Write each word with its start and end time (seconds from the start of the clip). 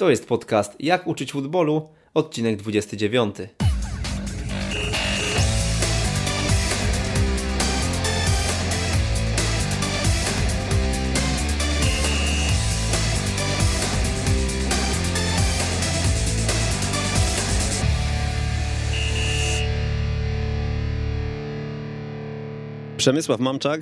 To 0.00 0.10
jest 0.10 0.28
podcast 0.28 0.76
Jak 0.78 1.06
uczyć 1.06 1.32
futbolu, 1.32 1.88
odcinek 2.14 2.56
29. 2.56 3.36
Przemysław 22.96 23.40
Mamczak 23.40 23.80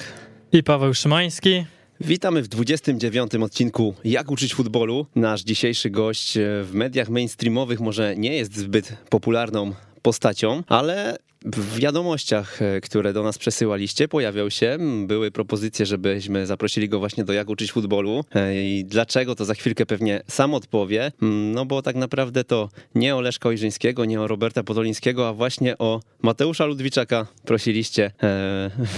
i 0.53 0.63
Paweł 0.63 0.95
Szymański. 0.95 1.78
Witamy 2.01 2.43
w 2.43 2.49
29 2.49 3.35
odcinku 3.35 3.95
Jak 4.05 4.31
uczyć 4.31 4.55
futbolu. 4.55 5.07
Nasz 5.15 5.43
dzisiejszy 5.43 5.91
gość 5.91 6.39
w 6.39 6.71
mediach 6.73 7.09
mainstreamowych 7.09 7.81
może 7.81 8.17
nie 8.17 8.37
jest 8.37 8.57
zbyt 8.57 8.97
popularną 9.09 9.75
postacią, 10.03 10.63
ale 10.67 11.19
w 11.45 11.79
wiadomościach, 11.79 12.63
e, 12.63 12.81
które 12.81 13.13
do 13.13 13.23
nas 13.23 13.39
przesyłaliście, 13.39 14.09
pojawiał 14.09 14.51
się, 14.51 14.79
były 15.07 15.31
propozycje, 15.31 15.87
żebyśmy 15.87 16.47
zaprosili 16.47 16.89
go 16.89 16.99
właśnie 16.99 17.25
do 17.25 17.33
Jak 17.33 17.51
uczyć 17.51 17.73
futbolu. 17.73 18.25
E, 18.35 18.65
I 18.65 18.85
dlaczego, 18.85 19.35
to 19.35 19.45
za 19.45 19.55
chwilkę 19.55 19.87
pewnie 19.87 20.23
sam 20.27 20.55
odpowie. 20.55 21.13
No 21.55 21.67
bo 21.67 21.83
tak 21.83 21.97
naprawdę 21.97 22.45
to 22.45 22.69
nie 22.95 23.17
o 23.17 23.21
Leszka 23.21 23.49
Ojrzyńskiego, 23.49 24.05
nie 24.05 24.21
o 24.21 24.27
Roberta 24.27 24.63
Podolińskiego, 24.63 25.29
a 25.29 25.33
właśnie 25.33 25.79
o 25.79 26.01
Mateusza 26.23 26.65
Ludwiczaka 26.65 27.27
prosiliście 27.45 28.05
e, 28.05 28.11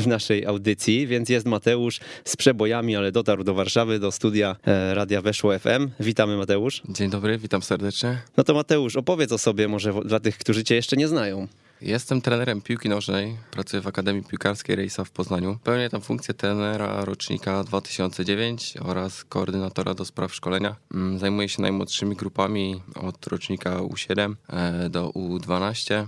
w 0.00 0.06
naszej 0.06 0.46
audycji, 0.46 1.06
więc 1.06 1.28
jest 1.28 1.46
Mateusz 1.46 2.00
z 2.24 2.36
przebojami, 2.36 2.96
ale 2.96 3.12
dotarł 3.12 3.44
do 3.44 3.54
Warszawy, 3.54 3.98
do 3.98 4.12
studia 4.12 4.56
Radia 4.92 5.22
Weszło 5.22 5.58
FM. 5.58 5.90
Witamy 6.00 6.36
Mateusz. 6.36 6.82
Dzień 6.88 7.10
dobry, 7.10 7.38
witam 7.38 7.62
serdecznie. 7.62 8.18
No 8.36 8.44
to 8.44 8.54
Mateusz, 8.54 8.96
opowiedz 8.96 9.32
o 9.32 9.38
sobie 9.38 9.68
może 9.68 9.92
dla 10.04 10.20
tych, 10.20 10.38
którzy 10.38 10.64
cię 10.64 10.74
jeszcze 10.74 10.96
nie 10.96 11.08
znają. 11.08 11.48
Jestem 11.82 12.20
trenerem 12.20 12.60
piłki 12.60 12.88
nożnej, 12.88 13.36
pracuję 13.50 13.82
w 13.82 13.86
Akademii 13.86 14.22
Piłkarskiej 14.22 14.76
Rejsa 14.76 15.04
w 15.04 15.10
Poznaniu. 15.10 15.58
Pełnię 15.64 15.90
tam 15.90 16.00
funkcję 16.00 16.34
trenera 16.34 17.04
rocznika 17.04 17.64
2009 17.64 18.74
oraz 18.80 19.24
koordynatora 19.24 19.94
do 19.94 20.04
spraw 20.04 20.34
szkolenia. 20.34 20.76
Mm, 20.94 21.18
zajmuję 21.18 21.48
się 21.48 21.62
najmłodszymi 21.62 22.16
grupami 22.16 22.82
od 22.94 23.26
rocznika 23.26 23.76
U7 23.76 24.34
e, 24.48 24.90
do 24.90 25.08
U12. 25.08 26.06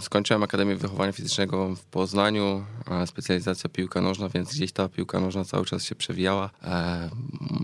Skończyłem 0.00 0.42
Akademię 0.42 0.76
Wychowania 0.76 1.12
Fizycznego 1.12 1.76
w 1.76 1.84
Poznaniu, 1.84 2.64
specjalizacja 3.06 3.70
piłka 3.70 4.00
nożna, 4.00 4.28
więc 4.28 4.54
gdzieś 4.54 4.72
ta 4.72 4.88
piłka 4.88 5.20
nożna 5.20 5.44
cały 5.44 5.64
czas 5.66 5.84
się 5.84 5.94
przewijała. 5.94 6.50
E, 6.64 7.10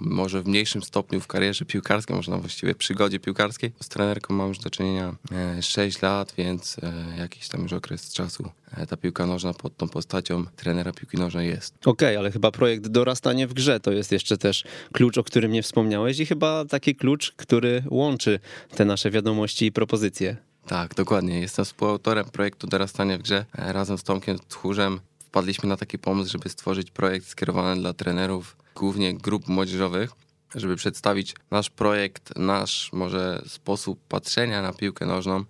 może 0.03 0.42
w 0.42 0.47
mniejszym 0.47 0.83
stopniu 0.83 1.20
w 1.20 1.27
karierze 1.27 1.64
piłkarskiej, 1.64 2.17
może 2.17 2.31
na 2.31 2.39
właściwie 2.39 2.75
przygodzie 2.75 3.20
piłkarskiej. 3.20 3.73
Z 3.83 3.89
trenerką 3.89 4.34
mam 4.34 4.48
już 4.48 4.58
do 4.58 4.70
czynienia 4.70 5.14
6 5.61 5.97
e, 5.97 6.06
lat, 6.06 6.34
więc 6.39 6.77
jak 7.19 7.33
jakiś 7.34 7.48
tam 7.48 7.62
już 7.62 7.72
okres 7.72 8.12
czasu 8.12 8.50
e, 8.77 8.86
ta 8.86 8.96
piłka 8.96 9.27
nożna 9.27 9.54
pod 9.54 9.77
tą 9.77 9.88
postacią 9.88 10.44
trenera 10.56 10.92
piłki 10.92 11.16
nożnej 11.16 11.48
jest. 11.48 11.74
Okej, 11.74 11.90
okay, 11.90 12.18
ale 12.18 12.30
chyba 12.30 12.50
projekt 12.50 12.88
dorastanie 12.88 13.46
w 13.46 13.54
grze 13.54 13.80
to 13.80 13.92
jest 13.92 14.12
jeszcze 14.12 14.38
też 14.38 14.64
klucz, 14.92 15.18
o 15.18 15.24
którym 15.24 15.52
nie 15.52 15.62
wspomniałeś 15.62 16.20
i 16.20 16.27
chyba 16.27 16.64
taki 16.64 16.94
klucz, 16.94 17.32
który 17.36 17.82
łączy 17.90 18.40
te 18.77 18.84
nasze 18.84 19.10
wiadomości 19.10 19.66
i 19.66 19.72
propozycje. 19.72 20.36
Tak, 20.66 20.94
dokładnie. 20.94 21.40
Jestem 21.40 21.64
współautorem 21.64 22.24
projektu 22.24 22.66
Dorastanie 22.66 23.18
w 23.18 23.22
grze. 23.22 23.44
E, 23.58 23.72
razem 23.72 23.98
z 23.98 24.02
Tomkiem 24.02 24.38
Tchórzem 24.48 25.00
wpadliśmy 25.18 25.68
na 25.68 25.77
taki 25.77 25.98
pomysł, 25.98 26.32
żeby 26.32 26.48
stworzyć 26.48 26.90
projekt 26.90 27.27
skierowany 27.27 27.80
dla 27.80 27.92
trenerów, 27.92 28.56
głównie 28.74 29.14
grup 29.14 29.48
młodzieżowych, 29.48 30.10
żeby 30.55 30.77
przedstawić 30.77 31.34
nasz 31.50 31.70
projekt, 31.70 32.36
nasz 32.36 32.92
może 32.92 33.42
sposób 33.46 34.00
patrzenia 34.08 34.62
na 34.62 34.72
piłkę 34.72 35.06
nożną, 35.06 35.44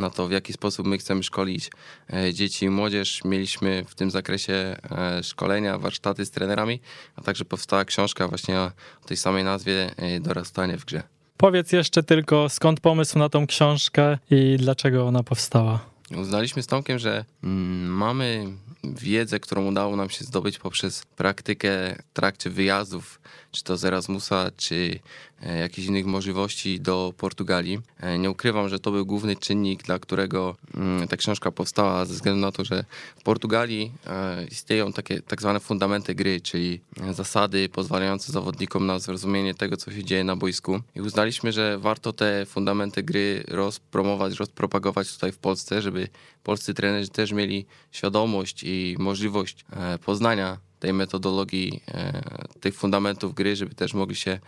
na 0.00 0.10
to, 0.10 0.26
w 0.26 0.32
jaki 0.32 0.52
sposób 0.52 0.86
my 0.86 0.98
chcemy 0.98 1.22
szkolić 1.22 1.70
e, 2.12 2.34
dzieci 2.34 2.64
i 2.66 2.70
młodzież. 2.70 3.24
Mieliśmy 3.24 3.84
w 3.88 3.94
tym 3.94 4.10
zakresie 4.10 4.52
e, 4.52 5.22
szkolenia, 5.22 5.78
warsztaty 5.78 6.26
z 6.26 6.30
trenerami, 6.30 6.80
a 7.16 7.22
także 7.22 7.44
powstała 7.44 7.84
książka 7.84 8.28
właśnie 8.28 8.60
o 8.60 8.70
tej 9.06 9.16
samej 9.16 9.44
nazwie 9.44 9.90
e, 9.96 10.20
Dorastanie 10.20 10.78
w 10.78 10.84
grze. 10.84 11.02
Powiedz 11.36 11.72
jeszcze 11.72 12.02
tylko, 12.02 12.48
skąd 12.48 12.80
pomysł 12.80 13.18
na 13.18 13.28
tą 13.28 13.46
książkę 13.46 14.18
i 14.30 14.56
dlaczego 14.58 15.06
ona 15.06 15.22
powstała? 15.22 15.89
Uznaliśmy 16.16 16.62
z 16.62 16.66
Tomkiem, 16.66 16.98
że 16.98 17.24
mm, 17.44 17.96
mamy 17.96 18.46
wiedzę, 18.84 19.40
którą 19.40 19.66
udało 19.66 19.96
nam 19.96 20.10
się 20.10 20.24
zdobyć 20.24 20.58
poprzez 20.58 21.06
praktykę 21.16 21.96
w 22.10 22.12
trakcie 22.12 22.50
wyjazdów, 22.50 23.20
czy 23.52 23.64
to 23.64 23.76
z 23.76 23.84
Erasmusa, 23.84 24.50
czy 24.56 24.98
e, 25.42 25.58
jakichś 25.58 25.88
innych 25.88 26.06
możliwości 26.06 26.80
do 26.80 27.14
Portugalii. 27.16 27.80
E, 28.00 28.18
nie 28.18 28.30
ukrywam, 28.30 28.68
że 28.68 28.78
to 28.78 28.90
był 28.90 29.06
główny 29.06 29.36
czynnik, 29.36 29.82
dla 29.82 29.98
którego 29.98 30.56
mm, 30.74 31.08
ta 31.08 31.16
książka 31.16 31.50
powstała, 31.50 32.04
ze 32.04 32.14
względu 32.14 32.40
na 32.40 32.52
to, 32.52 32.64
że 32.64 32.84
w 33.16 33.22
Portugalii 33.22 33.92
e, 34.06 34.44
istnieją 34.44 34.92
takie 34.92 35.22
tak 35.22 35.40
zwane 35.40 35.60
fundamenty 35.60 36.14
gry, 36.14 36.40
czyli 36.40 36.80
zasady 37.10 37.68
pozwalające 37.68 38.32
zawodnikom 38.32 38.86
na 38.86 38.98
zrozumienie 38.98 39.54
tego, 39.54 39.76
co 39.76 39.92
się 39.92 40.04
dzieje 40.04 40.24
na 40.24 40.36
boisku. 40.36 40.80
I 40.96 41.00
uznaliśmy, 41.00 41.52
że 41.52 41.78
warto 41.78 42.12
te 42.12 42.46
fundamenty 42.46 43.02
gry 43.02 43.44
rozpromować, 43.48 44.34
rozpropagować 44.34 45.14
tutaj 45.14 45.32
w 45.32 45.38
Polsce, 45.38 45.82
żeby 45.82 45.99
polscy 46.42 46.74
trenerzy 46.74 47.08
też 47.08 47.32
mieli 47.32 47.66
świadomość 47.92 48.62
i 48.62 48.96
możliwość 48.98 49.64
e, 49.72 49.98
poznania 49.98 50.58
tej 50.80 50.92
metodologii, 50.92 51.82
e, 51.88 52.22
tych 52.60 52.74
fundamentów 52.74 53.34
gry, 53.34 53.56
żeby 53.56 53.74
też 53.74 53.94
mogli 53.94 54.16
się 54.16 54.38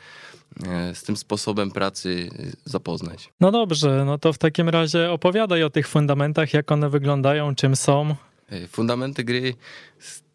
e, 0.67 0.95
z 0.95 1.03
tym 1.03 1.17
sposobem 1.17 1.71
pracy 1.71 2.31
zapoznać. 2.65 3.33
No 3.41 3.51
dobrze, 3.51 4.05
no 4.07 4.19
to 4.19 4.33
w 4.33 4.39
takim 4.39 4.69
razie 4.69 5.11
opowiadaj 5.11 5.63
o 5.63 5.71
tych 5.71 5.89
fundamentach, 5.89 6.53
jak 6.55 6.73
one 6.73 6.91
wyglądają, 6.91 7.55
czym 7.55 7.77
są. 7.77 8.15
Fundamenty 8.69 9.25
gry 9.25 9.55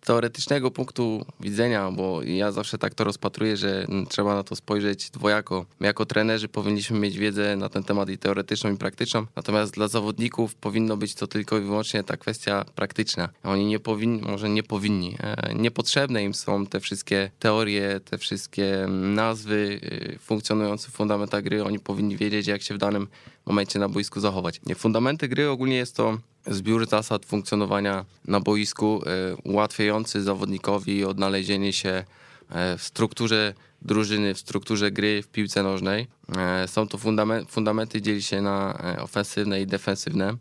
teoretycznego 0.08 0.72
punktu 0.72 1.26
widzenia, 1.40 1.92
bo 1.92 2.24
ja 2.24 2.52
zawsze 2.52 2.78
tak 2.78 2.96
to 2.96 3.04
rozpatruję, 3.04 3.58
że 3.58 3.88
trzeba 4.10 4.36
na 4.36 4.44
to 4.44 4.56
spojrzeć 4.56 5.10
dwojako. 5.10 5.66
My 5.80 5.88
jako 5.88 6.06
trenerzy 6.06 6.48
powinniśmy 6.48 7.00
mieć 7.00 7.18
wiedzę 7.18 7.56
na 7.56 7.70
ten 7.70 7.84
temat 7.84 8.10
i 8.10 8.18
teoretyczną, 8.18 8.74
i 8.74 8.78
praktyczną, 8.78 9.26
natomiast 9.36 9.74
dla 9.74 9.88
zawodników 9.88 10.56
powinno 10.56 10.98
być 10.98 11.16
to 11.16 11.28
tylko 11.28 11.58
i 11.58 11.62
wyłącznie 11.62 12.04
ta 12.04 12.18
kwestia 12.18 12.66
praktyczna. 12.76 13.30
Oni 13.44 13.66
nie 13.66 13.80
powinni, 13.80 14.22
może 14.22 14.50
nie 14.50 14.64
powinni, 14.64 15.16
e, 15.20 15.54
niepotrzebne 15.56 16.24
im 16.24 16.34
są 16.34 16.66
te 16.66 16.80
wszystkie 16.80 17.32
teorie, 17.40 18.00
te 18.00 18.18
wszystkie 18.18 18.86
nazwy 18.90 19.80
e, 20.16 20.20
funkcjonujące 20.20 20.90
w 20.90 20.92
fundamentach 20.92 21.44
gry. 21.44 21.64
Oni 21.64 21.80
powinni 21.80 22.18
wiedzieć, 22.18 22.48
jak 22.48 22.62
się 22.62 22.74
w 22.74 22.78
danym 22.78 23.08
momencie 23.46 23.80
na 23.80 23.90
boisku 23.90 24.20
zachować. 24.20 24.62
Fundamenty 24.76 25.28
gry 25.28 25.50
ogólnie 25.50 25.76
jest 25.76 25.96
to 25.96 26.18
zbiór 26.48 26.88
zasad 26.88 27.26
funkcjonowania 27.26 28.06
na 28.26 28.40
boisku, 28.40 29.02
e, 29.06 29.36
ułatwiający 29.36 30.24
zawodnikowi 30.24 31.06
odnalezienie 31.06 31.74
się 31.74 32.04
e, 32.50 32.78
w 32.78 32.84
strukturze 32.84 33.54
drużyny, 33.82 34.34
w 34.34 34.40
strukturze 34.40 34.92
gry 34.92 35.22
w 35.22 35.28
piłce 35.28 35.64
nożnej. 35.64 36.08
E, 36.38 36.68
są 36.68 36.88
to 36.88 36.98
fundament, 36.98 37.52
fundamenty, 37.52 38.02
dzieli 38.02 38.24
się 38.24 38.42
na 38.42 38.80
ofensywne 39.02 39.62
i 39.62 39.68
defensywne. 39.68 40.34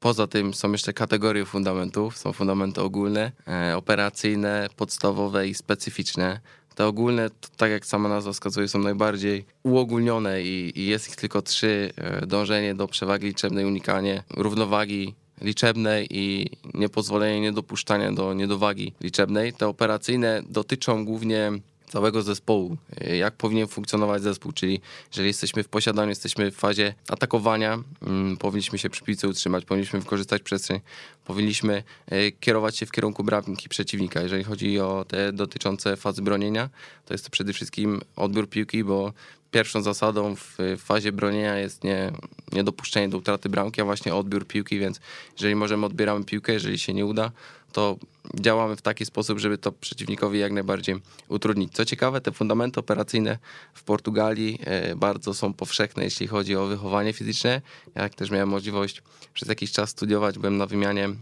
Poza 0.00 0.26
tym 0.26 0.54
są 0.54 0.72
jeszcze 0.72 0.92
kategorie 0.92 1.44
fundamentów. 1.44 2.18
Są 2.18 2.32
fundamenty 2.32 2.80
ogólne, 2.80 3.32
operacyjne, 3.76 4.68
podstawowe 4.76 5.48
i 5.48 5.54
specyficzne. 5.54 6.40
Te 6.74 6.86
ogólne, 6.86 7.30
tak 7.56 7.70
jak 7.70 7.86
sama 7.86 8.08
nazwa 8.08 8.32
wskazuje, 8.32 8.68
są 8.68 8.78
najbardziej 8.78 9.44
uogólnione 9.62 10.42
i, 10.42 10.72
i 10.80 10.86
jest 10.86 11.08
ich 11.08 11.16
tylko 11.16 11.42
trzy. 11.42 11.92
Dążenie 12.26 12.74
do 12.74 12.88
przewagi 12.88 13.26
liczebnej, 13.26 13.64
unikanie 13.64 14.22
równowagi 14.36 15.14
liczebnej 15.42 16.06
i 16.10 16.50
niepozwolenie 16.74 17.40
niedopuszczania 17.40 18.12
do 18.12 18.34
niedowagi 18.34 18.92
liczebnej. 19.00 19.52
Te 19.52 19.68
operacyjne 19.68 20.42
dotyczą 20.48 21.04
głównie 21.04 21.52
całego 21.92 22.22
zespołu, 22.22 22.76
jak 23.18 23.34
powinien 23.34 23.68
funkcjonować 23.68 24.22
zespół, 24.22 24.52
czyli 24.52 24.80
jeżeli 25.10 25.28
jesteśmy 25.28 25.62
w 25.62 25.68
posiadaniu, 25.68 26.08
jesteśmy 26.08 26.50
w 26.50 26.54
fazie 26.56 26.94
atakowania, 27.08 27.78
mm, 28.02 28.36
powinniśmy 28.36 28.78
się 28.78 28.90
przy 28.90 29.04
piłce 29.04 29.28
utrzymać, 29.28 29.64
powinniśmy 29.64 30.00
wykorzystać 30.00 30.42
przestrzeń, 30.42 30.80
powinniśmy 31.24 31.82
e, 32.06 32.30
kierować 32.30 32.76
się 32.76 32.86
w 32.86 32.92
kierunku 32.92 33.24
bramki 33.24 33.68
przeciwnika. 33.68 34.20
Jeżeli 34.20 34.44
chodzi 34.44 34.80
o 34.80 35.04
te 35.08 35.32
dotyczące 35.32 35.96
fazy 35.96 36.22
bronienia, 36.22 36.70
to 37.04 37.14
jest 37.14 37.24
to 37.24 37.30
przede 37.30 37.52
wszystkim 37.52 38.00
odbiór 38.16 38.48
piłki, 38.48 38.84
bo 38.84 39.12
pierwszą 39.52 39.82
zasadą 39.82 40.36
w 40.36 40.58
fazie 40.78 41.12
bronienia 41.12 41.58
jest 41.58 41.84
nie 41.84 42.12
niedopuszczenie 42.52 43.08
do 43.08 43.18
utraty 43.18 43.48
bramki, 43.48 43.80
a 43.80 43.84
właśnie 43.84 44.14
odbiór 44.14 44.46
piłki, 44.46 44.78
więc 44.78 45.00
jeżeli 45.32 45.54
możemy, 45.54 45.86
odbieramy 45.86 46.24
piłkę, 46.24 46.52
jeżeli 46.52 46.78
się 46.78 46.94
nie 46.94 47.06
uda, 47.06 47.30
to 47.72 47.96
działamy 48.34 48.76
w 48.76 48.82
taki 48.82 49.06
sposób, 49.06 49.38
żeby 49.38 49.58
to 49.58 49.72
przeciwnikowi 49.72 50.38
jak 50.38 50.52
najbardziej 50.52 50.96
utrudnić. 51.28 51.72
Co 51.72 51.84
ciekawe, 51.84 52.20
te 52.20 52.32
fundamenty 52.32 52.80
operacyjne 52.80 53.38
w 53.74 53.84
Portugalii 53.84 54.58
e, 54.64 54.96
bardzo 54.96 55.34
są 55.34 55.54
powszechne, 55.54 56.04
jeśli 56.04 56.26
chodzi 56.26 56.56
o 56.56 56.66
wychowanie 56.66 57.12
fizyczne. 57.12 57.60
Ja 57.94 58.08
też 58.08 58.30
miałem 58.30 58.48
możliwość 58.48 59.02
przez 59.34 59.48
jakiś 59.48 59.72
czas 59.72 59.90
studiować, 59.90 60.38
byłem 60.38 60.56
na 60.56 60.66
wymianie 60.66 61.04
mm, 61.04 61.18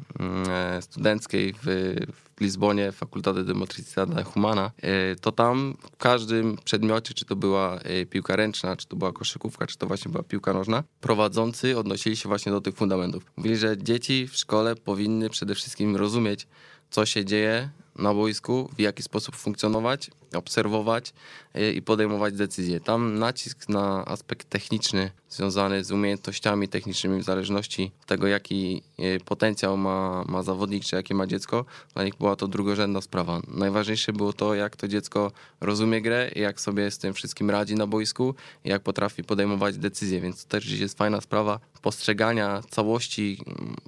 e, 0.51 0.83
studenckiej 0.83 1.55
w, 1.63 1.95
w 2.37 2.41
Lizbonie, 2.41 2.93
Facultade 2.93 3.45
de 3.45 3.55
Motricidade 3.55 4.25
Humana, 4.25 4.71
e, 4.83 5.17
to 5.17 5.33
tam 5.33 5.77
w 5.93 5.97
każdym 5.97 6.57
przedmiocie, 6.65 7.15
czy 7.15 7.25
to 7.25 7.37
była 7.37 7.81
piłka 8.11 8.37
ręczna, 8.37 8.77
czy 8.77 8.89
to 8.89 8.97
była 8.97 9.13
koszykówka, 9.13 9.67
czy 9.67 9.79
to 9.79 9.87
właśnie 9.87 10.11
była 10.11 10.25
piłka 10.25 10.53
nożna, 10.53 10.85
prowadzący 11.01 11.79
odnosili 11.79 12.17
się 12.17 12.29
właśnie 12.29 12.53
do 12.53 12.61
tych 12.61 12.75
fundamentów. 12.75 13.25
Mówili, 13.37 13.57
że 13.57 13.79
dzieci 13.79 14.29
w 14.29 14.37
szkole 14.37 14.77
powinny 14.77 15.31
przede 15.31 15.55
wszystkim 15.55 15.97
rozumieć, 15.97 16.47
co 16.91 17.07
się 17.07 17.25
dzieje 17.25 17.69
na 17.97 18.15
boisku, 18.15 18.71
w 18.77 18.81
jaki 18.81 19.03
sposób 19.03 19.37
funkcjonować, 19.37 20.11
obserwować 20.35 21.13
y, 21.57 21.73
i 21.73 21.83
podejmować 21.83 22.35
decyzje. 22.35 22.81
Tam 22.81 23.19
nacisk 23.19 23.69
na 23.69 24.05
aspekt 24.05 24.51
techniczny 24.51 25.11
związany 25.31 25.85
z 25.85 25.93
umiejętnościami 25.93 26.69
technicznymi 26.69 27.21
w 27.21 27.25
zależności 27.25 27.91
od 28.01 28.07
tego, 28.07 28.27
jaki 28.27 28.83
y, 29.01 29.21
potencjał 29.25 29.77
ma, 29.77 30.25
ma 30.29 30.43
zawodnik, 30.43 30.85
czy 30.85 30.97
jakie 30.97 31.15
ma 31.15 31.27
dziecko, 31.27 31.65
dla 31.95 32.05
nich 32.05 32.15
była 32.17 32.37
to 32.37 32.49
drugorzędna 32.49 33.01
sprawa. 33.01 33.41
Najważniejsze 33.49 34.13
było 34.13 34.33
to, 34.33 34.55
jak 34.55 34.77
to 34.77 34.89
dziecko 34.89 35.33
rozumie 35.61 36.03
grę, 36.03 36.31
jak 36.37 36.61
sobie 36.61 36.91
z 36.91 36.99
tym 36.99 37.15
wszystkim 37.15 37.51
radzi 37.51 37.75
na 37.75 37.87
boisku, 37.87 38.35
jak 38.65 38.83
potrafi 38.83 39.25
podejmować 39.25 39.79
decyzje, 39.79 40.21
więc 40.21 40.45
to 40.45 40.51
też 40.51 40.71
jest 40.71 40.99
fajna 40.99 41.21
sprawa 41.21 41.61
postrzegania 41.83 42.63
całości 42.71 43.45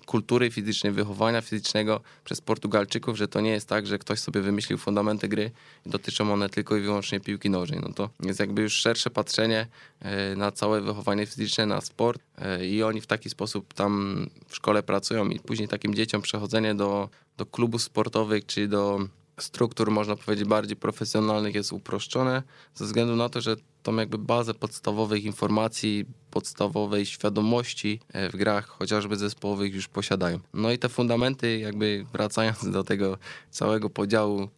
kultury 0.07 0.51
fizycznej, 0.51 0.93
wychowania 0.93 1.41
fizycznego 1.41 2.01
przez 2.25 2.41
Portugalczyków, 2.41 3.17
że 3.17 3.29
to 3.29 3.41
nie 3.41 3.51
jest 3.51 3.69
tak, 3.69 3.87
że 3.87 3.92
ktoś 3.99 4.19
sobie 4.19 4.41
wymyślił 4.41 4.79
fundamenty 4.79 5.29
gry 5.29 5.51
i 5.87 5.91
dotyczą 5.91 6.33
one 6.33 6.49
tylko 6.49 6.77
i 6.77 6.81
wyłącznie 6.81 7.21
piłki 7.21 7.51
nożnej. 7.51 7.81
No 7.83 7.93
to 7.93 8.11
jest 8.21 8.41
jakby 8.41 8.63
już 8.63 8.73
szersze 8.73 9.11
patrzenie 9.11 9.67
e, 10.01 10.37
na 10.37 10.53
całe 10.53 10.81
wychowanie 10.81 11.27
fizyczne, 11.27 11.67
na 11.67 11.81
sport 11.81 12.23
e, 12.39 12.67
i 12.67 12.83
oni 12.83 13.01
w 13.01 13.07
taki 13.07 13.31
sposób 13.31 13.75
tam 13.75 14.27
w 14.49 14.57
szkole 14.57 14.83
pracują 14.83 15.29
i 15.29 15.41
później 15.41 15.69
takim 15.69 15.95
dzieciom 15.95 16.23
przechodzenie 16.23 16.75
do, 16.75 17.09
do 17.37 17.47
klubów 17.47 17.83
sportowych 17.83 18.47
czy 18.47 18.69
do 18.69 19.01
struktur, 19.43 19.91
można 19.91 20.17
powiedzieć, 20.17 20.49
bardziej 20.49 20.77
profesjonalnych 20.77 21.55
jest 21.55 21.73
uproszczone, 21.73 22.43
ze 22.75 22.85
względu 22.85 23.17
na 23.17 23.29
to, 23.29 23.41
że 23.41 23.57
tą 23.83 23.97
jakby 23.97 24.19
bazę 24.19 24.55
podstawowych 24.55 25.25
informacji, 25.25 26.05
podstawowej 26.31 27.07
świadomości 27.07 28.01
e, 28.13 28.31
w 28.31 28.37
grach, 28.37 28.69
chociażby 28.69 29.17
zespołowych, 29.17 29.75
już 29.75 29.89
posiadają. 29.89 30.39
No 30.55 30.71
i 30.71 30.79
te 30.79 30.89
fundamenty, 30.89 31.59
jakby 31.59 32.07
wracając 32.13 32.71
do 32.71 32.85
tego 32.85 33.19
całego 33.51 33.91
podziału 33.91 34.49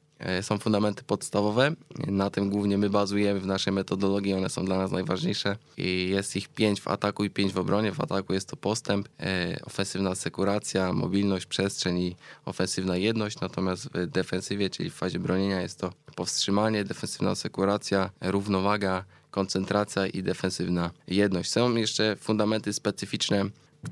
są 0.43 0.58
fundamenty 0.58 1.02
podstawowe. 1.02 1.72
Na 2.06 2.31
tym 2.31 2.50
głównie 2.50 2.78
my 2.78 2.90
bazujemy 2.90 3.40
w 3.40 3.46
naszej 3.46 3.72
metodologii, 3.72 4.34
one 4.34 4.50
są 4.50 4.64
dla 4.64 4.78
nas 4.78 4.90
najważniejsze. 4.90 5.56
I 5.76 6.08
jest 6.08 6.37
ich 6.37 6.49
pięć 6.49 6.81
w 6.81 6.88
ataku 6.88 7.25
i 7.25 7.31
pięć 7.31 7.52
w 7.52 7.58
obronie. 7.58 7.93
W 7.93 8.00
ataku 8.00 8.34
jest 8.34 8.49
to 8.49 8.56
postęp, 8.56 9.08
e, 9.20 9.56
ofensywna 9.64 10.14
sekuracja, 10.14 10.93
mobilność, 10.93 11.46
przestrzeń 11.46 11.99
i 11.99 12.16
ofensywna 12.44 12.96
jedność. 12.96 13.40
Natomiast 13.40 13.88
w 13.88 14.06
defensywie, 14.06 14.70
czyli 14.70 14.90
w 14.90 14.94
fazie 14.94 15.19
bronienia 15.19 15.61
jest 15.61 15.78
to 15.78 15.93
powstrzymanie, 16.14 16.84
defensywna 16.84 17.34
sekuracja, 17.34 18.10
równowaga, 18.20 19.05
koncentracja 19.31 20.06
i 20.06 20.22
defensywna 20.22 20.90
jedność. 21.08 21.50
Są 21.50 21.75
jeszcze 21.75 22.17
fundamenty 22.17 22.72
specyficzne, 22.72 23.44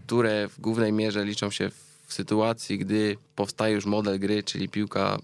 które 0.07 0.49
w 0.49 0.61
głównej 0.61 0.93
mierze 0.93 1.25
liczą 1.25 1.51
się 1.51 1.71
w 1.71 1.92
sytuacji, 2.13 2.79
gdy 2.79 3.17
powstaje 3.37 3.75
już 3.75 3.87
model 3.87 4.21
gry, 4.21 4.43
czyli 4.43 4.69
piłka 4.69 5.19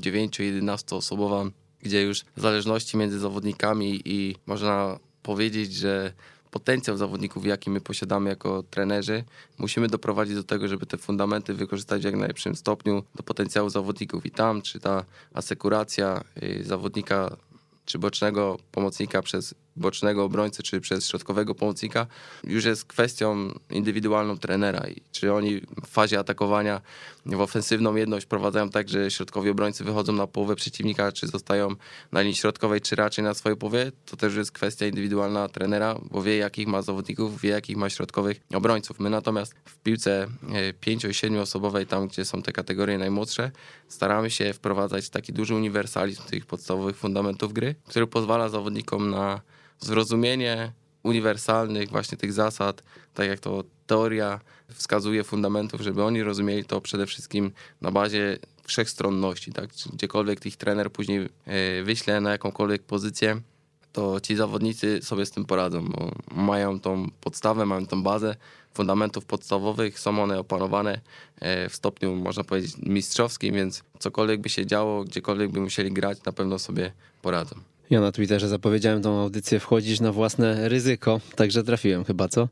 9-11 0.00 0.58
mm, 0.58 0.76
osobowa, 0.90 1.44
gdzie 1.82 2.02
już 2.02 2.24
zależności 2.36 2.96
między 2.96 3.18
zawodnikami 3.18 4.00
i 4.04 4.36
można 4.46 4.98
powiedzieć, 5.22 5.74
że 5.74 6.12
potencjał 6.52 6.96
zawodników, 6.96 7.46
jaki 7.46 7.70
my 7.70 7.80
posiadamy 7.80 8.30
jako 8.30 8.62
trenerzy, 8.62 9.24
musimy 9.58 9.88
doprowadzić 9.88 10.34
do 10.34 10.44
tego, 10.44 10.68
żeby 10.68 10.86
te 10.86 10.96
fundamenty 10.96 11.54
wykorzystać 11.54 12.02
w 12.02 12.04
jak 12.04 12.16
najlepszym 12.16 12.56
stopniu 12.56 13.02
do 13.14 13.22
potencjału 13.22 13.70
zawodników. 13.70 14.26
I 14.26 14.30
tam, 14.30 14.62
czy 14.62 14.80
ta 14.80 15.04
asekuracja 15.34 16.24
y, 16.42 16.64
zawodnika, 16.64 17.36
czy 17.84 17.98
bocznego 17.98 18.58
pomocnika 18.72 19.22
przez 19.22 19.54
bocznego 19.76 20.24
obrońcy, 20.24 20.62
czy 20.62 20.80
przez 20.80 21.08
środkowego 21.08 21.54
pomocnika, 21.54 22.06
już 22.44 22.64
jest 22.64 22.84
kwestią 22.84 23.54
indywidualną 23.70 24.38
trenera. 24.38 24.88
I 24.88 25.02
czy 25.12 25.32
oni 25.32 25.60
w 25.60 25.86
fazie 25.86 26.18
atakowania 26.18 26.80
w 27.26 27.40
ofensywną 27.40 27.94
jedność 27.96 28.26
prowadzają 28.26 28.70
tak, 28.70 28.88
że 28.88 29.10
środkowi 29.10 29.50
obrońcy 29.50 29.84
wychodzą 29.84 30.12
na 30.12 30.26
połowę 30.26 30.56
przeciwnika, 30.56 31.12
czy 31.12 31.26
zostają 31.26 31.74
na 32.12 32.20
linii 32.20 32.36
środkowej, 32.36 32.80
czy 32.80 32.96
raczej 32.96 33.24
na 33.24 33.34
swojej 33.34 33.58
połowie, 33.58 33.92
to 34.06 34.16
też 34.16 34.34
jest 34.34 34.52
kwestia 34.52 34.86
indywidualna 34.86 35.48
trenera, 35.48 35.98
bo 36.10 36.22
wie 36.22 36.36
jakich 36.36 36.68
ma 36.68 36.82
zawodników, 36.82 37.40
wie 37.40 37.50
jakich 37.50 37.76
ma 37.76 37.90
środkowych 37.90 38.40
obrońców. 38.54 39.00
My 39.00 39.10
natomiast 39.10 39.54
w 39.64 39.78
piłce 39.78 40.28
5 40.80 41.04
i 41.04 41.14
7 41.14 41.38
osobowej, 41.38 41.86
tam 41.86 42.08
gdzie 42.08 42.24
są 42.24 42.42
te 42.42 42.52
kategorie 42.52 42.98
najmłodsze, 42.98 43.50
staramy 43.88 44.30
się 44.30 44.52
wprowadzać 44.52 45.10
taki 45.10 45.32
duży 45.32 45.54
uniwersalizm 45.54 46.22
tych 46.22 46.46
podstawowych 46.46 46.96
fundamentów 46.96 47.52
gry, 47.52 47.74
który 47.88 48.06
pozwala 48.06 48.48
zawodnikom 48.48 49.10
na 49.10 49.40
zrozumienie 49.82 50.72
uniwersalnych 51.02 51.90
właśnie 51.90 52.18
tych 52.18 52.32
zasad, 52.32 52.82
tak 53.14 53.28
jak 53.28 53.40
to 53.40 53.64
teoria 53.86 54.40
wskazuje 54.68 55.24
fundamentów, 55.24 55.80
żeby 55.80 56.04
oni 56.04 56.22
rozumieli 56.22 56.64
to 56.64 56.80
przede 56.80 57.06
wszystkim 57.06 57.52
na 57.80 57.90
bazie 57.90 58.38
wszechstronności, 58.64 59.52
tak? 59.52 59.70
Gdziekolwiek 59.92 60.46
ich 60.46 60.56
trener 60.56 60.92
później 60.92 61.28
e, 61.46 61.82
wyśle 61.82 62.20
na 62.20 62.30
jakąkolwiek 62.30 62.82
pozycję, 62.82 63.40
to 63.92 64.20
ci 64.20 64.36
zawodnicy 64.36 65.02
sobie 65.02 65.26
z 65.26 65.30
tym 65.30 65.44
poradzą, 65.44 65.84
bo 65.88 66.12
mają 66.34 66.80
tą 66.80 67.10
podstawę, 67.20 67.66
mają 67.66 67.86
tą 67.86 68.02
bazę 68.02 68.36
fundamentów 68.74 69.24
podstawowych, 69.24 70.00
są 70.00 70.22
one 70.22 70.38
opanowane 70.38 71.00
e, 71.40 71.68
w 71.68 71.76
stopniu, 71.76 72.16
można 72.16 72.44
powiedzieć, 72.44 72.76
mistrzowskim, 72.82 73.54
więc 73.54 73.82
cokolwiek 73.98 74.40
by 74.40 74.48
się 74.48 74.66
działo, 74.66 75.04
gdziekolwiek 75.04 75.50
by 75.50 75.60
musieli 75.60 75.92
grać, 75.92 76.24
na 76.24 76.32
pewno 76.32 76.58
sobie 76.58 76.92
poradzą. 77.22 77.71
Ja 77.92 78.00
na 78.00 78.12
Twitterze 78.12 78.48
zapowiedziałem 78.48 79.02
tą 79.02 79.20
audycję 79.20 79.60
wchodzić 79.60 80.00
na 80.00 80.12
własne 80.12 80.68
ryzyko, 80.68 81.20
także 81.36 81.62
trafiłem 81.62 82.04
chyba, 82.04 82.28
co? 82.28 82.48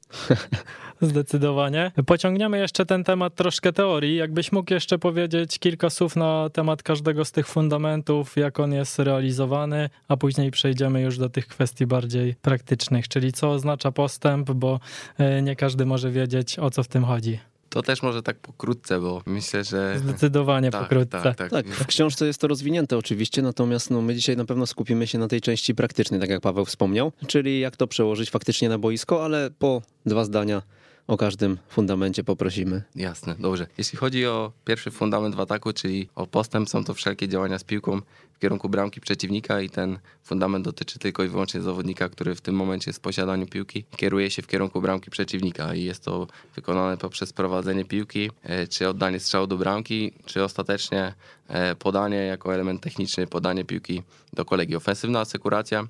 Zdecydowanie. 1.01 1.93
Pociągniemy 2.07 2.59
jeszcze 2.59 2.87
ten 2.87 3.05
temat 3.05 3.35
troszkę 3.35 3.73
teorii. 3.73 4.17
Jakbyś 4.17 4.53
mógł 4.53 4.75
jeszcze 4.75 4.99
powiedzieć 4.99 5.59
kilka 5.59 5.91
słów 5.91 6.17
na 6.17 6.51
temat 6.53 6.83
każdego 6.83 7.25
z 7.25 7.33
tych 7.33 7.49
fundamentów, 7.49 8.37
jak 8.37 8.61
on 8.61 8.73
jest 8.73 8.99
realizowany, 8.99 9.91
a 10.09 10.17
później 10.17 10.51
przejdziemy 10.51 11.01
już 11.01 11.19
do 11.19 11.29
tych 11.29 11.47
kwestii 11.47 11.87
bardziej 11.87 12.35
praktycznych, 12.35 13.09
czyli 13.09 13.33
co 13.33 13.51
oznacza 13.51 13.93
postęp, 13.93 14.51
bo 14.51 14.81
e, 15.19 15.43
nie 15.43 15.57
każdy 15.57 15.87
może 15.87 16.11
wiedzieć, 16.11 16.59
o 16.59 16.71
co 16.71 16.83
w 16.83 16.89
tym 16.89 17.05
chodzi. 17.05 17.50
To 17.71 17.83
też 17.83 18.03
może 18.03 18.23
tak 18.23 18.39
pokrótce, 18.39 19.01
bo 19.01 19.23
myślę, 19.27 19.65
że... 19.65 19.99
Zdecydowanie 19.99 20.71
tak, 20.71 20.83
pokrótce. 20.83 21.23
Tak, 21.23 21.37
tak. 21.37 21.51
tak, 21.51 21.67
w 21.67 21.87
książce 21.87 22.27
jest 22.27 22.41
to 22.41 22.49
rozwinięte 22.49 22.99
oczywiście, 22.99 23.43
natomiast 23.43 23.91
no, 23.91 24.03
my 24.03 24.15
dzisiaj 24.15 24.37
na 24.37 24.45
pewno 24.45 24.67
skupimy 24.67 25.07
się 25.07 25.19
na 25.19 25.29
tej 25.29 25.41
części 25.41 25.75
praktycznej, 25.75 26.21
tak 26.21 26.31
jak 26.31 26.41
Paweł 26.41 26.65
wspomniał, 26.65 27.13
czyli 27.27 27.61
jak 27.61 27.77
to 27.77 27.87
przełożyć 27.87 28.31
faktycznie 28.31 28.69
na 28.69 28.79
boisko, 28.79 29.25
ale 29.25 29.51
po 29.59 29.83
dwa 30.07 30.25
zdania 30.25 30.63
o 31.11 31.17
każdym 31.17 31.59
fundamencie 31.69 32.25
poprosimy. 32.25 32.83
Jasne, 32.97 33.35
dobrze. 33.39 33.67
Jeśli 33.79 33.99
chodzi 33.99 34.27
o 34.27 34.53
pierwszy 34.65 34.91
fundament 34.91 35.35
w 35.35 35.41
ataku, 35.41 35.73
czyli 35.73 36.09
o 36.15 36.27
postęp, 36.27 36.69
są 36.69 36.85
to 36.85 36.95
wszelkie 36.95 37.29
działania 37.29 37.59
z 37.59 37.65
piłką 37.65 38.01
w 38.33 38.39
kierunku 38.39 38.69
bramki 38.69 39.01
przeciwnika 39.01 39.61
i 39.61 39.71
ten 39.71 39.99
fundament 40.23 40.65
dotyczy 40.65 40.99
tylko 40.99 41.25
i 41.25 41.29
wyłącznie 41.29 41.61
zawodnika, 41.61 42.09
który 42.09 42.35
w 42.35 42.41
tym 42.41 42.55
momencie 42.55 42.93
z 42.93 43.01
posiadaniu 43.01 43.47
piłki 43.47 43.85
kieruje 43.97 44.31
się 44.31 44.43
w 44.43 44.47
kierunku 44.47 44.81
bramki 44.81 45.11
przeciwnika 45.11 45.75
i 45.75 45.85
jest 45.85 46.05
to 46.05 46.27
wykonane 46.55 46.97
poprzez 46.97 47.33
prowadzenie 47.33 47.85
piłki, 47.85 48.31
e, 48.43 48.67
czy 48.67 48.89
oddanie 48.89 49.21
strzału 49.21 49.47
do 49.47 49.57
bramki, 49.57 50.13
czy 50.25 50.45
ostatecznie 50.45 51.15
e, 51.49 51.75
podanie 51.75 52.17
jako 52.17 52.55
element 52.55 52.81
techniczny, 52.83 53.27
podanie 53.27 53.65
piłki 53.65 54.03
do 54.33 54.45
kolegi. 54.45 54.77
Ofensywna 54.77 55.21
asekuracja 55.21 55.87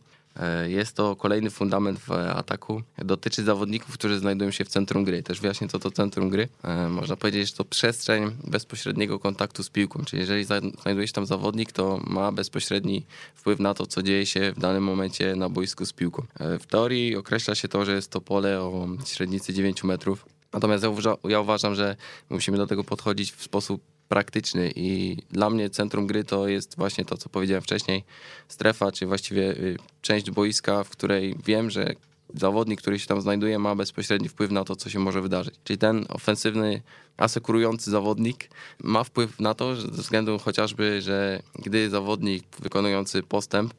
jest 0.66 0.96
to 0.96 1.16
kolejny 1.16 1.50
fundament 1.50 1.98
w 1.98 2.10
ataku. 2.10 2.82
Dotyczy 2.98 3.44
zawodników, 3.44 3.94
którzy 3.94 4.18
znajdują 4.18 4.50
się 4.50 4.64
w 4.64 4.68
centrum 4.68 5.04
gry. 5.04 5.22
Też 5.22 5.40
wyjaśnię, 5.40 5.68
co 5.68 5.78
to 5.78 5.90
centrum 5.90 6.30
gry. 6.30 6.48
E, 6.64 6.88
można 6.88 7.16
powiedzieć, 7.16 7.48
że 7.48 7.56
to 7.56 7.64
przestrzeń 7.64 8.30
bezpośredniego 8.44 9.18
kontaktu 9.18 9.62
z 9.62 9.70
piłką. 9.70 10.04
Czyli 10.04 10.20
jeżeli 10.20 10.44
znajduje 10.44 11.06
się 11.06 11.12
tam 11.12 11.26
zawodnik, 11.26 11.72
to 11.72 12.00
ma 12.06 12.32
bezpośredni 12.32 13.06
wpływ 13.34 13.60
na 13.60 13.74
to, 13.74 13.86
co 13.86 14.02
dzieje 14.02 14.26
się 14.26 14.52
w 14.52 14.60
danym 14.60 14.84
momencie 14.84 15.36
na 15.36 15.48
boisku 15.48 15.86
z 15.86 15.92
piłką. 15.92 16.22
E, 16.40 16.58
w 16.58 16.66
teorii 16.66 17.16
określa 17.16 17.54
się 17.54 17.68
to, 17.68 17.84
że 17.84 17.94
jest 17.94 18.10
to 18.10 18.20
pole 18.20 18.60
o 18.60 18.88
średnicy 19.06 19.54
9 19.54 19.84
metrów. 19.84 20.26
Natomiast 20.52 20.84
ja 21.28 21.40
uważam, 21.40 21.74
że 21.74 21.96
musimy 22.30 22.56
do 22.56 22.66
tego 22.66 22.84
podchodzić 22.84 23.32
w 23.32 23.42
sposób 23.42 23.82
praktyczny 24.10 24.72
i 24.76 25.16
dla 25.30 25.50
mnie 25.50 25.70
centrum 25.70 26.06
gry 26.06 26.24
to 26.24 26.48
jest 26.48 26.76
właśnie 26.76 27.04
to, 27.04 27.16
co 27.16 27.28
powiedziałem 27.28 27.62
wcześniej, 27.62 28.04
strefa, 28.48 28.92
czy 28.92 29.06
właściwie 29.06 29.50
y, 29.50 29.76
część 30.02 30.30
boiska, 30.30 30.84
w 30.84 30.90
której 30.90 31.36
wiem, 31.46 31.70
że 31.70 31.94
zawodnik, 32.34 32.80
który 32.80 32.98
się 32.98 33.06
tam 33.06 33.20
znajduje, 33.20 33.58
ma 33.58 33.74
bezpośredni 33.74 34.28
wpływ 34.28 34.50
na 34.50 34.64
to, 34.64 34.76
co 34.76 34.90
się 34.90 34.98
może 34.98 35.22
wydarzyć. 35.22 35.54
Czyli 35.64 35.78
ten 35.78 36.04
ofensywny, 36.08 36.82
asekurujący 37.16 37.90
zawodnik 37.90 38.50
ma 38.82 39.04
wpływ 39.04 39.40
na 39.40 39.54
to, 39.54 39.76
ze 39.76 39.88
względu 39.88 40.38
chociażby, 40.38 41.02
że 41.02 41.42
gdy 41.54 41.90
zawodnik 41.90 42.44
wykonujący 42.58 43.22
postęp 43.22 43.74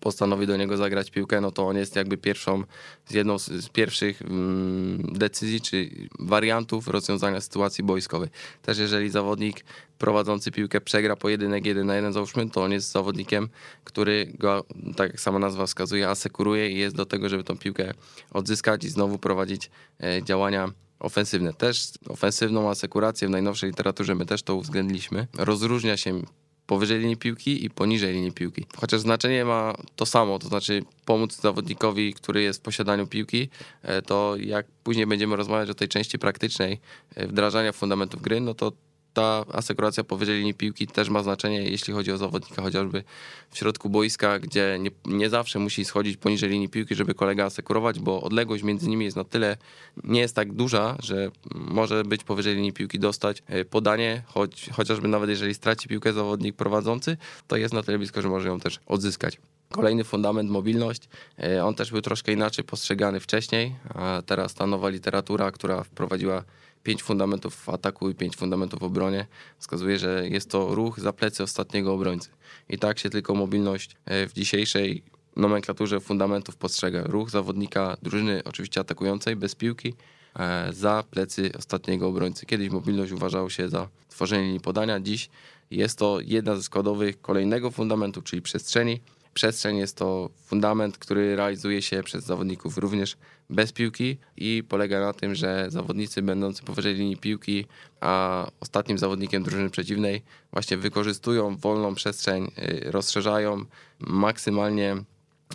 postanowi 0.00 0.46
do 0.46 0.56
niego 0.56 0.76
zagrać 0.76 1.10
piłkę, 1.10 1.40
no 1.40 1.50
to 1.50 1.66
on 1.66 1.76
jest 1.76 1.96
jakby 1.96 2.16
pierwszą, 2.16 2.64
z 3.06 3.14
jedną 3.14 3.38
z, 3.38 3.68
pierwszych 3.68 4.22
mm, 4.22 5.12
decyzji 5.12 5.60
czy 5.60 5.90
wariantów 6.18 6.88
rozwiązania 6.88 7.40
sytuacji 7.40 7.84
boiskowej. 7.84 8.28
Też 8.62 8.78
jeżeli 8.78 9.10
zawodnik 9.10 9.64
prowadzący 9.98 10.50
piłkę 10.52 10.80
przegra 10.80 11.16
pojedynek 11.16 11.66
1 11.66 11.86
na 11.86 11.96
1 11.96 12.12
załóżmy, 12.12 12.50
to 12.50 12.62
on 12.62 12.72
jest 12.72 12.92
zawodnikiem, 12.92 13.48
który 13.84 14.32
go, 14.38 14.64
tak 14.96 15.10
jak 15.10 15.20
sama 15.20 15.38
nazwa 15.38 15.66
wskazuje, 15.66 16.08
asekuruje 16.08 16.70
i 16.70 16.78
jest 16.78 16.96
do 16.96 17.06
tego, 17.06 17.28
żeby 17.28 17.44
tą 17.44 17.58
piłkę 17.58 17.94
odzyskać 18.32 18.84
i 18.84 18.88
znowu 18.88 19.18
prowadzić 19.18 19.70
e, 20.02 20.22
działania 20.22 20.72
ofensywne. 20.98 21.54
Też 21.54 21.90
ofensywną 22.08 22.70
asekurację 22.70 23.28
w 23.28 23.30
najnowszej 23.30 23.70
literaturze 23.70 24.14
my 24.14 24.26
też 24.26 24.42
to 24.42 24.54
uwzględniliśmy. 24.54 25.26
Rozróżnia 25.38 25.96
się 25.96 26.22
powyżej 26.66 27.00
linii 27.00 27.16
piłki 27.16 27.64
i 27.64 27.70
poniżej 27.70 28.14
linii 28.14 28.32
piłki. 28.32 28.66
Chociaż 28.76 29.00
znaczenie 29.00 29.44
ma 29.44 29.74
to 29.96 30.06
samo, 30.06 30.38
to 30.38 30.48
znaczy 30.48 30.82
pomóc 31.04 31.40
zawodnikowi, 31.40 32.14
który 32.14 32.42
jest 32.42 32.60
w 32.60 32.62
posiadaniu 32.62 33.06
piłki, 33.06 33.48
e, 33.82 34.02
to 34.02 34.34
jak 34.38 34.66
później 34.84 35.06
będziemy 35.06 35.36
rozmawiać 35.36 35.70
o 35.70 35.74
tej 35.74 35.88
części 35.88 36.18
praktycznej 36.18 36.80
e, 37.14 37.26
wdrażania 37.26 37.72
fundamentów 37.72 38.22
gry, 38.22 38.40
no 38.40 38.54
to 38.54 38.72
ta 39.16 39.44
asekuracja 39.52 40.04
powyżej 40.04 40.38
linii 40.38 40.54
piłki 40.54 40.86
też 40.86 41.08
ma 41.08 41.22
znaczenie, 41.22 41.62
jeśli 41.62 41.94
chodzi 41.94 42.12
o 42.12 42.16
zawodnika 42.16 42.62
chociażby 42.62 43.04
w 43.50 43.58
środku 43.58 43.90
boiska, 43.90 44.38
gdzie 44.38 44.78
nie, 44.80 44.90
nie 45.06 45.30
zawsze 45.30 45.58
musi 45.58 45.84
schodzić 45.84 46.16
poniżej 46.16 46.50
linii 46.50 46.68
piłki, 46.68 46.94
żeby 46.94 47.14
kolega 47.14 47.44
asekurować, 47.44 48.00
bo 48.00 48.22
odległość 48.22 48.62
między 48.62 48.88
nimi 48.88 49.04
jest 49.04 49.16
na 49.16 49.24
tyle, 49.24 49.56
nie 50.04 50.20
jest 50.20 50.34
tak 50.34 50.52
duża, 50.52 50.96
że 51.02 51.30
może 51.54 52.04
być 52.04 52.24
powyżej 52.24 52.54
linii 52.54 52.72
piłki 52.72 52.98
dostać 52.98 53.42
e, 53.46 53.64
podanie, 53.64 54.22
choć, 54.26 54.70
chociażby 54.72 55.08
nawet 55.08 55.30
jeżeli 55.30 55.54
straci 55.54 55.88
piłkę 55.88 56.12
zawodnik 56.12 56.56
prowadzący, 56.56 57.16
to 57.46 57.56
jest 57.56 57.74
na 57.74 57.82
tyle 57.82 57.98
blisko, 57.98 58.22
że 58.22 58.28
może 58.28 58.48
ją 58.48 58.60
też 58.60 58.80
odzyskać. 58.86 59.38
Kolejny 59.70 60.04
fundament, 60.04 60.50
mobilność. 60.50 61.08
E, 61.38 61.64
on 61.64 61.74
też 61.74 61.90
był 61.90 62.00
troszkę 62.00 62.32
inaczej 62.32 62.64
postrzegany 62.64 63.20
wcześniej, 63.20 63.76
a 63.94 64.22
teraz 64.26 64.54
ta 64.54 64.66
nowa 64.66 64.88
literatura, 64.88 65.50
która 65.50 65.84
wprowadziła 65.84 66.44
pięć 66.86 67.02
fundamentów 67.02 67.54
w 67.54 67.68
ataku 67.68 68.10
i 68.10 68.14
pięć 68.14 68.36
fundamentów 68.36 68.80
w 68.80 68.82
obronie, 68.82 69.26
wskazuje, 69.58 69.98
że 69.98 70.28
jest 70.28 70.50
to 70.50 70.74
ruch 70.74 71.00
za 71.00 71.12
plecy 71.12 71.42
ostatniego 71.42 71.92
obrońcy. 71.92 72.28
I 72.68 72.78
tak 72.78 72.98
się 72.98 73.10
tylko 73.10 73.34
mobilność 73.34 73.96
e, 74.04 74.26
w 74.28 74.32
dzisiejszej 74.32 75.02
nomenklaturze 75.36 76.00
fundamentów 76.00 76.56
postrzega. 76.56 77.02
Ruch 77.02 77.30
zawodnika 77.30 77.96
drużyny 78.02 78.42
oczywiście 78.44 78.80
atakującej 78.80 79.36
bez 79.36 79.54
piłki 79.54 79.94
e, 80.38 80.72
za 80.72 81.04
plecy 81.10 81.50
ostatniego 81.58 82.08
obrońcy. 82.08 82.46
Kiedyś 82.46 82.70
mobilność 82.70 83.12
uważało 83.12 83.50
się 83.50 83.68
za 83.68 83.88
tworzenie 84.08 84.44
linii 84.44 84.60
podania, 84.60 85.00
dziś 85.00 85.28
jest 85.70 85.98
to 85.98 86.18
jedna 86.20 86.56
ze 86.56 86.62
składowych 86.62 87.20
kolejnego 87.20 87.70
fundamentu, 87.70 88.22
czyli 88.22 88.42
przestrzeni, 88.42 89.00
Przestrzeń 89.36 89.76
jest 89.76 89.96
to 89.96 90.30
fundament, 90.46 90.98
który 90.98 91.36
realizuje 91.36 91.82
się 91.82 92.02
przez 92.02 92.24
zawodników 92.24 92.78
również 92.78 93.16
bez 93.50 93.72
piłki 93.72 94.18
i 94.36 94.62
polega 94.68 95.00
na 95.00 95.12
tym, 95.12 95.34
że 95.34 95.66
zawodnicy 95.68 96.22
będący 96.22 96.62
powyżej 96.62 96.94
linii 96.94 97.16
piłki, 97.16 97.66
a 98.00 98.46
ostatnim 98.60 98.98
zawodnikiem 98.98 99.42
drużyny 99.42 99.70
przeciwnej 99.70 100.22
właśnie 100.52 100.76
wykorzystują 100.76 101.56
wolną 101.56 101.94
przestrzeń, 101.94 102.50
y, 102.58 102.90
rozszerzają 102.90 103.64
maksymalnie 103.98 104.96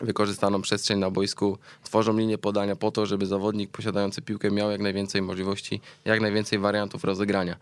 wykorzystaną 0.01 0.61
przestrzeń 0.61 0.99
na 0.99 1.11
boisku, 1.11 1.57
tworzą 1.83 2.17
linię 2.17 2.37
podania 2.37 2.75
po 2.75 2.91
to, 2.91 3.05
żeby 3.05 3.25
zawodnik 3.25 3.71
posiadający 3.71 4.21
piłkę 4.21 4.51
miał 4.51 4.71
jak 4.71 4.81
najwięcej 4.81 5.21
możliwości, 5.21 5.81
jak 6.05 6.21
najwięcej 6.21 6.59
wariantów 6.59 7.03
rozegrania. 7.03 7.57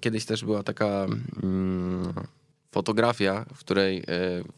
Kiedyś 0.00 0.24
też 0.24 0.44
była 0.44 0.62
taka 0.62 1.06
mm, 1.42 2.12
fotografia, 2.76 3.44
w 3.54 3.58
której 3.58 3.98
e, 3.98 4.02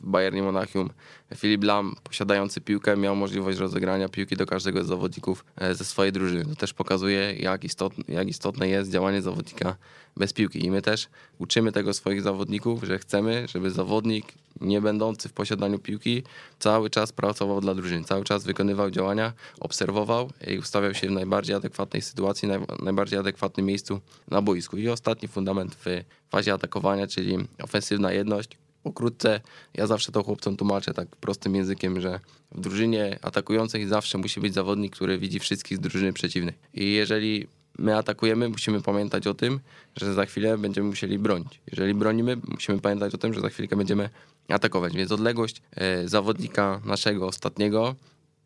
w 0.00 0.10
Bayernie 0.10 0.42
Monachium 0.42 0.90
Filip 1.36 1.64
Lam, 1.64 1.94
posiadający 2.02 2.60
piłkę, 2.60 2.96
miał 2.96 3.16
możliwość 3.16 3.58
rozegrania 3.58 4.08
piłki 4.08 4.36
do 4.36 4.46
każdego 4.46 4.84
z 4.84 4.86
zawodników 4.86 5.44
e, 5.56 5.74
ze 5.74 5.84
swojej 5.84 6.12
drużyny. 6.12 6.44
To 6.44 6.56
też 6.56 6.74
pokazuje, 6.74 7.34
jak 7.38 7.64
istotne, 7.64 8.04
jak 8.08 8.28
istotne 8.28 8.68
jest 8.68 8.90
działanie 8.90 9.22
zawodnika 9.22 9.76
bez 10.16 10.32
piłki. 10.32 10.64
I 10.64 10.70
my 10.70 10.82
też 10.82 11.08
uczymy 11.38 11.72
tego 11.72 11.94
swoich 11.94 12.22
zawodników, 12.22 12.84
że 12.84 12.98
chcemy, 12.98 13.46
żeby 13.48 13.70
zawodnik 13.70 14.26
nie 14.60 14.80
będący 14.80 15.28
w 15.28 15.32
posiadaniu 15.32 15.78
piłki 15.78 16.22
cały 16.58 16.90
czas 16.90 17.12
pracował 17.12 17.60
dla 17.60 17.74
drużyny, 17.74 18.04
cały 18.04 18.24
czas 18.24 18.44
wykonywał 18.44 18.90
działania, 18.90 19.32
obserwował 19.60 20.30
i 20.46 20.58
ustawiał 20.58 20.94
się 20.94 21.08
w 21.08 21.10
najbardziej 21.10 21.56
adekwatnej 21.56 22.02
sytuacji, 22.02 22.48
najbardziej 22.82 23.18
adekwatnym 23.18 23.66
miejscu 23.66 24.00
na 24.28 24.42
boisku. 24.42 24.76
I 24.76 24.88
ostatni 24.88 25.28
fundament 25.28 25.74
w 25.74 26.04
fazie 26.30 26.52
atakowania, 26.52 27.06
czyli 27.06 27.36
ofensywna 27.62 28.12
jedność. 28.12 28.50
Pokrótce, 28.82 29.40
ja 29.74 29.86
zawsze 29.86 30.12
to 30.12 30.22
chłopcom 30.22 30.56
tłumaczę 30.56 30.94
tak 30.94 31.16
prostym 31.16 31.54
językiem, 31.54 32.00
że 32.00 32.20
w 32.52 32.60
drużynie 32.60 33.18
atakującej 33.22 33.86
zawsze 33.86 34.18
musi 34.18 34.40
być 34.40 34.54
zawodnik, 34.54 34.92
który 34.92 35.18
widzi 35.18 35.40
wszystkich 35.40 35.78
z 35.78 35.80
drużyny 35.80 36.12
przeciwnej. 36.12 36.54
I 36.74 36.92
jeżeli 36.92 37.46
my 37.78 37.96
atakujemy, 37.96 38.48
musimy 38.48 38.82
pamiętać 38.82 39.26
o 39.26 39.34
tym, 39.34 39.60
że 39.96 40.14
za 40.14 40.26
chwilę 40.26 40.58
będziemy 40.58 40.88
musieli 40.88 41.18
bronić. 41.18 41.60
Jeżeli 41.70 41.94
bronimy, 41.94 42.36
musimy 42.48 42.80
pamiętać 42.80 43.14
o 43.14 43.18
tym, 43.18 43.34
że 43.34 43.40
za 43.40 43.48
chwilkę 43.48 43.76
będziemy 43.76 44.10
atakować. 44.54 44.96
Więc 44.96 45.12
odległość 45.12 45.62
e, 45.76 46.08
zawodnika 46.08 46.80
naszego 46.84 47.26
ostatniego 47.26 47.94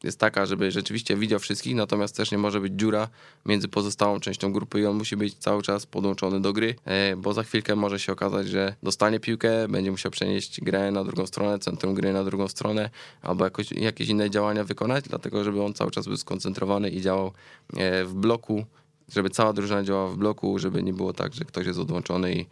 jest 0.05 0.19
taka, 0.19 0.47
żeby 0.47 0.71
rzeczywiście 0.71 1.17
widział 1.17 1.39
wszystkich, 1.39 1.75
natomiast 1.75 2.17
też 2.17 2.33
nie 2.33 2.39
może 2.39 2.61
być 2.61 2.73
dziura 2.73 3.09
między 3.47 3.69
pozostałą 3.69 4.21
częścią 4.21 4.53
grupy 4.53 4.81
i 4.81 4.87
on 4.87 4.97
musi 4.97 5.17
być 5.17 5.35
cały 5.35 5.63
czas 5.63 5.87
podłączony 5.87 6.41
do 6.41 6.53
gry, 6.53 6.75
e, 6.85 7.17
bo 7.17 7.33
za 7.33 7.43
chwilkę 7.43 7.77
może 7.77 7.99
się 7.99 8.13
okazać, 8.13 8.49
że 8.49 8.75
dostanie 8.83 9.21
piłkę, 9.21 9.69
będzie 9.69 9.91
musiał 9.91 10.13
przenieść 10.13 10.61
grę 10.61 10.91
na 10.91 11.05
drugą 11.05 11.27
stronę, 11.27 11.59
centrum 11.59 11.95
gry 11.95 12.13
na 12.13 12.25
drugą 12.25 12.49
stronę, 12.49 12.91
albo 13.23 13.45
jakoś, 13.45 13.73
jakieś 13.73 14.09
inne 14.09 14.31
działania 14.31 14.65
wykonać, 14.65 15.05
dlatego 15.09 15.45
żeby 15.45 15.63
on 15.63 15.75
cały 15.75 15.91
czas 15.91 16.07
był 16.07 16.17
skoncentrowany 16.17 16.91
i 16.91 17.01
działał 17.01 17.33
e, 17.77 18.05
w 18.05 18.15
bloku, 18.15 18.65
żeby 19.09 19.31
cała 19.31 19.53
drużyna 19.53 19.83
działała 19.83 20.09
w 20.09 20.17
bloku, 20.17 20.59
żeby 20.59 20.83
nie 20.83 20.93
było 20.93 21.13
tak, 21.13 21.35
że 21.35 21.45
ktoś 21.45 21.67
jest 21.67 21.79
odłączony 21.79 22.35
i, 22.35 22.47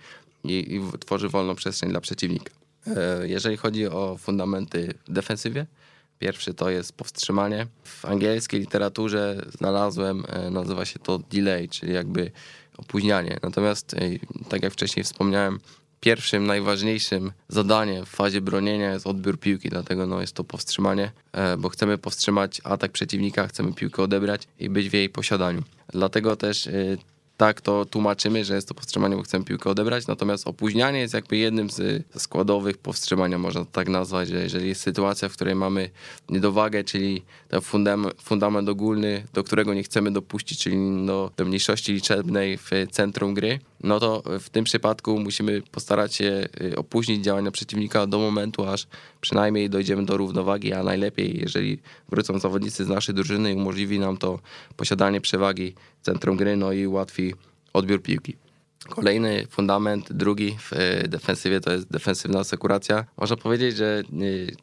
i, 0.44 0.74
i 0.74 0.80
tworzy 1.00 1.28
wolną 1.28 1.54
przestrzeń 1.54 1.90
dla 1.90 2.00
przeciwnika. 2.00 2.59
E, 2.86 3.28
jeżeli 3.28 3.56
chodzi 3.56 3.86
o 3.86 4.16
fundamenty 4.18 4.94
w 5.06 5.12
defensywie, 5.12 5.66
Pierwszy 6.20 6.54
to 6.54 6.70
jest 6.70 6.92
powstrzymanie. 6.92 7.66
W 7.84 8.04
angielskiej 8.04 8.60
literaturze 8.60 9.42
znalazłem, 9.58 10.24
e, 10.28 10.50
nazywa 10.50 10.84
się 10.84 10.98
to 10.98 11.18
delay, 11.18 11.68
czyli 11.68 11.92
jakby 11.92 12.30
opóźnianie. 12.76 13.38
Natomiast, 13.42 13.94
e, 13.94 13.98
tak 14.48 14.62
jak 14.62 14.72
wcześniej 14.72 15.04
wspomniałem, 15.04 15.60
pierwszym, 16.00 16.46
najważniejszym 16.46 17.32
zadaniem 17.48 18.06
w 18.06 18.08
fazie 18.08 18.40
bronienia 18.40 18.92
jest 18.92 19.06
odbiór 19.06 19.38
piłki, 19.40 19.68
dlatego 19.68 20.06
no, 20.06 20.20
jest 20.20 20.32
to 20.32 20.44
powstrzymanie, 20.44 21.12
bo 21.58 21.68
chcemy 21.68 21.98
powstrzymać 21.98 22.60
atak 22.64 22.92
przeciwnika, 22.92 23.48
chcemy 23.48 23.72
piłkę 23.72 24.02
odebrać 24.02 24.42
i 24.58 24.70
być 24.70 24.90
w 24.90 24.94
jej 24.94 25.08
posiadaniu. 25.08 25.62
Dlatego 25.88 26.36
też 26.36 26.68
tak 27.40 27.60
to 27.60 27.84
tłumaczymy, 27.84 28.44
że 28.44 28.54
jest 28.54 28.68
to 28.68 28.74
powstrzymanie, 28.74 29.16
bo 29.16 29.22
chcemy 29.22 29.44
piłkę 29.44 29.70
odebrać, 29.70 30.06
natomiast 30.06 30.46
opóźnianie 30.46 30.98
jest 30.98 31.14
jakby 31.14 31.36
jednym 31.36 31.70
z 31.70 32.04
składowych 32.16 32.78
powstrzymania, 32.78 33.38
można 33.38 33.64
tak 33.64 33.88
nazwać, 33.88 34.28
że 34.28 34.42
jeżeli 34.42 34.68
jest 34.68 34.80
sytuacja, 34.80 35.28
w 35.28 35.32
której 35.32 35.54
mamy 35.54 35.90
niedowagę, 36.28 36.84
czyli 36.84 37.22
ten 37.48 37.60
fundament, 37.60 38.22
fundament 38.22 38.68
ogólny, 38.68 39.26
do 39.32 39.44
którego 39.44 39.74
nie 39.74 39.82
chcemy 39.82 40.10
dopuścić, 40.10 40.58
czyli 40.58 41.06
do, 41.06 41.30
do 41.36 41.44
mniejszości 41.44 41.92
liczebnej 41.92 42.58
w 42.58 42.70
centrum 42.90 43.34
gry, 43.34 43.58
no 43.80 44.00
to 44.00 44.22
w 44.40 44.50
tym 44.50 44.64
przypadku 44.64 45.18
musimy 45.18 45.62
postarać 45.62 46.14
się 46.14 46.48
y, 46.60 46.76
opóźnić 46.76 47.24
działania 47.24 47.50
przeciwnika 47.50 48.06
do 48.06 48.18
momentu, 48.18 48.66
aż 48.66 48.86
przynajmniej 49.20 49.70
dojdziemy 49.70 50.04
do 50.04 50.16
równowagi, 50.16 50.72
a 50.72 50.82
najlepiej, 50.82 51.40
jeżeli 51.40 51.78
wrócą 52.08 52.38
zawodnicy 52.38 52.84
z 52.84 52.88
naszej 52.88 53.14
drużyny 53.14 53.52
i 53.52 53.54
umożliwi 53.54 53.98
nam 53.98 54.16
to 54.16 54.38
posiadanie 54.76 55.20
przewagi 55.20 55.74
centrum 56.02 56.36
gry, 56.36 56.56
no 56.56 56.72
i 56.72 56.86
ułatwi 56.86 57.34
odbiór 57.72 58.02
piłki. 58.02 58.36
Kolejny 58.88 59.46
fundament, 59.50 60.12
drugi 60.12 60.56
w 60.58 60.72
y, 60.72 61.08
defensywie 61.08 61.60
to 61.60 61.72
jest 61.72 61.90
defensywna 61.90 62.38
asekuracja. 62.38 63.04
Można 63.16 63.36
powiedzieć, 63.36 63.76
że 63.76 64.02
y, 64.22 64.56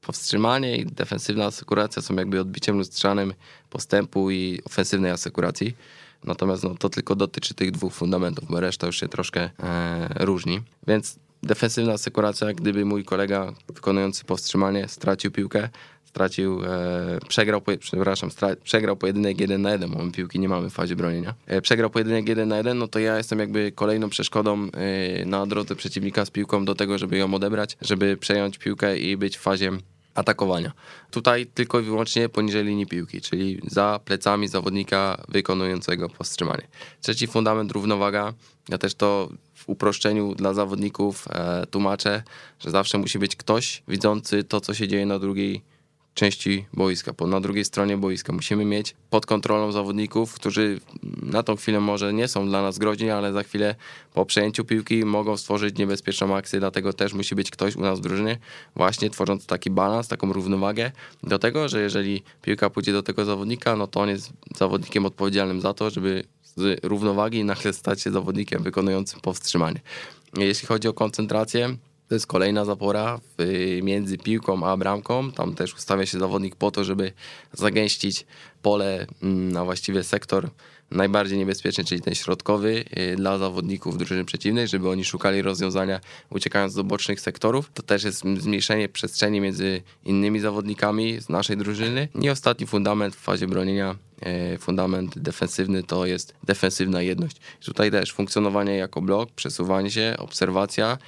powstrzymanie 0.00 0.76
i 0.76 0.86
defensywna 0.86 1.44
asekuracja 1.44 2.02
są 2.02 2.14
jakby 2.14 2.40
odbiciem 2.40 2.78
lustrzanym 2.78 3.34
postępu 3.70 4.30
i 4.30 4.60
ofensywnej 4.64 5.10
asekuracji. 5.10 5.76
Natomiast 6.24 6.64
no, 6.64 6.74
to 6.78 6.88
tylko 6.88 7.14
dotyczy 7.14 7.54
tych 7.54 7.70
dwóch 7.70 7.94
fundamentów, 7.94 8.44
bo 8.50 8.60
reszta 8.60 8.86
już 8.86 9.00
się 9.00 9.08
troszkę 9.08 9.50
e, 9.62 10.08
różni. 10.24 10.60
Więc 10.86 11.18
defensywna 11.42 11.92
asekuracja, 11.92 12.52
gdyby 12.52 12.84
mój 12.84 13.04
kolega 13.04 13.52
wykonujący 13.74 14.24
powstrzymanie 14.24 14.88
stracił 14.88 15.30
piłkę, 15.30 15.68
stracił, 16.14 16.64
e, 16.64 17.18
przegrał, 17.28 17.62
przepraszam, 17.80 18.30
stra, 18.30 18.48
przegrał 18.64 18.96
pojedynek 18.96 19.40
1 19.40 19.62
na 19.62 19.72
1, 19.72 19.90
bo 19.90 20.04
my 20.04 20.12
piłki 20.12 20.40
nie 20.40 20.48
mamy 20.48 20.70
w 20.70 20.72
fazie 20.72 20.96
bronienia. 20.96 21.34
E, 21.46 21.60
przegrał 21.60 21.90
pojedynek 21.90 22.28
1 22.28 22.48
na 22.48 22.56
1, 22.56 22.78
no 22.78 22.88
to 22.88 22.98
ja 22.98 23.16
jestem 23.16 23.38
jakby 23.38 23.72
kolejną 23.72 24.08
przeszkodą 24.08 24.68
e, 24.72 25.24
na 25.24 25.46
drodze 25.46 25.76
przeciwnika 25.76 26.24
z 26.24 26.30
piłką 26.30 26.64
do 26.64 26.74
tego, 26.74 26.98
żeby 26.98 27.16
ją 27.18 27.34
odebrać, 27.34 27.76
żeby 27.80 28.16
przejąć 28.16 28.58
piłkę 28.58 28.98
i 28.98 29.16
być 29.16 29.36
w 29.36 29.40
fazie 29.40 29.72
atakowania. 30.14 30.72
Tutaj 31.10 31.46
tylko 31.46 31.80
i 31.80 31.82
wyłącznie 31.82 32.28
poniżej 32.28 32.64
linii 32.64 32.86
piłki, 32.86 33.20
czyli 33.20 33.60
za 33.66 34.00
plecami 34.04 34.48
zawodnika 34.48 35.24
wykonującego 35.28 36.08
powstrzymanie. 36.08 36.66
Trzeci 37.00 37.26
fundament 37.26 37.72
równowaga. 37.72 38.32
Ja 38.68 38.78
też 38.78 38.94
to 38.94 39.28
w 39.54 39.68
uproszczeniu 39.68 40.34
dla 40.34 40.54
zawodników 40.54 41.28
e, 41.30 41.66
tłumaczę, 41.66 42.22
że 42.60 42.70
zawsze 42.70 42.98
musi 42.98 43.18
być 43.18 43.36
ktoś 43.36 43.82
widzący 43.88 44.44
to, 44.44 44.60
co 44.60 44.74
się 44.74 44.88
dzieje 44.88 45.06
na 45.06 45.18
drugiej 45.18 45.62
części 46.14 46.66
boiska, 46.72 47.12
bo 47.12 47.26
na 47.26 47.40
drugiej 47.40 47.64
stronie 47.64 47.96
boiska 47.96 48.32
musimy 48.32 48.64
mieć 48.64 48.94
pod 49.10 49.26
kontrolą 49.26 49.72
zawodników, 49.72 50.34
którzy 50.34 50.80
na 51.22 51.42
tą 51.42 51.56
chwilę 51.56 51.80
może 51.80 52.12
nie 52.12 52.28
są 52.28 52.46
dla 52.48 52.62
nas 52.62 52.78
groźni, 52.78 53.10
ale 53.10 53.32
za 53.32 53.42
chwilę 53.42 53.74
po 54.14 54.26
przejęciu 54.26 54.64
piłki 54.64 55.04
mogą 55.04 55.36
stworzyć 55.36 55.78
niebezpieczną 55.78 56.36
akcję, 56.36 56.60
dlatego 56.60 56.92
też 56.92 57.12
musi 57.14 57.34
być 57.34 57.50
ktoś 57.50 57.76
u 57.76 57.80
nas 57.80 57.98
w 57.98 58.02
drużynie, 58.02 58.38
właśnie 58.76 59.10
tworząc 59.10 59.46
taki 59.46 59.70
balans, 59.70 60.08
taką 60.08 60.32
równowagę 60.32 60.92
do 61.22 61.38
tego, 61.38 61.68
że 61.68 61.80
jeżeli 61.80 62.22
piłka 62.42 62.70
pójdzie 62.70 62.92
do 62.92 63.02
tego 63.02 63.24
zawodnika, 63.24 63.76
no 63.76 63.86
to 63.86 64.00
on 64.00 64.08
jest 64.08 64.32
zawodnikiem 64.56 65.06
odpowiedzialnym 65.06 65.60
za 65.60 65.74
to, 65.74 65.90
żeby 65.90 66.24
z 66.56 66.84
równowagi 66.84 67.44
nagle 67.44 67.72
stać 67.72 68.02
się 68.02 68.10
zawodnikiem 68.10 68.62
wykonującym 68.62 69.20
powstrzymanie. 69.20 69.80
Jeśli 70.38 70.68
chodzi 70.68 70.88
o 70.88 70.92
koncentrację, 70.92 71.76
to 72.08 72.14
jest 72.14 72.26
kolejna 72.26 72.64
zapora 72.64 73.20
między 73.82 74.18
piłką 74.18 74.66
a 74.66 74.76
bramką. 74.76 75.32
Tam 75.32 75.54
też 75.54 75.74
ustawia 75.74 76.06
się 76.06 76.18
zawodnik 76.18 76.56
po 76.56 76.70
to, 76.70 76.84
żeby 76.84 77.12
zagęścić 77.52 78.26
pole 78.62 79.06
mm, 79.22 79.52
na 79.52 79.64
właściwie 79.64 80.04
sektor 80.04 80.50
najbardziej 80.90 81.38
niebezpieczny, 81.38 81.84
czyli 81.84 82.00
ten 82.00 82.14
środkowy 82.14 82.84
y, 83.12 83.16
dla 83.16 83.38
zawodników 83.38 83.98
drużyny 83.98 84.24
przeciwnej, 84.24 84.68
żeby 84.68 84.88
oni 84.88 85.04
szukali 85.04 85.42
rozwiązania 85.42 86.00
uciekając 86.30 86.74
do 86.74 86.84
bocznych 86.84 87.20
sektorów. 87.20 87.70
To 87.74 87.82
też 87.82 88.04
jest 88.04 88.18
zmniejszenie 88.18 88.88
przestrzeni 88.88 89.40
między 89.40 89.82
innymi 90.04 90.40
zawodnikami 90.40 91.20
z 91.20 91.28
naszej 91.28 91.56
drużyny. 91.56 92.08
I 92.20 92.30
ostatni 92.30 92.66
fundament 92.66 93.16
w 93.16 93.18
fazie 93.18 93.46
bronienia 93.46 93.96
y, 94.54 94.58
fundament 94.58 95.18
defensywny 95.18 95.82
to 95.82 96.06
jest 96.06 96.34
defensywna 96.44 97.02
jedność. 97.02 97.36
Tutaj 97.64 97.90
też 97.90 98.12
funkcjonowanie 98.12 98.76
jako 98.76 99.02
blok, 99.02 99.30
przesuwanie 99.30 99.90
się, 99.90 100.14
obserwacja, 100.18 100.98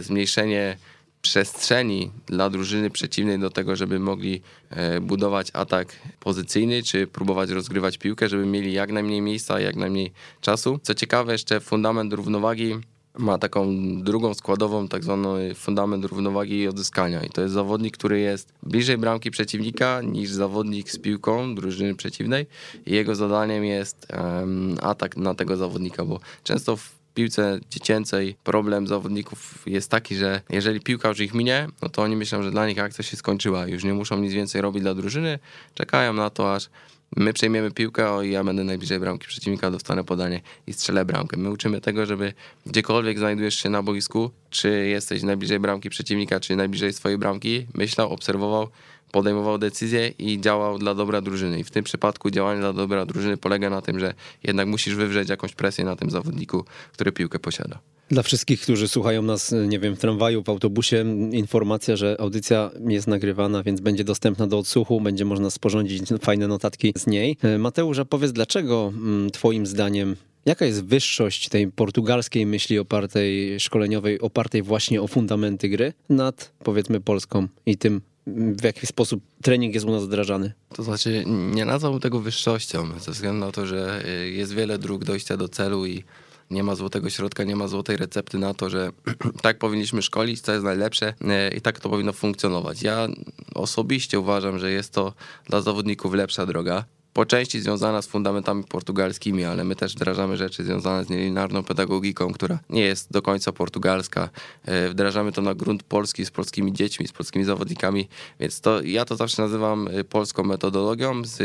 zmniejszenie 0.00 0.76
przestrzeni 1.24 2.10
dla 2.26 2.50
drużyny 2.50 2.90
przeciwnej 2.90 3.38
do 3.38 3.50
tego, 3.50 3.76
żeby 3.76 3.98
mogli 3.98 4.42
e, 4.70 5.00
budować 5.00 5.48
atak 5.52 5.96
pozycyjny, 6.20 6.82
czy 6.82 7.06
próbować 7.06 7.50
rozgrywać 7.50 7.98
piłkę, 7.98 8.28
żeby 8.28 8.46
mieli 8.46 8.72
jak 8.72 8.92
najmniej 8.92 9.20
miejsca, 9.20 9.60
jak 9.60 9.76
najmniej 9.76 10.12
czasu. 10.40 10.78
Co 10.82 10.94
ciekawe, 10.94 11.32
jeszcze 11.32 11.60
fundament 11.60 12.12
równowagi 12.12 12.74
ma 13.18 13.38
taką 13.38 13.66
drugą 14.02 14.34
składową, 14.34 14.88
tak 14.88 15.04
zwany 15.04 15.54
fundament 15.54 16.04
równowagi 16.04 16.56
i 16.58 16.68
odzyskania. 16.68 17.24
I 17.24 17.30
to 17.30 17.42
jest 17.42 17.54
zawodnik, 17.54 17.96
który 17.96 18.20
jest 18.20 18.52
bliżej 18.62 18.98
bramki 18.98 19.30
przeciwnika 19.30 20.00
niż 20.02 20.30
zawodnik 20.30 20.90
z 20.90 20.98
piłką 20.98 21.54
drużyny 21.54 21.94
przeciwnej. 21.94 22.46
I 22.86 22.92
jego 22.92 23.14
zadaniem 23.14 23.64
jest 23.64 24.06
um, 24.12 24.76
atak 24.82 25.16
na 25.16 25.34
tego 25.34 25.56
zawodnika, 25.56 26.04
bo 26.04 26.20
często 26.42 26.76
w 26.76 27.03
piłce 27.14 27.60
dziecięcej 27.70 28.36
problem 28.44 28.86
zawodników 28.86 29.62
jest 29.66 29.90
taki, 29.90 30.16
że 30.16 30.40
jeżeli 30.50 30.80
piłka 30.80 31.08
już 31.08 31.20
ich 31.20 31.34
minie, 31.34 31.68
no 31.82 31.88
to 31.88 32.02
oni 32.02 32.16
myślą, 32.16 32.42
że 32.42 32.50
dla 32.50 32.66
nich 32.66 32.78
akcja 32.78 33.04
się 33.04 33.16
skończyła. 33.16 33.66
Już 33.66 33.84
nie 33.84 33.94
muszą 33.94 34.18
nic 34.18 34.32
więcej 34.32 34.60
robić 34.60 34.82
dla 34.82 34.94
drużyny, 34.94 35.38
czekają 35.74 36.12
na 36.12 36.30
to, 36.30 36.54
aż 36.54 36.68
my 37.16 37.32
przejmiemy 37.32 37.70
piłkę 37.70 38.26
i 38.26 38.30
ja 38.30 38.44
będę 38.44 38.64
najbliżej 38.64 39.00
bramki 39.00 39.26
przeciwnika, 39.26 39.70
dostanę 39.70 40.04
podanie 40.04 40.40
i 40.66 40.72
strzelę 40.72 41.04
bramkę. 41.04 41.36
My 41.36 41.50
uczymy 41.50 41.80
tego, 41.80 42.06
żeby 42.06 42.32
gdziekolwiek 42.66 43.18
znajdujesz 43.18 43.54
się 43.54 43.70
na 43.70 43.82
boisku, 43.82 44.30
czy 44.50 44.86
jesteś 44.86 45.22
najbliżej 45.22 45.60
bramki 45.60 45.90
przeciwnika, 45.90 46.40
czy 46.40 46.56
najbliżej 46.56 46.92
swojej 46.92 47.18
bramki, 47.18 47.66
myślał, 47.74 48.12
obserwował, 48.12 48.68
podejmował 49.14 49.58
decyzje 49.58 50.08
i 50.18 50.40
działał 50.40 50.78
dla 50.78 50.94
dobra 50.94 51.20
drużyny. 51.20 51.58
I 51.58 51.64
w 51.64 51.70
tym 51.70 51.84
przypadku 51.84 52.30
działanie 52.30 52.60
dla 52.60 52.72
dobra 52.72 53.06
drużyny 53.06 53.36
polega 53.36 53.70
na 53.70 53.82
tym, 53.82 54.00
że 54.00 54.14
jednak 54.44 54.68
musisz 54.68 54.94
wywrzeć 54.94 55.28
jakąś 55.28 55.52
presję 55.54 55.84
na 55.84 55.96
tym 55.96 56.10
zawodniku, 56.10 56.64
który 56.92 57.12
piłkę 57.12 57.38
posiada. 57.38 57.78
Dla 58.08 58.22
wszystkich, 58.22 58.60
którzy 58.60 58.88
słuchają 58.88 59.22
nas, 59.22 59.54
nie 59.68 59.78
wiem, 59.78 59.96
w 59.96 59.98
tramwaju, 59.98 60.42
w 60.42 60.48
autobusie, 60.48 61.04
informacja, 61.32 61.96
że 61.96 62.16
audycja 62.20 62.70
jest 62.88 63.06
nagrywana, 63.06 63.62
więc 63.62 63.80
będzie 63.80 64.04
dostępna 64.04 64.46
do 64.46 64.58
odsłuchu, 64.58 65.00
będzie 65.00 65.24
można 65.24 65.50
sporządzić 65.50 66.02
fajne 66.20 66.48
notatki 66.48 66.92
z 66.96 67.06
niej. 67.06 67.36
Mateusz, 67.58 67.98
a 67.98 68.04
powiedz, 68.04 68.32
dlaczego 68.32 68.92
mm, 68.96 69.30
Twoim 69.30 69.66
zdaniem 69.66 70.16
Jaka 70.46 70.66
jest 70.66 70.84
wyższość 70.84 71.48
tej 71.48 71.72
portugalskiej 71.72 72.46
myśli 72.46 72.78
opartej, 72.78 73.60
szkoleniowej, 73.60 74.20
opartej 74.20 74.62
właśnie 74.62 75.02
o 75.02 75.06
fundamenty 75.06 75.68
gry 75.68 75.92
nad 76.08 76.52
powiedzmy 76.64 77.00
polską 77.00 77.48
i 77.66 77.76
tym, 77.76 78.00
w 78.26 78.64
jaki 78.64 78.86
sposób 78.86 79.24
trening 79.42 79.74
jest 79.74 79.86
u 79.86 79.90
nas 79.90 80.04
wdrażany? 80.04 80.52
To 80.74 80.82
znaczy, 80.82 81.24
nie 81.26 81.64
nazwałbym 81.64 82.00
tego 82.00 82.20
wyższością, 82.20 83.00
ze 83.00 83.12
względu 83.12 83.46
na 83.46 83.52
to, 83.52 83.66
że 83.66 84.02
y, 84.08 84.30
jest 84.30 84.54
wiele 84.54 84.78
dróg 84.78 85.04
dojścia 85.04 85.36
do 85.36 85.48
celu 85.48 85.86
i 85.86 86.04
nie 86.50 86.62
ma 86.62 86.74
złotego 86.74 87.10
środka, 87.10 87.44
nie 87.44 87.56
ma 87.56 87.68
złotej 87.68 87.96
recepty 87.96 88.38
na 88.38 88.54
to, 88.54 88.70
że 88.70 88.90
tak 89.42 89.58
powinniśmy 89.58 90.02
szkolić, 90.02 90.40
co 90.40 90.52
jest 90.52 90.64
najlepsze 90.64 91.08
y, 91.08 91.56
i 91.56 91.60
tak 91.60 91.80
to 91.80 91.88
powinno 91.88 92.12
funkcjonować. 92.12 92.82
Ja 92.82 93.08
osobiście 93.54 94.20
uważam, 94.20 94.58
że 94.58 94.70
jest 94.70 94.92
to 94.92 95.14
dla 95.46 95.60
zawodników 95.60 96.14
lepsza 96.14 96.46
droga 96.46 96.84
po 97.14 97.26
części 97.26 97.60
związana 97.60 98.02
z 98.02 98.06
fundamentami 98.06 98.64
portugalskimi, 98.64 99.44
ale 99.44 99.64
my 99.64 99.76
też 99.76 99.94
wdrażamy 99.94 100.36
rzeczy 100.36 100.64
związane 100.64 101.04
z 101.04 101.08
nielinarną 101.08 101.62
pedagogiką, 101.62 102.32
która 102.32 102.58
nie 102.70 102.82
jest 102.82 103.12
do 103.12 103.22
końca 103.22 103.52
portugalska. 103.52 104.28
E, 104.64 104.88
wdrażamy 104.88 105.32
to 105.32 105.42
na 105.42 105.54
grunt 105.54 105.82
polski 105.82 106.24
z 106.24 106.30
polskimi 106.30 106.72
dziećmi, 106.72 107.08
z 107.08 107.12
polskimi 107.12 107.44
zawodnikami, 107.44 108.08
więc 108.40 108.60
to 108.60 108.82
ja 108.82 109.04
to 109.04 109.16
zawsze 109.16 109.42
nazywam 109.42 109.88
e, 109.88 110.04
polską 110.04 110.42
metodologią 110.42 111.24
z 111.24 111.42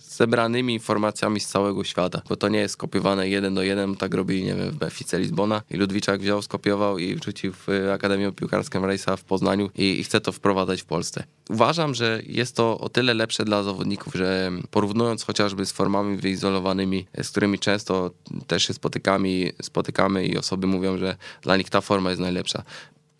zebranymi 0.00 0.74
informacjami 0.74 1.40
z 1.40 1.46
całego 1.46 1.84
świata, 1.84 2.22
bo 2.28 2.36
to 2.36 2.48
nie 2.48 2.58
jest 2.58 2.76
kopiowane 2.76 3.28
jeden 3.28 3.54
do 3.54 3.62
jeden, 3.62 3.96
tak 3.96 4.14
robili, 4.14 4.44
nie 4.44 4.54
wiem, 4.54 4.70
w 4.70 4.76
Befice 4.76 5.18
Lizbona 5.18 5.62
i 5.70 5.76
Ludwiczak 5.76 6.20
wziął, 6.20 6.42
skopiował 6.42 6.98
i 6.98 7.14
wrzucił 7.14 7.52
w 7.52 7.68
Akademię 7.94 8.32
Piłkarską 8.32 8.86
Rejsa 8.86 9.16
w 9.16 9.24
Poznaniu 9.24 9.70
i, 9.76 10.00
i 10.00 10.04
chce 10.04 10.20
to 10.20 10.32
wprowadzać 10.32 10.82
w 10.82 10.84
Polsce. 10.84 11.24
Uważam, 11.50 11.94
że 11.94 12.22
jest 12.26 12.56
to 12.56 12.78
o 12.78 12.88
tyle 12.88 13.14
lepsze 13.14 13.44
dla 13.44 13.62
zawodników, 13.62 14.14
że 14.14 14.52
porównując 14.70 14.93
porównując 14.94 15.24
chociażby 15.24 15.66
z 15.66 15.72
formami 15.72 16.16
wyizolowanymi, 16.16 17.06
z 17.22 17.30
którymi 17.30 17.58
często 17.58 18.10
też 18.46 18.66
się 18.66 18.74
spotykamy, 18.74 19.52
spotykamy 19.62 20.26
i 20.26 20.38
osoby 20.38 20.66
mówią, 20.66 20.98
że 20.98 21.16
dla 21.42 21.56
nich 21.56 21.70
ta 21.70 21.80
forma 21.80 22.10
jest 22.10 22.22
najlepsza 22.22 22.62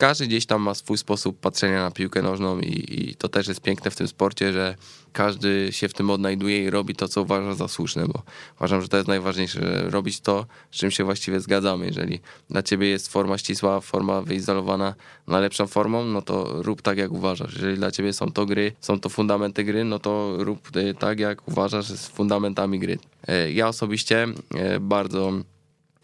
każdy 0.04 0.26
gdzieś 0.26 0.46
tam 0.46 0.62
ma 0.62 0.74
swój 0.74 0.98
sposób 0.98 1.40
patrzenia 1.40 1.82
na 1.82 1.90
piłkę 1.90 2.22
nożną 2.22 2.60
i, 2.60 2.84
i, 2.88 3.14
to 3.14 3.28
też 3.28 3.48
jest 3.48 3.60
piękne 3.60 3.90
w 3.90 3.96
tym 3.96 4.08
sporcie, 4.08 4.52
że 4.52 4.76
każdy 5.12 5.68
się 5.70 5.88
w 5.88 5.94
tym 5.94 6.10
odnajduje 6.10 6.64
i 6.64 6.70
robi 6.70 6.94
to, 6.94 7.08
co 7.08 7.22
uważa 7.22 7.54
za 7.54 7.68
słuszne, 7.68 8.06
bo 8.08 8.22
uważam, 8.56 8.82
że 8.82 8.88
to 8.88 8.96
jest 8.96 9.08
najważniejsze, 9.08 9.60
że 9.60 9.90
robić 9.90 10.20
to, 10.20 10.46
z 10.70 10.76
czym 10.76 10.90
się 10.90 11.04
właściwie 11.04 11.40
zgadzamy. 11.40 11.86
Jeżeli 11.86 12.20
dla 12.50 12.62
ciebie 12.62 12.88
jest 12.88 13.08
forma 13.08 13.38
ścisła, 13.38 13.80
forma 13.80 14.22
wyizolowana 14.22 14.94
najlepszą 15.26 15.66
formą, 15.66 16.04
no 16.04 16.22
to 16.22 16.62
rób 16.62 16.82
tak, 16.82 16.98
jak 16.98 17.12
uważasz. 17.12 17.54
Jeżeli 17.54 17.76
dla 17.76 17.90
ciebie 17.90 18.12
są 18.12 18.32
to 18.32 18.46
gry, 18.46 18.72
są 18.80 19.00
to 19.00 19.08
fundamenty 19.08 19.64
gry, 19.64 19.84
no 19.84 19.98
to 19.98 20.34
rób 20.38 20.68
e, 20.76 20.94
tak, 20.94 21.20
jak 21.20 21.48
uważasz 21.48 21.86
z 21.86 22.08
fundamentami 22.08 22.78
gry. 22.78 22.98
E, 23.28 23.52
ja 23.52 23.68
osobiście 23.68 24.26
e, 24.54 24.80
bardzo 24.80 25.32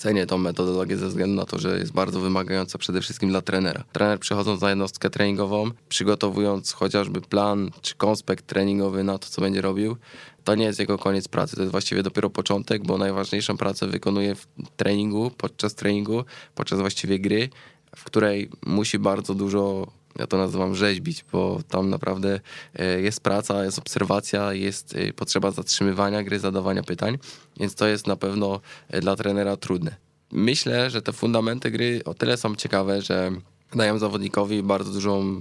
cenię 0.01 0.27
tą 0.27 0.39
metodologię 0.39 0.97
ze 0.97 1.09
względu 1.09 1.37
na 1.37 1.47
to, 1.47 1.59
że 1.59 1.79
jest 1.79 1.93
bardzo 1.93 2.21
wymagająca 2.21 2.79
przede 2.79 3.01
wszystkim 3.01 3.29
dla 3.29 3.43
trenera. 3.43 3.85
Trener 3.93 4.19
przychodząc 4.21 4.61
na 4.61 4.69
jednostkę 4.69 5.11
treningową, 5.11 5.71
przygotowując 5.89 6.73
chociażby 6.73 7.21
plan 7.21 7.71
czy 7.83 7.95
konspekt 7.95 8.47
treningowy 8.47 9.05
na 9.05 9.19
to, 9.19 9.29
co 9.29 9.41
będzie 9.41 9.61
robił, 9.61 9.97
to 10.45 10.55
nie 10.55 10.65
jest 10.65 10.79
jego 10.79 10.99
koniec 10.99 11.29
pracy, 11.29 11.57
to 11.57 11.63
jest 11.63 11.73
właściwie 11.73 12.03
dopiero 12.03 12.31
początek, 12.31 12.85
bo 12.85 12.99
najważniejszą 12.99 13.57
pracę 13.57 13.87
wykonuje 13.87 14.35
w 14.35 14.47
treningu, 14.77 15.31
podczas 15.37 15.75
treningu, 15.75 16.25
podczas 16.55 16.81
właściwie 16.81 17.19
gry, 17.19 17.49
w 17.97 18.05
której 18.05 18.51
musi 18.67 18.99
bardzo 18.99 19.35
dużo 19.35 19.87
ja 20.19 20.27
to 20.27 20.37
nazywam 20.37 20.75
rzeźbić, 20.75 21.25
bo 21.33 21.61
tam 21.69 21.91
naprawdę 21.91 22.41
e, 22.75 23.01
jest 23.01 23.21
praca, 23.21 23.65
jest 23.65 23.79
obserwacja, 23.79 24.53
jest 24.53 24.95
e, 24.97 25.13
potrzeba 25.13 25.51
zatrzymywania 25.51 26.23
gry, 26.23 26.39
zadawania 26.39 26.83
pytań, 26.83 27.19
więc 27.61 27.75
to 27.75 27.87
jest 27.87 28.07
na 28.07 28.17
pewno 28.17 28.61
e, 28.89 29.01
dla 29.01 29.17
trenera 29.17 29.57
trudne. 29.57 29.97
Myślę, 30.33 30.91
że 30.91 31.03
te 31.03 31.13
fundamenty 31.13 31.71
gry 31.71 32.01
o 32.05 32.15
tyle 32.15 32.37
są 32.37 32.57
ciekawe, 32.57 33.03
że 33.03 33.33
dają 33.75 33.99
zawodnikowi 33.99 34.63
bardzo 34.63 34.93
dużą 34.93 35.41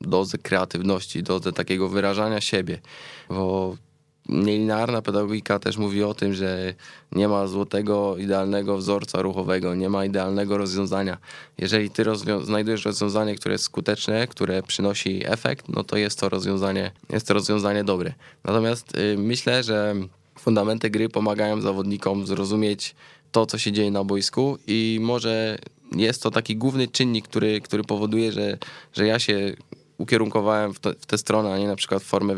dozę 0.00 0.38
kreatywności, 0.38 1.22
dozę 1.22 1.52
takiego 1.52 1.88
wyrażania 1.88 2.40
siebie, 2.40 2.80
bo 3.28 3.76
Nielinearna 4.28 5.02
pedagogika 5.02 5.58
też 5.58 5.76
mówi 5.76 6.02
o 6.02 6.14
tym, 6.14 6.34
że 6.34 6.74
nie 7.12 7.28
ma 7.28 7.46
złotego, 7.46 8.16
idealnego 8.16 8.76
wzorca 8.76 9.22
ruchowego, 9.22 9.74
nie 9.74 9.88
ma 9.88 10.04
idealnego 10.04 10.58
rozwiązania. 10.58 11.18
Jeżeli 11.58 11.90
ty 11.90 12.04
rozwią 12.04 12.44
znajdujesz 12.44 12.84
rozwiązanie, 12.84 13.34
które 13.34 13.54
jest 13.54 13.64
skuteczne, 13.64 14.26
które 14.26 14.62
przynosi 14.62 15.22
efekt, 15.26 15.68
no 15.68 15.84
to 15.84 15.96
jest 15.96 16.18
to 16.18 16.28
rozwiązanie, 16.28 16.90
jest 17.10 17.28
to 17.28 17.34
rozwiązanie 17.34 17.84
dobre. 17.84 18.14
Natomiast 18.44 18.96
y, 18.96 19.18
myślę, 19.18 19.62
że 19.62 19.94
fundamenty 20.38 20.90
gry 20.90 21.08
pomagają 21.08 21.60
zawodnikom 21.60 22.26
zrozumieć 22.26 22.94
to, 23.32 23.46
co 23.46 23.58
się 23.58 23.72
dzieje 23.72 23.90
na 23.90 24.04
boisku 24.04 24.58
i 24.66 24.98
może 25.02 25.58
jest 25.96 26.22
to 26.22 26.30
taki 26.30 26.56
główny 26.56 26.88
czynnik, 26.88 27.28
który, 27.28 27.60
który 27.60 27.84
powoduje, 27.84 28.32
że, 28.32 28.58
że 28.92 29.06
ja 29.06 29.18
się 29.18 29.56
ukierunkowałem 29.98 30.74
w, 30.74 30.78
te, 30.78 30.94
w 30.94 31.06
tę 31.06 31.18
stronę, 31.18 31.52
a 31.52 31.58
nie 31.58 31.68
na 31.68 31.76
przykład 31.76 32.02
formę 32.02 32.34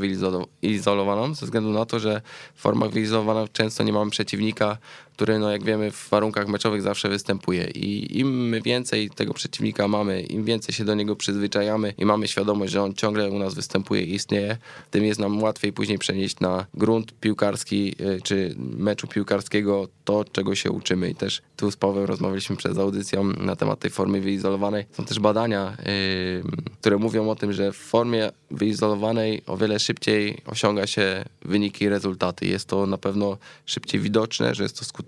wyizolowaną, 0.62 1.35
ze 1.35 1.47
względu 1.47 1.71
na 1.71 1.87
to, 1.87 1.99
że 1.99 2.23
forma 2.55 2.88
wyizolowana 2.88 3.49
często 3.49 3.85
nie 3.85 3.92
mamy 3.92 4.11
przeciwnika, 4.11 4.79
który, 5.16 5.38
no 5.38 5.50
jak 5.50 5.64
wiemy, 5.64 5.90
w 5.90 6.09
warunkach 6.09 6.48
meczowych 6.48 6.83
zawsze 6.83 7.09
występuje. 7.09 7.70
I 7.70 8.18
im 8.18 8.55
więcej 8.64 9.11
tego 9.11 9.35
przeciwnika 9.35 9.88
mamy, 9.88 10.22
im 10.22 10.44
więcej 10.44 10.74
się 10.74 10.85
do 10.85 10.94
niego 10.94 11.16
przyzwyczajamy 11.16 11.94
i 11.98 12.05
mamy 12.05 12.29
świadomość, 12.29 12.72
że 12.72 12.83
on 12.83 12.94
ciągle 12.94 13.31
u 13.31 13.38
nas 13.38 13.55
występuje 13.55 14.02
i 14.02 14.14
istnieje, 14.14 14.57
tym 14.90 15.05
jest 15.05 15.20
nam 15.20 15.42
łatwiej 15.42 15.72
później 15.72 15.98
przenieść 15.98 16.40
na 16.40 16.66
grunt 16.74 17.12
piłkarski 17.20 17.94
y, 18.00 18.20
czy 18.22 18.55
meczu 18.59 19.07
piłkarskiego 19.07 19.88
to, 20.05 20.24
czego 20.33 20.55
się 20.55 20.70
uczymy. 20.70 21.11
I 21.11 21.14
też 21.14 21.42
tu 21.57 21.70
z 21.70 21.76
Pawłem 21.76 22.05
rozmawialiśmy 22.05 22.57
przed 22.57 22.79
audycją 22.79 23.24
na 23.24 23.57
temat 23.57 23.79
tej 23.79 23.90
formy 23.90 24.20
wyizolowanej. 24.20 24.85
Są 24.92 25.05
też 25.05 25.20
badania, 25.20 25.76
yy, 25.79 26.42
które 26.81 26.98
mówią 26.98 27.31
o 27.31 27.37
tym, 27.37 27.52
że 27.52 27.72
w 27.72 27.76
formie 27.76 28.31
wyizolowanej 28.50 29.42
o 29.46 29.57
wiele 29.57 29.79
szybciej 29.79 30.42
osiąga 30.46 30.87
się 30.87 31.24
wyniki 31.42 31.85
i 31.85 31.88
rezultaty. 31.88 32.46
Jest 32.46 32.68
to 32.68 32.87
na 32.87 32.98
pewno 32.98 33.37
szybciej 33.66 34.00
widoczne, 34.00 34.55
że 34.55 34.62
jest 34.62 34.79
to 34.79 34.85
skuteczne, 34.85 35.06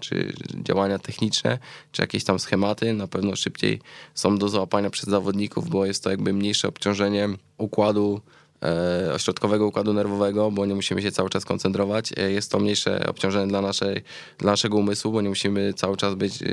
czy 0.00 0.32
działania 0.64 0.98
techniczne, 0.98 1.58
czy 1.92 2.02
jakieś 2.02 2.24
tam 2.24 2.38
schematy. 2.38 2.92
Na 2.92 3.06
pewno 3.06 3.36
szybciej 3.36 3.80
są 4.14 4.38
do 4.38 4.48
załapania 4.48 4.90
przez 4.90 5.08
zawodników, 5.08 5.68
bo 5.68 5.86
jest 5.86 6.04
to 6.04 6.10
jakby 6.10 6.32
mniejsze 6.32 6.68
obciążenie 6.68 7.28
układu 7.58 8.20
E, 8.62 9.12
ośrodkowego 9.14 9.66
układu 9.66 9.92
nerwowego, 9.92 10.50
bo 10.50 10.66
nie 10.66 10.74
musimy 10.74 11.02
się 11.02 11.12
cały 11.12 11.30
czas 11.30 11.44
koncentrować. 11.44 12.12
E, 12.16 12.32
jest 12.32 12.50
to 12.50 12.58
mniejsze 12.58 13.06
obciążenie 13.06 13.46
dla, 13.46 13.60
naszej, 13.60 14.02
dla 14.38 14.50
naszego 14.50 14.76
umysłu, 14.76 15.12
bo 15.12 15.20
nie 15.20 15.28
musimy 15.28 15.74
cały 15.74 15.96
czas 15.96 16.14
być 16.14 16.42
e, 16.42 16.46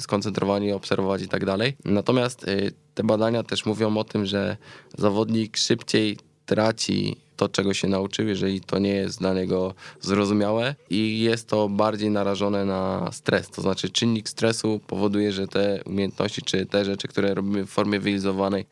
skoncentrowani, 0.00 0.72
obserwować 0.72 1.22
i 1.22 1.28
tak 1.28 1.44
dalej. 1.44 1.76
Natomiast 1.84 2.46
te 2.94 3.04
badania 3.04 3.42
też 3.42 3.66
mówią 3.66 3.96
o 3.96 4.04
tym, 4.04 4.26
że 4.26 4.56
zawodnik 4.98 5.56
szybciej 5.56 6.18
traci 6.46 7.16
to, 7.38 7.48
czego 7.48 7.74
się 7.74 7.88
nauczył, 7.88 8.28
jeżeli 8.28 8.60
to 8.60 8.78
nie 8.78 8.94
jest 8.94 9.18
dla 9.18 9.34
niego 9.34 9.74
zrozumiałe 10.00 10.74
i 10.90 11.20
jest 11.20 11.48
to 11.48 11.68
bardziej 11.68 12.10
narażone 12.10 12.64
na 12.64 13.10
stres. 13.12 13.50
To 13.50 13.62
znaczy 13.62 13.90
czynnik 13.90 14.28
stresu 14.28 14.80
powoduje, 14.86 15.32
że 15.32 15.48
te 15.48 15.80
umiejętności 15.86 16.42
czy 16.42 16.66
te 16.66 16.84
rzeczy, 16.84 17.08
które 17.08 17.34
robimy 17.34 17.66
w 17.66 17.70
formie 17.70 18.00
wylizowanej, 18.00 18.66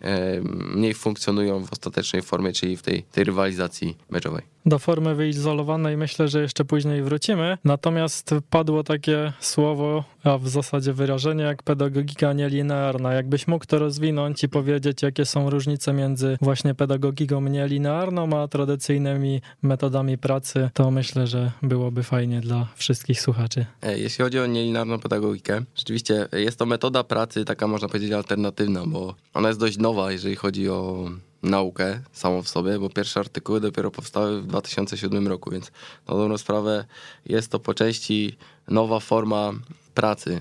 mniej 0.75 0.95
funkcjonują 0.95 1.65
w 1.65 1.73
ostatecznej 1.73 2.23
formie, 2.23 2.53
czyli 2.53 2.77
w 2.77 2.83
tej, 2.83 3.03
tej 3.03 3.25
rywalizacji 3.25 3.97
meczowej 4.11 4.57
do 4.67 4.79
formy 4.79 5.15
wyizolowanej 5.15 5.97
myślę, 5.97 6.29
że 6.29 6.41
jeszcze 6.43 6.65
później 6.65 7.03
wrócimy. 7.03 7.59
Natomiast 7.65 8.35
padło 8.51 8.83
takie 8.83 9.33
słowo, 9.41 10.05
a 10.25 10.39
w 10.39 10.49
zasadzie 10.49 10.93
wyrażenie 10.93 11.45
jak 11.45 11.63
pedagogika 11.63 12.33
nielinearna. 12.33 13.13
Jakbyś 13.13 13.47
mógł 13.49 13.67
to 13.67 13.79
rozwinąć 13.79 14.45
i 14.45 14.49
powiedzieć, 14.49 15.03
jakie 15.03 15.25
są 15.25 15.51
różnice 15.51 15.93
między 15.93 16.39
właśnie 16.41 16.75
pedagogiką 16.75 17.41
nielinearną, 17.41 18.43
a 18.43 18.49
tradycyjnymi 18.57 19.41
metodami 19.63 20.19
pracy, 20.19 20.71
to 20.75 20.91
myślę, 20.91 21.27
że 21.27 21.53
byłoby 21.63 22.03
fajnie 22.03 22.41
dla 22.41 22.67
wszystkich 22.77 23.21
słuchaczy. 23.21 23.67
E, 23.83 23.99
jeśli 23.99 24.25
chodzi 24.25 24.39
o 24.39 24.47
nielinearną 24.47 24.99
pedagogikę, 24.99 25.63
rzeczywiście 25.75 26.29
jest 26.33 26.59
to 26.59 26.67
metoda 26.67 27.05
pracy 27.05 27.45
taka 27.45 27.67
można 27.67 27.89
powiedzieć 27.89 28.13
alternatywna, 28.13 28.87
bo 28.87 29.15
ona 29.35 29.49
jest 29.49 29.61
dość 29.61 29.79
nowa, 29.79 30.13
jeżeli 30.13 30.37
chodzi 30.37 30.69
o 30.69 31.11
naukę 31.43 32.01
samą 32.13 32.43
w 32.43 32.49
sobie, 32.49 32.79
bo 32.79 32.91
pierwsze 32.91 33.21
artykuły 33.21 33.61
dopiero 33.61 33.91
powstały 33.91 34.43
w 34.43 34.47
2007 34.47 35.29
roku, 35.29 35.51
więc 35.51 35.73
na 36.09 36.15
dobrą 36.15 36.39
sprawę 36.39 36.85
jest 37.27 37.51
to 37.51 37.59
po 37.59 37.75
części 37.75 38.37
nowa 38.69 39.01
forma 39.01 39.53
pracy 39.95 40.41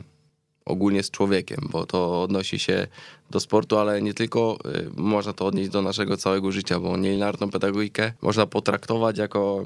ogólnie 0.65 1.03
z 1.03 1.11
człowiekiem, 1.11 1.67
bo 1.71 1.85
to 1.85 2.21
odnosi 2.23 2.59
się 2.59 2.87
do 3.29 3.39
sportu, 3.39 3.77
ale 3.77 4.01
nie 4.01 4.13
tylko 4.13 4.57
y, 4.65 4.89
można 4.95 5.33
to 5.33 5.45
odnieść 5.45 5.69
do 5.69 5.81
naszego 5.81 6.17
całego 6.17 6.51
życia, 6.51 6.79
bo 6.79 6.97
nielinearną 6.97 7.49
pedagogikę 7.49 8.13
można 8.21 8.45
potraktować 8.45 9.17
jako 9.17 9.65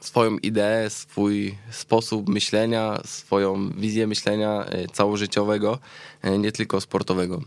swoją 0.00 0.38
ideę, 0.38 0.90
swój 0.90 1.54
sposób 1.70 2.28
myślenia, 2.28 3.00
swoją 3.04 3.70
wizję 3.70 4.06
myślenia 4.06 4.64
e, 4.64 4.88
całożyciowego, 4.88 5.78
e, 6.22 6.38
nie 6.38 6.52
tylko 6.52 6.80
sportowego. 6.80 7.42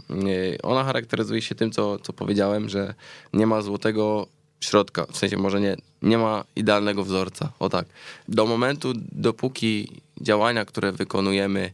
Ona 0.63 0.83
charakteryzuje 0.83 1.41
się 1.41 1.55
tym, 1.55 1.71
co, 1.71 1.99
co 1.99 2.13
powiedziałem, 2.13 2.69
że 2.69 2.93
nie 3.33 3.47
ma 3.47 3.61
złotego 3.61 4.27
środka, 4.59 5.05
w 5.05 5.17
sensie 5.17 5.37
może 5.37 5.61
nie, 5.61 5.77
nie 6.01 6.17
ma 6.17 6.43
idealnego 6.55 7.03
wzorca, 7.03 7.51
o 7.59 7.69
tak. 7.69 7.85
Do 8.27 8.45
momentu, 8.45 8.93
dopóki 9.11 10.01
działania, 10.21 10.65
które 10.65 10.91
wykonujemy 10.91 11.71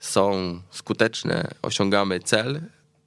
są 0.00 0.60
skuteczne, 0.70 1.50
osiągamy 1.62 2.20
cel, 2.20 2.60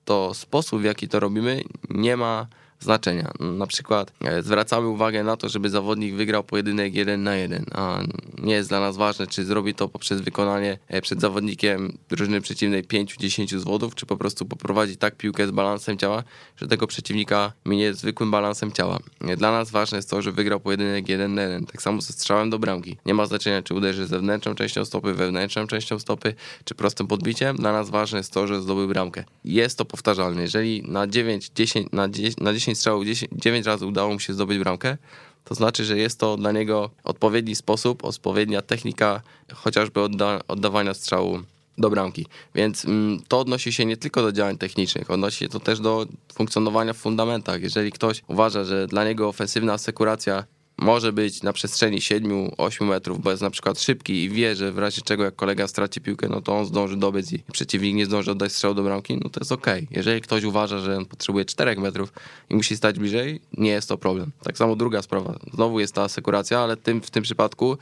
to 0.06 0.34
sposób, 0.34 0.82
w 0.82 0.84
jaki 0.84 1.08
to 1.08 1.19
robimy, 1.19 1.63
nie 1.89 2.17
ma 2.17 2.47
znaczenia. 2.82 3.32
Na 3.39 3.67
przykład 3.67 4.13
e, 4.24 4.41
zwracamy 4.41 4.88
uwagę 4.88 5.24
na 5.24 5.38
to, 5.38 5.50
żeby 5.50 5.70
zawodnik 5.70 6.15
wygrał 6.15 6.44
pojedynek 6.44 6.96
jeden 6.96 7.24
na 7.24 7.36
jeden, 7.36 7.65
a 7.72 8.00
nie 8.38 8.54
jest 8.54 8.70
dla 8.70 8.80
nas 8.80 8.98
ważne, 8.98 9.28
czy 9.28 9.46
zrobi 9.46 9.74
to 9.74 9.89
poprzez 9.89 10.22
wykonanie 10.22 10.78
e, 10.88 11.02
przed 11.02 11.22
zawodnikiem 11.22 11.98
drużyny 12.10 12.41
przeciwnej 12.41 12.84
5-10 12.84 13.58
zwodów, 13.58 13.96
czy 13.96 14.06
po 14.06 14.17
prostu 14.17 14.46
poprowadzi 14.46 14.98
tak 14.98 15.15
piłkę 15.15 15.48
z 15.48 15.52
balansem 15.52 15.98
ciała, 15.98 16.24
że 16.58 16.67
tego 16.67 16.88
przeciwnika 16.88 17.52
minie 17.65 17.94
zwykłym 17.94 18.32
balansem 18.32 18.72
ciała. 18.72 19.00
E, 19.22 19.38
dla 19.38 19.52
nas 19.52 19.72
ważne 19.72 19.98
jest 19.98 20.10
to, 20.10 20.22
że 20.22 20.32
wygrał 20.32 20.60
pojedynek 20.60 21.10
jeden 21.10 21.34
na 21.34 21.41
jeden. 21.41 21.65
Tak 21.65 21.82
samo 21.82 22.02
ze 22.02 22.13
strzałem 22.13 22.50
do 22.50 22.60
bramki. 22.60 22.98
Nie 23.06 23.13
ma 23.13 23.26
znaczenia, 23.26 23.62
czy 23.62 23.74
uderzy 23.74 24.08
zewnętrzną 24.08 24.56
częścią 24.56 24.86
stopy, 24.86 25.13
wewnętrzną 25.13 25.67
częścią 25.67 26.00
stopy, 26.00 26.34
czy 26.65 26.76
prostym 26.76 27.08
podbiciem. 27.08 27.58
Dla 27.58 27.74
nas 27.74 27.89
ważne 27.89 28.17
jest 28.17 28.34
to, 28.34 28.48
że 28.48 28.62
zdobył 28.62 28.88
bramkę. 28.88 29.24
Jest 29.44 29.78
to 29.78 29.86
powtarzalne. 29.86 30.41
Jeżeli 30.41 30.84
na 30.88 31.08
9, 31.08 31.52
10, 31.56 31.88
na 31.91 32.10
10, 32.10 32.38
na 32.38 32.54
10 32.54 32.70
10 32.71 32.77
strzałów 32.77 33.05
10, 33.05 33.31
9 33.36 33.65
razy 33.65 33.86
udało 33.86 34.13
mu 34.13 34.19
się 34.19 34.34
zdobyć 34.34 34.60
bramkę, 34.60 34.97
to 35.43 35.55
znaczy, 35.55 35.86
że 35.86 35.97
jest 35.97 36.19
to 36.19 36.38
dla 36.38 36.51
niego 36.51 36.89
odpowiedni 37.03 37.55
sposób, 37.55 38.05
odpowiednia 38.05 38.62
technika 38.62 39.21
chociażby 39.53 40.01
odda, 40.01 40.39
oddawania 40.47 40.93
strzału 40.93 41.39
do 41.77 41.89
bramki. 41.89 42.25
Więc 42.55 42.86
mm, 42.86 43.21
to 43.27 43.39
odnosi 43.39 43.73
się 43.73 43.86
nie 43.86 43.97
tylko 43.97 44.21
do 44.21 44.31
działań 44.31 44.57
technicznych, 44.57 45.12
odnosi 45.12 45.38
się 45.39 45.49
to 45.49 45.60
też 45.60 45.79
do 45.79 46.05
funkcjonowania 46.34 46.93
w 46.93 46.97
fundamentach. 46.97 47.62
Jeżeli 47.62 47.91
ktoś 47.91 48.23
uważa, 48.27 48.63
że 48.63 48.88
dla 48.88 49.05
niego 49.05 49.27
ofensywna 49.27 49.73
asekuracja 49.73 50.43
może 50.82 51.13
być 51.13 51.44
na 51.44 51.54
przestrzeni 51.54 51.98
7-8 51.98 52.86
metrów, 52.86 53.22
bo 53.22 53.32
jest 53.32 53.44
na 53.44 53.50
przykład 53.50 53.80
szybki 53.80 54.24
i 54.24 54.30
wie, 54.30 54.56
że 54.56 54.72
w 54.72 54.78
razie 54.78 55.02
czego 55.02 55.24
jak 55.24 55.36
kolega 55.36 55.67
straci 55.67 56.02
piłkę, 56.02 56.30
no 56.30 56.41
to 56.41 56.58
on 56.58 56.65
zdąży 56.65 56.98
dobiec 56.98 57.34
i 57.34 57.44
przeciwnik 57.52 57.96
nie 57.96 58.06
zdąży 58.06 58.32
oddać 58.32 58.52
strzału 58.52 58.74
do 58.74 58.84
bramki, 58.84 59.17
no 59.17 59.30
to 59.30 59.39
jest 59.39 59.52
ok. 59.52 59.67
Jeżeli 59.91 60.22
ktoś 60.22 60.44
uważa, 60.44 60.80
że 60.80 60.98
on 60.98 61.06
potrzebuje 61.06 61.46
4 61.46 61.76
metrów 61.82 62.13
i 62.50 62.56
musi 62.56 62.78
stać 62.78 63.00
bliżej, 63.00 63.41
nie 63.58 63.70
jest 63.70 63.89
to 63.89 63.98
problem. 63.98 64.32
Tak 64.44 64.58
samo 64.58 64.76
druga 64.76 65.02
sprawa, 65.02 65.39
znowu 65.54 65.80
jest 65.80 65.96
ta 65.96 66.04
asekuracja, 66.04 66.60
ale 66.60 66.78
tym, 66.78 67.02
w 67.02 67.12
tym 67.12 67.24
przypadku 67.24 67.78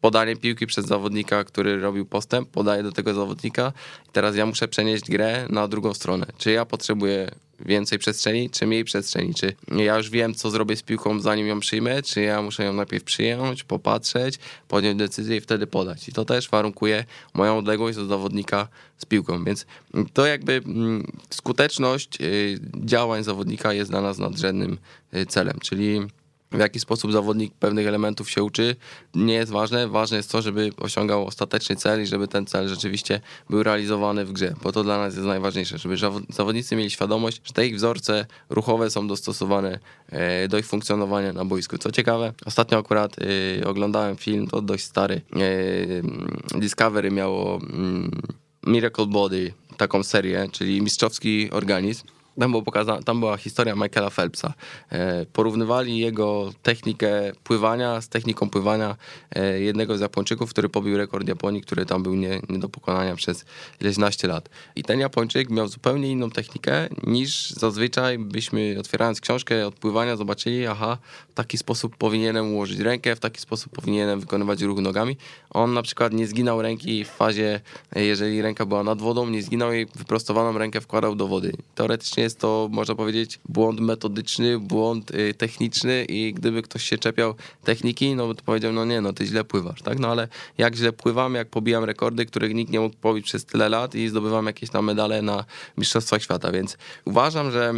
podanie 0.00 0.36
piłki 0.36 0.66
przez 0.66 0.86
zawodnika, 0.86 1.44
który 1.44 1.80
robił 1.80 2.06
postęp, 2.06 2.50
podaje 2.50 2.82
do 2.82 2.92
tego 2.92 3.14
zawodnika 3.14 3.72
i 4.08 4.12
teraz 4.12 4.36
ja 4.36 4.46
muszę 4.46 4.68
przenieść 4.68 5.10
grę 5.10 5.46
na 5.50 5.68
drugą 5.68 5.94
stronę. 5.94 6.26
Czy 6.38 6.50
ja 6.50 6.64
potrzebuję 6.64 7.30
więcej 7.66 7.98
przestrzeni, 7.98 8.50
czy 8.50 8.66
mniej 8.66 8.84
przestrzeni? 8.84 9.34
Czy 9.34 9.54
ja 9.76 9.96
już 9.96 10.10
wiem, 10.10 10.34
co 10.34 10.50
zrobię 10.50 10.76
z 10.76 10.82
piłką, 10.82 11.20
zanim 11.20 11.46
ją 11.46 11.60
przyjmę, 11.60 12.02
czy 12.02 12.20
ja 12.20 12.42
muszę 12.42 12.64
ją 12.64 12.72
najpierw 12.72 13.04
przyjąć, 13.04 13.64
popatrzeć, 13.64 14.38
podjąć 14.68 14.98
decyzję 14.98 15.36
i 15.36 15.40
wtedy 15.40 15.66
podać. 15.66 16.08
I 16.08 16.12
to 16.12 16.24
też 16.24 16.48
warunkuje 16.48 17.04
moją 17.34 17.58
odległość 17.58 17.96
do 17.96 18.06
zawodnika 18.06 18.68
z 18.98 19.04
piłką, 19.04 19.44
więc 19.44 19.66
to 20.12 20.26
jakby 20.26 20.52
mm, 20.52 21.12
skuteczność 21.30 22.20
y, 22.20 22.58
działań 22.84 23.24
zawodnika 23.24 23.72
jest 23.72 23.90
dla 23.90 24.00
nas 24.00 24.18
nadrzędnym 24.18 24.78
y, 25.14 25.26
celem, 25.26 25.58
czyli 25.60 26.00
w 26.52 26.58
jaki 26.58 26.80
sposób 26.80 27.12
zawodnik 27.12 27.54
pewnych 27.54 27.86
elementów 27.86 28.30
się 28.30 28.42
uczy, 28.42 28.76
nie 29.14 29.34
jest 29.34 29.52
ważne. 29.52 29.88
Ważne 29.88 30.16
jest 30.16 30.32
to, 30.32 30.42
żeby 30.42 30.70
osiągał 30.76 31.26
ostateczny 31.26 31.76
cel 31.76 32.02
i 32.02 32.06
żeby 32.06 32.28
ten 32.28 32.46
cel 32.46 32.68
rzeczywiście 32.68 33.20
był 33.50 33.62
realizowany 33.62 34.24
w 34.24 34.32
grze, 34.32 34.54
bo 34.62 34.72
to 34.72 34.84
dla 34.84 34.98
nas 34.98 35.14
jest 35.14 35.26
najważniejsze, 35.26 35.78
żeby 35.78 35.96
zawodnicy 36.28 36.76
mieli 36.76 36.90
świadomość, 36.90 37.40
że 37.44 37.52
te 37.52 37.66
ich 37.66 37.76
wzorce 37.76 38.26
ruchowe 38.48 38.90
są 38.90 39.08
dostosowane 39.08 39.78
e, 40.08 40.48
do 40.48 40.58
ich 40.58 40.66
funkcjonowania 40.66 41.32
na 41.32 41.44
boisku. 41.44 41.78
Co 41.78 41.92
ciekawe, 41.92 42.32
ostatnio 42.46 42.78
akurat 42.78 43.16
e, 43.60 43.66
oglądałem 43.66 44.16
film, 44.16 44.46
to 44.46 44.62
dość 44.62 44.84
stary. 44.84 45.20
E, 46.54 46.58
Discovery 46.58 47.10
miało 47.10 47.56
mm, 47.56 48.10
Miracle 48.66 49.06
Body, 49.06 49.52
taką 49.76 50.02
serię, 50.02 50.48
czyli 50.52 50.82
mistrzowski 50.82 51.50
organizm 51.50 52.06
tam, 52.40 52.50
było 52.50 52.62
pokazane, 52.62 53.02
tam 53.02 53.20
była 53.20 53.36
historia 53.36 53.74
Michaela 53.74 54.10
Phelpsa. 54.10 54.54
E, 54.92 55.26
porównywali 55.26 55.98
jego 55.98 56.50
technikę 56.62 57.32
pływania 57.44 58.00
z 58.00 58.08
techniką 58.08 58.50
pływania 58.50 58.96
e, 59.34 59.60
jednego 59.60 59.98
z 59.98 60.00
Japończyków, 60.00 60.50
który 60.50 60.68
pobił 60.68 60.96
rekord 60.96 61.28
Japonii, 61.28 61.62
który 61.62 61.86
tam 61.86 62.02
był 62.02 62.14
nie, 62.14 62.40
nie 62.48 62.58
do 62.58 62.68
pokonania 62.68 63.16
przez 63.16 63.44
ileś 63.80 63.98
naście 63.98 64.28
lat. 64.28 64.48
I 64.76 64.82
ten 64.82 65.00
Japończyk 65.00 65.50
miał 65.50 65.68
zupełnie 65.68 66.10
inną 66.10 66.30
technikę 66.30 66.88
niż 67.06 67.50
zazwyczaj 67.50 68.18
byśmy 68.18 68.76
otwierając 68.80 69.20
książkę 69.20 69.66
od 69.66 69.74
pływania 69.74 70.16
zobaczyli, 70.16 70.66
aha, 70.66 70.98
w 71.28 71.34
taki 71.34 71.58
sposób 71.58 71.96
powinienem 71.96 72.54
ułożyć 72.54 72.78
rękę, 72.78 73.16
w 73.16 73.20
taki 73.20 73.40
sposób 73.40 73.72
powinienem 73.72 74.20
wykonywać 74.20 74.62
ruch 74.62 74.78
nogami. 74.78 75.16
On 75.50 75.74
na 75.74 75.82
przykład 75.82 76.12
nie 76.12 76.26
zginał 76.26 76.62
ręki 76.62 77.04
w 77.04 77.08
fazie, 77.08 77.60
jeżeli 77.96 78.42
ręka 78.42 78.66
była 78.66 78.82
nad 78.82 79.02
wodą, 79.02 79.26
nie 79.26 79.42
zginął 79.42 79.72
jej 79.72 79.86
wyprostowaną 79.94 80.58
rękę 80.58 80.80
wkładał 80.80 81.16
do 81.16 81.28
wody. 81.28 81.52
Teoretycznie 81.74 82.29
jest 82.30 82.40
to, 82.40 82.68
można 82.70 82.94
powiedzieć, 82.94 83.40
błąd 83.48 83.80
metodyczny, 83.80 84.58
błąd 84.58 85.10
y, 85.10 85.34
techniczny 85.34 86.04
i 86.04 86.34
gdyby 86.34 86.62
ktoś 86.62 86.84
się 86.84 86.98
czepiał 86.98 87.34
techniki, 87.64 88.14
no 88.14 88.34
to 88.34 88.42
powiedział, 88.42 88.72
no 88.72 88.84
nie, 88.84 89.00
no 89.00 89.12
ty 89.12 89.26
źle 89.26 89.44
pływasz, 89.44 89.82
tak? 89.82 89.98
No 89.98 90.08
ale 90.08 90.28
jak 90.58 90.76
źle 90.76 90.92
pływam, 90.92 91.34
jak 91.34 91.48
pobijam 91.48 91.84
rekordy, 91.84 92.26
których 92.26 92.54
nikt 92.54 92.72
nie 92.72 92.80
mógł 92.80 92.96
pobić 92.96 93.24
przez 93.24 93.44
tyle 93.44 93.68
lat 93.68 93.94
i 93.94 94.08
zdobywam 94.08 94.46
jakieś 94.46 94.70
tam 94.70 94.84
medale 94.84 95.22
na 95.22 95.44
Mistrzostwach 95.78 96.22
Świata, 96.22 96.52
więc 96.52 96.78
uważam, 97.04 97.50
że 97.50 97.74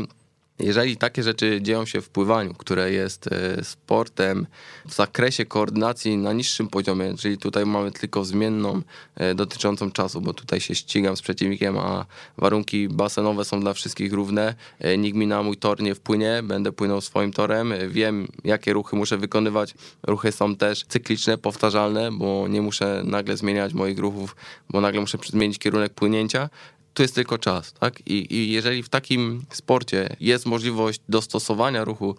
jeżeli 0.59 0.97
takie 0.97 1.23
rzeczy 1.23 1.59
dzieją 1.63 1.87
się 1.87 2.01
w 2.01 2.09
pływaniu, 2.09 2.55
które 2.55 2.93
jest 2.93 3.27
e, 3.27 3.65
sportem 3.65 4.47
w 4.87 4.95
zakresie 4.95 5.45
koordynacji 5.45 6.17
na 6.17 6.33
niższym 6.33 6.69
poziomie, 6.69 7.15
czyli 7.17 7.39
tutaj 7.39 7.67
mamy 7.67 7.93
tylko 7.93 8.25
zmienną 8.25 8.83
e, 9.15 9.35
dotyczącą 9.35 9.91
czasu, 9.91 10.21
bo 10.21 10.33
tutaj 10.33 10.61
się 10.61 10.75
ścigam 10.75 11.17
z 11.17 11.23
przeciwnikiem, 11.23 11.79
a 11.79 12.07
warunki 12.39 12.89
basenowe 12.89 13.45
są 13.45 13.61
dla 13.61 13.75
wszystkich 13.75 14.13
równe. 14.13 14.55
E, 14.79 14.99
nikt 14.99 15.17
mi 15.17 15.27
na 15.27 15.43
mój 15.43 15.57
tor 15.57 15.83
nie 15.83 15.95
wpłynie, 15.95 16.41
będę 16.45 16.73
płynął 16.73 17.01
swoim 17.01 17.33
torem, 17.33 17.75
wiem 17.89 18.29
jakie 18.45 18.73
ruchy 18.73 18.97
muszę 18.97 19.19
wykonywać. 19.19 19.75
Ruchy 20.03 20.33
są 20.33 20.57
też 20.57 20.85
cykliczne, 20.89 21.39
powtarzalne, 21.39 22.13
bo 22.13 22.49
nie 22.49 22.63
muszę 22.63 23.03
nagle 23.05 23.37
zmieniać 23.37 23.75
moich 23.75 23.99
ruchów, 23.99 24.37
bo 24.71 24.81
nagle 24.81 25.01
muszę 25.01 25.19
zmienić 25.27 25.59
kierunek 25.59 25.95
płynięcia 25.95 26.49
tu 26.95 27.03
jest 27.03 27.15
tylko 27.15 27.39
czas, 27.39 27.73
tak? 27.73 28.01
I, 28.07 28.35
I, 28.35 28.53
jeżeli 28.53 28.83
w 28.83 28.89
takim 28.89 29.45
sporcie 29.51 30.17
jest 30.21 30.47
możliwość 30.47 31.01
dostosowania 31.09 31.85
ruchu 31.85 32.17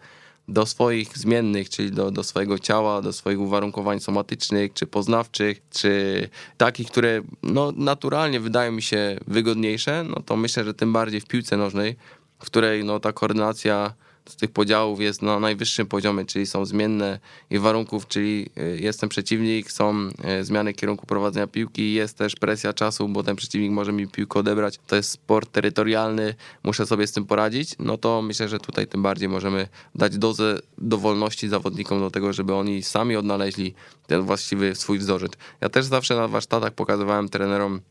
do 0.48 0.66
swoich 0.66 1.18
zmiennych, 1.18 1.70
czyli 1.70 1.92
do, 1.92 2.12
do 2.12 2.24
swojego 2.24 2.60
ciała, 2.60 3.02
do 3.02 3.14
swoich 3.14 3.40
uwarunkowań 3.40 4.00
somatycznych, 4.00 4.74
czy 4.74 4.88
poznawczych, 4.88 5.62
czy 5.70 6.30
takich, 6.58 6.88
które 6.88 7.22
no, 7.44 7.74
naturalnie 7.76 8.40
wydają 8.40 8.72
mi 8.72 8.82
się 8.82 9.18
wygodniejsze, 9.28 10.04
no 10.10 10.22
to 10.26 10.36
myślę, 10.36 10.64
że 10.64 10.74
tym 10.74 10.94
bardziej 10.94 11.22
w 11.22 11.26
piłce 11.26 11.58
nożnej, 11.58 11.96
w 12.40 12.46
której 12.46 12.84
no, 12.84 13.00
ta 13.00 13.14
koordynacja 13.14 13.94
z 14.30 14.36
tych 14.36 14.52
podziałów 14.52 15.02
jest 15.02 15.22
na 15.22 15.40
najwyższym 15.40 15.88
poziomie, 15.88 16.26
czyli 16.26 16.46
są 16.46 16.66
zmienne 16.66 17.20
i 17.50 17.60
warunków, 17.60 18.08
czyli 18.08 18.50
y, 18.58 18.80
jestem 18.82 19.10
przeciwnik, 19.10 19.72
są 19.72 20.10
y, 20.40 20.44
zmiany 20.44 20.74
kierunku 20.74 21.06
prowadzenia 21.06 21.48
piłki, 21.48 21.94
jest 21.94 22.18
też 22.18 22.36
presja 22.36 22.74
czasu, 22.74 23.10
bo 23.10 23.24
ten 23.24 23.36
przeciwnik 23.36 23.72
może 23.72 23.92
mi 23.92 24.08
piłkę 24.08 24.40
odebrać. 24.40 24.80
To 24.88 24.96
jest 24.96 25.10
sport 25.10 25.52
terytorialny, 25.52 26.36
muszę 26.64 26.86
sobie 26.86 27.08
z 27.08 27.12
tym 27.12 27.26
poradzić. 27.26 27.76
No 27.80 27.98
to 27.98 28.22
myślę, 28.22 28.50
że 28.50 28.60
tutaj 28.60 28.88
tym 28.88 29.02
bardziej 29.02 29.30
możemy 29.30 29.68
dać 29.96 30.18
dozę 30.18 30.60
dowolności 30.78 31.50
zawodnikom 31.50 32.00
do 32.00 32.12
tego, 32.12 32.34
żeby 32.34 32.54
oni 32.54 32.84
sami 32.84 33.16
odnaleźli 33.16 33.74
ten 34.08 34.22
właściwy 34.22 34.76
swój 34.76 35.00
wzorzec. 35.00 35.32
Ja 35.62 35.70
też 35.70 35.86
zawsze 35.86 36.16
na 36.16 36.28
warsztatach 36.28 36.74
pokazywałem 36.74 37.30
trenerom 37.30 37.82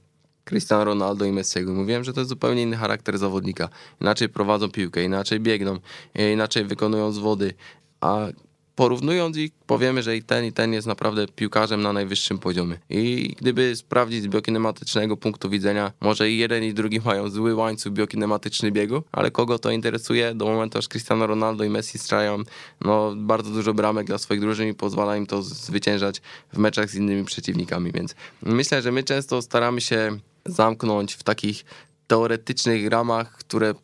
Cristiano 0.44 0.84
Ronaldo 0.84 1.24
i 1.24 1.32
Messiego. 1.32 1.72
Mówiłem, 1.72 2.04
że 2.04 2.12
to 2.12 2.20
jest 2.20 2.28
zupełnie 2.28 2.62
inny 2.62 2.76
charakter 2.76 3.18
zawodnika. 3.18 3.68
Inaczej 4.00 4.28
prowadzą 4.28 4.70
piłkę, 4.70 5.04
inaczej 5.04 5.40
biegną, 5.40 5.78
e, 6.14 6.32
inaczej 6.32 6.64
wykonują 6.64 7.12
zwody, 7.12 7.54
a 8.00 8.26
porównując 8.76 9.36
ich, 9.36 9.52
powiemy, 9.66 10.02
że 10.02 10.16
i 10.16 10.22
ten, 10.22 10.44
i 10.44 10.52
ten 10.52 10.72
jest 10.72 10.86
naprawdę 10.86 11.26
piłkarzem 11.26 11.82
na 11.82 11.92
najwyższym 11.92 12.38
poziomie. 12.38 12.78
I 12.90 13.34
gdyby 13.40 13.76
sprawdzić 13.76 14.22
z 14.22 14.28
biokinematycznego 14.28 15.16
punktu 15.16 15.50
widzenia, 15.50 15.92
może 16.00 16.30
i 16.30 16.38
jeden 16.38 16.64
i 16.64 16.74
drugi 16.74 17.00
mają 17.04 17.30
zły 17.30 17.54
łańcuch 17.54 17.92
biokinematyczny 17.92 18.72
biegu, 18.72 19.02
ale 19.12 19.30
kogo 19.30 19.58
to 19.58 19.70
interesuje, 19.70 20.34
do 20.34 20.44
momentu 20.44 20.78
aż 20.78 20.88
Cristiano 20.88 21.26
Ronaldo 21.26 21.64
i 21.64 21.68
Messi 21.68 21.98
strzelają 21.98 22.38
no, 22.80 23.12
bardzo 23.16 23.50
dużo 23.50 23.74
bramek 23.74 24.06
dla 24.06 24.18
swoich 24.18 24.40
drużyn 24.40 24.68
i 24.68 24.74
pozwala 24.74 25.16
im 25.16 25.26
to 25.26 25.42
zwyciężać 25.42 26.22
w 26.52 26.58
meczach 26.58 26.90
z 26.90 26.94
innymi 26.94 27.24
przeciwnikami, 27.24 27.92
więc 27.92 28.14
myślę, 28.42 28.82
że 28.82 28.92
my 28.92 29.02
często 29.02 29.42
staramy 29.42 29.80
się 29.80 30.18
zamknąć 30.46 31.14
w 31.14 31.22
takich 31.22 31.64
teoretycznych 32.06 32.88
ramach, 32.88 33.32
które 33.32 33.74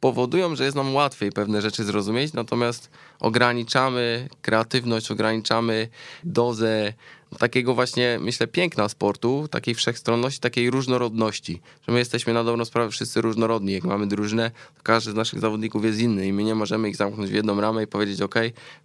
powodują, 0.00 0.56
że 0.56 0.64
jest 0.64 0.76
nam 0.76 0.94
łatwiej 0.94 1.32
pewne 1.32 1.62
rzeczy 1.62 1.84
zrozumieć, 1.84 2.32
natomiast 2.32 2.90
ograniczamy 3.20 4.28
kreatywność, 4.42 5.10
ograniczamy 5.10 5.88
dozę 6.24 6.92
takiego 7.38 7.74
właśnie, 7.74 8.18
myślę, 8.20 8.46
piękna 8.46 8.88
sportu, 8.88 9.48
takiej 9.50 9.74
wszechstronności, 9.74 10.40
takiej 10.40 10.70
różnorodności, 10.70 11.60
że 11.86 11.92
my 11.92 11.98
jesteśmy 11.98 12.32
na 12.32 12.44
dobrą 12.44 12.64
sprawę 12.64 12.90
wszyscy 12.90 13.20
różnorodni. 13.20 13.72
Jak 13.72 13.84
mamy 13.84 14.06
drużynę, 14.06 14.50
to 14.76 14.82
każdy 14.82 15.10
z 15.10 15.14
naszych 15.14 15.40
zawodników 15.40 15.84
jest 15.84 16.00
inny 16.00 16.26
i 16.26 16.32
my 16.32 16.44
nie 16.44 16.54
możemy 16.54 16.88
ich 16.88 16.96
zamknąć 16.96 17.30
w 17.30 17.34
jedną 17.34 17.60
ramę 17.60 17.82
i 17.82 17.86
powiedzieć, 17.86 18.20
ok, 18.20 18.34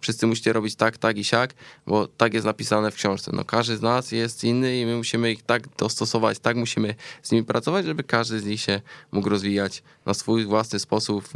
wszyscy 0.00 0.26
musicie 0.26 0.52
robić 0.52 0.74
tak, 0.76 0.98
tak 0.98 1.18
i 1.18 1.24
siak, 1.24 1.54
bo 1.86 2.06
tak 2.06 2.34
jest 2.34 2.46
napisane 2.46 2.90
w 2.90 2.94
książce. 2.94 3.30
No 3.34 3.44
każdy 3.44 3.76
z 3.76 3.82
nas 3.82 4.12
jest 4.12 4.44
inny 4.44 4.80
i 4.80 4.86
my 4.86 4.96
musimy 4.96 5.32
ich 5.32 5.42
tak 5.42 5.68
dostosować, 5.76 6.38
tak 6.38 6.56
musimy 6.56 6.94
z 7.22 7.32
nimi 7.32 7.44
pracować, 7.44 7.86
żeby 7.86 8.04
każdy 8.04 8.40
z 8.40 8.44
nich 8.44 8.60
się 8.60 8.80
mógł 9.12 9.28
rozwijać 9.28 9.82
na 10.06 10.14
swój 10.14 10.44
własny 10.44 10.78
sposób, 10.78 11.28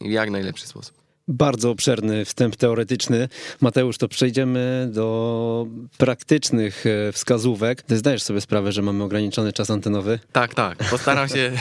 jak 0.00 0.30
najlepszy 0.30 0.66
sposób. 0.66 1.03
Bardzo 1.28 1.70
obszerny 1.70 2.24
wstęp 2.24 2.56
teoretyczny. 2.56 3.28
Mateusz, 3.60 3.98
to 3.98 4.08
przejdziemy 4.08 4.88
do 4.92 5.66
praktycznych 5.98 6.84
e, 6.86 7.12
wskazówek. 7.12 7.82
Ty 7.82 7.96
zdajesz 7.96 8.22
sobie 8.22 8.40
sprawę, 8.40 8.72
że 8.72 8.82
mamy 8.82 9.04
ograniczony 9.04 9.52
czas 9.52 9.70
antenowy? 9.70 10.18
Tak, 10.32 10.54
tak. 10.54 10.78
Postaram 10.90 11.28
się 11.28 11.52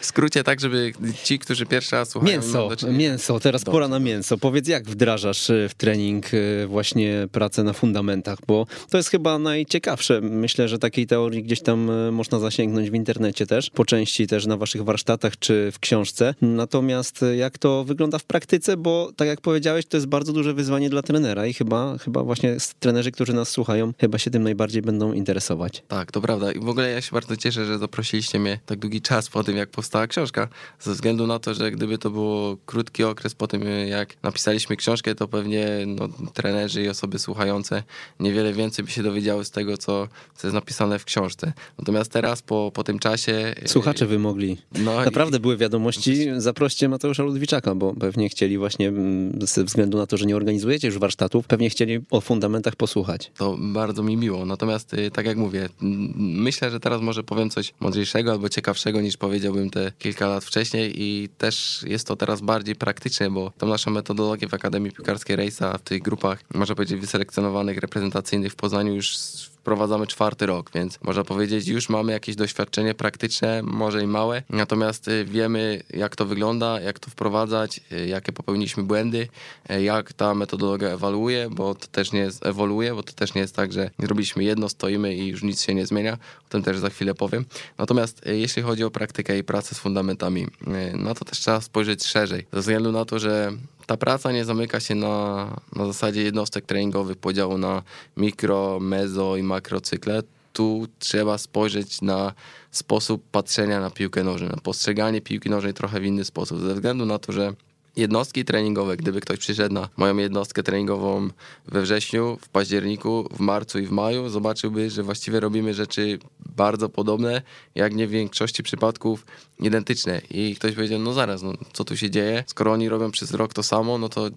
w 0.00 0.06
skrócie 0.06 0.44
tak, 0.44 0.60
żeby 0.60 0.92
ci, 1.22 1.38
którzy 1.38 1.66
pierwszy 1.66 1.96
raz 1.96 2.08
słuchają... 2.08 2.32
Mięso, 2.32 2.68
mięso. 2.92 3.40
Teraz 3.40 3.64
Dobrze. 3.64 3.72
pora 3.72 3.88
na 3.88 3.98
mięso. 3.98 4.38
Powiedz, 4.38 4.68
jak 4.68 4.84
wdrażasz 4.84 5.50
e, 5.50 5.68
w 5.68 5.74
trening 5.74 6.26
e, 6.34 6.66
właśnie 6.66 7.28
pracę 7.32 7.62
na 7.62 7.72
fundamentach, 7.72 8.38
bo 8.46 8.66
to 8.90 8.96
jest 8.96 9.08
chyba 9.08 9.38
najciekawsze. 9.38 10.20
Myślę, 10.20 10.68
że 10.68 10.78
takiej 10.78 11.06
teorii 11.06 11.42
gdzieś 11.42 11.62
tam 11.62 11.90
można 12.12 12.38
zasięgnąć 12.38 12.90
w 12.90 12.94
internecie 12.94 13.46
też, 13.46 13.70
po 13.70 13.84
części 13.84 14.26
też 14.26 14.46
na 14.46 14.56
waszych 14.56 14.84
warsztatach 14.84 15.38
czy 15.38 15.70
w 15.72 15.78
książce. 15.78 16.34
Natomiast 16.42 17.24
jak 17.36 17.58
to 17.58 17.84
wygląda 17.84 18.18
w 18.18 18.24
praktyce, 18.24 18.76
bo 18.76 19.01
tak 19.16 19.28
jak 19.28 19.40
powiedziałeś, 19.40 19.86
to 19.86 19.96
jest 19.96 20.06
bardzo 20.06 20.32
duże 20.32 20.54
wyzwanie 20.54 20.90
dla 20.90 21.02
trenera 21.02 21.46
i 21.46 21.54
chyba, 21.54 21.98
chyba 21.98 22.22
właśnie 22.22 22.56
trenerzy, 22.80 23.12
którzy 23.12 23.32
nas 23.32 23.48
słuchają, 23.48 23.92
chyba 24.00 24.18
się 24.18 24.30
tym 24.30 24.42
najbardziej 24.42 24.82
będą 24.82 25.12
interesować. 25.12 25.82
Tak, 25.88 26.12
to 26.12 26.20
prawda. 26.20 26.52
I 26.52 26.58
w 26.58 26.68
ogóle 26.68 26.90
ja 26.90 27.00
się 27.00 27.10
bardzo 27.12 27.36
cieszę, 27.36 27.64
że 27.66 27.78
zaprosiliście 27.78 28.38
mnie 28.38 28.58
tak 28.66 28.78
długi 28.78 29.00
czas 29.00 29.28
po 29.28 29.44
tym, 29.44 29.56
jak 29.56 29.70
powstała 29.70 30.06
książka, 30.06 30.48
ze 30.80 30.92
względu 30.92 31.26
na 31.26 31.38
to, 31.38 31.54
że 31.54 31.70
gdyby 31.70 31.98
to 31.98 32.10
było 32.10 32.56
krótki 32.66 33.04
okres 33.04 33.34
po 33.34 33.46
tym, 33.46 33.62
jak 33.88 34.22
napisaliśmy 34.22 34.76
książkę, 34.76 35.14
to 35.14 35.28
pewnie 35.28 35.68
no, 35.86 36.08
trenerzy 36.34 36.82
i 36.82 36.88
osoby 36.88 37.18
słuchające 37.18 37.82
niewiele 38.20 38.52
więcej 38.52 38.84
by 38.84 38.90
się 38.90 39.02
dowiedziały 39.02 39.44
z 39.44 39.50
tego, 39.50 39.76
co, 39.78 40.08
co 40.36 40.46
jest 40.46 40.54
napisane 40.54 40.98
w 40.98 41.04
książce. 41.04 41.52
Natomiast 41.78 42.12
teraz, 42.12 42.42
po, 42.42 42.70
po 42.74 42.84
tym 42.84 42.98
czasie... 42.98 43.54
Słuchacze 43.66 44.06
wymogli. 44.06 44.58
No 44.78 45.04
Naprawdę 45.04 45.36
i... 45.36 45.40
były 45.40 45.56
wiadomości, 45.56 46.26
zaproście 46.36 46.88
Mateusza 46.88 47.22
Ludwiczaka, 47.22 47.74
bo 47.74 47.94
pewnie 47.94 48.28
chcieli 48.28 48.58
właśnie 48.58 48.91
ze 49.40 49.64
względu 49.64 49.98
na 49.98 50.06
to, 50.06 50.16
że 50.16 50.26
nie 50.26 50.36
organizujecie 50.36 50.88
już 50.88 50.98
warsztatów, 50.98 51.46
pewnie 51.46 51.70
chcieli 51.70 52.00
o 52.10 52.20
fundamentach 52.20 52.76
posłuchać. 52.76 53.30
To 53.36 53.56
bardzo 53.58 54.02
mi 54.02 54.16
miło. 54.16 54.46
Natomiast, 54.46 54.94
y, 54.94 55.10
tak 55.10 55.26
jak 55.26 55.36
mówię, 55.36 55.68
myślę, 56.16 56.70
że 56.70 56.80
teraz 56.80 57.00
może 57.00 57.22
powiem 57.22 57.50
coś 57.50 57.74
mądrzejszego 57.80 58.32
albo 58.32 58.48
ciekawszego 58.48 59.00
niż 59.00 59.16
powiedziałbym 59.16 59.70
te 59.70 59.92
kilka 59.98 60.28
lat 60.28 60.44
wcześniej 60.44 60.92
i 60.96 61.28
też 61.38 61.84
jest 61.86 62.06
to 62.06 62.16
teraz 62.16 62.40
bardziej 62.40 62.76
praktyczne, 62.76 63.30
bo 63.30 63.52
tą 63.58 63.66
naszą 63.66 63.90
metodologię 63.90 64.48
w 64.48 64.54
Akademii 64.54 64.92
Piłkarskiej 64.92 65.36
Rejsa 65.36 65.78
w 65.78 65.82
tych 65.82 66.02
grupach, 66.02 66.44
można 66.54 66.74
powiedzieć, 66.74 67.00
wyselekcjonowanych, 67.00 67.78
reprezentacyjnych 67.78 68.52
w 68.52 68.56
Poznaniu 68.56 68.94
już 68.94 69.16
wprowadzamy 69.62 70.06
czwarty 70.06 70.46
rok, 70.46 70.70
więc 70.74 70.98
można 71.02 71.24
powiedzieć, 71.24 71.68
już 71.68 71.88
mamy 71.88 72.12
jakieś 72.12 72.36
doświadczenie 72.36 72.94
praktyczne, 72.94 73.62
może 73.62 74.02
i 74.02 74.06
małe, 74.06 74.42
natomiast 74.50 75.08
y, 75.08 75.24
wiemy, 75.24 75.82
jak 75.90 76.16
to 76.16 76.26
wygląda, 76.26 76.80
jak 76.80 76.98
to 76.98 77.10
wprowadzać, 77.10 77.80
y, 77.92 78.06
jakie 78.06 78.32
popełniliśmy 78.32 78.82
błędy, 78.82 79.28
y, 79.70 79.82
jak 79.82 80.12
ta 80.12 80.34
metodologia 80.34 80.88
ewoluuje, 80.88 81.48
bo 81.50 81.74
to 81.74 81.86
też 81.86 82.12
nie 82.12 82.20
jest, 82.20 82.46
ewoluuje, 82.46 82.94
bo 82.94 83.02
to 83.02 83.12
też 83.12 83.34
nie 83.34 83.40
jest 83.40 83.56
tak, 83.56 83.72
że 83.72 83.90
robiliśmy 83.98 84.44
jedno, 84.44 84.68
stoimy 84.68 85.14
i 85.14 85.28
już 85.28 85.42
nic 85.42 85.62
się 85.62 85.74
nie 85.74 85.86
zmienia, 85.86 86.12
o 86.46 86.48
tym 86.48 86.62
też 86.62 86.78
za 86.78 86.90
chwilę 86.90 87.14
powiem. 87.14 87.44
Natomiast 87.78 88.22
jeśli 88.26 88.62
chodzi 88.62 88.84
o 88.84 88.90
praktykę 88.90 89.38
i 89.38 89.44
pracę 89.44 89.74
z 89.74 89.78
fundamentami, 89.78 90.46
no 90.94 91.14
to 91.14 91.24
też 91.24 91.38
trzeba 91.38 91.60
spojrzeć 91.60 92.06
szerzej, 92.06 92.46
ze 92.52 92.60
względu 92.60 92.92
na 92.92 93.04
to, 93.04 93.18
że 93.18 93.52
ta 93.92 93.96
praca 93.96 94.32
nie 94.32 94.44
zamyka 94.44 94.80
się 94.80 94.94
na, 94.94 95.46
na 95.76 95.86
zasadzie 95.86 96.22
jednostek 96.22 96.66
treningowych, 96.66 97.16
podziału 97.16 97.58
na 97.58 97.82
mikro, 98.16 98.80
mezo 98.80 99.36
i 99.36 99.42
makrocykle. 99.42 100.22
Tu 100.52 100.86
trzeba 100.98 101.38
spojrzeć 101.38 102.02
na 102.02 102.32
sposób 102.70 103.22
patrzenia 103.32 103.80
na 103.80 103.90
piłkę 103.90 104.24
nożną, 104.24 104.48
na 104.48 104.56
postrzeganie 104.56 105.20
piłki 105.20 105.50
nożnej 105.50 105.74
trochę 105.74 106.00
w 106.00 106.04
inny 106.04 106.24
sposób, 106.24 106.60
ze 106.60 106.74
względu 106.74 107.06
na 107.06 107.18
to, 107.18 107.32
że 107.32 107.52
jednostki 107.96 108.44
treningowe, 108.44 108.96
gdyby 108.96 109.20
ktoś 109.20 109.38
przyszedł 109.38 109.74
na 109.74 109.88
moją 109.96 110.16
jednostkę 110.16 110.62
treningową 110.62 111.28
we 111.66 111.82
wrześniu, 111.82 112.38
w 112.40 112.48
październiku, 112.48 113.28
w 113.36 113.40
marcu 113.40 113.78
i 113.78 113.86
w 113.86 113.90
maju, 113.90 114.28
zobaczyłby, 114.28 114.90
że 114.90 115.02
właściwie 115.02 115.40
robimy 115.40 115.74
rzeczy 115.74 116.18
bardzo 116.56 116.88
podobne, 116.88 117.42
jak 117.74 117.94
nie 117.94 118.06
w 118.06 118.10
większości 118.10 118.62
przypadków 118.62 119.26
identyczne. 119.58 120.20
I 120.30 120.56
ktoś 120.56 120.74
powiedział, 120.74 121.00
no 121.00 121.12
zaraz, 121.12 121.42
no, 121.42 121.52
co 121.72 121.84
tu 121.84 121.96
się 121.96 122.10
dzieje? 122.10 122.44
Skoro 122.46 122.72
oni 122.72 122.88
robią 122.88 123.10
przez 123.10 123.34
rok 123.34 123.54
to 123.54 123.62
samo, 123.62 123.98
no 123.98 124.08
to 124.08 124.30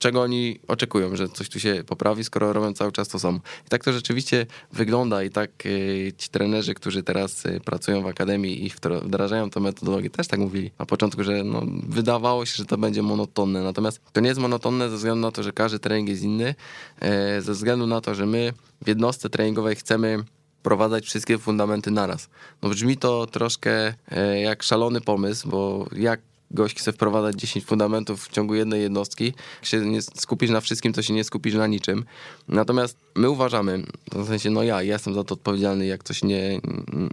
czego 0.00 0.22
oni 0.22 0.60
oczekują, 0.68 1.16
że 1.16 1.28
coś 1.28 1.48
tu 1.48 1.60
się 1.60 1.84
poprawi, 1.86 2.24
skoro 2.24 2.52
robią 2.52 2.72
cały 2.72 2.92
czas 2.92 3.08
to 3.08 3.18
samo. 3.18 3.38
I 3.66 3.68
tak 3.68 3.84
to 3.84 3.92
rzeczywiście 3.92 4.46
wygląda 4.72 5.22
i 5.22 5.30
tak 5.30 5.66
y, 5.66 6.12
ci 6.18 6.28
trenerzy, 6.28 6.74
którzy 6.74 7.02
teraz 7.02 7.46
y, 7.46 7.60
pracują 7.64 8.02
w 8.02 8.06
akademii 8.06 8.66
i 8.66 8.70
wdrażają 9.02 9.50
tę 9.50 9.60
metodologię, 9.60 10.10
też 10.10 10.28
tak 10.28 10.40
mówili 10.40 10.70
na 10.78 10.86
początku, 10.86 11.24
że 11.24 11.44
no, 11.44 11.62
wydawało 11.88 12.46
się, 12.46 12.56
że 12.56 12.64
to 12.64 12.78
będzie 12.78 13.02
monotonne. 13.02 13.62
Natomiast 13.62 14.00
to 14.12 14.20
nie 14.20 14.28
jest 14.28 14.40
monotonne 14.40 14.90
ze 14.90 14.96
względu 14.96 15.20
na 15.20 15.32
to, 15.32 15.42
że 15.42 15.52
każdy 15.52 15.78
trening 15.78 16.08
jest 16.08 16.22
inny, 16.22 16.54
e, 17.00 17.42
ze 17.42 17.52
względu 17.52 17.86
na 17.86 18.00
to, 18.00 18.14
że 18.14 18.26
my 18.26 18.52
w 18.82 18.88
jednostce 18.88 19.30
treningowej 19.30 19.76
chcemy 19.76 20.24
wprowadzać 20.60 21.04
wszystkie 21.04 21.38
fundamenty 21.38 21.90
naraz. 21.90 22.28
No 22.62 22.68
brzmi 22.68 22.96
to 22.96 23.26
troszkę 23.26 23.94
e, 24.10 24.40
jak 24.40 24.62
szalony 24.62 25.00
pomysł, 25.00 25.48
bo 25.48 25.86
jak 25.96 26.20
gość 26.50 26.78
chce 26.78 26.92
wprowadzać 26.92 27.36
10 27.36 27.64
fundamentów 27.64 28.24
w 28.24 28.30
ciągu 28.30 28.54
jednej 28.54 28.82
jednostki, 28.82 29.24
jak 29.24 29.64
się 29.64 29.80
nie 29.80 30.02
skupisz 30.02 30.50
na 30.50 30.60
wszystkim, 30.60 30.92
to 30.92 31.02
się 31.02 31.14
nie 31.14 31.24
skupisz 31.24 31.54
na 31.54 31.66
niczym. 31.66 32.04
Natomiast 32.48 32.96
my 33.20 33.30
uważamy, 33.30 33.82
w 34.12 34.26
sensie 34.26 34.50
no 34.50 34.62
ja, 34.62 34.82
ja 34.82 34.92
jestem 34.92 35.14
za 35.14 35.24
to 35.24 35.34
odpowiedzialny, 35.34 35.86
jak 35.86 36.04
coś 36.04 36.24
nie, 36.24 36.60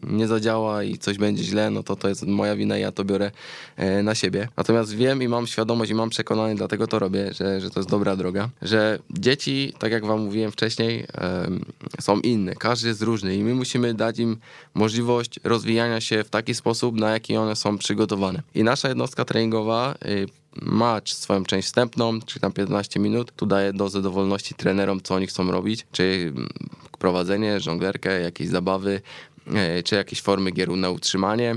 nie 0.04 0.28
zadziała 0.28 0.84
i 0.84 0.98
coś 0.98 1.17
będzie 1.17 1.43
źle, 1.43 1.70
no 1.70 1.84
to 1.84 1.96
to 1.96 2.10
jest 2.10 2.28
moja 2.28 2.56
wina 2.56 2.78
i 2.78 2.82
ja 2.82 2.91
to 2.91 3.04
biorę 3.04 3.32
e, 3.76 4.04
na 4.04 4.15
siebie. 4.15 4.48
Natomiast 4.58 4.96
wiem 4.96 5.22
i 5.22 5.28
mam 5.28 5.48
świadomość 5.48 5.91
i 5.91 5.96
mam 5.96 6.10
przekonanie, 6.10 6.56
dlatego 6.56 6.88
to 6.88 7.00
robię, 7.00 7.34
że, 7.34 7.62
że 7.62 7.70
to 7.70 7.80
jest 7.80 7.89
dobra 7.89 8.15
droga, 8.15 8.50
że 8.62 9.00
dzieci, 9.10 9.74
tak 9.80 9.91
jak 9.91 10.06
wam 10.06 10.20
mówiłem 10.22 10.52
wcześniej, 10.52 11.08
są 12.02 12.20
inne, 12.20 12.56
każdy 12.56 12.88
jest 12.88 13.02
różny 13.02 13.36
i 13.36 13.43
my 13.43 13.56
musimy 13.56 13.93
dać 13.93 14.20
im 14.20 14.38
możliwość 14.74 15.39
rozwijania 15.43 16.02
się 16.02 16.24
w 16.24 16.30
taki 16.30 16.56
sposób, 16.56 16.96
na 16.96 17.12
jaki 17.12 17.38
one 17.38 17.56
są 17.56 17.78
przygotowane. 17.78 18.41
I 18.56 18.63
nasza 18.63 18.88
jednostka 18.89 19.26
treningowa 19.26 19.96
y, 20.06 20.28
ma 20.62 21.02
swoją 21.06 21.46
część 21.46 21.67
wstępną, 21.67 22.22
czyli 22.22 22.41
tam 22.41 22.52
15 22.52 23.00
minut. 23.00 23.32
Tu 23.36 23.46
daje 23.46 23.74
dozę 23.74 24.02
dowolności 24.02 24.56
trenerom, 24.56 25.02
co 25.02 25.15
oni 25.15 25.28
chcą 25.28 25.52
robić, 25.52 25.88
czy 25.91 26.34
mm, 26.36 26.50
prowadzenie, 27.00 27.60
żonglerkę, 27.60 28.22
jakieś 28.22 28.48
zabawy, 28.48 29.02
y, 29.80 29.84
czy 29.84 29.96
jakieś 29.96 30.22
formy 30.22 30.52
gier 30.52 30.70
na 30.70 30.89
utrzymanie. 30.89 31.56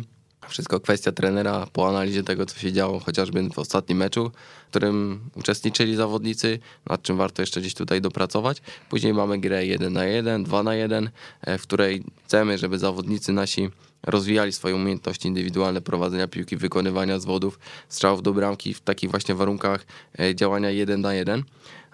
Wszystko 0.48 0.80
kwestia 0.80 1.12
trenera 1.12 1.66
po 1.72 1.88
analizie 1.88 2.22
tego, 2.22 2.46
co 2.46 2.58
się 2.58 2.72
działo 2.72 3.00
chociażby 3.00 3.48
w 3.48 3.58
ostatnim 3.58 3.98
meczu, 3.98 4.30
w 4.66 4.70
którym 4.70 5.20
uczestniczyli 5.34 5.96
zawodnicy, 5.96 6.58
nad 6.86 7.02
czym 7.02 7.16
warto 7.16 7.42
jeszcze 7.42 7.60
gdzieś 7.60 7.74
tutaj 7.74 8.00
dopracować. 8.00 8.62
Później 8.88 9.14
mamy 9.14 9.38
grę 9.38 9.66
1 9.66 9.92
na 9.92 10.04
1, 10.04 10.44
2 10.44 10.62
na 10.62 10.74
1, 10.74 11.10
e, 11.40 11.58
w 11.58 11.62
której 11.62 12.04
chcemy, 12.24 12.58
żeby 12.58 12.78
zawodnicy 12.78 13.32
nasi 13.32 13.70
rozwijali 14.02 14.52
swoje 14.52 14.74
umiejętności 14.74 15.28
indywidualne 15.28 15.80
prowadzenia 15.80 16.28
piłki, 16.28 16.56
wykonywania 16.56 17.18
zwodów, 17.18 17.58
strzałów 17.88 18.22
do 18.22 18.32
bramki 18.32 18.74
w 18.74 18.80
takich 18.80 19.10
właśnie 19.10 19.34
warunkach 19.34 19.86
e, 20.20 20.34
działania 20.34 20.70
1 20.70 21.00
na 21.00 21.14
1. 21.14 21.44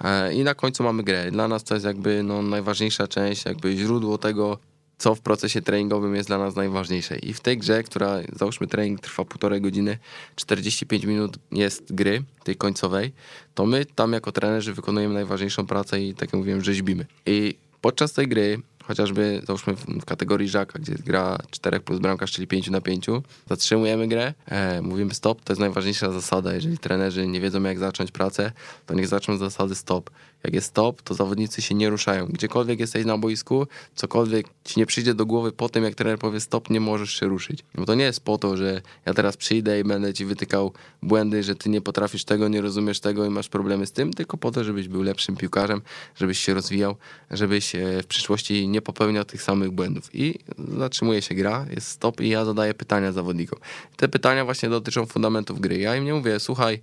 E, 0.04 0.34
I 0.34 0.44
na 0.44 0.54
końcu 0.54 0.82
mamy 0.82 1.02
grę. 1.02 1.30
Dla 1.30 1.48
nas 1.48 1.64
to 1.64 1.74
jest 1.74 1.86
jakby 1.86 2.22
no, 2.22 2.42
najważniejsza 2.42 3.08
część, 3.08 3.44
jakby 3.44 3.76
źródło 3.76 4.18
tego, 4.18 4.58
co 4.98 5.14
w 5.14 5.20
procesie 5.20 5.62
treningowym 5.62 6.14
jest 6.14 6.28
dla 6.28 6.38
nas 6.38 6.56
najważniejsze. 6.56 7.18
I 7.18 7.32
w 7.32 7.40
tej 7.40 7.58
grze, 7.58 7.82
która 7.82 8.16
załóżmy 8.32 8.66
trening 8.66 9.00
trwa 9.00 9.24
półtorej 9.24 9.60
godziny, 9.60 9.98
45 10.36 11.04
minut 11.04 11.38
jest 11.52 11.94
gry, 11.94 12.22
tej 12.44 12.56
końcowej, 12.56 13.12
to 13.54 13.66
my 13.66 13.84
tam 13.84 14.12
jako 14.12 14.32
trenerzy 14.32 14.72
wykonujemy 14.74 15.14
najważniejszą 15.14 15.66
pracę 15.66 16.00
i 16.00 16.14
tak 16.14 16.22
jak 16.22 16.34
mówiłem, 16.34 16.64
rzeźbimy. 16.64 17.06
I 17.26 17.54
podczas 17.80 18.12
tej 18.12 18.28
gry 18.28 18.60
chociażby 18.86 19.42
załóżmy 19.46 19.74
w, 19.74 20.04
kategorii 20.04 20.48
żaka, 20.48 20.78
gdzie 20.78 20.94
gra 20.94 21.38
4 21.50 21.80
plus 21.80 21.98
bramkarz, 21.98 22.32
czyli 22.32 22.46
5 22.46 22.70
na 22.70 22.80
5, 22.80 23.06
zatrzymujemy 23.48 24.08
grę, 24.08 24.34
e, 24.46 24.82
mówimy 24.82 25.14
stop, 25.14 25.44
to 25.44 25.52
jest 25.52 25.60
najważniejsza 25.60 26.12
zasada. 26.12 26.54
Jeżeli 26.54 26.78
trenerzy 26.78 27.28
nie 27.28 27.40
wiedzą 27.40 27.62
jak 27.62 27.78
zacząć 27.78 28.12
pracę, 28.12 28.52
to 28.86 28.94
niech 28.94 29.08
zaczną 29.08 29.36
z 29.36 29.40
zasady 29.40 29.74
stop. 29.74 30.10
Jak 30.46 30.54
jest 30.54 30.66
stop, 30.66 31.02
to 31.02 31.14
zawodnicy 31.14 31.62
się 31.62 31.74
nie 31.74 31.90
ruszają. 31.90 32.26
Gdziekolwiek 32.26 32.80
jesteś 32.80 33.04
na 33.04 33.18
boisku, 33.18 33.66
cokolwiek 33.94 34.46
ci 34.64 34.80
nie 34.80 34.86
przyjdzie 34.86 35.14
do 35.14 35.26
głowy 35.26 35.52
po 35.52 35.68
tym, 35.68 35.84
jak 35.84 35.94
trener 35.94 36.18
powie 36.18 36.40
stop, 36.40 36.70
nie 36.70 36.80
możesz 36.80 37.20
się 37.20 37.26
ruszyć. 37.26 37.64
Bo 37.74 37.84
to 37.84 37.94
nie 37.94 38.04
jest 38.04 38.20
po 38.20 38.38
to, 38.38 38.56
że 38.56 38.82
ja 39.06 39.14
teraz 39.14 39.36
przyjdę 39.36 39.80
i 39.80 39.84
będę 39.84 40.14
ci 40.14 40.24
wytykał 40.24 40.72
błędy, 41.02 41.42
że 41.42 41.54
ty 41.54 41.68
nie 41.68 41.80
potrafisz 41.80 42.24
tego, 42.24 42.48
nie 42.48 42.60
rozumiesz 42.60 43.00
tego 43.00 43.24
i 43.24 43.30
masz 43.30 43.48
problemy 43.48 43.86
z 43.86 43.92
tym, 43.92 44.12
tylko 44.12 44.36
po 44.36 44.50
to, 44.50 44.64
żebyś 44.64 44.88
był 44.88 45.02
lepszym 45.02 45.36
piłkarzem, 45.36 45.82
żebyś 46.16 46.38
się 46.38 46.54
rozwijał, 46.54 46.96
żebyś 47.30 47.74
e, 47.74 48.02
w 48.02 48.06
przyszłości 48.06 48.68
nie 48.68 48.82
popełniał 48.82 49.24
tych 49.24 49.42
samych 49.42 49.70
błędów. 49.70 50.14
I 50.14 50.38
zatrzymuje 50.78 51.22
się 51.22 51.34
gra, 51.34 51.66
jest 51.74 51.88
stop 51.88 52.20
i 52.20 52.28
ja 52.28 52.44
zadaję 52.44 52.74
pytania 52.74 53.12
zawodnikom. 53.12 53.58
Te 53.96 54.08
pytania 54.08 54.44
właśnie 54.44 54.68
dotyczą 54.68 55.06
fundamentów 55.06 55.60
gry. 55.60 55.78
Ja 55.78 55.96
im 55.96 56.04
nie 56.04 56.14
mówię, 56.14 56.40
słuchaj, 56.40 56.80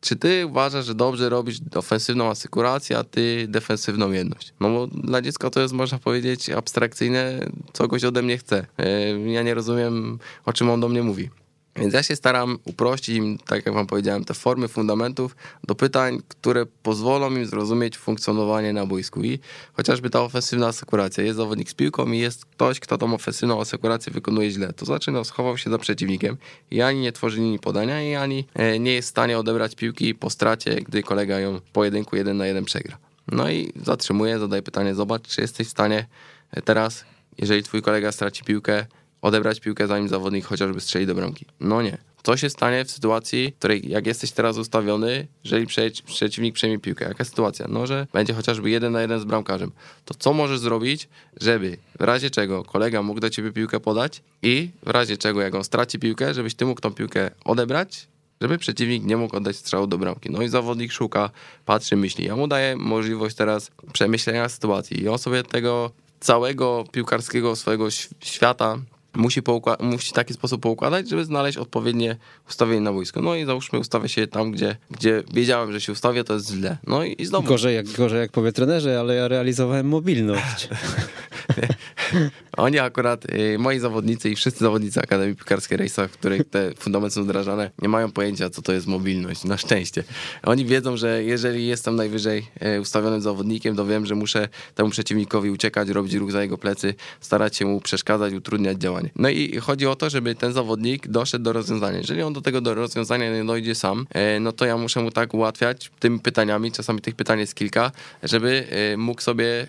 czy 0.00 0.16
ty 0.16 0.46
uważasz, 0.46 0.86
że 0.86 0.94
dobrze 0.94 1.28
robisz 1.28 1.58
ofensywną 1.74 2.28
asekurację, 2.28 2.98
a 2.98 3.04
ty 3.04 3.46
defensywną 3.48 4.12
jedność? 4.12 4.52
No 4.60 4.70
bo 4.70 4.86
dla 4.86 5.22
dziecka 5.22 5.50
to 5.50 5.60
jest, 5.60 5.74
można 5.74 5.98
powiedzieć, 5.98 6.50
abstrakcyjne, 6.50 7.46
co 7.72 7.88
goś 7.88 8.04
ode 8.04 8.22
mnie 8.22 8.38
chce. 8.38 8.66
E, 8.78 9.10
ja 9.30 9.42
nie 9.42 9.54
rozumiem, 9.54 10.18
o 10.44 10.52
czym 10.52 10.70
on 10.70 10.80
do 10.80 10.88
mnie 10.88 11.02
mówi. 11.02 11.30
Więc 11.76 11.94
ja 11.94 12.02
się 12.02 12.16
staram 12.16 12.58
uprościć 12.64 13.16
im, 13.16 13.38
tak 13.38 13.66
jak 13.66 13.74
wam 13.74 13.86
powiedziałem, 13.86 14.24
te 14.24 14.34
formy 14.34 14.68
fundamentów 14.68 15.36
do 15.64 15.74
pytań, 15.74 16.18
które 16.28 16.66
pozwolą 16.66 17.36
im 17.36 17.46
zrozumieć 17.46 17.98
funkcjonowanie 17.98 18.72
na 18.72 18.86
boisku. 18.86 19.24
I 19.24 19.38
chociażby 19.72 20.10
ta 20.10 20.20
ofensywna 20.20 20.66
asekuracja. 20.66 21.24
Jest 21.24 21.36
zawodnik 21.36 21.70
z 21.70 21.74
piłką 21.74 22.12
i 22.12 22.18
jest 22.18 22.44
ktoś, 22.44 22.80
kto 22.80 22.98
tą 22.98 23.14
ofensywną 23.14 23.60
asekurację 23.60 24.12
wykonuje 24.12 24.50
źle. 24.50 24.72
To 24.72 24.86
znaczy, 24.86 25.10
no, 25.10 25.24
schował 25.24 25.58
się 25.58 25.70
za 25.70 25.78
przeciwnikiem 25.78 26.36
i 26.70 26.82
ani 26.82 27.00
nie 27.00 27.12
tworzy 27.12 27.36
linii 27.36 27.58
podania, 27.58 28.02
i 28.02 28.14
ani 28.14 28.44
e, 28.54 28.78
nie 28.78 28.92
jest 28.92 29.08
w 29.08 29.10
stanie 29.10 29.38
odebrać 29.38 29.74
piłki 29.74 30.14
po 30.14 30.30
stracie, 30.30 30.74
gdy 30.74 31.02
kolega 31.02 31.40
ją 31.40 31.58
w 31.58 31.62
pojedynku 31.62 32.16
jeden 32.16 32.36
na 32.36 32.46
jeden 32.46 32.64
przegra. 32.64 32.98
No 33.32 33.50
i 33.50 33.72
zatrzymuje, 33.76 34.38
zadaje 34.38 34.62
pytanie, 34.62 34.94
zobacz, 34.94 35.28
czy 35.28 35.40
jesteś 35.40 35.66
w 35.66 35.70
stanie 35.70 36.06
e, 36.52 36.62
teraz, 36.62 37.04
jeżeli 37.38 37.62
twój 37.62 37.82
kolega 37.82 38.12
straci 38.12 38.44
piłkę, 38.44 38.86
odebrać 39.22 39.60
piłkę 39.60 39.86
zanim 39.86 40.08
zawodnik 40.08 40.44
chociażby 40.44 40.80
strzeli 40.80 41.06
do 41.06 41.14
bramki. 41.14 41.46
No 41.60 41.82
nie. 41.82 41.98
Co 42.22 42.36
się 42.36 42.50
stanie 42.50 42.84
w 42.84 42.90
sytuacji, 42.90 43.52
w 43.56 43.58
której 43.58 43.88
jak 43.88 44.06
jesteś 44.06 44.32
teraz 44.32 44.58
ustawiony, 44.58 45.26
jeżeli 45.44 45.66
przeciwnik 46.06 46.54
przejmie 46.54 46.78
piłkę? 46.78 47.04
Jaka 47.04 47.24
sytuacja? 47.24 47.66
No, 47.68 47.86
że 47.86 48.06
będzie 48.12 48.34
chociażby 48.34 48.70
jeden 48.70 48.92
na 48.92 49.02
jeden 49.02 49.20
z 49.20 49.24
bramkarzem. 49.24 49.72
To 50.04 50.14
co 50.14 50.32
możesz 50.32 50.58
zrobić, 50.58 51.08
żeby 51.40 51.76
w 51.98 52.02
razie 52.02 52.30
czego 52.30 52.64
kolega 52.64 53.02
mógł 53.02 53.20
do 53.20 53.30
ciebie 53.30 53.52
piłkę 53.52 53.80
podać 53.80 54.22
i 54.42 54.70
w 54.82 54.90
razie 54.90 55.16
czego 55.16 55.40
jak 55.40 55.54
on 55.54 55.64
straci 55.64 55.98
piłkę, 55.98 56.34
żebyś 56.34 56.54
ty 56.54 56.66
mógł 56.66 56.80
tą 56.80 56.94
piłkę 56.94 57.30
odebrać, 57.44 58.08
żeby 58.40 58.58
przeciwnik 58.58 59.04
nie 59.04 59.16
mógł 59.16 59.36
oddać 59.36 59.56
strzału 59.56 59.86
do 59.86 59.98
bramki. 59.98 60.30
No 60.30 60.42
i 60.42 60.48
zawodnik 60.48 60.92
szuka, 60.92 61.30
patrzy, 61.64 61.96
myśli. 61.96 62.24
Ja 62.24 62.36
mu 62.36 62.48
daję 62.48 62.76
możliwość 62.76 63.36
teraz 63.36 63.70
przemyślenia 63.92 64.48
sytuacji 64.48 65.02
i 65.02 65.08
on 65.08 65.18
sobie 65.18 65.42
tego 65.42 65.90
całego 66.20 66.84
piłkarskiego 66.92 67.56
swojego 67.56 67.90
świata 68.20 68.78
musi, 69.14 69.40
musi 69.80 70.10
w 70.10 70.12
taki 70.12 70.34
sposób 70.34 70.62
poukładać, 70.62 71.08
żeby 71.08 71.24
znaleźć 71.24 71.58
odpowiednie 71.58 72.16
ustawienie 72.48 72.80
na 72.80 72.92
wojsko. 72.92 73.22
No 73.22 73.34
i 73.34 73.44
załóżmy 73.44 73.78
ustawię 73.78 74.08
się 74.08 74.26
tam, 74.26 74.52
gdzie, 74.52 74.76
gdzie 74.90 75.22
wiedziałem, 75.32 75.72
że 75.72 75.80
się 75.80 75.92
ustawię, 75.92 76.24
to 76.24 76.34
jest 76.34 76.50
źle. 76.50 76.76
No 76.86 77.04
i, 77.04 77.22
i 77.22 77.26
znowu. 77.26 77.48
Gorzej 77.48 77.76
jak, 77.76 77.92
gorzej 77.92 78.20
jak 78.20 78.32
powie 78.32 78.52
trenerze, 78.52 79.00
ale 79.00 79.14
ja 79.14 79.28
realizowałem 79.28 79.88
mobilność. 79.88 80.68
Oni 82.56 82.78
akurat, 82.78 83.24
y, 83.34 83.58
moi 83.58 83.78
zawodnicy 83.78 84.30
i 84.30 84.36
wszyscy 84.36 84.60
zawodnicy 84.60 85.00
Akademii 85.00 85.36
Piłkarskiej 85.36 85.78
Rejsa, 85.78 86.08
w 86.08 86.12
których 86.12 86.48
te 86.48 86.74
fundamenty 86.78 87.14
są 87.14 87.24
wdrażane, 87.24 87.70
nie 87.82 87.88
mają 87.88 88.12
pojęcia, 88.12 88.50
co 88.50 88.62
to 88.62 88.72
jest 88.72 88.86
mobilność, 88.86 89.44
na 89.44 89.56
szczęście. 89.56 90.04
Oni 90.42 90.64
wiedzą, 90.64 90.96
że 90.96 91.24
jeżeli 91.24 91.66
jestem 91.66 91.96
najwyżej 91.96 92.46
y, 92.76 92.80
ustawionym 92.80 93.20
zawodnikiem, 93.20 93.76
to 93.76 93.86
wiem, 93.86 94.06
że 94.06 94.14
muszę 94.14 94.48
temu 94.74 94.90
przeciwnikowi 94.90 95.50
uciekać, 95.50 95.88
robić 95.88 96.14
ruch 96.14 96.32
za 96.32 96.42
jego 96.42 96.58
plecy, 96.58 96.94
starać 97.20 97.56
się 97.56 97.64
mu 97.64 97.80
przeszkadzać, 97.80 98.34
utrudniać 98.34 98.78
działanie. 98.78 98.99
No 99.16 99.28
i 99.28 99.56
chodzi 99.56 99.86
o 99.86 99.96
to, 99.96 100.10
żeby 100.10 100.34
ten 100.34 100.52
zawodnik 100.52 101.08
doszedł 101.08 101.44
do 101.44 101.52
rozwiązania. 101.52 101.98
Jeżeli 101.98 102.22
on 102.22 102.32
do 102.32 102.40
tego 102.40 102.60
do 102.60 102.74
rozwiązania 102.74 103.36
nie 103.36 103.44
dojdzie 103.44 103.74
sam, 103.74 104.06
y, 104.36 104.40
no 104.40 104.52
to 104.52 104.66
ja 104.66 104.76
muszę 104.76 105.00
mu 105.00 105.10
tak 105.10 105.34
ułatwiać 105.34 105.90
tymi 105.98 106.18
pytaniami, 106.18 106.72
czasami 106.72 107.00
tych 107.00 107.14
pytań 107.14 107.38
jest 107.38 107.54
kilka, 107.54 107.92
żeby 108.22 108.66
mógł 108.96 109.20
sobie 109.20 109.66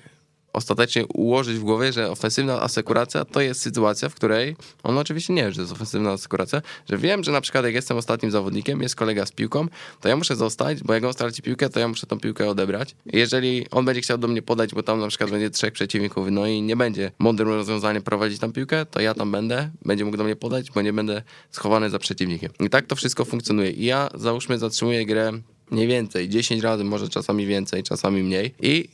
ostatecznie 0.54 1.06
ułożyć 1.08 1.58
w 1.58 1.64
głowie, 1.64 1.94
że 1.94 2.12
ofensywna 2.12 2.62
asekuracja 2.62 3.26
to 3.26 3.42
jest 3.42 3.62
sytuacja, 3.62 4.10
w 4.10 4.16
której 4.16 4.56
on 4.84 4.98
oczywiście 4.98 5.34
nie 5.34 5.44
wie, 5.44 5.52
że 5.52 5.62
jest 5.62 5.74
ofensywna 5.74 6.12
asekuracja, 6.12 6.62
że 6.90 6.98
wiem, 6.98 7.24
że 7.24 7.32
na 7.32 7.42
przykład 7.42 7.66
jak 7.66 7.74
jestem 7.74 7.98
ostatnim 7.98 8.32
zawodnikiem, 8.32 8.82
jest 8.82 8.96
kolega 8.96 9.26
z 9.26 9.32
piłką, 9.32 9.68
to 10.02 10.10
ja 10.10 10.16
muszę 10.16 10.36
zostać, 10.36 10.84
bo 10.84 10.94
jak 10.94 11.04
on 11.04 11.14
straci 11.14 11.42
piłkę, 11.42 11.70
to 11.70 11.80
ja 11.80 11.88
muszę 11.88 12.08
tą 12.08 12.20
piłkę 12.20 12.50
odebrać. 12.50 12.96
Jeżeli 13.06 13.70
on 13.72 13.86
będzie 13.86 14.02
chciał 14.02 14.18
do 14.18 14.28
mnie 14.28 14.42
podać, 14.42 14.74
bo 14.74 14.84
tam 14.84 15.00
na 15.00 15.08
przykład 15.08 15.30
będzie 15.30 15.50
trzech 15.50 15.74
przeciwników, 15.74 16.28
no 16.32 16.48
i 16.48 16.62
nie 16.62 16.76
będzie 16.76 17.12
mądrym 17.20 17.50
rozwiązaniem 17.50 18.04
prowadzić 18.04 18.40
tam 18.40 18.52
piłkę, 18.52 18.86
to 18.86 19.02
ja 19.02 19.14
tam 19.14 19.32
będę, 19.32 19.70
będzie 19.86 20.06
mógł 20.06 20.18
do 20.18 20.24
mnie 20.24 20.36
podać, 20.36 20.72
bo 20.72 20.82
nie 20.82 20.94
będę 20.94 21.22
schowany 21.52 21.90
za 21.90 22.00
przeciwnikiem. 22.00 22.52
I 22.60 22.70
tak 22.70 22.86
to 22.86 22.96
wszystko 22.96 23.26
funkcjonuje. 23.26 23.72
I 23.72 23.86
ja 23.86 24.10
załóżmy 24.16 24.58
zatrzymuję 24.58 25.06
grę 25.06 25.32
mniej 25.72 25.88
więcej 25.88 26.30
10 26.30 26.64
razy, 26.64 26.84
może 26.84 27.10
czasami 27.10 27.46
więcej, 27.46 27.84
czasami 27.84 28.24
mniej 28.24 28.54
i 28.62 28.90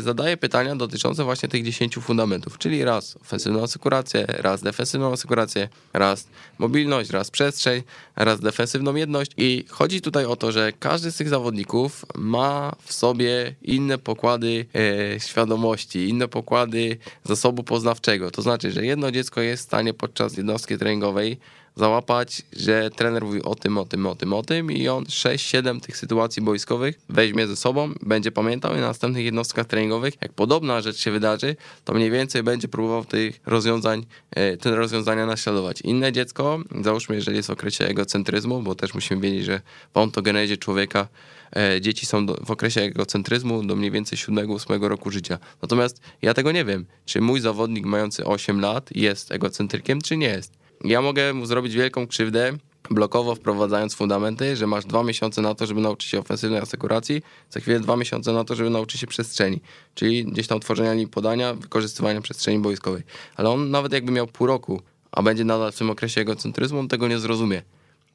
zadaje 0.00 0.36
pytania 0.36 0.76
dotyczące 0.76 1.24
właśnie 1.24 1.48
tych 1.48 1.64
10 1.64 1.94
fundamentów, 1.94 2.58
czyli 2.58 2.84
raz 2.84 3.16
ofensywną 3.16 3.62
asekurację, 3.62 4.26
raz 4.28 4.62
defensywną 4.62 5.12
asekurację, 5.12 5.68
raz 5.92 6.28
mobilność, 6.58 7.10
raz 7.10 7.30
przestrzeń, 7.30 7.82
raz 8.16 8.40
defensywną 8.40 8.94
jedność 8.94 9.30
i 9.36 9.64
chodzi 9.68 10.00
tutaj 10.00 10.24
o 10.24 10.36
to, 10.36 10.52
że 10.52 10.72
każdy 10.72 11.12
z 11.12 11.16
tych 11.16 11.28
zawodników 11.28 12.04
ma 12.14 12.72
w 12.84 12.92
sobie 12.92 13.54
inne 13.62 13.98
pokłady 13.98 14.66
e, 14.74 15.20
świadomości, 15.20 16.08
inne 16.08 16.28
pokłady 16.28 16.96
zasobu 17.24 17.62
poznawczego. 17.62 18.30
To 18.30 18.42
znaczy, 18.42 18.70
że 18.70 18.86
jedno 18.86 19.10
dziecko 19.10 19.40
jest 19.40 19.62
w 19.62 19.66
stanie 19.66 19.94
podczas 19.94 20.36
jednostki 20.36 20.78
treningowej 20.78 21.38
załapać, 21.76 22.42
że 22.52 22.90
trener 22.90 23.24
mówi 23.24 23.42
o 23.42 23.54
tym, 23.54 23.78
o 23.78 23.84
tym, 23.84 24.06
o 24.06 24.14
tym, 24.14 24.32
o 24.32 24.42
tym 24.42 24.72
i 24.72 24.88
on 24.88 25.04
6-7 25.04 25.80
tych 25.80 25.96
sytuacji 25.96 26.42
boiskowych 26.42 27.00
weźmie 27.08 27.46
ze 27.46 27.56
sobą, 27.56 27.94
będzie 28.02 28.32
pamiętał 28.32 28.72
i 28.72 28.80
na 28.80 28.86
następnych 28.86 29.24
jednostkach 29.24 29.66
treningowych, 29.66 30.14
jak 30.20 30.32
podobna 30.32 30.80
rzecz 30.80 30.96
się 30.96 31.10
wydarzy, 31.10 31.56
to 31.84 31.94
mniej 31.94 32.10
więcej 32.10 32.42
będzie 32.42 32.68
próbował 32.68 33.04
tych 33.04 33.40
rozwiązań, 33.46 34.06
e, 34.30 34.56
te 34.56 34.76
rozwiązania 34.76 35.26
naśladować. 35.26 35.80
Inne 35.80 36.12
dziecko, 36.12 36.58
załóżmy, 36.80 37.14
jeżeli 37.14 37.36
jest 37.36 37.48
w 37.48 37.52
okresie 37.52 37.84
egocentryzmu, 37.84 38.62
bo 38.62 38.74
też 38.74 38.94
musimy 38.94 39.20
wiedzieć, 39.20 39.44
że 39.44 39.60
w 39.94 39.96
ontogenezie 39.96 40.56
człowieka 40.56 41.08
e, 41.56 41.80
dzieci 41.80 42.06
są 42.06 42.26
w 42.26 42.50
okresie 42.50 42.80
egocentryzmu 42.80 43.62
do 43.62 43.76
mniej 43.76 43.90
więcej 43.90 44.18
7-8 44.18 44.82
roku 44.88 45.10
życia. 45.10 45.38
Natomiast 45.62 46.00
ja 46.22 46.34
tego 46.34 46.52
nie 46.52 46.64
wiem, 46.64 46.86
czy 47.04 47.20
mój 47.20 47.40
zawodnik 47.40 47.86
mający 47.86 48.24
8 48.24 48.60
lat 48.60 48.90
jest 48.96 49.32
egocentrykiem, 49.32 50.00
czy 50.00 50.16
nie 50.16 50.26
jest. 50.26 50.61
Ja 50.84 51.02
mogę 51.02 51.34
mu 51.34 51.46
zrobić 51.46 51.74
wielką 51.74 52.06
krzywdę, 52.06 52.52
blokowo 52.90 53.34
wprowadzając 53.34 53.94
fundamenty, 53.94 54.56
że 54.56 54.66
masz 54.66 54.84
dwa 54.84 55.02
miesiące 55.02 55.42
na 55.42 55.54
to, 55.54 55.66
żeby 55.66 55.80
nauczyć 55.80 56.10
się 56.10 56.18
ofensywnej 56.18 56.60
asekuracji, 56.60 57.22
za 57.50 57.60
chwilę 57.60 57.80
dwa 57.80 57.96
miesiące 57.96 58.32
na 58.32 58.44
to, 58.44 58.54
żeby 58.54 58.70
nauczyć 58.70 59.00
się 59.00 59.06
przestrzeni, 59.06 59.60
czyli 59.94 60.24
gdzieś 60.24 60.46
tam 60.46 60.60
tworzenia 60.60 60.92
linii 60.92 61.08
podania, 61.08 61.54
wykorzystywania 61.54 62.20
przestrzeni 62.20 62.58
boiskowej. 62.58 63.02
Ale 63.36 63.50
on 63.50 63.70
nawet 63.70 63.92
jakby 63.92 64.12
miał 64.12 64.26
pół 64.26 64.46
roku, 64.46 64.82
a 65.12 65.22
będzie 65.22 65.44
nadal 65.44 65.72
w 65.72 65.78
tym 65.78 65.90
okresie 65.90 66.20
egocentryzmu, 66.20 66.78
on 66.78 66.88
tego 66.88 67.08
nie 67.08 67.18
zrozumie. 67.18 67.62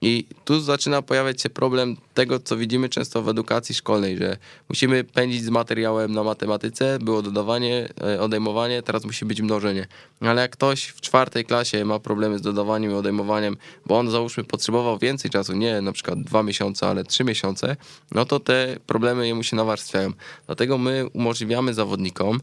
I 0.01 0.25
tu 0.45 0.61
zaczyna 0.61 1.01
pojawiać 1.01 1.41
się 1.41 1.49
problem 1.49 1.97
tego, 2.13 2.39
co 2.39 2.57
widzimy 2.57 2.89
często 2.89 3.21
w 3.21 3.29
edukacji 3.29 3.75
szkolnej, 3.75 4.17
że 4.17 4.37
musimy 4.69 5.03
pędzić 5.03 5.43
z 5.43 5.49
materiałem 5.49 6.13
na 6.13 6.23
matematyce, 6.23 6.99
było 7.01 7.21
dodawanie, 7.21 7.89
e, 8.01 8.21
odejmowanie, 8.21 8.81
teraz 8.81 9.05
musi 9.05 9.25
być 9.25 9.41
mnożenie. 9.41 9.87
Ale 10.21 10.41
jak 10.41 10.51
ktoś 10.51 10.85
w 10.85 11.01
czwartej 11.01 11.45
klasie 11.45 11.85
ma 11.85 11.99
problemy 11.99 12.39
z 12.39 12.41
dodawaniem 12.41 12.91
i 12.91 12.93
odejmowaniem, 12.93 13.57
bo 13.85 13.97
on 13.97 14.11
załóżmy 14.11 14.43
potrzebował 14.43 14.97
więcej 14.97 15.31
czasu, 15.31 15.53
nie 15.53 15.81
na 15.81 15.91
przykład 15.91 16.21
dwa 16.21 16.43
miesiące, 16.43 16.87
ale 16.87 17.03
trzy 17.03 17.23
miesiące, 17.23 17.75
no 18.11 18.25
to 18.25 18.39
te 18.39 18.77
problemy 18.87 19.27
jemu 19.27 19.43
się 19.43 19.55
nawarstwiają. 19.55 20.13
Dlatego 20.45 20.77
my 20.77 21.05
umożliwiamy 21.13 21.73
zawodnikom 21.73 22.39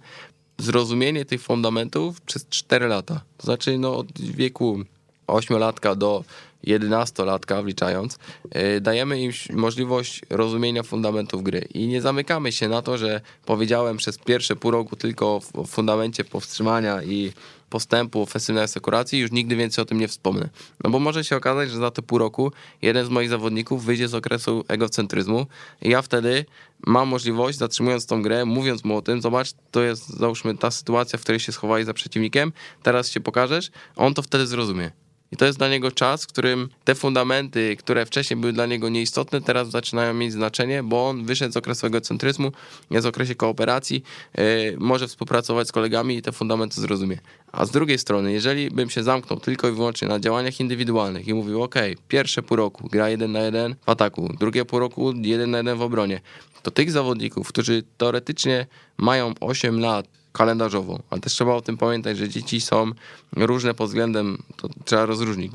zrozumienie 0.58 1.24
tych 1.24 1.42
fundamentów 1.42 2.20
przez 2.20 2.48
4 2.48 2.86
lata. 2.86 3.20
To 3.38 3.44
znaczy 3.44 3.78
no, 3.78 3.96
od 3.96 4.20
wieku 4.20 4.84
8-latka 5.26 5.96
do 5.96 6.24
11-latka 6.66 7.62
wliczając, 7.62 8.18
yy, 8.54 8.80
dajemy 8.80 9.20
im 9.20 9.32
możliwość 9.52 10.20
rozumienia 10.30 10.82
fundamentów 10.82 11.42
gry 11.42 11.68
i 11.74 11.86
nie 11.86 12.02
zamykamy 12.02 12.52
się 12.52 12.68
na 12.68 12.82
to, 12.82 12.98
że 12.98 13.20
powiedziałem 13.46 13.96
przez 13.96 14.18
pierwsze 14.18 14.56
pół 14.56 14.70
roku 14.70 14.96
tylko 14.96 15.40
o 15.54 15.64
fundamencie 15.66 16.24
powstrzymania 16.24 17.02
i 17.02 17.32
postępu 17.70 18.22
ofensywnej 18.22 18.64
asekuracji, 18.64 19.18
już 19.18 19.32
nigdy 19.32 19.56
więcej 19.56 19.82
o 19.82 19.84
tym 19.84 20.00
nie 20.00 20.08
wspomnę. 20.08 20.48
No 20.84 20.90
bo 20.90 20.98
może 20.98 21.24
się 21.24 21.36
okazać, 21.36 21.70
że 21.70 21.76
za 21.76 21.90
te 21.90 22.02
pół 22.02 22.18
roku 22.18 22.52
jeden 22.82 23.06
z 23.06 23.08
moich 23.08 23.28
zawodników 23.28 23.84
wyjdzie 23.84 24.08
z 24.08 24.14
okresu 24.14 24.64
egocentryzmu 24.68 25.46
i 25.82 25.90
ja 25.90 26.02
wtedy 26.02 26.44
mam 26.86 27.08
możliwość, 27.08 27.58
zatrzymując 27.58 28.06
tą 28.06 28.22
grę, 28.22 28.44
mówiąc 28.44 28.84
mu 28.84 28.96
o 28.96 29.02
tym, 29.02 29.22
zobacz, 29.22 29.48
to 29.70 29.82
jest 29.82 30.08
załóżmy 30.08 30.56
ta 30.56 30.70
sytuacja, 30.70 31.18
w 31.18 31.22
której 31.22 31.40
się 31.40 31.52
schowali 31.52 31.84
za 31.84 31.94
przeciwnikiem, 31.94 32.52
teraz 32.82 33.10
się 33.10 33.20
pokażesz, 33.20 33.70
on 33.96 34.14
to 34.14 34.22
wtedy 34.22 34.46
zrozumie. 34.46 35.03
I 35.34 35.36
to 35.36 35.46
jest 35.46 35.58
dla 35.58 35.68
niego 35.68 35.92
czas, 35.92 36.24
w 36.24 36.26
którym 36.26 36.68
te 36.84 36.94
fundamenty, 36.94 37.76
które 37.76 38.06
wcześniej 38.06 38.36
były 38.36 38.52
dla 38.52 38.66
niego 38.66 38.88
nieistotne, 38.88 39.40
teraz 39.40 39.70
zaczynają 39.70 40.14
mieć 40.14 40.32
znaczenie, 40.32 40.82
bo 40.82 41.08
on 41.08 41.24
wyszedł 41.24 41.52
z 41.52 41.56
okresu 41.56 41.86
egocentryzmu, 41.86 42.52
w 42.90 43.06
okresie 43.06 43.34
kooperacji, 43.34 44.02
yy, 44.38 44.44
może 44.78 45.08
współpracować 45.08 45.68
z 45.68 45.72
kolegami 45.72 46.16
i 46.16 46.22
te 46.22 46.32
fundamenty 46.32 46.80
zrozumie. 46.80 47.18
A 47.52 47.66
z 47.66 47.70
drugiej 47.70 47.98
strony, 47.98 48.32
jeżeli 48.32 48.70
bym 48.70 48.90
się 48.90 49.02
zamknął 49.02 49.40
tylko 49.40 49.68
i 49.68 49.72
wyłącznie 49.72 50.08
na 50.08 50.20
działaniach 50.20 50.60
indywidualnych 50.60 51.28
i 51.28 51.34
mówił, 51.34 51.62
ok, 51.62 51.74
pierwsze 52.08 52.42
pół 52.42 52.56
roku 52.56 52.88
gra 52.88 53.08
jeden 53.08 53.32
na 53.32 53.40
jeden 53.40 53.74
w 53.86 53.88
ataku, 53.88 54.34
drugie 54.40 54.64
pół 54.64 54.78
roku 54.78 55.12
jeden 55.22 55.50
na 55.50 55.58
jeden 55.58 55.78
w 55.78 55.82
obronie, 55.82 56.20
to 56.62 56.70
tych 56.70 56.90
zawodników, 56.90 57.48
którzy 57.48 57.82
teoretycznie 57.98 58.66
mają 58.96 59.34
8 59.40 59.80
lat, 59.80 60.06
kalendarzową, 60.34 61.02
ale 61.10 61.20
też 61.20 61.32
trzeba 61.32 61.54
o 61.54 61.60
tym 61.60 61.76
pamiętać, 61.76 62.18
że 62.18 62.28
dzieci 62.28 62.60
są 62.60 62.90
różne 63.36 63.74
pod 63.74 63.88
względem, 63.88 64.38
to 64.56 64.68
trzeba 64.84 65.06
rozróżnić, 65.06 65.52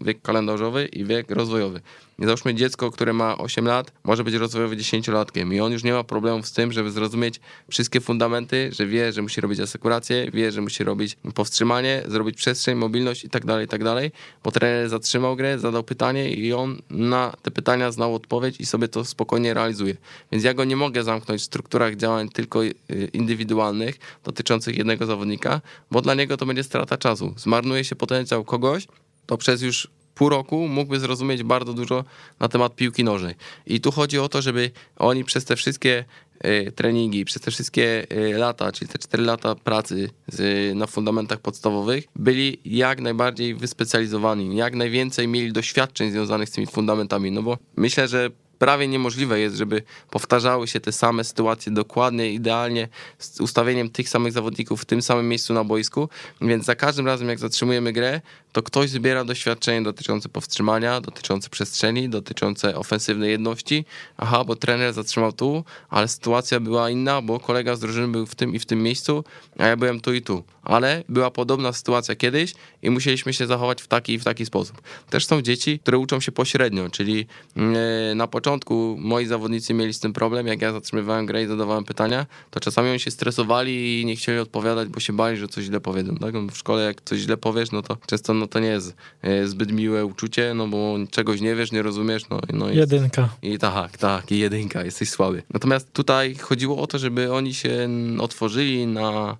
wiek 0.00 0.22
kalendarzowy 0.22 0.86
i 0.86 1.04
wiek 1.04 1.30
rozwojowy. 1.30 1.80
Załóżmy 2.22 2.54
dziecko, 2.54 2.90
które 2.90 3.12
ma 3.12 3.38
8 3.38 3.66
lat, 3.66 3.92
może 4.04 4.24
być 4.24 4.34
rozwojowy 4.34 4.76
10-latkiem 4.76 5.54
i 5.54 5.60
on 5.60 5.72
już 5.72 5.84
nie 5.84 5.92
ma 5.92 6.04
problemów 6.04 6.46
z 6.46 6.52
tym, 6.52 6.72
żeby 6.72 6.90
zrozumieć 6.90 7.40
wszystkie 7.70 8.00
fundamenty, 8.00 8.70
że 8.72 8.86
wie, 8.86 9.12
że 9.12 9.22
musi 9.22 9.40
robić 9.40 9.60
asekurację, 9.60 10.30
wie, 10.30 10.52
że 10.52 10.60
musi 10.60 10.84
robić 10.84 11.16
powstrzymanie, 11.34 12.02
zrobić 12.08 12.36
przestrzeń, 12.36 12.78
mobilność 12.78 13.24
i 13.24 13.30
tak 13.30 13.46
dalej, 13.46 13.64
i 13.64 13.68
tak 13.68 13.84
dalej, 13.84 14.12
bo 14.44 14.50
trener 14.50 14.88
zatrzymał 14.88 15.36
grę, 15.36 15.58
zadał 15.58 15.84
pytanie 15.84 16.30
i 16.30 16.52
on 16.52 16.78
na 16.90 17.32
te 17.42 17.50
pytania 17.50 17.92
znał 17.92 18.14
odpowiedź 18.14 18.60
i 18.60 18.66
sobie 18.66 18.88
to 18.88 19.04
spokojnie 19.04 19.54
realizuje. 19.54 19.96
Więc 20.32 20.44
ja 20.44 20.54
go 20.54 20.64
nie 20.64 20.76
mogę 20.76 21.04
zamknąć 21.04 21.40
w 21.40 21.44
strukturach 21.44 21.96
działań 21.96 22.28
tylko 22.28 22.64
y, 22.64 22.74
indywidualnych 23.12 23.98
dotyczących 24.24 24.78
jednego 24.78 25.06
zawodnika, 25.06 25.60
bo 25.90 26.02
dla 26.02 26.14
niego 26.14 26.36
to 26.36 26.46
będzie 26.46 26.64
strata 26.64 26.96
czasu. 26.96 27.34
Zmarnuje 27.36 27.84
się 27.84 27.96
potencjał 27.96 28.44
kogoś, 28.44 28.88
to 29.26 29.36
przez 29.36 29.62
już 29.62 29.88
pół 30.18 30.28
roku 30.28 30.68
mógłby 30.68 31.00
zrozumieć 31.00 31.42
bardzo 31.42 31.72
dużo 31.74 32.04
na 32.40 32.48
temat 32.48 32.76
piłki 32.76 33.04
nożnej. 33.04 33.34
I 33.66 33.80
tu 33.80 33.90
chodzi 33.90 34.18
o 34.18 34.28
to, 34.28 34.42
żeby 34.42 34.70
oni 34.96 35.24
przez 35.24 35.44
te 35.44 35.56
wszystkie 35.56 36.04
y, 36.44 36.72
treningi, 36.72 37.24
przez 37.24 37.42
te 37.42 37.50
wszystkie 37.50 38.06
y, 38.12 38.38
lata, 38.38 38.72
czyli 38.72 38.88
te 38.88 38.98
4 38.98 39.22
lata 39.22 39.54
pracy 39.54 40.10
z, 40.28 40.76
na 40.76 40.86
fundamentach 40.86 41.40
podstawowych, 41.40 42.04
byli 42.16 42.60
jak 42.64 43.00
najbardziej 43.00 43.54
wyspecjalizowani, 43.54 44.56
jak 44.56 44.74
najwięcej 44.74 45.28
mieli 45.28 45.52
doświadczeń 45.52 46.10
związanych 46.10 46.48
z 46.48 46.52
tymi 46.52 46.66
fundamentami. 46.66 47.30
No 47.30 47.42
bo 47.42 47.58
myślę, 47.76 48.08
że 48.08 48.30
prawie 48.58 48.88
niemożliwe 48.88 49.40
jest, 49.40 49.56
żeby 49.56 49.82
powtarzały 50.10 50.68
się 50.68 50.80
te 50.80 50.92
same 50.92 51.24
sytuacje 51.24 51.72
dokładnie, 51.72 52.32
idealnie, 52.32 52.88
z 53.18 53.40
ustawieniem 53.40 53.90
tych 53.90 54.08
samych 54.08 54.32
zawodników 54.32 54.82
w 54.82 54.84
tym 54.84 55.02
samym 55.02 55.28
miejscu 55.28 55.54
na 55.54 55.64
boisku, 55.64 56.08
więc 56.40 56.64
za 56.64 56.74
każdym 56.74 57.06
razem 57.06 57.28
jak 57.28 57.38
zatrzymujemy 57.38 57.92
grę, 57.92 58.20
to 58.52 58.62
ktoś 58.62 58.90
zbiera 58.90 59.24
doświadczenie 59.24 59.82
dotyczące 59.82 60.28
powstrzymania, 60.28 61.00
dotyczące 61.00 61.48
przestrzeni, 61.48 62.08
dotyczące 62.08 62.76
ofensywnej 62.76 63.30
jedności. 63.30 63.84
Aha, 64.16 64.44
bo 64.44 64.56
trener 64.56 64.92
zatrzymał 64.92 65.32
tu, 65.32 65.64
ale 65.90 66.08
sytuacja 66.08 66.60
była 66.60 66.90
inna, 66.90 67.22
bo 67.22 67.40
kolega 67.40 67.76
z 67.76 67.80
drużyny 67.80 68.08
był 68.08 68.26
w 68.26 68.34
tym 68.34 68.54
i 68.54 68.58
w 68.58 68.66
tym 68.66 68.82
miejscu, 68.82 69.24
a 69.58 69.66
ja 69.66 69.76
byłem 69.76 70.00
tu 70.00 70.14
i 70.14 70.22
tu. 70.22 70.44
Ale 70.62 71.04
była 71.08 71.30
podobna 71.30 71.72
sytuacja 71.72 72.16
kiedyś 72.16 72.54
i 72.82 72.90
musieliśmy 72.90 73.32
się 73.32 73.46
zachować 73.46 73.82
w 73.82 73.86
taki 73.86 74.12
i 74.12 74.18
w 74.18 74.24
taki 74.24 74.46
sposób. 74.46 74.82
Też 75.10 75.26
są 75.26 75.42
dzieci, 75.42 75.78
które 75.78 75.98
uczą 75.98 76.20
się 76.20 76.32
pośrednio, 76.32 76.90
czyli 76.90 77.26
mm, 77.56 77.76
e, 77.76 78.14
na 78.14 78.26
początku 78.26 78.96
moi 78.98 79.26
zawodnicy 79.26 79.74
mieli 79.74 79.94
z 79.94 80.00
tym 80.00 80.12
problem, 80.12 80.46
jak 80.46 80.62
ja 80.62 80.72
zatrzymywałem 80.72 81.26
grę 81.26 81.42
i 81.42 81.46
zadawałem 81.46 81.84
pytania, 81.84 82.26
to 82.50 82.60
czasami 82.60 82.90
oni 82.90 83.00
się 83.00 83.10
stresowali 83.10 84.00
i 84.00 84.06
nie 84.06 84.16
chcieli 84.16 84.38
odpowiadać, 84.38 84.88
bo 84.88 85.00
się 85.00 85.12
bali, 85.12 85.36
że 85.36 85.48
coś 85.48 85.64
źle 85.64 85.80
powiedzą. 85.80 86.16
Tak? 86.16 86.34
W 86.34 86.56
szkole 86.56 86.84
jak 86.84 87.00
coś 87.00 87.18
źle 87.18 87.36
powiesz, 87.36 87.70
no 87.70 87.82
to 87.82 87.96
często 88.06 88.34
no 88.34 88.47
to 88.48 88.60
nie 88.60 88.68
jest 88.68 88.96
e, 89.22 89.46
zbyt 89.46 89.72
miłe 89.72 90.06
uczucie, 90.06 90.54
no 90.54 90.68
bo 90.68 90.96
czegoś 91.10 91.40
nie 91.40 91.54
wiesz, 91.54 91.72
nie 91.72 91.82
rozumiesz, 91.82 92.28
no, 92.28 92.40
no 92.52 92.70
Jedynka. 92.70 93.28
I 93.42 93.58
tak, 93.58 93.98
tak, 93.98 94.32
i 94.32 94.38
jedynka, 94.38 94.84
jesteś 94.84 95.10
słaby. 95.10 95.42
Natomiast 95.54 95.92
tutaj 95.92 96.34
chodziło 96.34 96.78
o 96.78 96.86
to, 96.86 96.98
żeby 96.98 97.32
oni 97.32 97.54
się 97.54 97.88
otworzyli 98.18 98.86
na 98.86 99.36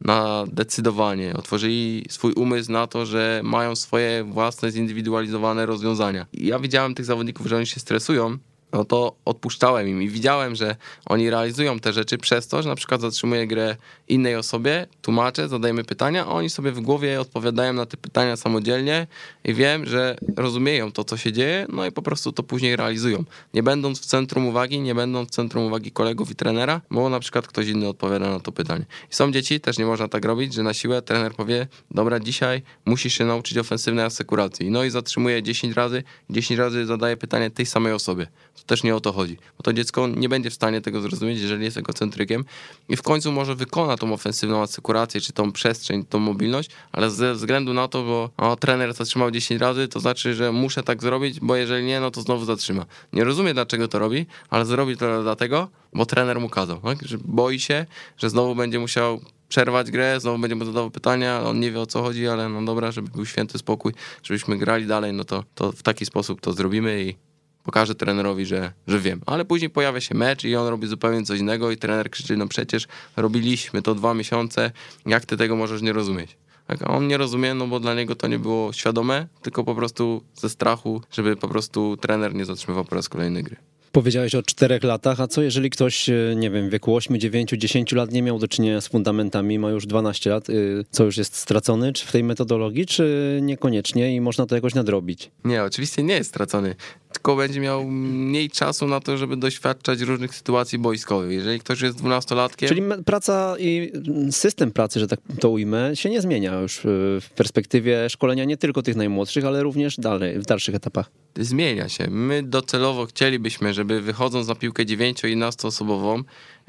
na 0.00 0.44
decydowanie, 0.52 1.34
otworzyli 1.34 2.04
swój 2.08 2.32
umysł 2.32 2.72
na 2.72 2.86
to, 2.86 3.06
że 3.06 3.40
mają 3.44 3.76
swoje 3.76 4.24
własne 4.24 4.70
zindywidualizowane 4.70 5.66
rozwiązania. 5.66 6.26
I 6.32 6.46
ja 6.46 6.58
widziałem 6.58 6.94
tych 6.94 7.04
zawodników, 7.04 7.46
że 7.46 7.56
oni 7.56 7.66
się 7.66 7.80
stresują, 7.80 8.38
no 8.72 8.84
to 8.84 9.16
odpuszczałem 9.24 9.88
im 9.88 10.02
i 10.02 10.08
widziałem, 10.08 10.56
że 10.56 10.76
oni 11.06 11.30
realizują 11.30 11.80
te 11.80 11.92
rzeczy 11.92 12.18
przez 12.18 12.48
to, 12.48 12.62
że 12.62 12.68
na 12.68 12.74
przykład 12.74 13.00
zatrzymuję 13.00 13.46
grę 13.46 13.76
innej 14.08 14.36
osobie, 14.36 14.86
tłumaczę, 15.02 15.48
zadajemy 15.48 15.84
pytania, 15.84 16.24
a 16.24 16.28
oni 16.28 16.50
sobie 16.50 16.72
w 16.72 16.80
głowie 16.80 17.20
odpowiadają 17.20 17.72
na 17.72 17.86
te 17.86 17.96
pytania 17.96 18.36
samodzielnie 18.36 19.06
i 19.44 19.54
wiem, 19.54 19.86
że 19.86 20.16
rozumieją 20.36 20.92
to, 20.92 21.04
co 21.04 21.16
się 21.16 21.32
dzieje, 21.32 21.66
no 21.68 21.86
i 21.86 21.92
po 21.92 22.02
prostu 22.02 22.32
to 22.32 22.42
później 22.42 22.76
realizują. 22.76 23.24
Nie 23.54 23.62
będąc 23.62 24.00
w 24.00 24.06
centrum 24.06 24.46
uwagi, 24.46 24.80
nie 24.80 24.94
będąc 24.94 25.28
w 25.28 25.32
centrum 25.32 25.64
uwagi 25.64 25.90
kolegów 25.90 26.30
i 26.30 26.34
trenera, 26.34 26.80
bo 26.90 27.08
na 27.08 27.20
przykład 27.20 27.46
ktoś 27.46 27.68
inny 27.68 27.88
odpowiada 27.88 28.30
na 28.30 28.40
to 28.40 28.52
pytanie. 28.52 28.84
I 29.12 29.14
są 29.14 29.32
dzieci, 29.32 29.60
też 29.60 29.78
nie 29.78 29.86
można 29.86 30.08
tak 30.08 30.24
robić, 30.24 30.54
że 30.54 30.62
na 30.62 30.74
siłę 30.74 31.02
trener 31.02 31.32
powie, 31.32 31.66
dobra, 31.90 32.20
dzisiaj 32.20 32.62
musisz 32.84 33.14
się 33.14 33.24
nauczyć 33.24 33.58
ofensywnej 33.58 34.04
asekuracji. 34.04 34.70
No 34.70 34.84
i 34.84 34.90
zatrzymuje 34.90 35.42
10 35.42 35.76
razy, 35.76 36.02
10 36.30 36.58
razy 36.58 36.86
zadaje 36.86 37.16
pytanie 37.16 37.50
tej 37.50 37.66
samej 37.66 37.92
osobie 37.92 38.26
To 38.56 38.62
też 38.66 38.82
nie 38.82 38.96
o 38.96 39.00
to 39.00 39.12
chodzi, 39.12 39.36
bo 39.56 39.62
to 39.62 39.72
dziecko 39.72 40.06
nie 40.06 40.28
będzie 40.28 40.50
w 40.50 40.54
stanie 40.54 40.80
tego 40.80 41.00
zrozumieć, 41.00 41.40
jeżeli 41.40 41.64
jest 41.64 41.76
egocentrykiem 41.76 42.44
i 42.88 42.96
w 42.96 43.02
końcu 43.02 43.32
może 43.32 43.54
wykona 43.54 43.96
tą 43.96 44.12
ofensywną 44.12 44.62
asekurację, 44.62 45.20
czy 45.20 45.32
tą 45.32 45.52
przestrzeń, 45.52 46.04
tą 46.04 46.18
mobilność, 46.18 46.70
ale 46.92 47.10
ze 47.10 47.34
względu 47.34 47.74
na 47.74 47.88
to, 47.88 48.02
bo 48.02 48.30
o, 48.36 48.56
trener 48.56 48.94
zatrzymał 48.94 49.30
10 49.30 49.60
razy, 49.60 49.88
to 49.88 50.00
znaczy, 50.00 50.34
że 50.34 50.52
muszę 50.52 50.82
tak 50.82 51.02
zrobić, 51.02 51.40
bo 51.40 51.56
jeżeli 51.56 51.86
nie, 51.86 52.00
no 52.00 52.10
to 52.10 52.20
znowu 52.20 52.44
zatrzyma. 52.44 52.86
Nie 53.12 53.24
rozumie, 53.24 53.54
dlaczego 53.54 53.88
to 53.88 53.98
robi, 53.98 54.26
ale 54.50 54.64
zrobi 54.64 54.96
to 54.96 55.22
dlatego, 55.22 55.68
bo 55.92 56.06
trener 56.06 56.40
mu 56.40 56.48
kazał, 56.48 56.80
tak? 56.80 57.02
że 57.02 57.18
boi 57.24 57.60
się, 57.60 57.86
że 58.18 58.30
znowu 58.30 58.54
będzie 58.54 58.78
musiał 58.78 59.20
przerwać 59.48 59.90
grę, 59.90 60.20
znowu 60.20 60.38
będzie 60.38 60.54
mu 60.54 60.64
zadawał 60.64 60.90
pytania, 60.90 61.42
on 61.42 61.60
nie 61.60 61.72
wie 61.72 61.80
o 61.80 61.86
co 61.86 62.02
chodzi, 62.02 62.28
ale 62.28 62.48
no 62.48 62.64
dobra, 62.64 62.92
żeby 62.92 63.10
był 63.10 63.26
święty 63.26 63.58
spokój, 63.58 63.92
żebyśmy 64.22 64.58
grali 64.58 64.86
dalej, 64.86 65.12
no 65.12 65.24
to, 65.24 65.44
to 65.54 65.72
w 65.72 65.82
taki 65.82 66.06
sposób 66.06 66.40
to 66.40 66.52
zrobimy 66.52 67.04
i 67.04 67.25
pokażę 67.66 67.94
trenerowi, 67.94 68.46
że, 68.46 68.72
że 68.86 69.00
wiem. 69.00 69.20
Ale 69.26 69.44
później 69.44 69.70
pojawia 69.70 70.00
się 70.00 70.14
mecz 70.14 70.44
i 70.44 70.56
on 70.56 70.68
robi 70.68 70.86
zupełnie 70.86 71.22
coś 71.22 71.40
innego 71.40 71.70
i 71.70 71.76
trener 71.76 72.10
krzyczy, 72.10 72.36
no 72.36 72.48
przecież 72.48 72.86
robiliśmy 73.16 73.82
to 73.82 73.94
dwa 73.94 74.14
miesiące, 74.14 74.70
jak 75.06 75.26
ty 75.26 75.36
tego 75.36 75.56
możesz 75.56 75.82
nie 75.82 75.92
rozumieć? 75.92 76.36
Tak, 76.66 76.82
a 76.82 76.88
on 76.88 77.08
nie 77.08 77.16
rozumie, 77.16 77.54
no 77.54 77.66
bo 77.66 77.80
dla 77.80 77.94
niego 77.94 78.14
to 78.14 78.28
nie 78.28 78.38
było 78.38 78.72
świadome, 78.72 79.26
tylko 79.42 79.64
po 79.64 79.74
prostu 79.74 80.22
ze 80.34 80.48
strachu, 80.48 81.02
żeby 81.12 81.36
po 81.36 81.48
prostu 81.48 81.96
trener 81.96 82.34
nie 82.34 82.44
zatrzymywał 82.44 82.84
po 82.84 82.94
raz 82.94 83.08
kolejny 83.08 83.42
gry. 83.42 83.56
Powiedziałeś 83.96 84.34
o 84.34 84.42
czterech 84.42 84.82
latach, 84.82 85.20
a 85.20 85.26
co 85.26 85.42
jeżeli 85.42 85.70
ktoś, 85.70 86.08
e, 86.08 86.34
nie 86.36 86.50
wiem, 86.50 86.68
w 86.68 86.72
wieku 86.72 86.96
8, 86.96 87.20
9, 87.20 87.50
10 87.50 87.92
lat 87.92 88.12
nie 88.12 88.22
miał 88.22 88.38
do 88.38 88.48
czynienia 88.48 88.80
z 88.80 88.88
fundamentami, 88.88 89.58
ma 89.58 89.70
już 89.70 89.86
12 89.86 90.30
lat, 90.30 90.50
y, 90.50 90.84
co 90.90 91.04
już 91.04 91.16
jest 91.16 91.36
stracony, 91.36 91.92
czy 91.92 92.06
w 92.06 92.12
tej 92.12 92.24
metodologii, 92.24 92.86
czy 92.86 93.38
niekoniecznie 93.42 94.14
i 94.14 94.20
można 94.20 94.46
to 94.46 94.54
jakoś 94.54 94.74
nadrobić? 94.74 95.30
Nie, 95.44 95.64
oczywiście 95.64 96.02
nie 96.02 96.14
jest 96.14 96.30
stracony, 96.30 96.74
tylko 97.16 97.36
będzie 97.36 97.60
miał 97.60 97.84
mniej 97.90 98.50
czasu 98.50 98.86
na 98.86 99.00
to, 99.00 99.16
żeby 99.16 99.36
doświadczać 99.36 100.00
różnych 100.00 100.34
sytuacji 100.34 100.78
boiskowych. 100.78 101.30
Jeżeli 101.30 101.60
ktoś 101.60 101.80
jest 101.80 102.02
12-latkiem... 102.02 102.68
Czyli 102.68 102.82
praca 103.04 103.54
i 103.58 103.92
system 104.30 104.70
pracy, 104.70 105.00
że 105.00 105.06
tak 105.06 105.20
to 105.40 105.50
ujmę, 105.50 105.96
się 105.96 106.10
nie 106.10 106.20
zmienia 106.20 106.60
już 106.60 106.78
y, 106.78 107.18
w 107.20 107.30
perspektywie 107.36 108.10
szkolenia 108.10 108.44
nie 108.44 108.56
tylko 108.56 108.82
tych 108.82 108.96
najmłodszych, 108.96 109.44
ale 109.44 109.62
również 109.62 109.96
dalej, 109.96 110.38
w 110.38 110.46
dalszych 110.46 110.74
etapach 110.74 111.10
zmienia 111.38 111.88
się. 111.88 112.10
My 112.10 112.42
docelowo 112.42 113.06
chcielibyśmy, 113.06 113.74
żeby 113.74 114.00
wychodząc 114.00 114.48
na 114.48 114.54
piłkę 114.54 114.84
9-11 114.84 115.66
osobową, 115.66 116.22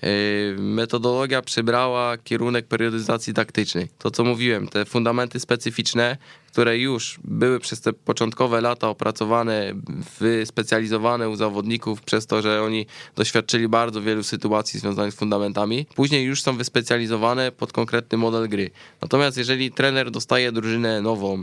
Yy, 0.04 0.56
metodologia 0.60 1.42
przybrała 1.42 2.18
kierunek 2.18 2.68
periodyzacji 2.68 3.34
taktycznej. 3.34 3.88
To, 3.98 4.12
co 4.12 4.24
mówiłem, 4.24 4.68
te 4.68 4.86
fundamenty 4.86 5.40
specyficzne, 5.40 6.18
które 6.58 6.78
już 6.78 7.20
były 7.24 7.60
przez 7.60 7.82
te 7.82 7.94
początkowe 7.94 8.62
lata 8.62 8.90
opracowane, 8.90 9.74
wyspecjalizowane 10.20 11.30
u 11.30 11.36
zawodników, 11.36 12.02
przez 12.02 12.28
to, 12.28 12.42
że 12.42 12.64
oni 12.64 12.86
doświadczyli 13.16 13.68
bardzo 13.68 14.02
wielu 14.02 14.24
sytuacji 14.24 14.80
związanych 14.80 15.14
z 15.14 15.16
fundamentami, 15.16 15.86
później 15.96 16.26
już 16.26 16.42
są 16.42 16.58
wyspecjalizowane 16.58 17.52
pod 17.52 17.74
konkretny 17.74 18.18
model 18.18 18.50
gry. 18.50 18.70
Natomiast 19.02 19.38
jeżeli 19.38 19.72
trener 19.72 20.12
dostaje 20.12 20.52
drużynę 20.52 21.02
nową, 21.02 21.38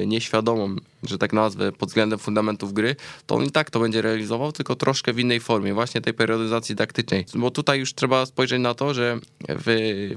yy, 0.00 0.06
nieświadomą, 0.06 0.76
że 1.02 1.18
tak 1.18 1.32
nazwę, 1.32 1.72
pod 1.72 1.88
względem 1.88 2.18
fundamentów 2.18 2.72
gry, 2.72 2.96
to 3.26 3.34
on 3.34 3.44
i 3.44 3.50
tak 3.50 3.70
to 3.70 3.80
będzie 3.80 4.02
realizował, 4.02 4.52
tylko 4.52 4.74
troszkę 4.74 5.12
w 5.12 5.18
innej 5.18 5.40
formie, 5.40 5.74
właśnie 5.74 6.00
tej 6.00 6.14
periodyzacji 6.14 6.76
taktycznej. 6.76 7.24
Bo 7.34 7.50
tutaj 7.50 7.78
już 7.78 7.94
trzeba 7.94 8.26
spojrzeć 8.26 8.60
na 8.60 8.74
to, 8.74 8.94
że 8.94 9.18
w, 9.48 9.66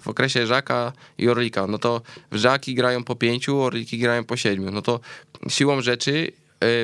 w 0.01 0.07
okresie 0.07 0.47
Żaka 0.47 0.93
i 1.17 1.29
Orlika, 1.29 1.67
no 1.67 1.77
to 1.77 2.01
Żaki 2.31 2.75
grają 2.75 3.03
po 3.03 3.15
pięciu, 3.15 3.61
Orliki 3.61 3.97
grają 3.97 4.23
po 4.23 4.38
siedmiu. 4.39 4.71
No 4.71 4.81
to 4.81 4.99
siłą 5.49 5.81
rzeczy 5.81 6.31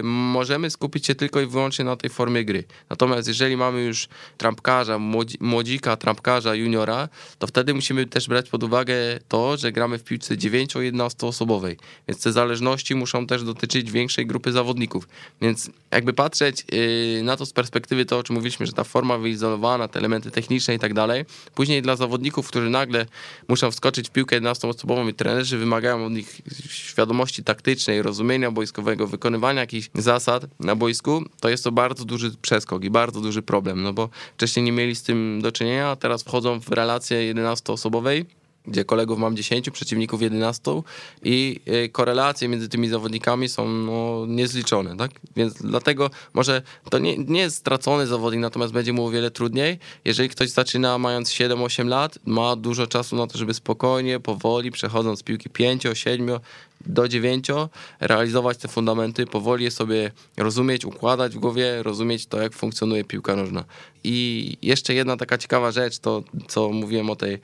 możemy 0.03 0.69
skupić 0.69 1.05
się 1.05 1.15
tylko 1.15 1.41
i 1.41 1.45
wyłącznie 1.45 1.85
na 1.85 1.95
tej 1.95 2.09
formie 2.09 2.45
gry. 2.45 2.63
Natomiast 2.89 3.27
jeżeli 3.27 3.57
mamy 3.57 3.81
już 3.83 4.07
trampkarza, 4.37 4.99
młodzika, 5.39 5.97
trampkarza, 5.97 6.55
juniora, 6.55 7.09
to 7.39 7.47
wtedy 7.47 7.73
musimy 7.73 8.05
też 8.05 8.27
brać 8.27 8.49
pod 8.49 8.63
uwagę 8.63 8.95
to, 9.27 9.57
że 9.57 9.71
gramy 9.71 9.97
w 9.97 10.03
piłce 10.03 10.35
9-11 10.37 11.27
osobowej, 11.27 11.77
więc 12.07 12.23
te 12.23 12.31
zależności 12.31 12.95
muszą 12.95 13.27
też 13.27 13.43
dotyczyć 13.43 13.91
większej 13.91 14.25
grupy 14.25 14.51
zawodników. 14.51 15.07
Więc 15.41 15.69
jakby 15.91 16.13
patrzeć 16.13 16.65
y, 16.73 17.21
na 17.23 17.37
to 17.37 17.45
z 17.45 17.53
perspektywy 17.53 18.05
to, 18.05 18.17
o 18.17 18.23
czym 18.23 18.35
mówiliśmy, 18.35 18.65
że 18.65 18.73
ta 18.73 18.83
forma 18.83 19.17
wyizolowana, 19.17 19.87
te 19.87 19.99
elementy 19.99 20.31
techniczne 20.31 20.75
i 20.75 20.79
tak 20.79 20.93
dalej, 20.93 21.25
później 21.55 21.81
dla 21.81 21.95
zawodników, 21.95 22.47
którzy 22.47 22.69
nagle 22.69 23.05
muszą 23.47 23.71
wskoczyć 23.71 24.07
w 24.07 24.11
piłkę 24.11 24.41
11-osobową 24.41 25.09
i 25.09 25.13
trenerzy 25.13 25.57
wymagają 25.57 26.05
od 26.05 26.13
nich 26.13 26.41
świadomości 26.69 27.43
taktycznej, 27.43 28.01
rozumienia 28.01 28.51
boiskowego, 28.51 29.07
wykonywania 29.07 29.64
jakichś 29.65 29.89
zasad 29.93 30.45
na 30.59 30.75
boisku, 30.75 31.23
to 31.39 31.49
jest 31.49 31.63
to 31.63 31.71
bardzo 31.71 32.05
duży 32.05 32.31
przeskok 32.41 32.83
i 32.83 32.89
bardzo 32.89 33.21
duży 33.21 33.41
problem, 33.41 33.83
no 33.83 33.93
bo 33.93 34.09
wcześniej 34.37 34.63
nie 34.63 34.71
mieli 34.71 34.95
z 34.95 35.03
tym 35.03 35.39
do 35.41 35.51
czynienia, 35.51 35.89
a 35.89 35.95
teraz 35.95 36.23
wchodzą 36.23 36.59
w 36.59 36.69
relację 36.69 37.33
11-osobowej 37.33 38.25
gdzie 38.67 38.85
kolegów 38.85 39.19
mam 39.19 39.35
10, 39.35 39.69
przeciwników 39.69 40.21
11 40.21 40.81
i 41.23 41.59
y, 41.67 41.89
korelacje 41.89 42.47
między 42.47 42.69
tymi 42.69 42.87
zawodnikami 42.87 43.49
są 43.49 43.67
no, 43.67 44.25
niezliczone, 44.27 44.97
tak? 44.97 45.11
Więc 45.35 45.53
dlatego 45.53 46.09
może 46.33 46.61
to 46.89 46.99
nie, 46.99 47.17
nie 47.17 47.39
jest 47.39 47.55
stracony 47.55 48.07
zawodnik, 48.07 48.41
natomiast 48.41 48.73
będzie 48.73 48.93
mu 48.93 49.05
o 49.05 49.11
wiele 49.11 49.31
trudniej. 49.31 49.79
Jeżeli 50.05 50.29
ktoś 50.29 50.49
zaczyna 50.49 50.97
mając 50.97 51.29
7-8 51.29 51.87
lat, 51.87 52.19
ma 52.25 52.55
dużo 52.55 52.87
czasu 52.87 53.15
na 53.15 53.27
to, 53.27 53.37
żeby 53.37 53.53
spokojnie, 53.53 54.19
powoli, 54.19 54.71
przechodząc 54.71 55.19
z 55.19 55.23
piłki 55.23 55.49
5, 55.49 55.83
7, 55.93 56.39
do 56.85 57.07
9 57.07 57.47
realizować 57.99 58.57
te 58.57 58.67
fundamenty, 58.67 59.25
powoli 59.25 59.63
je 59.63 59.71
sobie 59.71 60.11
rozumieć, 60.37 60.85
układać 60.85 61.35
w 61.35 61.39
głowie, 61.39 61.83
rozumieć 61.83 62.25
to, 62.25 62.41
jak 62.41 62.53
funkcjonuje 62.53 63.03
piłka 63.03 63.35
nożna. 63.35 63.63
I 64.03 64.57
jeszcze 64.61 64.93
jedna 64.93 65.17
taka 65.17 65.37
ciekawa 65.37 65.71
rzecz, 65.71 65.99
to 65.99 66.23
co 66.47 66.69
mówiłem 66.69 67.09
o 67.09 67.15
tej 67.15 67.39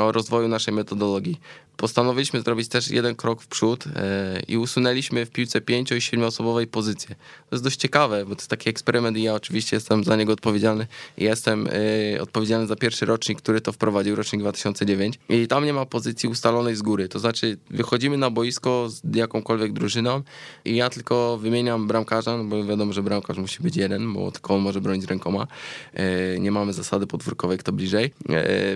o 0.00 0.12
rozwoju 0.12 0.48
naszej 0.48 0.74
metodologii 0.74 1.40
postanowiliśmy 1.80 2.40
zrobić 2.40 2.68
też 2.68 2.90
jeden 2.90 3.14
krok 3.14 3.42
w 3.42 3.46
przód 3.46 3.84
e, 3.86 4.40
i 4.48 4.56
usunęliśmy 4.56 5.26
w 5.26 5.30
piłce 5.30 5.60
pięcio- 5.60 5.96
i 5.96 6.00
siedmioosobowej 6.00 6.66
pozycję. 6.66 7.14
To 7.50 7.56
jest 7.56 7.64
dość 7.64 7.76
ciekawe, 7.76 8.24
bo 8.24 8.34
to 8.34 8.40
jest 8.40 8.50
taki 8.50 8.70
eksperyment 8.70 9.16
i 9.16 9.22
ja 9.22 9.34
oczywiście 9.34 9.76
jestem 9.76 10.04
za 10.04 10.16
niego 10.16 10.32
odpowiedzialny. 10.32 10.86
Jestem 11.16 11.68
e, 12.16 12.22
odpowiedzialny 12.22 12.66
za 12.66 12.76
pierwszy 12.76 13.06
rocznik, 13.06 13.38
który 13.38 13.60
to 13.60 13.72
wprowadził, 13.72 14.16
rocznik 14.16 14.40
2009 14.42 15.18
i 15.28 15.46
tam 15.46 15.64
nie 15.64 15.72
ma 15.72 15.86
pozycji 15.86 16.28
ustalonej 16.28 16.76
z 16.76 16.82
góry. 16.82 17.08
To 17.08 17.18
znaczy 17.18 17.56
wychodzimy 17.70 18.16
na 18.18 18.30
boisko 18.30 18.88
z 18.88 19.16
jakąkolwiek 19.16 19.72
drużyną 19.72 20.22
i 20.64 20.76
ja 20.76 20.90
tylko 20.90 21.38
wymieniam 21.38 21.86
bramkarza, 21.86 22.36
no 22.36 22.44
bo 22.44 22.64
wiadomo, 22.64 22.92
że 22.92 23.02
bramkarz 23.02 23.38
musi 23.38 23.62
być 23.62 23.76
jeden, 23.76 24.12
bo 24.12 24.32
tylko 24.32 24.54
on 24.54 24.60
może 24.60 24.80
bronić 24.80 25.04
rękoma. 25.04 25.46
E, 25.94 26.38
nie 26.38 26.52
mamy 26.52 26.72
zasady 26.72 27.06
podwórkowej, 27.06 27.58
kto 27.58 27.72
bliżej. 27.72 28.12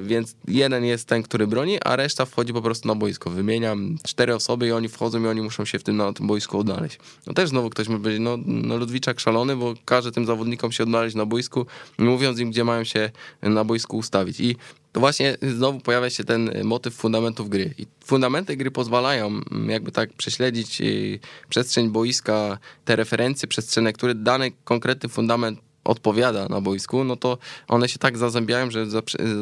Więc 0.02 0.36
jeden 0.48 0.84
jest 0.84 1.08
ten, 1.08 1.22
który 1.22 1.46
broni, 1.46 1.78
a 1.84 1.96
reszta 1.96 2.24
wchodzi 2.24 2.52
po 2.52 2.62
prostu 2.62 2.88
na 2.88 2.93
na 2.94 3.00
boisko. 3.00 3.30
Wymieniam 3.30 3.96
cztery 4.02 4.34
osoby 4.34 4.66
i 4.66 4.72
oni 4.72 4.88
wchodzą 4.88 5.22
i 5.22 5.26
oni 5.26 5.42
muszą 5.42 5.64
się 5.64 5.78
w 5.78 5.82
tym, 5.82 5.96
na 5.96 6.12
tym 6.12 6.26
boisku 6.26 6.58
odnaleźć. 6.58 6.98
No 7.26 7.34
też 7.34 7.48
znowu 7.48 7.70
ktoś 7.70 7.88
może 7.88 8.00
powiedzieć, 8.00 8.22
no, 8.22 8.38
no 8.46 8.76
Ludwiczak 8.76 9.20
szalony, 9.20 9.56
bo 9.56 9.74
każe 9.84 10.12
tym 10.12 10.26
zawodnikom 10.26 10.72
się 10.72 10.82
odnaleźć 10.82 11.16
na 11.16 11.26
boisku, 11.26 11.66
mówiąc 11.98 12.38
im, 12.38 12.50
gdzie 12.50 12.64
mają 12.64 12.84
się 12.84 13.10
na 13.42 13.64
boisku 13.64 13.96
ustawić. 13.96 14.40
I 14.40 14.56
to 14.92 15.00
właśnie 15.00 15.36
znowu 15.42 15.80
pojawia 15.80 16.10
się 16.10 16.24
ten 16.24 16.50
motyw 16.64 16.94
fundamentów 16.94 17.48
gry. 17.48 17.74
I 17.78 17.86
fundamenty 18.04 18.56
gry 18.56 18.70
pozwalają 18.70 19.26
mm, 19.26 19.70
jakby 19.70 19.92
tak 19.92 20.12
prześledzić 20.12 20.80
y, 20.80 21.18
przestrzeń 21.48 21.90
boiska, 21.90 22.58
te 22.84 22.96
referencje 22.96 23.48
przestrzenne, 23.48 23.92
które 23.92 24.14
dany 24.14 24.52
konkretny 24.64 25.08
fundament 25.08 25.58
odpowiada 25.84 26.48
na 26.48 26.60
boisku, 26.60 27.04
no 27.04 27.16
to 27.16 27.38
one 27.68 27.88
się 27.88 27.98
tak 27.98 28.18
zazębiają, 28.18 28.70
że 28.70 28.86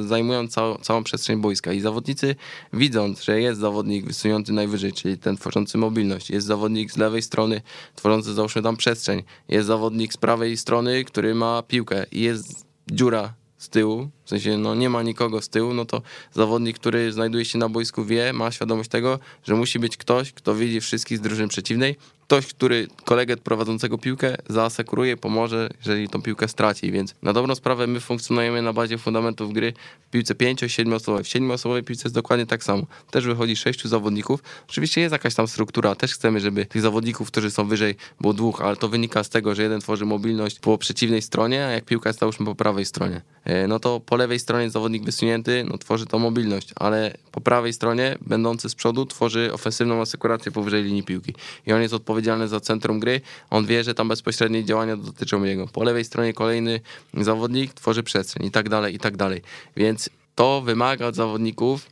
zajmują 0.05 0.49
całą, 0.49 0.77
całą 0.77 1.05
przestrzeń 1.05 1.41
boiska. 1.41 1.73
I 1.73 1.81
zawodnicy 1.81 2.37
widząc, 2.73 3.23
że 3.23 3.41
jest 3.41 3.61
zawodnik 3.61 4.07
wysujący 4.07 4.53
najwyżej, 4.53 4.93
czyli 4.93 5.19
ten 5.19 5.37
tworzący 5.37 5.79
mobilność, 5.79 6.31
jest 6.31 6.47
zawodnik 6.47 6.93
z 6.93 6.97
lewej 6.97 7.23
strony 7.23 7.63
tworzący 7.95 8.35
załóżmy 8.35 8.63
tam 8.63 8.77
przestrzeń, 8.77 9.23
jest 9.49 9.67
zawodnik 9.67 10.13
z 10.13 10.17
prawej 10.17 10.57
strony, 10.57 11.05
który 11.05 11.35
ma 11.35 11.63
piłkę 11.63 12.07
i 12.13 12.21
jest 12.21 12.67
dziura 12.91 13.35
z 13.63 13.69
tyłu, 13.69 14.09
w 14.25 14.29
sensie 14.31 14.59
no 14.59 14.75
nie 14.75 14.91
ma 14.91 15.03
nikogo 15.03 15.43
z 15.43 15.49
tyłu, 15.49 15.75
no 15.75 15.85
to 15.85 16.03
zawodnik, 16.33 16.79
który 16.79 17.13
znajduje 17.13 17.45
się 17.45 17.59
na 17.59 17.69
boisku 17.69 18.05
wie, 18.05 18.33
ma 18.33 18.51
świadomość 18.51 18.91
tego, 18.91 19.19
że 19.45 19.55
musi 19.55 19.79
być 19.79 19.97
ktoś, 19.97 20.33
kto 20.33 20.55
widzi 20.55 20.81
wszystkich 20.81 21.19
z 21.19 21.21
drużyny 21.21 21.49
przeciwnej 21.49 21.97
ktoś, 22.33 22.47
który 22.47 22.87
kolegę 23.05 23.37
prowadzącego 23.37 23.99
piłkę 23.99 24.37
zaasekuruje, 24.49 25.17
pomoże, 25.17 25.69
jeżeli 25.79 26.09
tą 26.09 26.23
piłkę 26.23 26.49
straci, 26.49 26.93
więc 26.93 27.15
na 27.23 27.33
dobrą 27.33 27.55
sprawę 27.55 27.87
my 27.87 28.01
funkcjonujemy 28.01 28.63
na 28.63 28.73
bazie 28.73 28.99
fundamentów 28.99 29.53
gry 29.53 29.73
w 30.07 30.11
piłce 30.11 30.35
5-7 30.35 30.95
osobowej. 30.95 31.25
W 31.25 31.29
7 31.29 31.51
osobowej 31.51 31.83
piłce 31.83 32.03
jest 32.05 32.15
dokładnie 32.15 32.47
tak 32.47 32.65
samo. 32.65 32.87
Też 33.11 33.27
wychodzi 33.27 33.57
6 33.57 33.85
zawodników. 33.85 34.43
Oczywiście 34.69 35.01
jest 35.01 35.13
jakaś 35.13 35.35
tam 35.35 35.49
struktura, 35.49 35.95
też 35.95 36.15
chcemy, 36.15 36.41
żeby 36.41 36.67
tych 36.67 36.83
zawodników, 36.83 37.29
którzy 37.29 37.51
są 37.51 37.69
wyżej, 37.69 37.97
było 38.21 38.35
dwóch, 38.35 38.61
ale 38.61 38.77
to 38.77 38.89
wynika 38.89 39.25
z 39.25 39.29
tego, 39.29 39.55
że 39.55 39.63
jeden 39.63 39.81
tworzy 39.81 40.05
mobilność 40.05 40.59
po 40.59 40.79
przeciwnej 40.79 41.23
stronie, 41.23 41.67
a 41.67 41.71
jak 41.71 41.85
piłka 41.85 42.09
jest 42.09 42.21
załóżmy 42.21 42.47
po 42.47 42.55
prawej 42.55 42.85
stronie, 42.85 43.23
e, 43.45 43.67
no 43.67 43.81
to 43.81 44.01
polega 44.01 44.23
lewej 44.23 44.39
stronie 44.39 44.71
zawodnik 44.71 45.05
wysunięty, 45.05 45.65
no 45.71 45.79
tworzy 45.79 46.07
to 46.07 46.19
mobilność, 46.19 46.73
ale 46.77 47.17
po 47.33 47.41
prawej 47.41 47.73
stronie 47.73 48.19
będący 48.21 48.69
z 48.69 48.75
przodu 48.75 49.07
tworzy 49.07 49.53
ofensywną 49.53 50.01
asekurację 50.01 50.53
powyżej 50.53 50.85
linii 50.85 51.03
piłki. 51.03 51.35
I 51.67 51.73
on 51.73 51.83
jest 51.83 51.95
odpowiedzialny 51.95 52.22
za 52.49 52.61
centrum 52.61 53.01
gry, 53.01 53.21
on 53.51 53.67
wie, 53.67 53.85
że 53.85 53.95
tam 53.95 54.09
bezpośrednie 54.09 54.65
działania 54.65 54.97
dotyczą 54.97 55.45
jego. 55.45 55.67
Po 55.67 55.85
lewej 55.85 56.05
stronie 56.05 56.33
kolejny 56.33 56.81
zawodnik 57.15 57.75
tworzy 57.75 58.03
przestrzeń 58.03 58.47
i 58.47 58.51
tak 58.51 58.69
dalej, 58.69 58.95
i 58.95 58.99
tak 58.99 59.17
dalej. 59.17 59.43
Więc 59.77 60.11
to 60.35 60.61
wymaga 60.61 61.07
od 61.07 61.15
zawodników 61.15 61.87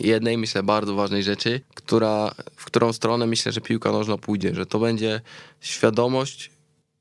jednej, 0.00 0.38
myślę, 0.38 0.62
bardzo 0.62 0.94
ważnej 0.94 1.22
rzeczy, 1.22 1.60
która, 1.74 2.34
w 2.56 2.64
którą 2.64 2.92
stronę 2.92 3.26
myślę, 3.26 3.52
że 3.52 3.60
piłka 3.60 3.92
nożna 3.92 4.18
pójdzie, 4.18 4.54
że 4.54 4.66
to 4.66 4.78
będzie 4.78 5.20
świadomość, 5.60 6.50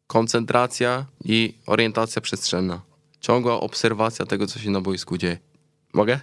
koncentracja 0.07 1.05
i 1.23 1.53
orientacja 1.65 2.21
przestrzenna. 2.21 2.81
Ciągła 3.19 3.59
obserwacja 3.59 4.25
tego, 4.25 4.47
co 4.47 4.59
się 4.59 4.69
na 4.69 4.81
boisku 4.81 5.17
dzieje. 5.17 5.37
Mogę? 5.95 6.19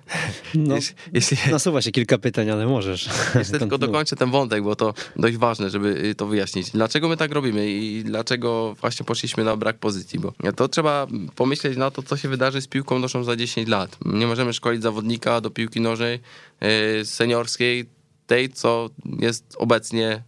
No, 0.55 0.75
Jeśli- 1.13 1.37
nasuwa 1.51 1.83
się 1.83 1.91
kilka 1.91 2.19
pytań, 2.19 2.51
ale 2.51 2.67
możesz. 2.67 3.09
jeszcze 3.35 3.59
tylko 3.59 3.79
dokończę 3.79 4.17
ten 4.17 4.31
wątek, 4.31 4.63
bo 4.63 4.77
to 4.77 4.95
dość 5.17 5.37
ważne, 5.37 5.71
żeby 5.71 5.89
y, 6.05 6.15
to 6.15 6.27
wyjaśnić. 6.27 6.71
Dlaczego 6.71 7.09
my 7.09 7.17
tak 7.17 7.33
robimy 7.33 7.71
i 7.71 8.05
dlaczego 8.05 8.75
właśnie 8.81 9.07
poszliśmy 9.07 9.45
na 9.45 9.57
brak 9.57 9.79
pozycji? 9.79 10.19
Bo 10.19 10.33
to 10.57 10.69
trzeba 10.69 11.07
pomyśleć 11.37 11.77
na 11.77 11.91
to, 11.91 12.03
co 12.03 12.17
się 12.17 12.29
wydarzy 12.29 12.61
z 12.61 12.67
piłką 12.67 12.99
nożną 12.99 13.25
za 13.25 13.37
10 13.37 13.69
lat. 13.69 13.97
Nie 14.05 14.27
możemy 14.27 14.53
szkolić 14.53 14.83
zawodnika 14.83 15.41
do 15.41 15.51
piłki 15.51 15.81
nożnej 15.81 16.21
y, 17.01 17.05
seniorskiej, 17.05 17.87
tej, 18.27 18.49
co 18.51 18.91
jest 19.21 19.55
obecnie 19.59 20.23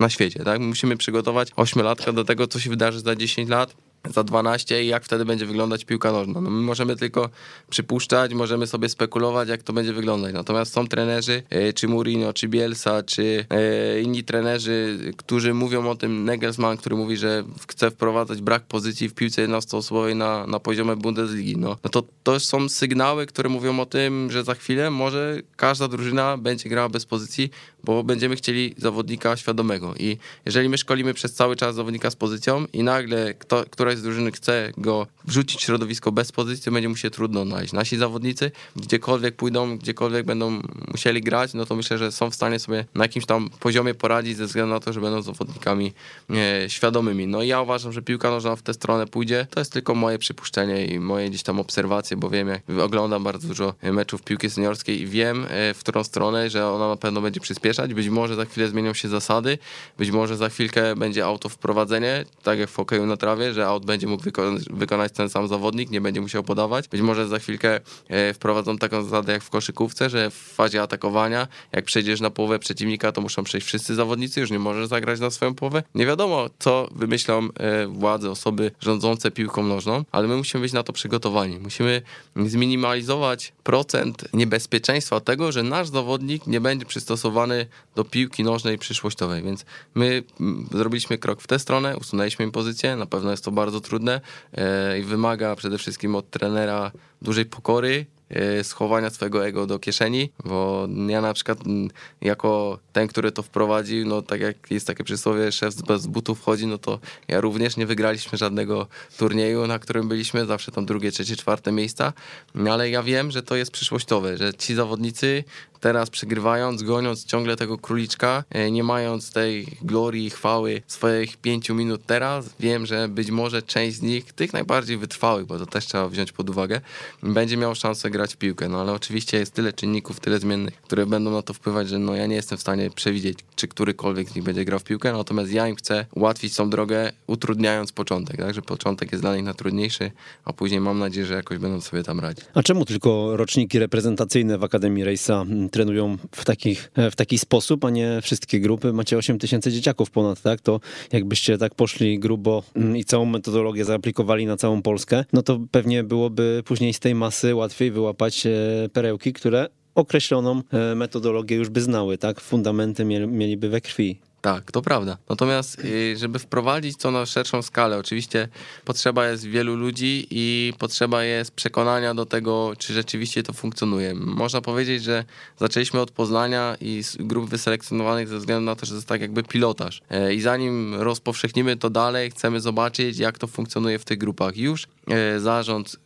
na 0.00 0.08
świecie. 0.08 0.44
Tak? 0.44 0.60
Musimy 0.60 0.96
przygotować 0.96 1.48
ośmiolatka 1.56 2.12
do 2.12 2.24
tego, 2.24 2.46
co 2.46 2.60
się 2.60 2.70
wydarzy 2.70 3.00
za 3.00 3.16
10 3.16 3.48
lat, 3.48 3.76
za 4.10 4.24
12 4.24 4.84
i 4.84 4.86
jak 4.86 5.04
wtedy 5.04 5.24
będzie 5.24 5.46
wyglądać 5.46 5.84
piłka 5.84 6.12
nożna. 6.12 6.40
No 6.40 6.50
my 6.50 6.62
możemy 6.62 6.96
tylko 6.96 7.30
przypuszczać, 7.70 8.34
możemy 8.34 8.66
sobie 8.66 8.88
spekulować, 8.88 9.48
jak 9.48 9.62
to 9.62 9.72
będzie 9.72 9.92
wyglądać. 9.92 10.34
Natomiast 10.34 10.72
są 10.72 10.88
trenerzy, 10.88 11.42
e, 11.50 11.72
czy 11.72 11.88
Mourinho, 11.88 12.32
czy 12.32 12.48
Bielsa, 12.48 13.02
czy 13.02 13.46
e, 13.50 14.00
inni 14.00 14.24
trenerzy, 14.24 14.98
którzy 15.16 15.54
mówią 15.54 15.90
o 15.90 15.94
tym, 15.94 16.24
Nagelsmann, 16.24 16.76
który 16.76 16.96
mówi, 16.96 17.16
że 17.16 17.44
chce 17.68 17.90
wprowadzać 17.90 18.42
brak 18.42 18.62
pozycji 18.62 19.08
w 19.08 19.14
piłce 19.14 19.40
jednostoosobowej 19.40 20.14
na, 20.14 20.46
na 20.46 20.60
poziomie 20.60 20.96
Bundesligi. 20.96 21.56
No, 21.56 21.76
no 21.84 21.90
to, 21.90 22.02
to 22.22 22.40
są 22.40 22.68
sygnały, 22.68 23.26
które 23.26 23.48
mówią 23.48 23.80
o 23.80 23.86
tym, 23.86 24.30
że 24.30 24.44
za 24.44 24.54
chwilę 24.54 24.90
może 24.90 25.40
każda 25.56 25.88
drużyna 25.88 26.36
będzie 26.36 26.68
grała 26.68 26.88
bez 26.88 27.06
pozycji, 27.06 27.50
bo 27.84 28.04
będziemy 28.04 28.36
chcieli 28.36 28.74
zawodnika 28.78 29.36
świadomego. 29.36 29.94
I 29.98 30.18
jeżeli 30.46 30.68
my 30.68 30.78
szkolimy 30.78 31.14
przez 31.14 31.34
cały 31.34 31.56
czas 31.56 31.74
zawodnika 31.74 32.10
z 32.10 32.16
pozycją 32.16 32.66
i 32.72 32.82
nagle 32.82 33.34
kto, 33.34 33.64
któraś 33.70 33.98
z 33.98 34.02
drużyny 34.02 34.32
chce 34.32 34.72
go 34.78 35.06
wrzucić 35.24 35.60
w 35.60 35.64
środowisko 35.64 36.12
bez 36.12 36.32
pozycji, 36.32 36.72
będzie 36.72 36.88
mu 36.88 36.96
się 36.96 37.10
trudno 37.10 37.40
odnaleźć. 37.40 37.72
Nasi 37.72 37.96
zawodnicy, 37.96 38.50
gdziekolwiek 38.76 39.36
pójdą, 39.36 39.78
gdziekolwiek 39.78 40.26
będą 40.26 40.60
musieli 40.92 41.20
grać, 41.20 41.54
no 41.54 41.66
to 41.66 41.76
myślę, 41.76 41.98
że 41.98 42.12
są 42.12 42.30
w 42.30 42.34
stanie 42.34 42.58
sobie 42.58 42.84
na 42.94 43.04
jakimś 43.04 43.26
tam 43.26 43.50
poziomie 43.60 43.94
poradzić 43.94 44.36
ze 44.36 44.46
względu 44.46 44.74
na 44.74 44.80
to, 44.80 44.92
że 44.92 45.00
będą 45.00 45.22
zawodnikami 45.22 45.92
e, 46.30 46.70
świadomymi. 46.70 47.26
No 47.26 47.42
i 47.42 47.48
ja 47.48 47.60
uważam, 47.60 47.92
że 47.92 48.02
piłka 48.02 48.30
nożna 48.30 48.56
w 48.56 48.62
tę 48.62 48.74
stronę 48.74 49.06
pójdzie. 49.06 49.46
To 49.50 49.60
jest 49.60 49.72
tylko 49.72 49.94
moje 49.94 50.18
przypuszczenie 50.18 50.86
i 50.86 50.98
moje 50.98 51.30
gdzieś 51.30 51.42
tam 51.42 51.60
obserwacje, 51.60 52.16
bo 52.16 52.30
wiem, 52.30 52.48
jak 52.48 52.62
oglądam 52.82 53.24
bardzo 53.24 53.48
dużo 53.48 53.74
meczów 53.82 54.22
piłki 54.22 54.50
seniorskiej 54.50 55.00
i 55.00 55.06
wiem, 55.06 55.46
e, 55.50 55.74
w 55.74 55.78
którą 55.78 56.04
stronę, 56.04 56.50
że 56.50 56.68
ona 56.68 56.88
na 56.88 56.96
pewno 56.96 57.20
będzie 57.20 57.40
przyspieszać. 57.40 57.73
Być 57.94 58.08
może 58.08 58.36
za 58.36 58.44
chwilę 58.44 58.68
zmienią 58.68 58.94
się 58.94 59.08
zasady, 59.08 59.58
być 59.98 60.10
może 60.10 60.36
za 60.36 60.48
chwilkę 60.48 60.96
będzie 60.96 61.24
auto 61.24 61.48
wprowadzenie, 61.48 62.24
tak 62.42 62.58
jak 62.58 62.70
w 62.70 62.76
hokeju 62.76 63.06
na 63.06 63.16
trawie, 63.16 63.52
że 63.52 63.66
aut 63.66 63.84
będzie 63.86 64.06
mógł 64.06 64.24
wyko- 64.24 64.58
wykonać 64.70 65.12
ten 65.12 65.28
sam 65.28 65.48
zawodnik, 65.48 65.90
nie 65.90 66.00
będzie 66.00 66.20
musiał 66.20 66.42
podawać. 66.42 66.88
Być 66.88 67.00
może 67.00 67.28
za 67.28 67.38
chwilkę 67.38 67.80
e, 68.08 68.34
wprowadzą 68.34 68.78
taką 68.78 69.02
zasadę 69.02 69.32
jak 69.32 69.42
w 69.42 69.50
koszykówce, 69.50 70.10
że 70.10 70.30
w 70.30 70.34
fazie 70.34 70.82
atakowania, 70.82 71.48
jak 71.72 71.84
przejdziesz 71.84 72.20
na 72.20 72.30
połowę 72.30 72.58
przeciwnika, 72.58 73.12
to 73.12 73.20
muszą 73.20 73.44
przejść 73.44 73.66
wszyscy 73.66 73.94
zawodnicy, 73.94 74.40
już 74.40 74.50
nie 74.50 74.58
możesz 74.58 74.88
zagrać 74.88 75.20
na 75.20 75.30
swoją 75.30 75.54
połowę. 75.54 75.82
Nie 75.94 76.06
wiadomo, 76.06 76.46
co 76.58 76.88
wymyślą 76.94 77.48
e, 77.54 77.86
władze, 77.86 78.30
osoby 78.30 78.70
rządzące 78.80 79.30
piłką 79.30 79.62
nożną, 79.62 80.04
ale 80.12 80.28
my 80.28 80.36
musimy 80.36 80.62
być 80.62 80.72
na 80.72 80.82
to 80.82 80.92
przygotowani. 80.92 81.58
Musimy 81.58 82.02
zminimalizować 82.46 83.52
procent 83.62 84.24
niebezpieczeństwa 84.32 85.20
tego, 85.20 85.52
że 85.52 85.62
nasz 85.62 85.88
zawodnik 85.88 86.46
nie 86.46 86.60
będzie 86.60 86.86
przystosowany 86.86 87.63
do 87.94 88.04
piłki 88.04 88.44
nożnej 88.44 88.78
przyszłościowej, 88.78 89.42
więc 89.42 89.64
my 89.94 90.22
mm, 90.40 90.68
zrobiliśmy 90.72 91.18
krok 91.18 91.40
w 91.40 91.46
tę 91.46 91.58
stronę, 91.58 91.96
usunęliśmy 91.96 92.44
im 92.44 92.52
pozycję, 92.52 92.96
na 92.96 93.06
pewno 93.06 93.30
jest 93.30 93.44
to 93.44 93.50
bardzo 93.50 93.80
trudne 93.80 94.20
e, 94.52 94.98
i 94.98 95.02
wymaga 95.02 95.56
przede 95.56 95.78
wszystkim 95.78 96.14
od 96.14 96.30
trenera 96.30 96.90
dużej 97.22 97.44
pokory, 97.46 98.06
e, 98.30 98.64
schowania 98.64 99.10
swojego 99.10 99.46
ego 99.46 99.66
do 99.66 99.78
kieszeni, 99.78 100.30
bo 100.44 100.88
ja 101.08 101.20
na 101.20 101.34
przykład 101.34 101.66
mm, 101.66 101.90
jako 102.20 102.78
ten, 102.92 103.08
który 103.08 103.32
to 103.32 103.42
wprowadził, 103.42 104.06
no 104.06 104.22
tak 104.22 104.40
jak 104.40 104.70
jest 104.70 104.86
takie 104.86 105.04
przysłowie, 105.04 105.52
szef 105.52 105.82
bez 105.82 106.06
butów 106.06 106.38
wchodzi, 106.38 106.66
no 106.66 106.78
to 106.78 106.98
ja 107.28 107.40
również 107.40 107.76
nie 107.76 107.86
wygraliśmy 107.86 108.38
żadnego 108.38 108.86
turnieju, 109.18 109.66
na 109.66 109.78
którym 109.78 110.08
byliśmy, 110.08 110.46
zawsze 110.46 110.72
tam 110.72 110.86
drugie, 110.86 111.12
trzecie, 111.12 111.36
czwarte 111.36 111.72
miejsca, 111.72 112.12
no 112.54 112.72
ale 112.72 112.90
ja 112.90 113.02
wiem, 113.02 113.30
że 113.30 113.42
to 113.42 113.56
jest 113.56 113.70
przyszłościowe, 113.70 114.36
że 114.36 114.54
ci 114.54 114.74
zawodnicy 114.74 115.44
teraz 115.84 116.10
przegrywając, 116.10 116.82
goniąc 116.82 117.24
ciągle 117.24 117.56
tego 117.56 117.78
króliczka, 117.78 118.44
e, 118.50 118.70
nie 118.70 118.84
mając 118.84 119.32
tej 119.32 119.66
glorii 119.82 120.26
i 120.26 120.30
chwały 120.30 120.82
swoich 120.86 121.36
pięciu 121.36 121.74
minut 121.74 122.00
teraz, 122.06 122.54
wiem, 122.60 122.86
że 122.86 123.08
być 123.08 123.30
może 123.30 123.62
część 123.62 123.96
z 123.96 124.02
nich, 124.02 124.32
tych 124.32 124.52
najbardziej 124.52 124.96
wytrwałych, 124.96 125.46
bo 125.46 125.58
to 125.58 125.66
też 125.66 125.86
trzeba 125.86 126.08
wziąć 126.08 126.32
pod 126.32 126.50
uwagę, 126.50 126.80
będzie 127.22 127.56
miał 127.56 127.74
szansę 127.74 128.10
grać 128.10 128.34
w 128.34 128.36
piłkę. 128.36 128.68
No 128.68 128.80
ale 128.80 128.92
oczywiście 128.92 129.38
jest 129.38 129.52
tyle 129.52 129.72
czynników, 129.72 130.20
tyle 130.20 130.38
zmiennych, 130.38 130.82
które 130.82 131.06
będą 131.06 131.30
na 131.30 131.42
to 131.42 131.54
wpływać, 131.54 131.88
że 131.88 131.98
no 131.98 132.14
ja 132.14 132.26
nie 132.26 132.36
jestem 132.36 132.58
w 132.58 132.60
stanie 132.60 132.90
przewidzieć, 132.90 133.38
czy 133.56 133.68
którykolwiek 133.68 134.30
z 134.30 134.34
nich 134.34 134.44
będzie 134.44 134.64
grał 134.64 134.78
w 134.78 134.84
piłkę, 134.84 135.12
natomiast 135.12 135.52
ja 135.52 135.68
im 135.68 135.76
chcę 135.76 136.06
ułatwić 136.14 136.56
tą 136.56 136.70
drogę, 136.70 137.12
utrudniając 137.26 137.92
początek, 137.92 138.36
tak, 138.36 138.54
że 138.54 138.62
początek 138.62 139.12
jest 139.12 139.24
dla 139.24 139.36
nich 139.36 139.44
najtrudniejszy, 139.44 140.10
a 140.44 140.52
później 140.52 140.80
mam 140.80 140.98
nadzieję, 140.98 141.26
że 141.26 141.34
jakoś 141.34 141.58
będą 141.58 141.80
sobie 141.80 142.02
tam 142.02 142.20
radzić. 142.20 142.44
A 142.54 142.62
czemu 142.62 142.84
tylko 142.84 143.36
roczniki 143.36 143.78
reprezentacyjne 143.78 144.58
w 144.58 144.64
Akademii 144.64 145.04
Rejsa 145.04 145.44
trenują 145.74 146.16
w, 146.32 146.44
takich, 146.44 146.90
e, 146.94 147.10
w 147.10 147.16
taki 147.16 147.38
sposób, 147.38 147.84
a 147.84 147.90
nie 147.90 148.20
wszystkie 148.22 148.60
grupy? 148.60 148.92
Macie 148.92 149.18
8 149.18 149.38
tysięcy 149.38 149.72
dzieciaków 149.72 150.10
ponad, 150.10 150.42
tak? 150.42 150.60
To 150.60 150.80
jakbyście 151.12 151.58
tak 151.58 151.74
poszli 151.74 152.18
grubo 152.18 152.62
mm, 152.76 152.96
i 152.96 153.04
całą 153.04 153.24
metodologię 153.24 153.84
zaaplikowali 153.84 154.46
na 154.46 154.56
całą 154.56 154.82
Polskę, 154.82 155.24
no 155.32 155.42
to 155.42 155.60
pewnie 155.70 156.04
byłoby 156.04 156.62
później 156.64 156.94
z 156.94 157.00
tej 157.00 157.14
masy 157.14 157.54
łatwiej 157.54 157.90
wyłapać 157.90 158.46
e, 158.46 158.50
perełki, 158.92 159.32
które 159.32 159.68
określoną 159.94 160.62
e, 160.72 160.94
metodologię 160.94 161.56
już 161.56 161.68
by 161.68 161.80
znały, 161.80 162.18
tak? 162.18 162.40
Fundamenty 162.40 163.04
mieli- 163.04 163.28
mieliby 163.28 163.68
we 163.68 163.80
krwi. 163.80 164.20
Tak, 164.44 164.72
to 164.72 164.82
prawda. 164.82 165.18
Natomiast, 165.28 165.78
y, 165.84 166.16
żeby 166.16 166.38
wprowadzić 166.38 166.96
to 166.96 167.10
na 167.10 167.26
szerszą 167.26 167.62
skalę, 167.62 167.98
oczywiście 167.98 168.48
potrzeba 168.84 169.28
jest 169.28 169.44
wielu 169.44 169.76
ludzi 169.76 170.26
i 170.30 170.72
potrzeba 170.78 171.24
jest 171.24 171.50
przekonania 171.50 172.14
do 172.14 172.26
tego, 172.26 172.72
czy 172.78 172.92
rzeczywiście 172.92 173.42
to 173.42 173.52
funkcjonuje. 173.52 174.14
Można 174.14 174.60
powiedzieć, 174.60 175.02
że 175.02 175.24
zaczęliśmy 175.58 176.00
od 176.00 176.10
Poznania 176.10 176.76
i 176.80 177.02
z 177.02 177.16
grup 177.16 177.50
wyselekcjonowanych 177.50 178.28
ze 178.28 178.38
względu 178.38 178.64
na 178.64 178.76
to, 178.76 178.86
że 178.86 178.90
to 178.90 178.96
jest 178.96 179.08
tak 179.08 179.20
jakby 179.20 179.42
pilotaż. 179.42 180.02
E, 180.10 180.34
I 180.34 180.40
zanim 180.40 180.94
rozpowszechnimy 180.94 181.76
to 181.76 181.90
dalej, 181.90 182.30
chcemy 182.30 182.60
zobaczyć, 182.60 183.18
jak 183.18 183.38
to 183.38 183.46
funkcjonuje 183.46 183.98
w 183.98 184.04
tych 184.04 184.18
grupach. 184.18 184.56
Już 184.56 184.86
e, 185.10 185.40
zarząd 185.40 185.96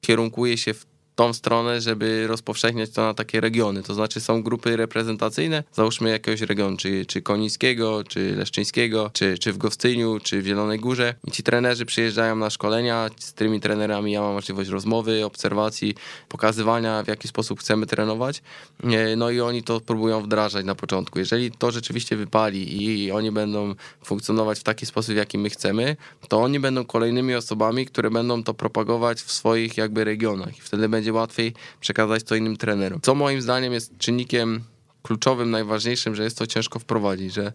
kierunkuje 0.00 0.58
się 0.58 0.74
w 0.74 0.91
tą 1.14 1.32
stronę, 1.32 1.80
żeby 1.80 2.26
rozpowszechniać 2.26 2.90
to 2.90 3.02
na 3.02 3.14
takie 3.14 3.40
regiony. 3.40 3.82
To 3.82 3.94
znaczy 3.94 4.20
są 4.20 4.42
grupy 4.42 4.76
reprezentacyjne, 4.76 5.64
załóżmy 5.72 6.10
jakiegoś 6.10 6.40
regionu, 6.40 6.76
czy, 6.76 7.06
czy 7.06 7.22
Konińskiego, 7.22 8.04
czy 8.04 8.36
Leszczyńskiego, 8.36 9.10
czy, 9.12 9.38
czy 9.38 9.52
w 9.52 9.58
Gostyniu, 9.58 10.18
czy 10.22 10.42
w 10.42 10.46
Zielonej 10.46 10.78
Górze. 10.78 11.14
I 11.26 11.30
ci 11.30 11.42
trenerzy 11.42 11.86
przyjeżdżają 11.86 12.36
na 12.36 12.50
szkolenia, 12.50 13.10
z 13.18 13.34
tymi 13.34 13.60
trenerami 13.60 14.12
ja 14.12 14.20
mam 14.20 14.34
możliwość 14.34 14.70
rozmowy, 14.70 15.24
obserwacji, 15.24 15.94
pokazywania, 16.28 17.02
w 17.02 17.08
jaki 17.08 17.28
sposób 17.28 17.60
chcemy 17.60 17.86
trenować. 17.86 18.42
E, 18.84 19.16
No 19.16 19.30
i 19.30 19.40
oni 19.40 19.62
to 19.62 19.80
próbują 19.80 20.22
wdrażać 20.22 20.64
na 20.66 20.74
początku. 20.74 21.18
Jeżeli 21.18 21.50
to 21.50 21.70
rzeczywiście 21.70 22.16
wypali 22.16 22.82
i 22.84 23.12
oni 23.12 23.30
będą 23.30 23.74
funkcjonować 24.04 24.58
w 24.58 24.62
taki 24.62 24.86
sposób, 24.86 25.14
w 25.14 25.16
jaki 25.16 25.38
my 25.38 25.50
chcemy, 25.50 25.96
to 26.28 26.42
oni 26.42 26.60
będą 26.60 26.84
kolejnymi 26.84 27.34
osobami, 27.34 27.86
które 27.86 28.10
będą 28.10 28.42
to 28.42 28.54
propagować 28.54 29.20
w 29.20 29.32
swoich 29.32 29.76
jakby 29.76 30.04
regionach. 30.04 30.58
I 30.58 30.60
wtedy 30.60 30.88
będzie 30.88 31.11
łatwiej 31.12 31.54
przekazać 31.80 32.22
to 32.22 32.34
innym 32.34 32.56
trenerom. 32.56 33.00
Co 33.02 33.14
moim 33.14 33.42
zdaniem 33.42 33.72
jest 33.72 33.98
czynnikiem 33.98 34.64
kluczowym, 35.02 35.50
najważniejszym, 35.50 36.14
że 36.14 36.24
jest 36.24 36.38
to 36.38 36.46
ciężko 36.46 36.78
wprowadzić, 36.78 37.34
że 37.34 37.52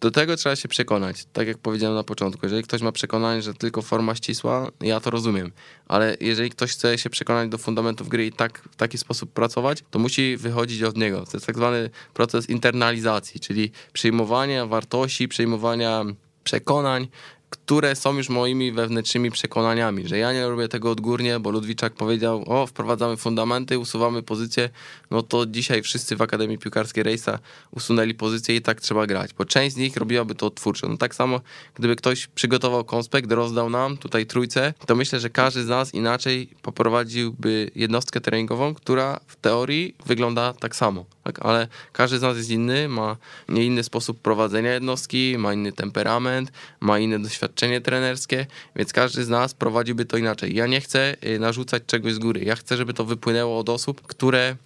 do 0.00 0.10
tego 0.10 0.36
trzeba 0.36 0.56
się 0.56 0.68
przekonać. 0.68 1.24
Tak 1.32 1.48
jak 1.48 1.58
powiedziałem 1.58 1.96
na 1.96 2.04
początku, 2.04 2.46
jeżeli 2.46 2.62
ktoś 2.62 2.82
ma 2.82 2.92
przekonanie, 2.92 3.42
że 3.42 3.54
tylko 3.54 3.82
forma 3.82 4.14
ścisła, 4.14 4.70
ja 4.80 5.00
to 5.00 5.10
rozumiem. 5.10 5.52
Ale 5.88 6.16
jeżeli 6.20 6.50
ktoś 6.50 6.72
chce 6.72 6.98
się 6.98 7.10
przekonać 7.10 7.48
do 7.48 7.58
fundamentów 7.58 8.08
gry 8.08 8.26
i 8.26 8.32
tak, 8.32 8.68
w 8.70 8.76
taki 8.76 8.98
sposób 8.98 9.32
pracować, 9.32 9.84
to 9.90 9.98
musi 9.98 10.36
wychodzić 10.36 10.82
od 10.82 10.96
niego. 10.96 11.26
To 11.26 11.30
jest 11.34 11.46
tak 11.46 11.56
zwany 11.56 11.90
proces 12.14 12.48
internalizacji, 12.50 13.40
czyli 13.40 13.70
przyjmowania 13.92 14.66
wartości, 14.66 15.28
przyjmowania 15.28 16.04
przekonań, 16.44 17.08
które 17.50 17.96
są 17.96 18.16
już 18.16 18.28
moimi 18.28 18.72
wewnętrznymi 18.72 19.30
przekonaniami, 19.30 20.08
że 20.08 20.18
ja 20.18 20.32
nie 20.32 20.48
robię 20.48 20.68
tego 20.68 20.90
odgórnie, 20.90 21.40
bo 21.40 21.50
Ludwiczak 21.50 21.92
powiedział, 21.92 22.44
o, 22.46 22.66
wprowadzamy 22.66 23.16
fundamenty, 23.16 23.78
usuwamy 23.78 24.22
pozycję, 24.22 24.70
no 25.10 25.22
to 25.22 25.46
dzisiaj 25.46 25.82
wszyscy 25.82 26.16
w 26.16 26.22
Akademii 26.22 26.58
Piłkarskiej 26.58 27.02
Rejsa 27.02 27.38
usunęli 27.70 28.14
pozycję 28.14 28.56
i 28.56 28.62
tak 28.62 28.80
trzeba 28.80 29.06
grać, 29.06 29.34
bo 29.34 29.44
część 29.44 29.76
z 29.76 29.78
nich 29.78 29.96
robiłaby 29.96 30.34
to 30.34 30.50
twórczo. 30.50 30.88
No 30.88 30.96
tak 30.96 31.14
samo, 31.14 31.40
gdyby 31.74 31.96
ktoś 31.96 32.26
przygotował 32.26 32.84
konspekt, 32.84 33.32
rozdał 33.32 33.70
nam 33.70 33.96
tutaj 33.96 34.26
trójce, 34.26 34.74
to 34.86 34.96
myślę, 34.96 35.20
że 35.20 35.30
każdy 35.30 35.64
z 35.64 35.68
nas 35.68 35.94
inaczej 35.94 36.48
poprowadziłby 36.62 37.70
jednostkę 37.74 38.20
treningową, 38.20 38.74
która 38.74 39.20
w 39.26 39.36
teorii 39.36 39.94
wygląda 40.06 40.52
tak 40.52 40.76
samo 40.76 41.04
tak? 41.32 41.46
ale 41.46 41.68
każdy 41.92 42.18
z 42.18 42.22
nas 42.22 42.36
jest 42.36 42.50
inny, 42.50 42.88
ma 42.88 43.16
nie 43.48 43.64
inny 43.64 43.82
sposób 43.82 44.20
prowadzenia 44.20 44.72
jednostki, 44.72 45.36
ma 45.38 45.52
inny 45.52 45.72
temperament, 45.72 46.52
ma 46.80 46.98
inne 46.98 47.18
doświadczenie 47.18 47.37
trenerskie, 47.84 48.46
więc 48.76 48.92
każdy 48.92 49.24
z 49.24 49.28
nas 49.28 49.54
prowadziłby 49.54 50.04
to 50.04 50.16
inaczej. 50.16 50.54
Ja 50.54 50.66
nie 50.66 50.80
chcę 50.80 51.16
y, 51.24 51.38
narzucać 51.38 51.82
czegoś 51.86 52.12
z 52.12 52.18
góry, 52.18 52.44
ja 52.44 52.56
chcę, 52.56 52.76
żeby 52.76 52.94
to 52.94 53.04
wypłynęło 53.04 53.58
od 53.58 53.68
osób, 53.68 54.02
które 54.02 54.56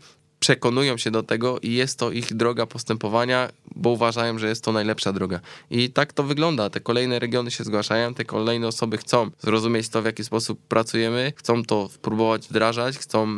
przekonują 0.43 0.97
się 0.97 1.11
do 1.11 1.23
tego 1.23 1.61
i 1.61 1.73
jest 1.73 1.99
to 1.99 2.11
ich 2.11 2.35
droga 2.35 2.67
postępowania, 2.67 3.49
bo 3.77 3.91
uważają, 3.91 4.39
że 4.39 4.49
jest 4.49 4.65
to 4.65 4.73
najlepsza 4.73 5.13
droga. 5.13 5.41
I 5.71 5.91
tak 5.91 6.13
to 6.13 6.23
wygląda. 6.23 6.71
Te 6.71 6.81
kolejne 6.81 7.19
regiony 7.19 7.51
się 7.51 7.65
zgłaszają, 7.65 8.15
te 8.15 8.25
kolejne 8.25 8.67
osoby 8.67 8.99
chcą 8.99 9.31
zrozumieć 9.41 9.89
to, 9.89 10.03
w 10.03 10.05
jaki 10.05 10.25
sposób 10.25 10.61
pracujemy, 10.69 11.33
chcą 11.37 11.63
to 11.63 11.89
próbować 12.03 12.49
wdrażać, 12.49 12.99
chcą 12.99 13.37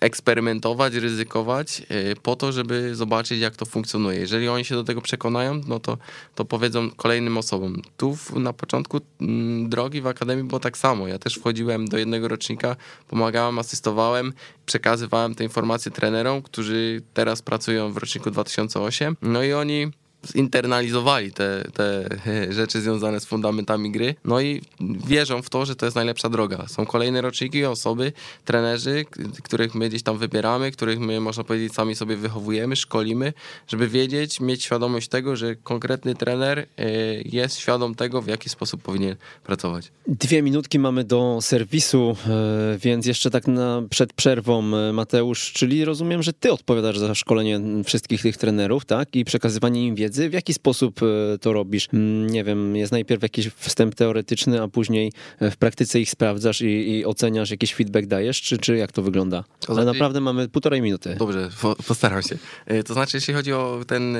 eksperymentować, 0.00 0.94
ryzykować 0.94 1.82
e, 1.88 2.16
po 2.16 2.36
to, 2.36 2.52
żeby 2.52 2.94
zobaczyć, 2.94 3.40
jak 3.40 3.56
to 3.56 3.66
funkcjonuje. 3.66 4.20
Jeżeli 4.20 4.48
oni 4.48 4.64
się 4.64 4.74
do 4.74 4.84
tego 4.84 5.00
przekonają, 5.00 5.60
no 5.66 5.80
to, 5.80 5.98
to 6.34 6.44
powiedzą 6.44 6.90
kolejnym 6.90 7.38
osobom. 7.38 7.82
Tu 7.96 8.18
na 8.34 8.52
początku 8.52 9.00
mm, 9.20 9.68
drogi 9.68 10.00
w 10.00 10.06
Akademii 10.06 10.44
było 10.44 10.60
tak 10.60 10.78
samo. 10.78 11.08
Ja 11.08 11.18
też 11.18 11.34
wchodziłem 11.34 11.88
do 11.88 11.98
jednego 11.98 12.28
rocznika, 12.28 12.76
pomagałem, 13.08 13.58
asystowałem, 13.58 14.32
przekazywałem 14.66 15.34
te 15.34 15.44
informacje 15.44 15.92
trenerom, 15.92 16.42
którzy 16.42 17.02
teraz 17.14 17.42
pracują 17.42 17.92
w 17.92 17.96
roczniku 17.96 18.30
2008. 18.30 19.16
No 19.22 19.42
i 19.42 19.52
oni 19.52 19.92
zinternalizowali 20.26 21.32
te, 21.32 21.64
te 21.74 22.08
rzeczy 22.58 22.80
związane 22.80 23.20
z 23.20 23.24
fundamentami 23.24 23.90
gry, 23.90 24.14
no 24.24 24.40
i 24.40 24.62
wierzą 25.06 25.42
w 25.42 25.50
to, 25.50 25.66
że 25.66 25.76
to 25.76 25.86
jest 25.86 25.96
najlepsza 25.96 26.28
droga. 26.28 26.68
Są 26.68 26.86
kolejne 26.86 27.20
roczniki, 27.20 27.64
osoby, 27.64 28.12
trenerzy, 28.44 29.04
których 29.42 29.74
my 29.74 29.88
gdzieś 29.88 30.02
tam 30.02 30.18
wybieramy, 30.18 30.70
których 30.70 31.00
my, 31.00 31.20
można 31.20 31.44
powiedzieć, 31.44 31.72
sami 31.72 31.94
sobie 31.94 32.16
wychowujemy, 32.16 32.76
szkolimy, 32.76 33.32
żeby 33.68 33.88
wiedzieć, 33.88 34.40
mieć 34.40 34.64
świadomość 34.64 35.08
tego, 35.08 35.36
że 35.36 35.56
konkretny 35.56 36.14
trener 36.14 36.58
e, 36.58 36.90
jest 37.22 37.58
świadom 37.58 37.94
tego, 37.94 38.22
w 38.22 38.26
jaki 38.26 38.48
sposób 38.48 38.82
powinien 38.82 39.16
pracować. 39.44 39.92
Dwie 40.08 40.42
minutki 40.42 40.78
mamy 40.78 41.04
do 41.04 41.38
serwisu, 41.40 42.16
e, 42.28 42.78
więc 42.78 43.06
jeszcze 43.06 43.30
tak 43.30 43.46
na, 43.46 43.82
przed 43.90 44.12
przerwą, 44.12 44.76
e, 44.76 44.92
Mateusz, 44.92 45.52
czyli 45.52 45.84
rozumiem, 45.84 46.22
że 46.22 46.32
ty 46.32 46.52
odpowiadasz 46.52 46.98
za 46.98 47.14
szkolenie 47.14 47.60
wszystkich 47.84 48.22
tych 48.22 48.36
trenerów, 48.36 48.84
tak? 48.84 49.16
I 49.16 49.24
przekazywanie 49.24 49.86
im 49.86 49.94
wiedzy 49.94 50.05
wiedzy? 50.06 50.30
W 50.30 50.32
jaki 50.32 50.54
sposób 50.54 51.00
e, 51.02 51.38
to 51.38 51.52
robisz? 51.52 51.88
Mm, 51.92 52.30
nie 52.30 52.44
wiem, 52.44 52.76
jest 52.76 52.92
najpierw 52.92 53.22
jakiś 53.22 53.48
wstęp 53.48 53.94
teoretyczny, 53.94 54.62
a 54.62 54.68
później 54.68 55.12
e, 55.40 55.50
w 55.50 55.56
praktyce 55.56 56.00
ich 56.00 56.10
sprawdzasz 56.10 56.60
i, 56.60 56.90
i 56.90 57.04
oceniasz, 57.04 57.50
jakiś 57.50 57.74
feedback 57.74 58.06
dajesz, 58.06 58.42
czy, 58.42 58.58
czy 58.58 58.76
jak 58.76 58.92
to 58.92 59.02
wygląda? 59.02 59.42
To 59.42 59.72
Ale 59.72 59.82
znaczy... 59.82 59.98
naprawdę 59.98 60.20
mamy 60.20 60.48
półtorej 60.48 60.82
minuty. 60.82 61.16
Dobrze, 61.18 61.50
postaram 61.88 62.22
się. 62.22 62.38
E, 62.66 62.82
to 62.82 62.94
znaczy, 62.94 63.16
jeśli 63.16 63.34
chodzi 63.34 63.52
o 63.52 63.80
ten 63.86 64.16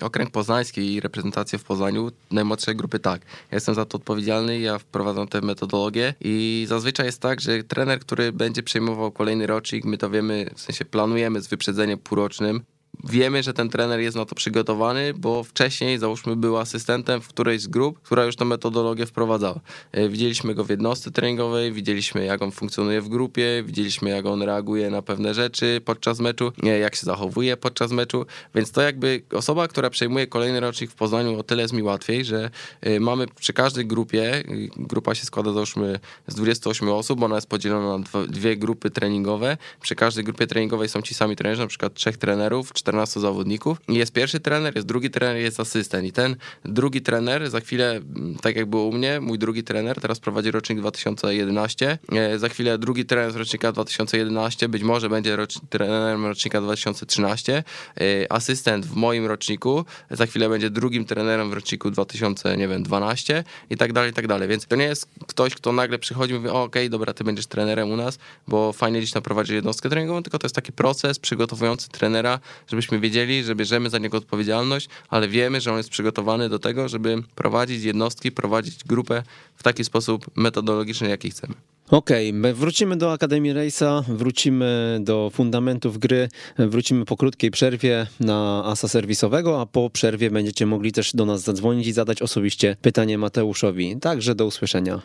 okręg 0.00 0.30
poznański 0.30 0.94
i 0.94 1.00
reprezentację 1.00 1.58
w 1.58 1.64
Poznaniu, 1.64 2.10
najmłodsze 2.30 2.74
grupy 2.74 2.98
tak. 2.98 3.22
Ja 3.22 3.56
jestem 3.56 3.74
za 3.74 3.84
to 3.84 3.98
odpowiedzialny, 3.98 4.58
ja 4.58 4.78
wprowadzam 4.78 5.28
tę 5.28 5.40
metodologię 5.40 6.14
i 6.20 6.66
zazwyczaj 6.68 7.06
jest 7.06 7.20
tak, 7.20 7.40
że 7.40 7.62
trener, 7.62 8.00
który 8.00 8.32
będzie 8.32 8.62
przejmował 8.62 9.12
kolejny 9.12 9.46
rocznik, 9.46 9.84
my 9.84 9.98
to 9.98 10.10
wiemy, 10.10 10.50
w 10.54 10.60
sensie 10.60 10.84
planujemy 10.84 11.40
z 11.40 11.48
wyprzedzeniem 11.48 11.98
półrocznym, 11.98 12.60
wiemy, 13.04 13.42
że 13.42 13.54
ten 13.54 13.68
trener 13.68 14.00
jest 14.00 14.16
na 14.16 14.24
to 14.24 14.34
przygotowany, 14.34 15.14
bo 15.14 15.44
wcześniej, 15.44 15.98
załóżmy, 15.98 16.36
był 16.36 16.58
asystentem 16.58 17.20
w 17.20 17.28
którejś 17.28 17.62
z 17.62 17.66
grup, 17.66 18.00
która 18.02 18.24
już 18.24 18.36
tę 18.36 18.44
metodologię 18.44 19.06
wprowadzała. 19.06 19.60
E, 19.92 20.08
widzieliśmy 20.08 20.54
go 20.54 20.64
w 20.64 20.70
jednostce 20.70 21.10
treningowej, 21.10 21.72
widzieliśmy, 21.72 22.24
jak 22.24 22.42
on 22.42 22.52
funkcjonuje 22.52 23.00
w 23.00 23.08
grupie, 23.08 23.62
widzieliśmy, 23.66 24.10
jak 24.10 24.26
on 24.26 24.42
reaguje 24.42 24.90
na 24.90 25.02
pewne 25.02 25.34
rzeczy 25.34 25.80
podczas 25.84 26.20
meczu, 26.20 26.52
jak 26.80 26.94
się 26.94 27.06
zachowuje 27.06 27.56
podczas 27.56 27.92
meczu, 27.92 28.26
więc 28.54 28.72
to 28.72 28.82
jakby 28.82 29.22
osoba, 29.32 29.68
która 29.68 29.90
przejmuje 29.90 30.26
kolejny 30.26 30.60
rocznik 30.60 30.90
w 30.90 30.94
Poznaniu, 30.94 31.38
o 31.38 31.42
tyle 31.42 31.62
jest 31.62 31.74
mi 31.74 31.82
łatwiej, 31.82 32.24
że 32.24 32.50
e, 32.80 33.00
mamy 33.00 33.26
przy 33.26 33.52
każdej 33.52 33.86
grupie, 33.86 34.44
grupa 34.76 35.14
się 35.14 35.24
składa 35.24 35.52
załóżmy 35.52 35.98
z 36.26 36.34
28 36.34 36.88
osób, 36.88 37.22
ona 37.22 37.34
jest 37.34 37.46
podzielona 37.46 37.98
na 37.98 38.26
dwie 38.26 38.56
grupy 38.56 38.90
treningowe, 38.90 39.56
przy 39.80 39.94
każdej 39.94 40.24
grupie 40.24 40.46
treningowej 40.46 40.88
są 40.88 41.02
ci 41.02 41.14
sami 41.14 41.36
trenerzy, 41.36 41.60
na 41.60 41.66
przykład 41.66 41.94
trzech 41.94 42.16
trenerów, 42.16 42.72
14 42.84 43.20
zawodników. 43.20 43.78
Jest 43.88 44.12
pierwszy 44.12 44.40
trener, 44.40 44.74
jest 44.74 44.86
drugi 44.86 45.10
trener, 45.10 45.42
jest 45.42 45.60
asystent. 45.60 46.06
I 46.06 46.12
ten 46.12 46.36
drugi 46.64 47.02
trener 47.02 47.50
za 47.50 47.60
chwilę, 47.60 48.00
tak 48.42 48.56
jak 48.56 48.66
było 48.66 48.84
u 48.84 48.92
mnie, 48.92 49.20
mój 49.20 49.38
drugi 49.38 49.64
trener 49.64 50.00
teraz 50.00 50.20
prowadzi 50.20 50.50
rocznik 50.50 50.78
2011. 50.78 51.98
E, 52.12 52.38
za 52.38 52.48
chwilę 52.48 52.78
drugi 52.78 53.04
trener 53.04 53.32
z 53.32 53.36
rocznika 53.36 53.72
2011, 53.72 54.68
być 54.68 54.82
może 54.82 55.08
będzie 55.08 55.36
rocz, 55.36 55.54
trenerem 55.70 56.26
rocznika 56.26 56.60
2013. 56.60 57.64
E, 58.00 58.32
asystent 58.32 58.86
w 58.86 58.94
moim 58.94 59.26
roczniku 59.26 59.84
za 60.10 60.26
chwilę 60.26 60.48
będzie 60.48 60.70
drugim 60.70 61.04
trenerem 61.04 61.50
w 61.50 61.52
roczniku 61.52 61.90
2012 61.90 63.44
i 63.70 63.76
tak 63.76 63.92
dalej, 63.92 64.10
i 64.10 64.14
tak 64.14 64.26
dalej. 64.26 64.48
Więc 64.48 64.66
to 64.66 64.76
nie 64.76 64.84
jest 64.84 65.08
ktoś, 65.26 65.54
kto 65.54 65.72
nagle 65.72 65.98
przychodzi 65.98 66.32
i 66.32 66.36
mówi, 66.36 66.48
okej, 66.48 66.62
okay, 66.64 66.88
dobra, 66.88 67.14
ty 67.14 67.24
będziesz 67.24 67.46
trenerem 67.46 67.90
u 67.90 67.96
nas, 67.96 68.18
bo 68.48 68.72
fajnie 68.72 69.00
dziś 69.00 69.14
naprowadzić 69.14 69.54
jednostkę 69.54 69.90
treningową, 69.90 70.22
tylko 70.22 70.38
to 70.38 70.44
jest 70.44 70.54
taki 70.54 70.72
proces 70.72 71.18
przygotowujący 71.18 71.88
trenera, 71.88 72.40
żebyśmy 72.74 73.00
wiedzieli, 73.00 73.44
że 73.44 73.54
bierzemy 73.54 73.90
za 73.90 73.98
niego 73.98 74.18
odpowiedzialność, 74.18 74.88
ale 75.08 75.28
wiemy, 75.28 75.60
że 75.60 75.70
on 75.70 75.76
jest 75.76 75.90
przygotowany 75.90 76.48
do 76.48 76.58
tego, 76.58 76.88
żeby 76.88 77.22
prowadzić 77.34 77.84
jednostki, 77.84 78.32
prowadzić 78.32 78.84
grupę 78.84 79.22
w 79.56 79.62
taki 79.62 79.84
sposób 79.84 80.26
metodologiczny, 80.36 81.08
jaki 81.08 81.30
chcemy. 81.30 81.54
Okej, 81.90 82.30
okay, 82.38 82.54
wrócimy 82.54 82.96
do 82.96 83.12
Akademii 83.12 83.52
Rejsa, 83.52 84.04
wrócimy 84.08 84.98
do 85.00 85.30
fundamentów 85.34 85.98
gry, 85.98 86.28
wrócimy 86.58 87.04
po 87.04 87.16
krótkiej 87.16 87.50
przerwie 87.50 88.06
na 88.20 88.62
asa 88.64 88.88
serwisowego, 88.88 89.60
a 89.60 89.66
po 89.66 89.90
przerwie 89.90 90.30
będziecie 90.30 90.66
mogli 90.66 90.92
też 90.92 91.12
do 91.14 91.26
nas 91.26 91.40
zadzwonić 91.40 91.86
i 91.86 91.92
zadać 91.92 92.22
osobiście 92.22 92.76
pytanie 92.82 93.18
Mateuszowi. 93.18 93.96
Także 94.00 94.34
do 94.34 94.46
usłyszenia. 94.46 95.02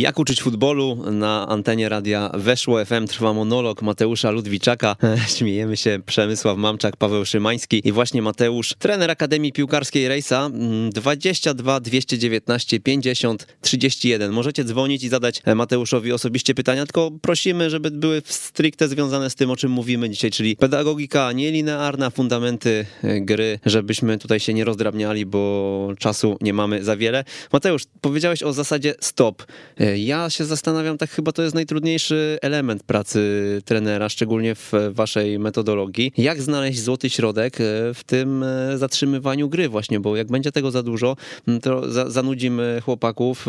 Jak 0.00 0.18
uczyć 0.18 0.42
futbolu? 0.42 1.12
Na 1.12 1.48
antenie 1.48 1.88
radia 1.88 2.30
Weszło 2.34 2.84
FM 2.84 3.06
trwa 3.06 3.32
monolog 3.32 3.82
Mateusza 3.82 4.30
Ludwiczaka. 4.30 4.96
Śmiejemy 5.36 5.76
się 5.76 6.00
Przemysław 6.06 6.58
Mamczak, 6.58 6.96
Paweł 6.96 7.24
Szymański 7.24 7.88
i 7.88 7.92
właśnie 7.92 8.22
Mateusz, 8.22 8.74
trener 8.78 9.10
Akademii 9.10 9.52
Piłkarskiej 9.52 10.08
Rejsa 10.08 10.50
22 10.92 11.80
219 11.80 12.80
50 12.80 13.46
31. 13.60 14.32
Możecie 14.32 14.64
dzwonić 14.64 15.04
i 15.04 15.08
zadać 15.08 15.42
Mateuszowi 15.54 16.12
osobiście 16.12 16.54
pytania, 16.54 16.86
tylko 16.86 17.10
prosimy, 17.22 17.70
żeby 17.70 17.90
były 17.90 18.22
stricte 18.24 18.88
związane 18.88 19.30
z 19.30 19.34
tym, 19.34 19.50
o 19.50 19.56
czym 19.56 19.70
mówimy 19.70 20.10
dzisiaj, 20.10 20.30
czyli 20.30 20.56
pedagogika 20.56 21.32
nielinearna, 21.32 22.10
fundamenty 22.10 22.86
e, 23.02 23.20
gry, 23.20 23.58
żebyśmy 23.66 24.18
tutaj 24.18 24.40
się 24.40 24.54
nie 24.54 24.64
rozdrabniali, 24.64 25.26
bo 25.26 25.92
czasu 25.98 26.36
nie 26.40 26.52
mamy 26.52 26.84
za 26.84 26.96
wiele. 26.96 27.24
Mateusz, 27.52 27.82
powiedziałeś 28.00 28.42
o 28.42 28.52
zasadzie 28.52 28.94
stop. 29.00 29.46
E, 29.86 29.98
ja 29.98 30.30
się 30.30 30.44
zastanawiam, 30.44 30.98
tak 30.98 31.10
chyba 31.10 31.32
to 31.32 31.42
jest 31.42 31.54
najtrudniejszy 31.54 32.38
element 32.42 32.82
pracy 32.82 33.20
trenera, 33.64 34.08
szczególnie 34.08 34.54
w 34.54 34.72
waszej 34.90 35.38
metodologii. 35.38 36.12
Jak 36.18 36.42
znaleźć 36.42 36.82
złoty 36.82 37.10
środek 37.10 37.60
e, 37.60 37.64
w 37.94 38.04
tym 38.06 38.42
e, 38.42 38.78
zatrzymywaniu 38.78 39.48
gry 39.48 39.68
właśnie, 39.68 40.00
bo 40.00 40.16
jak 40.16 40.26
będzie 40.26 40.52
tego 40.52 40.70
za 40.70 40.82
dużo, 40.82 41.16
to 41.62 41.92
za, 41.92 42.10
zanudzimy 42.10 42.82
chłopaków 42.84 43.46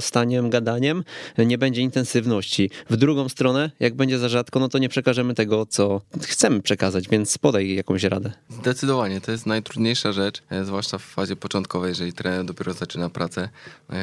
staniem, 0.00 0.50
gadaniem, 0.50 1.04
nie 1.38 1.58
będzie 1.58 1.82
intensywności. 1.82 2.70
W 2.90 2.96
drugą 2.96 3.28
stronę, 3.28 3.70
jak 3.80 3.94
będzie 3.94 4.18
za 4.18 4.28
rzadko, 4.28 4.60
no 4.60 4.68
to 4.68 4.78
nie 4.78 4.88
przekażemy 4.88 5.34
tego, 5.34 5.66
co 5.66 6.00
chcemy 6.22 6.62
przekazać, 6.62 7.08
więc 7.08 7.38
podaj 7.38 7.74
jakąś 7.74 8.02
radę. 8.02 8.32
Zdecydowanie, 8.48 9.20
to 9.20 9.32
jest 9.32 9.46
najtrudniejsza 9.46 10.12
rzecz, 10.12 10.42
zwłaszcza 10.64 10.98
w 10.98 11.02
fazie 11.02 11.36
początkowej, 11.36 11.88
jeżeli 11.88 12.12
trener 12.12 12.44
dopiero 12.44 12.72
zaczyna 12.72 13.10
pracę 13.10 13.48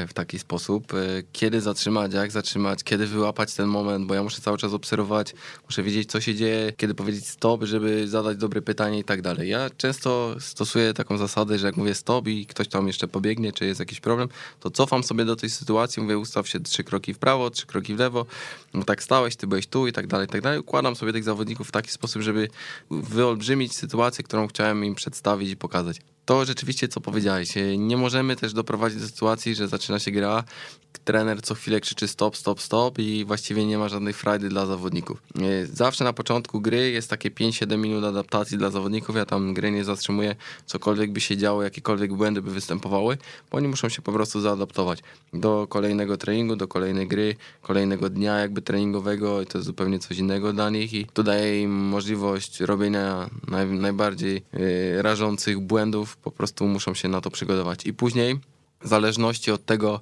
w 0.07 0.14
taki 0.14 0.39
sposób. 0.39 0.93
Kiedy 1.32 1.51
kiedy 1.52 1.62
zatrzymać, 1.62 2.14
jak 2.14 2.32
zatrzymać, 2.32 2.84
kiedy 2.84 3.08
wyłapać 3.08 3.54
ten 3.54 3.68
moment, 3.68 4.06
bo 4.06 4.14
ja 4.14 4.24
muszę 4.24 4.41
cały 4.41 4.58
czas 4.58 4.74
obserwować, 4.74 5.34
muszę 5.66 5.84
wiedzieć, 5.84 6.12
co 6.12 6.22
się 6.22 6.36
dzieje, 6.36 6.74
kiedy 6.78 6.93
powiedzieć 6.93 7.28
stop, 7.28 7.64
żeby 7.64 8.08
zadać 8.08 8.38
dobre 8.38 8.62
pytanie 8.62 8.99
i 8.99 9.04
tak 9.04 9.22
dalej. 9.22 9.49
Ja 9.49 9.70
często 9.78 10.36
stosuję 10.39 10.93
taką 10.93 11.18
zasadę, 11.18 11.60
że 11.60 11.68
jak 11.68 11.78
mówię 11.78 11.95
stop 11.95 12.28
i 12.28 12.45
ktoś 12.45 12.68
tam 12.68 12.88
jeszcze 12.88 13.08
pobiegnie, 13.08 13.52
czy 13.52 13.66
jest 13.66 13.80
jakiś 13.80 13.99
problem, 13.99 14.30
to 14.60 14.70
cofam 14.70 15.04
sobie 15.04 15.26
do 15.26 15.36
tej 15.36 15.49
sytuacji, 15.49 16.04
mówię 16.04 16.18
ustaw 16.18 16.47
się 16.47 16.60
trzy 16.60 16.84
kroki 16.84 17.14
w 17.14 17.20
prawo, 17.20 17.49
trzy 17.49 17.66
kroki 17.66 17.95
w 17.95 17.99
lewo, 17.99 18.26
no 18.74 18.84
tak 18.84 19.04
stałeś, 19.04 19.36
ty 19.36 19.47
byłeś 19.47 19.68
tu 19.68 19.88
i 19.88 19.93
tak 19.93 20.08
dalej, 20.08 20.28
i 20.28 20.30
tak 20.30 20.41
dalej. 20.41 20.60
Układam 20.60 20.95
sobie 20.95 21.14
tych 21.14 21.24
zawodników 21.24 21.68
w 21.68 21.72
taki 21.72 21.91
sposób, 21.91 22.22
żeby 22.22 22.47
wyolbrzymić 22.91 23.76
sytuację, 23.76 24.24
którą 24.24 24.47
chciałem 24.47 24.86
im 24.86 24.95
przedstawić 24.95 25.49
i 25.49 25.58
pokazać 25.58 26.02
to 26.26 26.45
rzeczywiście, 26.45 26.88
co 26.88 27.01
powiedziałeś, 27.01 27.49
nie 27.78 27.97
możemy 27.97 28.36
też 28.36 28.53
doprowadzić 28.53 29.01
do 29.01 29.07
sytuacji, 29.07 29.55
że 29.55 29.67
zaczyna 29.67 29.99
się 29.99 30.11
gra, 30.11 30.43
trener 31.03 31.41
co 31.41 31.55
chwilę 31.55 31.80
krzyczy 31.80 32.07
stop, 32.07 32.38
stop, 32.38 32.61
stop 32.61 32.99
i 32.99 33.26
właściwie 33.26 33.65
nie 33.65 33.78
ma 33.78 33.89
żadnej 33.89 34.13
frajdy 34.13 34.49
dla 34.49 34.65
zawodników. 34.65 35.24
Zawsze 35.74 36.03
na 36.03 36.13
początku 36.13 36.61
gry 36.61 36.91
jest 36.91 37.09
takie 37.09 37.32
5-7 37.32 37.78
minut 37.78 38.03
adaptacji 38.03 38.57
dla 38.57 38.69
zawodników, 38.69 39.15
ja 39.15 39.26
tam 39.26 39.53
gry 39.53 39.72
nie 39.72 39.84
zatrzymuję, 39.84 40.36
cokolwiek 40.65 41.11
by 41.11 41.22
się 41.22 41.38
działo, 41.38 41.63
jakiekolwiek 41.63 42.13
błędy 42.13 42.41
by 42.41 42.51
występowały, 42.51 43.17
bo 43.51 43.57
oni 43.57 43.67
muszą 43.67 43.89
się 43.89 44.01
po 44.01 44.11
prostu 44.11 44.41
zaadaptować 44.41 44.99
do 45.34 45.67
kolejnego 45.69 46.17
treningu, 46.17 46.55
do 46.55 46.67
kolejnej 46.67 47.07
gry, 47.07 47.36
kolejnego 47.61 48.09
dnia 48.09 48.38
jakby 48.38 48.61
treningowego 48.61 49.41
i 49.41 49.45
to 49.45 49.57
jest 49.57 49.65
zupełnie 49.65 49.99
coś 49.99 50.17
innego 50.17 50.53
dla 50.53 50.69
nich 50.69 50.93
i 50.93 51.05
to 51.13 51.24
daje 51.24 51.61
im 51.61 51.72
możliwość 51.72 52.59
robienia 52.59 53.30
naj, 53.47 53.67
najbardziej 53.67 54.43
yy, 54.53 55.01
rażących 55.01 55.59
błędów, 55.59 56.17
po 56.24 56.32
prostu 56.32 56.67
muszą 56.67 56.93
się 56.93 57.07
na 57.07 57.22
to 57.22 57.32
przygotować. 57.32 57.86
I 57.86 57.93
później, 57.93 58.39
w 58.82 58.88
zależności 58.88 59.51
od 59.51 59.65
tego, 59.65 60.01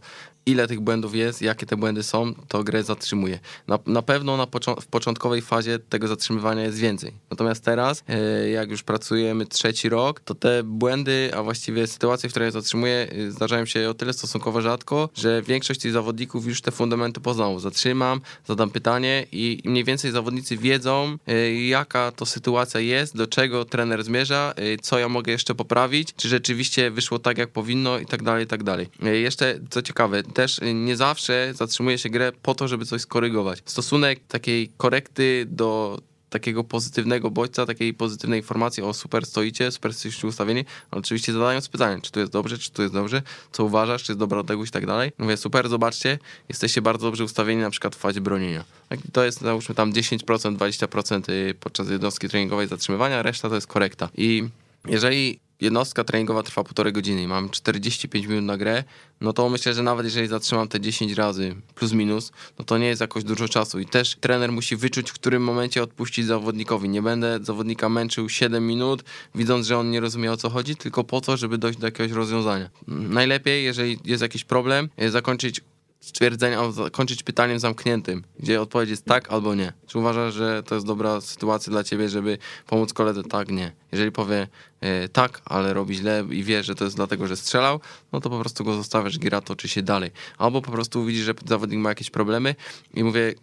ile 0.51 0.67
tych 0.67 0.79
błędów 0.79 1.15
jest, 1.15 1.41
jakie 1.41 1.65
te 1.65 1.77
błędy 1.77 2.03
są, 2.03 2.33
to 2.47 2.63
grę 2.63 2.83
zatrzymuje. 2.83 3.39
Na, 3.67 3.79
na 3.85 4.01
pewno 4.01 4.37
na 4.37 4.47
w 4.81 4.87
początkowej 4.87 5.41
fazie 5.41 5.79
tego 5.79 6.07
zatrzymywania 6.07 6.63
jest 6.63 6.77
więcej. 6.77 7.13
Natomiast 7.29 7.63
teraz, 7.63 8.03
e, 8.07 8.49
jak 8.49 8.71
już 8.71 8.83
pracujemy 8.83 9.45
trzeci 9.45 9.89
rok, 9.89 10.19
to 10.19 10.35
te 10.35 10.63
błędy, 10.63 11.31
a 11.35 11.43
właściwie 11.43 11.87
sytuacje, 11.87 12.29
w 12.29 12.31
których 12.31 12.51
zatrzymuję, 12.51 13.07
e, 13.27 13.31
zdarzają 13.31 13.65
się 13.65 13.89
o 13.89 13.93
tyle 13.93 14.13
stosunkowo 14.13 14.61
rzadko, 14.61 15.09
że 15.13 15.41
większość 15.41 15.79
tych 15.79 15.91
zawodników 15.91 16.47
już 16.47 16.61
te 16.61 16.71
fundamenty 16.71 17.19
poznało. 17.19 17.59
Zatrzymam, 17.59 18.21
zadam 18.47 18.69
pytanie 18.69 19.25
i 19.31 19.61
mniej 19.65 19.83
więcej 19.83 20.11
zawodnicy 20.11 20.57
wiedzą, 20.57 21.17
e, 21.27 21.53
jaka 21.53 22.11
to 22.11 22.25
sytuacja 22.25 22.79
jest, 22.79 23.17
do 23.17 23.27
czego 23.27 23.65
trener 23.65 24.03
zmierza, 24.03 24.53
co 24.81 24.99
ja 24.99 25.09
mogę 25.09 25.31
jeszcze 25.31 25.55
poprawić, 25.55 26.13
czy 26.15 26.29
rzeczywiście 26.29 26.91
wyszło 26.91 27.19
tak, 27.19 27.37
jak 27.37 27.49
powinno 27.49 27.99
i 27.99 28.05
tak 28.05 28.23
dalej, 28.23 28.43
i 28.43 28.47
tak 28.47 28.63
dalej. 28.63 28.87
Jeszcze, 29.01 29.59
co 29.69 29.81
ciekawe, 29.81 30.23
też 30.39 30.59
nie 30.73 30.95
zawsze 30.95 31.53
zatrzymuje 31.55 31.97
się 31.97 32.09
grę 32.09 32.31
po 32.41 32.55
to, 32.55 32.67
żeby 32.67 32.85
coś 32.85 33.01
skorygować. 33.01 33.61
Stosunek 33.65 34.19
takiej 34.27 34.71
korekty 34.77 35.45
do 35.49 35.99
takiego 36.29 36.63
pozytywnego 36.63 37.31
bodźca, 37.31 37.65
takiej 37.65 37.93
pozytywnej 37.93 38.39
informacji 38.39 38.83
o 38.83 38.93
super 38.93 39.25
stoicie, 39.25 39.71
super 39.71 39.91
jesteście 39.91 40.27
ustawieni, 40.27 40.65
oczywiście 40.91 41.33
zadając 41.33 41.69
pytanie, 41.69 42.01
czy 42.01 42.11
tu 42.11 42.19
jest 42.19 42.31
dobrze, 42.31 42.57
czy 42.57 42.71
tu 42.71 42.81
jest 42.81 42.93
dobrze, 42.93 43.21
co 43.51 43.63
uważasz, 43.63 44.03
czy 44.03 44.11
jest 44.11 44.19
dobra 44.19 44.39
odległość 44.39 44.69
i 44.69 44.73
tak 44.73 44.85
dalej. 44.85 45.11
Mówię, 45.17 45.37
super, 45.37 45.69
zobaczcie, 45.69 46.19
jesteście 46.49 46.81
bardzo 46.81 47.07
dobrze 47.07 47.23
ustawieni 47.23 47.61
na 47.61 47.69
przykład 47.69 47.95
w 47.95 47.99
fazie 47.99 48.21
bronienia. 48.21 48.63
Tak, 48.89 48.99
to 49.13 49.23
jest 49.23 49.41
załóżmy 49.41 49.75
tam 49.75 49.93
10%, 49.93 50.57
20% 50.57 51.29
y, 51.29 51.53
podczas 51.59 51.89
jednostki 51.89 52.29
treningowej 52.29 52.67
zatrzymywania, 52.67 53.21
reszta 53.21 53.49
to 53.49 53.55
jest 53.55 53.67
korekta. 53.67 54.09
I 54.17 54.43
jeżeli 54.85 55.39
jednostka 55.61 56.03
treningowa 56.03 56.43
trwa 56.43 56.63
półtorej 56.63 56.93
godziny 56.93 57.21
i 57.21 57.27
mam 57.27 57.49
45 57.49 58.25
minut 58.25 58.43
na 58.43 58.57
grę, 58.57 58.83
no 59.21 59.33
to 59.33 59.49
myślę, 59.49 59.73
że 59.73 59.83
nawet 59.83 60.05
jeżeli 60.05 60.27
zatrzymam 60.27 60.67
te 60.67 60.79
10 60.79 61.13
razy 61.13 61.55
plus 61.75 61.93
minus, 61.93 62.31
no 62.59 62.65
to 62.65 62.77
nie 62.77 62.87
jest 62.87 63.01
jakoś 63.01 63.23
dużo 63.23 63.47
czasu 63.47 63.79
i 63.79 63.85
też 63.85 64.15
trener 64.15 64.51
musi 64.51 64.75
wyczuć, 64.75 65.09
w 65.09 65.13
którym 65.13 65.43
momencie 65.43 65.83
odpuścić 65.83 66.25
zawodnikowi. 66.25 66.89
Nie 66.89 67.01
będę 67.01 67.39
zawodnika 67.41 67.89
męczył 67.89 68.29
7 68.29 68.67
minut, 68.67 69.03
widząc, 69.35 69.67
że 69.67 69.77
on 69.77 69.91
nie 69.91 69.99
rozumie 69.99 70.31
o 70.31 70.37
co 70.37 70.49
chodzi, 70.49 70.75
tylko 70.75 71.03
po 71.03 71.21
to, 71.21 71.37
żeby 71.37 71.57
dojść 71.57 71.79
do 71.79 71.87
jakiegoś 71.87 72.11
rozwiązania. 72.11 72.69
Najlepiej, 72.87 73.63
jeżeli 73.63 73.99
jest 74.05 74.21
jakiś 74.21 74.43
problem, 74.43 74.89
zakończyć 75.09 75.61
stwierdzenia, 75.99 76.61
kończyć 76.91 77.23
pytaniem 77.23 77.59
zamkniętym, 77.59 78.23
gdzie 78.39 78.61
odpowiedź 78.61 78.89
jest 78.89 79.05
tak 79.05 79.31
albo 79.31 79.55
nie. 79.55 79.73
Czy 79.87 79.99
uważasz, 79.99 80.33
że 80.33 80.63
to 80.63 80.75
jest 80.75 80.87
dobra 80.87 81.21
sytuacja 81.21 81.71
dla 81.71 81.83
ciebie, 81.83 82.09
żeby 82.09 82.37
pomóc 82.67 82.93
koledze? 82.93 83.23
Tak, 83.23 83.49
nie. 83.49 83.71
Jeżeli 83.91 84.11
powie 84.11 84.47
e, 84.81 85.09
tak, 85.09 85.41
ale 85.45 85.73
robi 85.73 85.95
źle 85.95 86.23
i 86.29 86.43
wie, 86.43 86.63
że 86.63 86.75
to 86.75 86.83
jest 86.83 86.95
dlatego, 86.95 87.27
że 87.27 87.35
strzelał, 87.35 87.79
no 88.11 88.21
to 88.21 88.29
po 88.29 88.39
prostu 88.39 88.63
go 88.63 88.73
zostawiasz, 88.73 89.17
gra 89.17 89.41
toczy 89.41 89.67
się 89.67 89.81
dalej. 89.81 90.11
Albo 90.37 90.61
po 90.61 90.71
prostu 90.71 91.05
widzisz, 91.05 91.25
że 91.25 91.33
zawodnik 91.45 91.79
ma 91.79 91.89
jakieś 91.89 92.09
problemy 92.09 92.55
i 92.93 93.03
mówię, 93.03 93.33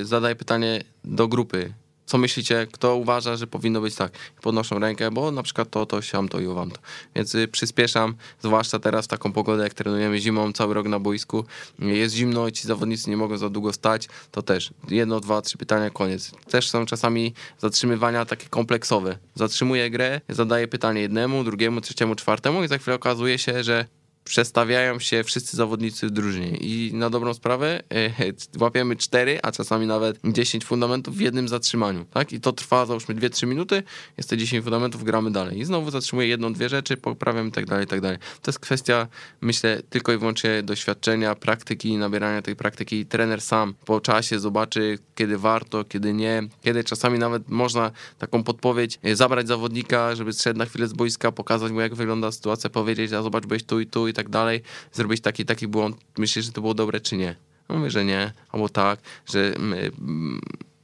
e, 0.00 0.04
zadaj 0.04 0.36
pytanie 0.36 0.82
do 1.04 1.28
grupy, 1.28 1.74
co 2.06 2.18
myślicie, 2.18 2.66
kto 2.72 2.96
uważa, 2.96 3.36
że 3.36 3.46
powinno 3.46 3.80
być 3.80 3.94
tak. 3.94 4.12
Podnoszą 4.42 4.78
rękę, 4.78 5.10
bo 5.10 5.30
na 5.30 5.42
przykład 5.42 5.70
to, 5.70 5.86
to, 5.86 6.02
siam 6.02 6.28
to 6.28 6.40
i 6.40 6.46
owam 6.46 6.70
to. 6.70 6.78
Więc 7.14 7.34
y, 7.34 7.48
przyspieszam, 7.48 8.14
zwłaszcza 8.42 8.78
teraz 8.78 9.04
w 9.04 9.08
taką 9.08 9.32
pogodę, 9.32 9.62
jak 9.62 9.74
trenujemy 9.74 10.18
zimą, 10.18 10.52
cały 10.52 10.74
rok 10.74 10.86
na 10.86 10.98
boisku, 10.98 11.44
jest 11.78 12.14
zimno 12.14 12.48
i 12.48 12.52
ci 12.52 12.68
zawodnicy 12.68 13.10
nie 13.10 13.16
mogą 13.16 13.38
za 13.38 13.50
długo 13.50 13.72
stać, 13.72 14.08
to 14.30 14.42
też 14.42 14.70
jedno, 14.88 15.20
dwa, 15.20 15.42
trzy 15.42 15.58
pytania, 15.58 15.90
koniec. 15.90 16.32
Też 16.50 16.70
są 16.70 16.86
czasami 16.86 17.34
zatrzymywania 17.58 18.24
takie 18.24 18.48
kompleksowe. 18.48 19.18
Zatrzymuję 19.34 19.90
grę, 19.90 20.20
zadaję 20.28 20.68
pytanie 20.68 21.00
jednemu, 21.00 21.44
drugiemu, 21.44 21.80
trzeciemu, 21.80 22.14
czwartemu 22.14 22.64
i 22.64 22.68
za 22.68 22.78
chwilę 22.78 22.96
okazuje 22.96 23.38
się, 23.38 23.64
że 23.64 23.86
przestawiają 24.26 24.98
się 24.98 25.24
wszyscy 25.24 25.56
zawodnicy 25.56 26.06
w 26.06 26.10
drużynie 26.10 26.56
i 26.56 26.90
na 26.94 27.10
dobrą 27.10 27.34
sprawę 27.34 27.82
e, 27.92 28.32
łapiemy 28.60 28.96
4, 28.96 29.38
a 29.42 29.52
czasami 29.52 29.86
nawet 29.86 30.18
10 30.24 30.64
fundamentów 30.64 31.16
w 31.16 31.20
jednym 31.20 31.48
zatrzymaniu, 31.48 32.04
tak? 32.04 32.32
I 32.32 32.40
to 32.40 32.52
trwa 32.52 32.86
załóżmy 32.86 33.14
2-3 33.14 33.46
minuty, 33.46 33.82
jest 34.16 34.30
te 34.30 34.36
10 34.36 34.64
fundamentów, 34.64 35.04
gramy 35.04 35.30
dalej 35.30 35.58
i 35.58 35.64
znowu 35.64 35.90
zatrzymuję 35.90 36.28
jedną, 36.28 36.52
dwie 36.52 36.68
rzeczy, 36.68 36.96
poprawiam 36.96 37.50
tak 37.50 37.66
dalej, 37.66 37.86
tak 37.86 38.00
dalej. 38.00 38.18
To 38.42 38.50
jest 38.50 38.58
kwestia, 38.58 39.08
myślę, 39.40 39.82
tylko 39.90 40.12
i 40.12 40.18
wyłącznie 40.18 40.62
doświadczenia, 40.62 41.34
praktyki, 41.34 41.96
nabierania 41.96 42.42
tej 42.42 42.56
praktyki. 42.56 43.06
Trener 43.06 43.40
sam 43.40 43.74
po 43.84 44.00
czasie 44.00 44.38
zobaczy, 44.38 44.98
kiedy 45.14 45.38
warto, 45.38 45.84
kiedy 45.84 46.14
nie, 46.14 46.42
kiedy 46.62 46.84
czasami 46.84 47.18
nawet 47.18 47.48
można 47.48 47.90
taką 48.18 48.44
podpowiedź 48.44 48.98
e, 49.02 49.16
zabrać 49.16 49.48
zawodnika, 49.48 50.14
żeby 50.14 50.32
zszedł 50.32 50.58
na 50.58 50.66
chwilę 50.66 50.88
z 50.88 50.92
boiska, 50.92 51.32
pokazać 51.32 51.72
mu, 51.72 51.80
jak 51.80 51.94
wygląda 51.94 52.32
sytuacja, 52.32 52.70
powiedzieć, 52.70 53.12
a 53.12 53.22
zobacz, 53.22 53.46
byłeś 53.46 53.64
tu 53.64 53.80
i 53.80 53.86
tu 53.86 54.08
i 54.08 54.15
tak 54.16 54.28
dalej, 54.28 54.62
zrobić 54.92 55.20
taki 55.20 55.44
taki 55.44 55.68
błąd, 55.68 55.96
myślisz, 56.18 56.44
że 56.44 56.52
to 56.52 56.60
było 56.60 56.74
dobre 56.74 57.00
czy 57.00 57.16
nie? 57.16 57.36
No 57.68 57.76
mówię, 57.78 57.90
że 57.90 58.04
nie, 58.04 58.32
albo 58.52 58.68
tak, 58.68 59.00
że 59.26 59.52
my, 59.58 59.90
mm, 59.98 60.40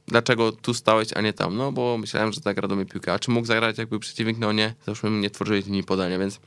dlaczego 0.07 0.51
tu 0.51 0.73
stałeś, 0.73 1.07
a 1.15 1.21
nie 1.21 1.33
tam? 1.33 1.57
No 1.57 1.71
bo 1.71 1.97
myślałem, 1.97 2.33
że 2.33 2.41
zagra 2.41 2.67
do 2.67 2.75
mnie 2.75 2.85
piłkę. 2.85 3.13
A 3.13 3.19
czy 3.19 3.31
mógł 3.31 3.47
zagrać 3.47 3.77
jakby 3.77 3.99
przeciwnik? 3.99 4.37
No 4.37 4.51
nie, 4.51 4.73
załóżmy 4.85 5.09
nie 5.09 5.29
tworzyli 5.29 5.63
linii 5.63 5.83
podania, 5.83 6.19
więc 6.19 6.39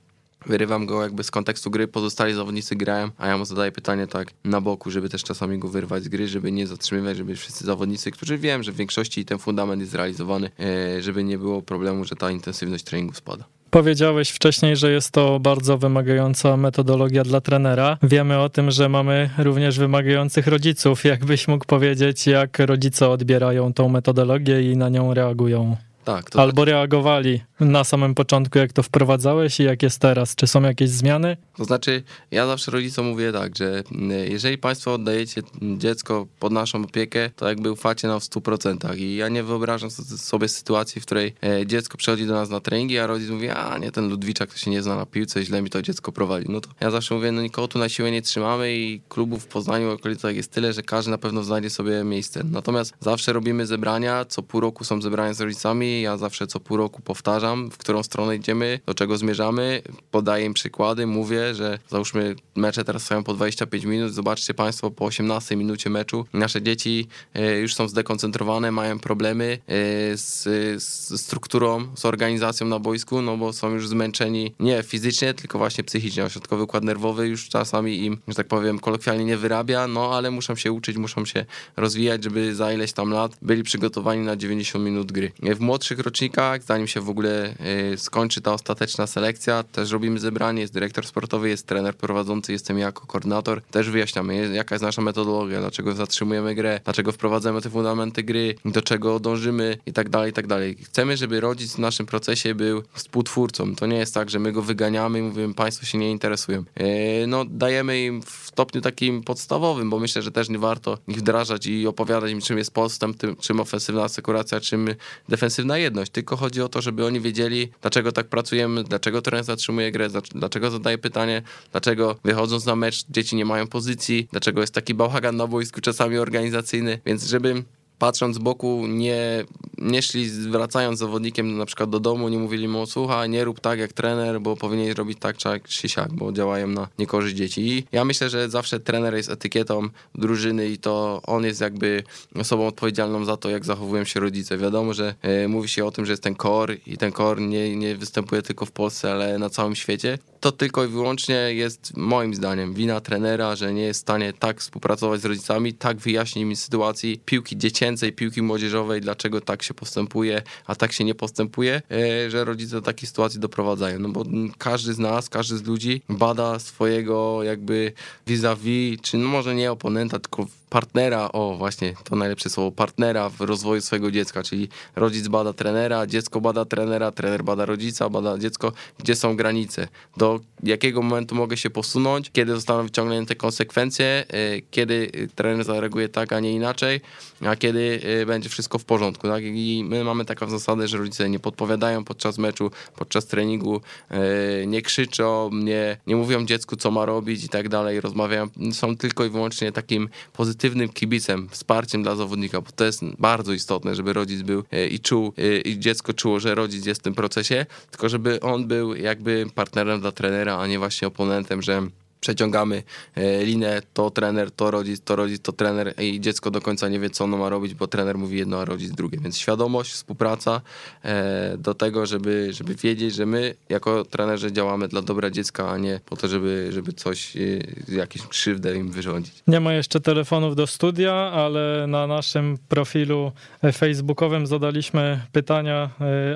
wyrywam 0.47 0.87
go 0.87 1.03
jakby 1.03 1.24
z 1.24 1.30
kontekstu 1.30 1.70
gry, 1.70 1.89
pozostali 1.89 2.34
zawodnicy 2.34 2.76
grają, 2.76 3.11
a 3.18 3.26
ja 3.26 3.39
mu 3.39 3.45
zadaję 3.45 3.72
pytanie 3.72 4.07
tak 4.07 4.32
na 4.45 4.61
boku, 4.61 4.91
żeby 4.91 5.09
też 5.09 5.24
czasami 5.24 5.59
go 5.59 5.68
wyrwać 5.68 6.05
z 6.05 6.09
gry, 6.09 6.28
żeby 6.28 6.53
nie 6.53 6.66
zatrzymywać, 6.66 7.16
żeby 7.16 7.37
wszyscy 7.37 7.64
zawodnicy, 7.64 8.11
którzy 8.11 8.39
wiem, 8.39 8.62
że 8.62 8.72
w 8.72 8.76
większości 8.76 9.24
ten 9.24 9.39
fundament 9.39 9.80
jest 9.80 9.93
zrealizowany, 9.93 10.51
e, 10.61 11.03
żeby 11.03 11.24
nie 11.24 11.39
było 11.39 11.62
problemu, 11.62 12.05
że 12.05 12.16
ta 12.16 12.30
intensywność 12.30 12.84
treningu 12.84 13.14
spada. 13.14 13.45
Powiedziałeś 13.77 14.31
wcześniej, 14.31 14.77
że 14.77 14.91
jest 14.91 15.11
to 15.11 15.41
bardzo 15.41 15.79
wymagająca 15.79 16.57
metodologia 16.57 17.24
dla 17.24 17.41
trenera. 17.41 17.99
Wiemy 18.03 18.39
o 18.39 18.49
tym, 18.49 18.70
że 18.70 18.89
mamy 18.89 19.31
również 19.39 19.79
wymagających 19.79 20.47
rodziców. 20.47 21.05
Jakbyś 21.05 21.49
mógł 21.49 21.64
powiedzieć, 21.64 22.27
jak 22.27 22.59
rodzice 22.59 23.09
odbierają 23.09 23.72
tą 23.72 23.89
metodologię 23.89 24.72
i 24.72 24.77
na 24.77 24.89
nią 24.89 25.14
reagują? 25.14 25.77
Tak, 26.07 26.30
Albo 26.36 26.62
tak. 26.62 26.68
reagowali 26.68 27.40
na 27.61 27.84
samym 27.84 28.14
początku, 28.14 28.59
jak 28.59 28.72
to 28.72 28.82
wprowadzałeś 28.82 29.61
i 29.61 29.62
jak 29.62 29.82
jest 29.82 29.98
teraz? 29.98 30.34
Czy 30.34 30.46
są 30.46 30.62
jakieś 30.62 30.90
zmiany? 30.90 31.36
To 31.57 31.64
znaczy, 31.64 32.02
ja 32.30 32.46
zawsze 32.46 32.70
rodzicom 32.70 33.07
mówię 33.07 33.32
tak, 33.32 33.57
że 33.57 33.82
mm, 33.92 34.30
jeżeli 34.30 34.59
państwo 34.59 34.94
oddajecie 34.94 35.42
dziecko 35.76 36.26
pod 36.40 36.52
naszą 36.52 36.84
opiekę, 36.84 37.30
to 37.36 37.48
jakby 37.48 37.72
ufacie 37.72 38.09
nam 38.09 38.20
w 38.20 38.22
100%. 38.22 38.98
I 38.98 39.16
ja 39.16 39.28
nie 39.28 39.42
wyobrażam 39.42 39.90
sobie 40.16 40.48
sytuacji, 40.48 41.00
w 41.00 41.07
której 41.07 41.34
e, 41.44 41.66
dziecko 41.66 41.98
przychodzi 41.98 42.26
do 42.26 42.34
nas 42.34 42.50
na 42.50 42.61
treningi, 42.61 42.98
a 42.98 43.07
rodzic 43.07 43.30
mówi, 43.30 43.48
a 43.48 43.78
nie, 43.78 43.92
ten 43.92 44.09
Ludwiczak 44.09 44.52
to 44.52 44.59
się 44.59 44.70
nie 44.70 44.82
zna 44.82 44.96
na 44.96 45.07
piłce, 45.07 45.44
źle 45.44 45.62
mi 45.62 45.70
to 45.70 45.82
dziecko 45.82 46.12
prowadzi. 46.12 46.46
No 46.48 46.61
to 46.61 46.68
ja 46.80 46.90
zawsze 46.90 47.14
mówię, 47.14 47.32
no 47.32 47.42
nikogo 47.42 47.68
tu 47.68 47.78
na 47.78 47.88
siłę 47.88 48.11
nie 48.11 48.22
trzymamy 48.22 48.76
i 48.76 49.00
klubów 49.09 49.44
w 49.44 49.46
Poznaniu, 49.46 49.90
okolicach 49.90 50.36
jest 50.36 50.50
tyle, 50.50 50.72
że 50.72 50.82
każdy 50.82 51.11
na 51.11 51.18
pewno 51.18 51.42
znajdzie 51.42 51.70
sobie 51.70 52.04
miejsce. 52.04 52.44
Natomiast 52.44 52.94
zawsze 53.00 53.32
robimy 53.32 53.66
zebrania, 53.66 54.24
co 54.24 54.42
pół 54.42 54.61
roku 54.61 54.84
są 54.84 55.02
zebrania 55.02 55.34
z 55.34 55.40
rodzicami 55.40 55.95
Ja 56.03 56.16
zawsze 56.16 56.47
co 56.47 56.61
pół 56.61 56.76
roku 56.76 57.03
powtarzam, 57.03 57.70
w 57.70 57.78
którą 57.78 58.03
stronę 58.03 58.36
idziemy, 58.36 58.80
do 58.86 58.94
czego 58.94 59.18
zmierzamy. 59.18 59.82
Podaję 60.11 60.47
im 60.47 60.55
przykłady, 60.55 61.07
mówię, 61.07 61.55
że 61.55 61.78
załóżmy 61.88 62.36
mecze 62.57 62.84
teraz 62.84 63.03
trwają 63.03 63.24
po 63.24 63.34
25 63.34 63.84
minut. 63.84 64.12
Zobaczcie 64.12 64.55
Państwo 64.55 64.90
po 64.90 65.05
18 65.05 65.57
minucie 65.57 65.90
meczu. 65.90 66.26
Nasze 66.32 66.62
dzieci 66.62 67.09
e, 67.34 67.59
już 67.59 67.74
są 67.74 67.88
zdekoncentrowane, 67.88 68.72
mają 68.72 68.99
problemy 68.99 69.59
e, 69.66 69.72
z, 70.16 70.42
z 70.82 71.20
strukturą, 71.20 71.86
z 71.94 72.05
organizacją 72.05 72.66
na 72.66 72.78
boisku, 72.78 73.22
no 73.22 73.36
bo 73.36 73.53
są 73.53 73.70
już 73.70 73.88
zmęczeni 73.88 74.55
nie 74.61 74.82
fizycznie, 74.82 75.34
tylko 75.34 75.59
właśnie 75.59 75.84
psychicznie. 75.84 76.24
Ośrodkowy 76.24 76.62
układ 76.62 76.84
nerwowy 76.84 77.28
już 77.28 77.49
czasami 77.49 78.05
im, 78.05 78.18
że 78.28 78.34
tak 78.34 78.49
powiem, 78.49 78.78
kolokwialnie 78.78 79.24
nie 79.24 79.36
wyrabia, 79.36 79.86
no 79.86 80.16
ale 80.16 80.30
muszą 80.30 80.57
się 80.57 80.72
uczyć, 80.72 80.97
muszą 80.97 81.24
się 81.24 81.44
rozwijać, 81.76 82.24
żeby 82.24 82.55
za 82.55 82.72
ileś 82.72 82.92
tam 82.92 83.11
lat 83.11 83.36
byli 83.42 83.62
przygotowani 83.62 84.24
na 84.24 84.36
90 84.36 84.84
minut 84.84 85.12
gry. 85.12 85.32
W 85.42 85.61
młodszych 85.61 85.86
rocznikach, 85.91 86.62
zanim 86.62 86.87
się 86.87 87.01
w 87.01 87.11
ogóle 87.11 87.55
e, 87.93 87.97
skończy 87.97 88.41
ta 88.41 88.53
ostateczna 88.53 89.07
selekcja, 89.07 89.62
też 89.62 89.91
robimy 89.91 90.18
zebranie, 90.18 90.61
jest 90.61 90.72
dyrektor 90.72 91.07
sportowy, 91.07 91.49
jest 91.49 91.66
trener 91.66 91.97
prowadzący, 91.97 92.53
jestem 92.53 92.78
ja 92.78 92.87
jako 92.87 93.07
koordynator, 93.07 93.62
też 93.62 93.91
wyjaśniamy, 93.91 94.55
jaka 94.55 94.74
jest 94.74 94.82
nasza 94.82 95.03
metodologia, 95.03 95.61
dlaczego 95.61 95.95
zatrzymujemy 95.95 96.55
grę, 96.55 96.80
dlaczego 96.84 97.12
wprowadzamy 97.12 97.61
te 97.61 97.70
fundamenty 97.70 98.22
gry, 98.22 98.55
do 98.64 98.82
czego 98.82 99.20
dążymy 99.20 99.78
i 99.87 99.93
tak 99.93 100.09
dalej, 100.09 100.30
i 100.30 100.32
tak 100.32 100.47
dalej. 100.47 100.76
Chcemy, 100.84 101.16
żeby 101.16 101.41
rodzic 101.41 101.74
w 101.74 101.78
naszym 101.78 102.07
procesie 102.07 102.55
był 102.55 102.82
współtwórcą. 102.93 103.74
To 103.74 103.87
nie 103.87 103.97
jest 103.97 104.14
tak, 104.14 104.30
że 104.30 104.39
my 104.39 104.53
go 104.53 104.62
wyganiamy 104.62 105.18
i 105.18 105.22
mówimy, 105.22 105.55
państwo 105.55 105.87
się 105.87 105.99
nie 105.99 106.11
interesują. 106.11 106.64
E, 106.74 107.26
no, 107.26 107.45
dajemy 107.45 108.01
im 108.01 108.22
w 108.22 108.30
stopniu 108.30 108.80
takim 108.80 109.22
podstawowym, 109.22 109.91
bo 109.91 109.99
myślę, 109.99 110.22
że 110.22 110.30
też 110.30 110.49
nie 110.49 110.59
warto 110.59 110.99
ich 111.09 111.16
wdrażać 111.16 111.66
i 111.66 111.87
opowiadać 111.87 112.30
im, 112.30 112.41
czym 112.41 112.59
jest 112.59 112.70
postęp, 112.70 113.16
tym, 113.16 113.37
czym 113.37 113.61
ofensywna 113.61 114.03
asekuracja, 114.03 114.61
czym 114.61 114.89
defensywna 115.28 115.76
jedność. 115.79 116.12
Tylko 116.12 116.37
chodzi 116.37 116.62
o 116.62 116.68
to, 116.68 116.83
żeby 116.83 117.07
oni 117.07 117.20
wiedzieli, 117.20 117.68
dlaczego 117.81 118.12
tak 118.12 118.27
pracujemy, 118.27 118.85
dlaczego 118.85 119.22
trener 119.22 119.45
zatrzymuje 119.45 119.93
grę, 119.93 120.09
dlaczego 120.35 120.70
zadaje 120.70 120.99
pytanie, 120.99 121.43
dlaczego 121.72 122.16
wychodząc 122.24 122.66
na 122.66 122.77
mecz 122.77 123.05
dzieci 123.11 123.37
nie 123.37 123.45
mają 123.45 123.66
pozycji, 123.66 124.29
dlaczego 124.31 124.61
jest 124.61 124.74
taki 124.74 124.95
bałagan 124.95 125.37
na 125.37 125.47
boisku 125.47 125.81
czasami 125.81 126.18
organizacyjny, 126.18 127.01
więc 127.07 127.24
żeby 127.24 127.64
patrząc 127.99 128.36
z 128.36 128.38
boku, 128.38 128.86
nie, 128.86 129.44
nie 129.78 130.03
szli 130.03 130.28
zwracając 130.28 130.99
zawodnikiem 130.99 131.59
na 131.59 131.66
przykład 131.66 131.90
do 131.90 132.01
domu, 132.01 132.28
nie 132.28 132.38
mówili 132.38 132.68
mu, 132.68 132.86
słuchaj, 132.86 133.30
nie 133.30 133.44
rób 133.44 133.61
tak 133.61 133.78
jak 133.78 133.92
trener, 133.92 134.40
bo 134.40 134.57
powinieneś 134.57 134.97
robić 134.97 135.18
tak 135.18 135.36
czy 135.64 135.88
siak, 135.88 136.12
bo 136.12 136.32
działają 136.32 136.66
na 136.66 136.88
niekorzyść 136.99 137.36
dzieci. 137.36 137.61
I 137.61 137.84
ja 137.92 138.05
myślę, 138.05 138.30
że 138.30 138.51
zawsze 138.51 138.80
trener 138.80 139.14
jest 139.14 139.30
etykietą 139.30 139.88
drużyny 140.14 140.68
i 140.68 140.78
to 140.78 141.20
on 141.26 141.44
jest 141.44 141.61
jakby 141.61 142.03
osobą 142.40 142.66
odpowiedzialną 142.66 143.24
za 143.24 143.36
to, 143.36 143.51
jak 143.51 143.64
zachowują 143.64 144.05
się 144.05 144.20
rodzice. 144.20 144.59
Wiadomo, 144.59 144.94
że 144.94 145.14
e, 145.22 145.49
mówi 145.49 145.68
się 145.68 145.84
o 145.84 145.90
tym, 145.90 146.07
że 146.07 146.12
jest 146.12 146.22
ten 146.22 146.36
core 146.36 146.76
i 146.86 146.97
ten 146.97 147.12
core 147.12 147.40
nie, 147.40 147.76
nie 147.76 147.97
występuje 147.97 148.42
tylko 148.42 148.66
w 148.66 148.72
Polsce, 148.72 149.12
ale 149.12 149.38
na 149.38 149.51
całym 149.51 149.74
świecie. 149.74 150.18
To 150.47 150.53
tylko 150.53 150.84
i 150.84 150.88
wyłącznie 150.88 151.34
jest 151.34 151.97
moim 151.97 152.34
zdaniem 152.34 152.74
wina 152.74 153.01
trenera, 153.01 153.57
że 153.57 153.74
nie 153.74 153.82
jest 153.82 154.01
w 154.01 154.03
stanie 154.03 154.32
tak 154.32 154.61
współpracować 154.61 155.20
z 155.20 155.24
rodzicami, 155.24 155.74
tak 155.74 155.97
wyjaśnić 155.97 156.44
mi 156.44 156.57
sytuacji 156.57 157.20
piłki 157.24 157.57
dziecięcej, 157.57 158.12
piłki 158.12 158.42
młodzieżowej, 158.42 159.01
dlaczego 159.01 159.40
tak 159.40 159.62
się 159.62 159.74
postępuje, 159.74 160.42
a 160.66 160.74
tak 160.74 160.92
się 160.92 161.05
nie 161.05 161.14
postępuje, 161.14 161.82
e, 161.90 162.30
że 162.30 162.44
rodzice 162.44 162.76
do 162.76 162.82
takiej 162.82 163.09
sytuacji 163.09 163.40
doprowadzają. 163.40 163.99
No 163.99 164.09
bo 164.09 164.24
każdy 164.59 164.94
z 164.94 164.99
nas, 164.99 165.28
każdy 165.28 165.59
z 165.59 165.62
ludzi 165.62 166.03
bada 166.09 166.59
swojego 166.59 167.42
jakby 167.42 167.92
vis-a-vis, 168.26 169.01
czy 169.01 169.18
no 169.18 169.28
może 169.28 169.55
nie 169.55 169.72
oponenta, 169.72 170.18
tylko 170.18 170.47
partnera, 170.71 171.33
o 171.33 171.57
właśnie 171.57 171.95
to 172.05 172.17
najlepsze 172.17 172.51
słowo, 172.51 172.73
partnera 172.73 173.29
w 173.29 173.41
rozwoju 173.41 173.81
swojego 173.81 174.11
dziecka, 174.11 174.43
czyli 174.43 174.69
rodzic 174.97 175.29
bada 175.29 175.53
trenera, 175.53 176.07
dziecko 176.07 176.41
bada 176.41 176.64
trenera, 176.64 177.12
trener 177.12 177.45
bada 177.45 177.64
rodzica, 177.64 178.09
bada 178.09 178.39
dziecko, 178.39 178.73
gdzie 178.99 179.17
są 179.17 179.37
granice, 179.37 179.89
do 180.17 180.41
jakiego 180.62 181.03
momentu 181.03 181.35
mogę 181.35 181.57
się 181.57 181.71
posunąć, 181.71 182.31
kiedy 182.33 182.55
zostaną 182.55 182.83
wyciągnięte 182.83 183.35
konsekwencje, 183.35 184.07
e, 184.07 184.25
kiedy 184.71 185.29
trener 185.35 185.64
zareaguje 185.64 186.09
tak, 186.09 186.33
a 186.33 186.41
nie 186.41 186.53
inaczej, 186.53 187.01
a 187.41 187.57
kiedy 187.57 188.01
e, 188.22 188.26
będzie 188.26 188.49
wszystko 188.49 188.78
w 188.78 188.84
porządku. 188.84 189.28
Tak? 189.28 189.45
I 189.45 189.84
my 189.89 190.05
mamy 190.05 190.24
taką 190.24 190.51
zasadę, 190.51 190.89
że 190.89 190.99
rodzice 190.99 191.30
nie 191.30 191.39
podpowiadają 191.39 192.05
podczas 192.05 192.39
meczu, 192.39 192.70
podczas 192.97 193.26
treningu, 193.26 193.80
e, 194.11 194.66
nie 194.66 194.82
krzyczą, 194.82 195.51
nie, 195.53 195.97
nie 196.07 196.16
mówią 196.16 196.47
dziecku, 196.47 196.76
co 196.76 196.91
ma 196.91 197.05
robić 197.05 197.45
i 197.45 197.49
tak 197.49 197.68
dalej, 197.68 198.01
rozmawiają, 198.01 198.49
są 198.72 198.97
tylko 198.97 199.24
i 199.24 199.30
wyłącznie 199.30 199.72
takim 199.72 200.09
pozytywnym 200.32 200.89
kibicem, 200.89 201.49
wsparciem 201.51 202.03
dla 202.03 202.16
zawodnika, 202.16 202.61
bo 202.61 202.72
to 202.72 202.84
jest 202.84 203.05
bardzo 203.18 203.53
istotne, 203.53 203.95
żeby 203.95 204.12
rodzic 204.12 204.43
był 204.43 204.64
e, 204.72 204.87
i 204.87 205.01
czuł, 205.01 205.32
i 205.64 205.78
dziecko 205.78 206.12
czuło, 206.12 206.41
że 206.41 206.55
rodzic 206.55 206.87
jest 206.87 207.01
w 207.01 207.05
tym 207.05 207.14
procesie, 207.14 207.66
tylko 207.91 208.09
żeby 208.09 208.41
on 208.41 208.66
był 208.66 208.95
jakby 208.95 209.47
partnerem 209.55 210.01
dla 210.01 210.12
trenera, 210.12 210.59
a 210.59 210.66
nie 210.66 210.78
właśnie 210.78 211.09
oponentem, 211.09 211.62
że 211.62 211.82
przeciągamy 212.27 212.83
e, 213.14 213.45
linę, 213.45 213.83
to 213.95 214.11
trener, 214.11 214.51
to 214.51 214.70
rodzic, 214.70 215.01
to 215.05 215.16
rodzic, 215.16 215.43
to 215.43 215.53
trener 215.53 215.95
i 216.01 216.20
dziecko 216.20 216.51
do 216.51 216.61
końca 216.61 216.89
nie 216.89 217.01
wie, 217.01 217.11
co 217.11 217.24
ono 217.24 217.37
ma 217.37 217.49
robić, 217.49 217.74
bo 217.74 217.87
trener 217.87 218.18
mówi 218.18 218.39
jedno, 218.39 218.61
a 218.61 218.64
rodzic 218.64 218.93
drugie. 218.93 219.18
Więc 219.20 219.39
świadomość, 219.39 219.93
współpraca 219.93 220.61
e, 221.05 221.57
do 221.59 221.74
tego, 221.74 222.07
żeby, 222.07 222.49
żeby 222.53 222.74
wiedzieć, 222.74 223.14
że 223.14 223.27
my 223.27 223.55
jako 223.68 224.05
trenerzy 224.05 224.53
działamy 224.53 224.89
dla 224.89 225.03
dobra 225.03 225.31
dziecka, 225.31 225.70
a 225.70 225.79
nie 225.79 226.01
po 226.07 226.16
to, 226.16 226.29
żeby, 226.29 226.68
żeby 226.72 226.93
coś, 226.93 227.37
e, 227.37 227.41
jakieś 227.89 228.22
krzywdę 228.22 228.77
im 228.77 228.91
wyrządzić. 228.91 229.35
Nie 229.47 229.61
ma 229.61 229.72
jeszcze 229.72 230.01
telefonów 230.01 230.57
do 230.57 230.66
studia, 230.66 231.14
ale 231.14 231.87
na 231.89 232.07
naszym 232.07 232.59
profilu 232.68 233.33
facebookowym 233.72 234.47
zadaliśmy 234.47 235.20
pytania, 235.33 235.91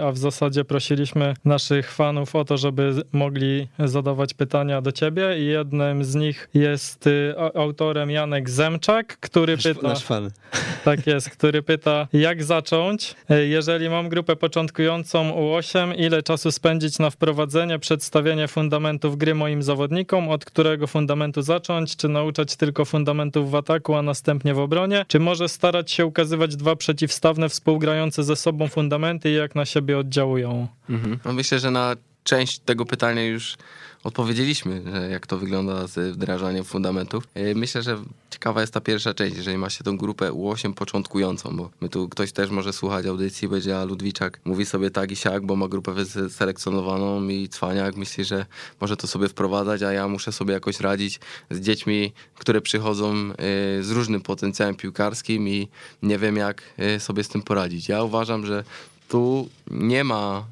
a 0.07 0.13
w 0.13 0.19
zasadzie 0.19 0.65
prosiliśmy 0.65 1.35
naszych 1.45 1.93
fanów 1.93 2.37
o 2.37 2.45
to, 2.45 2.57
żeby 2.57 3.03
mogli 3.13 3.69
zadawać 3.79 4.35
pytania 4.35 4.83
do 4.83 4.93
ciebie 4.93 5.39
i 5.39 5.47
jedno 5.47 5.80
jednym 5.89 6.05
z 6.05 6.15
nich 6.15 6.49
jest 6.55 7.07
y, 7.07 7.35
autorem 7.55 8.11
Janek 8.11 8.51
Zemczak, 8.51 9.19
który 9.21 9.57
nasz, 9.57 9.63
pyta... 9.63 9.89
Nasz 9.89 10.05
fan. 10.05 10.31
Tak 10.85 11.07
jest, 11.07 11.31
który 11.31 11.63
pyta, 11.63 12.09
jak 12.13 12.45
zacząć? 12.45 13.15
Y, 13.31 13.47
jeżeli 13.47 13.91
mam 13.91 14.09
grupę 14.09 14.37
początkującą 14.37 15.31
U8, 15.31 15.95
ile 15.99 16.23
czasu 16.23 16.53
spędzić 16.53 16.99
na 16.99 17.11
wprowadzenie, 17.11 17.79
przedstawienie 17.79 18.49
fundamentów 18.49 19.19
gry 19.19 19.35
moim 19.35 19.63
zawodnikom? 19.63 20.29
Od 20.29 20.45
którego 20.45 20.87
fundamentu 20.87 21.43
zacząć? 21.43 21.97
Czy 21.97 22.09
nauczać 22.09 22.57
tylko 22.57 22.85
fundamentów 22.85 23.51
w 23.51 23.55
ataku, 23.55 23.95
a 23.95 24.03
następnie 24.03 24.55
w 24.55 24.59
obronie? 24.59 25.05
Czy 25.09 25.21
może 25.21 25.49
starać 25.49 25.91
się 25.91 26.07
ukazywać 26.07 26.57
dwa 26.57 26.77
przeciwstawne, 26.77 27.49
współgrające 27.49 28.25
ze 28.25 28.37
sobą 28.37 28.69
fundamenty 28.69 29.31
i 29.31 29.35
jak 29.35 29.55
na 29.55 29.65
siebie 29.65 29.99
oddziałują? 29.99 30.69
Mhm. 30.91 31.19
No 31.25 31.33
myślę, 31.33 31.59
że 31.59 31.71
na 31.71 31.97
część 32.25 32.59
tego 32.59 32.87
pytania 32.87 33.25
już 33.25 33.57
odpowiedzieliśmy, 34.05 34.83
że 34.93 35.09
jak 35.11 35.27
to 35.27 35.39
wygląda 35.39 35.87
z 35.87 36.15
wdrażaniem 36.15 36.65
fundamentów. 36.65 37.29
E, 37.35 37.55
myślę, 37.55 37.83
że 37.83 37.99
ciekawa 38.31 38.61
jest 38.61 38.73
ta 38.73 38.81
pierwsza 38.81 39.15
część, 39.15 39.37
jeżeli 39.37 39.59
ma 39.59 39.71
się 39.71 39.85
tą 39.85 39.97
grupę 39.97 40.31
U8 40.31 40.75
początkującą, 40.75 41.57
bo 41.57 41.71
my 41.81 41.89
tu 41.89 42.09
ktoś 42.09 42.33
też 42.33 42.51
może 42.51 42.73
słuchać 42.73 43.07
audycji, 43.07 43.49
będzie 43.49 43.79
a 43.79 43.85
Ludwiczak 43.85 44.41
mówi 44.45 44.67
sobie 44.67 44.91
tak 44.91 45.11
i 45.11 45.17
siak, 45.17 45.47
bo 45.47 45.57
ma 45.57 45.69
grupę 45.69 45.93
wyselekcjonowaną 45.93 47.29
i 47.29 47.49
Cwaniak 47.49 47.97
myśli, 47.97 48.25
że 48.25 48.47
może 48.81 48.97
to 48.97 49.07
sobie 49.07 49.29
wprowadzać, 49.29 49.83
a 49.83 49.93
ja 49.93 50.09
muszę 50.09 50.33
sobie 50.33 50.55
jakoś 50.55 50.81
radzić 50.81 51.21
z 51.51 51.61
dziećmi, 51.61 52.13
które 52.35 52.61
przychodzą 52.61 53.15
e, 53.15 53.35
z 53.83 53.91
różnym 53.91 54.21
potencjałem 54.21 54.75
piłkarskim 54.75 55.49
i 55.49 55.69
nie 56.03 56.19
wiem 56.19 56.37
jak 56.37 56.63
e, 56.79 57.01
sobie 57.01 57.25
z 57.25 57.29
tym 57.29 57.43
poradzić. 57.43 57.89
Ja 57.89 58.03
uważam, 58.03 58.47
że 58.47 58.65
tu 59.09 59.49
nie 59.71 60.05
ma 60.05 60.45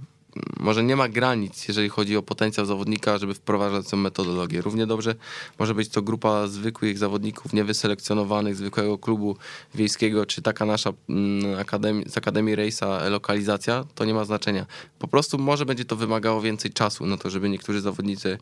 może 0.61 0.84
nie 0.84 0.97
ma 0.97 1.09
granic, 1.09 1.68
jeżeli 1.68 1.89
chodzi 1.89 2.16
o 2.16 2.22
potencjał 2.22 2.66
zawodnika, 2.66 3.18
żeby 3.18 3.34
wprowadzać 3.34 3.91
tę 3.91 3.97
metodologię. 3.97 4.61
Równie 4.61 4.86
dobrze 4.86 5.14
może 5.59 5.74
być 5.74 5.89
to 5.89 6.03
grupa 6.03 6.47
zwykłych 6.47 6.99
zawodników, 6.99 7.53
niewyselekcjonowanych, 7.53 8.57
zwykłego 8.57 8.99
klubu 8.99 9.36
wiejskiego, 9.74 10.26
czy 10.26 10.43
taka 10.43 10.64
nasza 10.64 10.93
mm, 11.09 11.64
z 12.07 12.18
Akademii 12.18 12.55
Rejsa 12.55 13.09
lokalizacja, 13.09 13.84
to 13.95 14.05
nie 14.05 14.14
ma 14.14 14.24
znaczenia. 14.24 14.66
Po 14.99 15.09
prostu 15.09 15.39
może 15.39 15.66
będzie 15.66 15.84
to 15.84 15.97
wymagało 15.97 16.41
więcej 16.41 16.70
czasu 16.70 17.07
na 17.07 17.16
to, 17.16 17.30
żeby 17.30 17.49
niektórzy 17.49 17.80
zawodnicy 17.80 18.39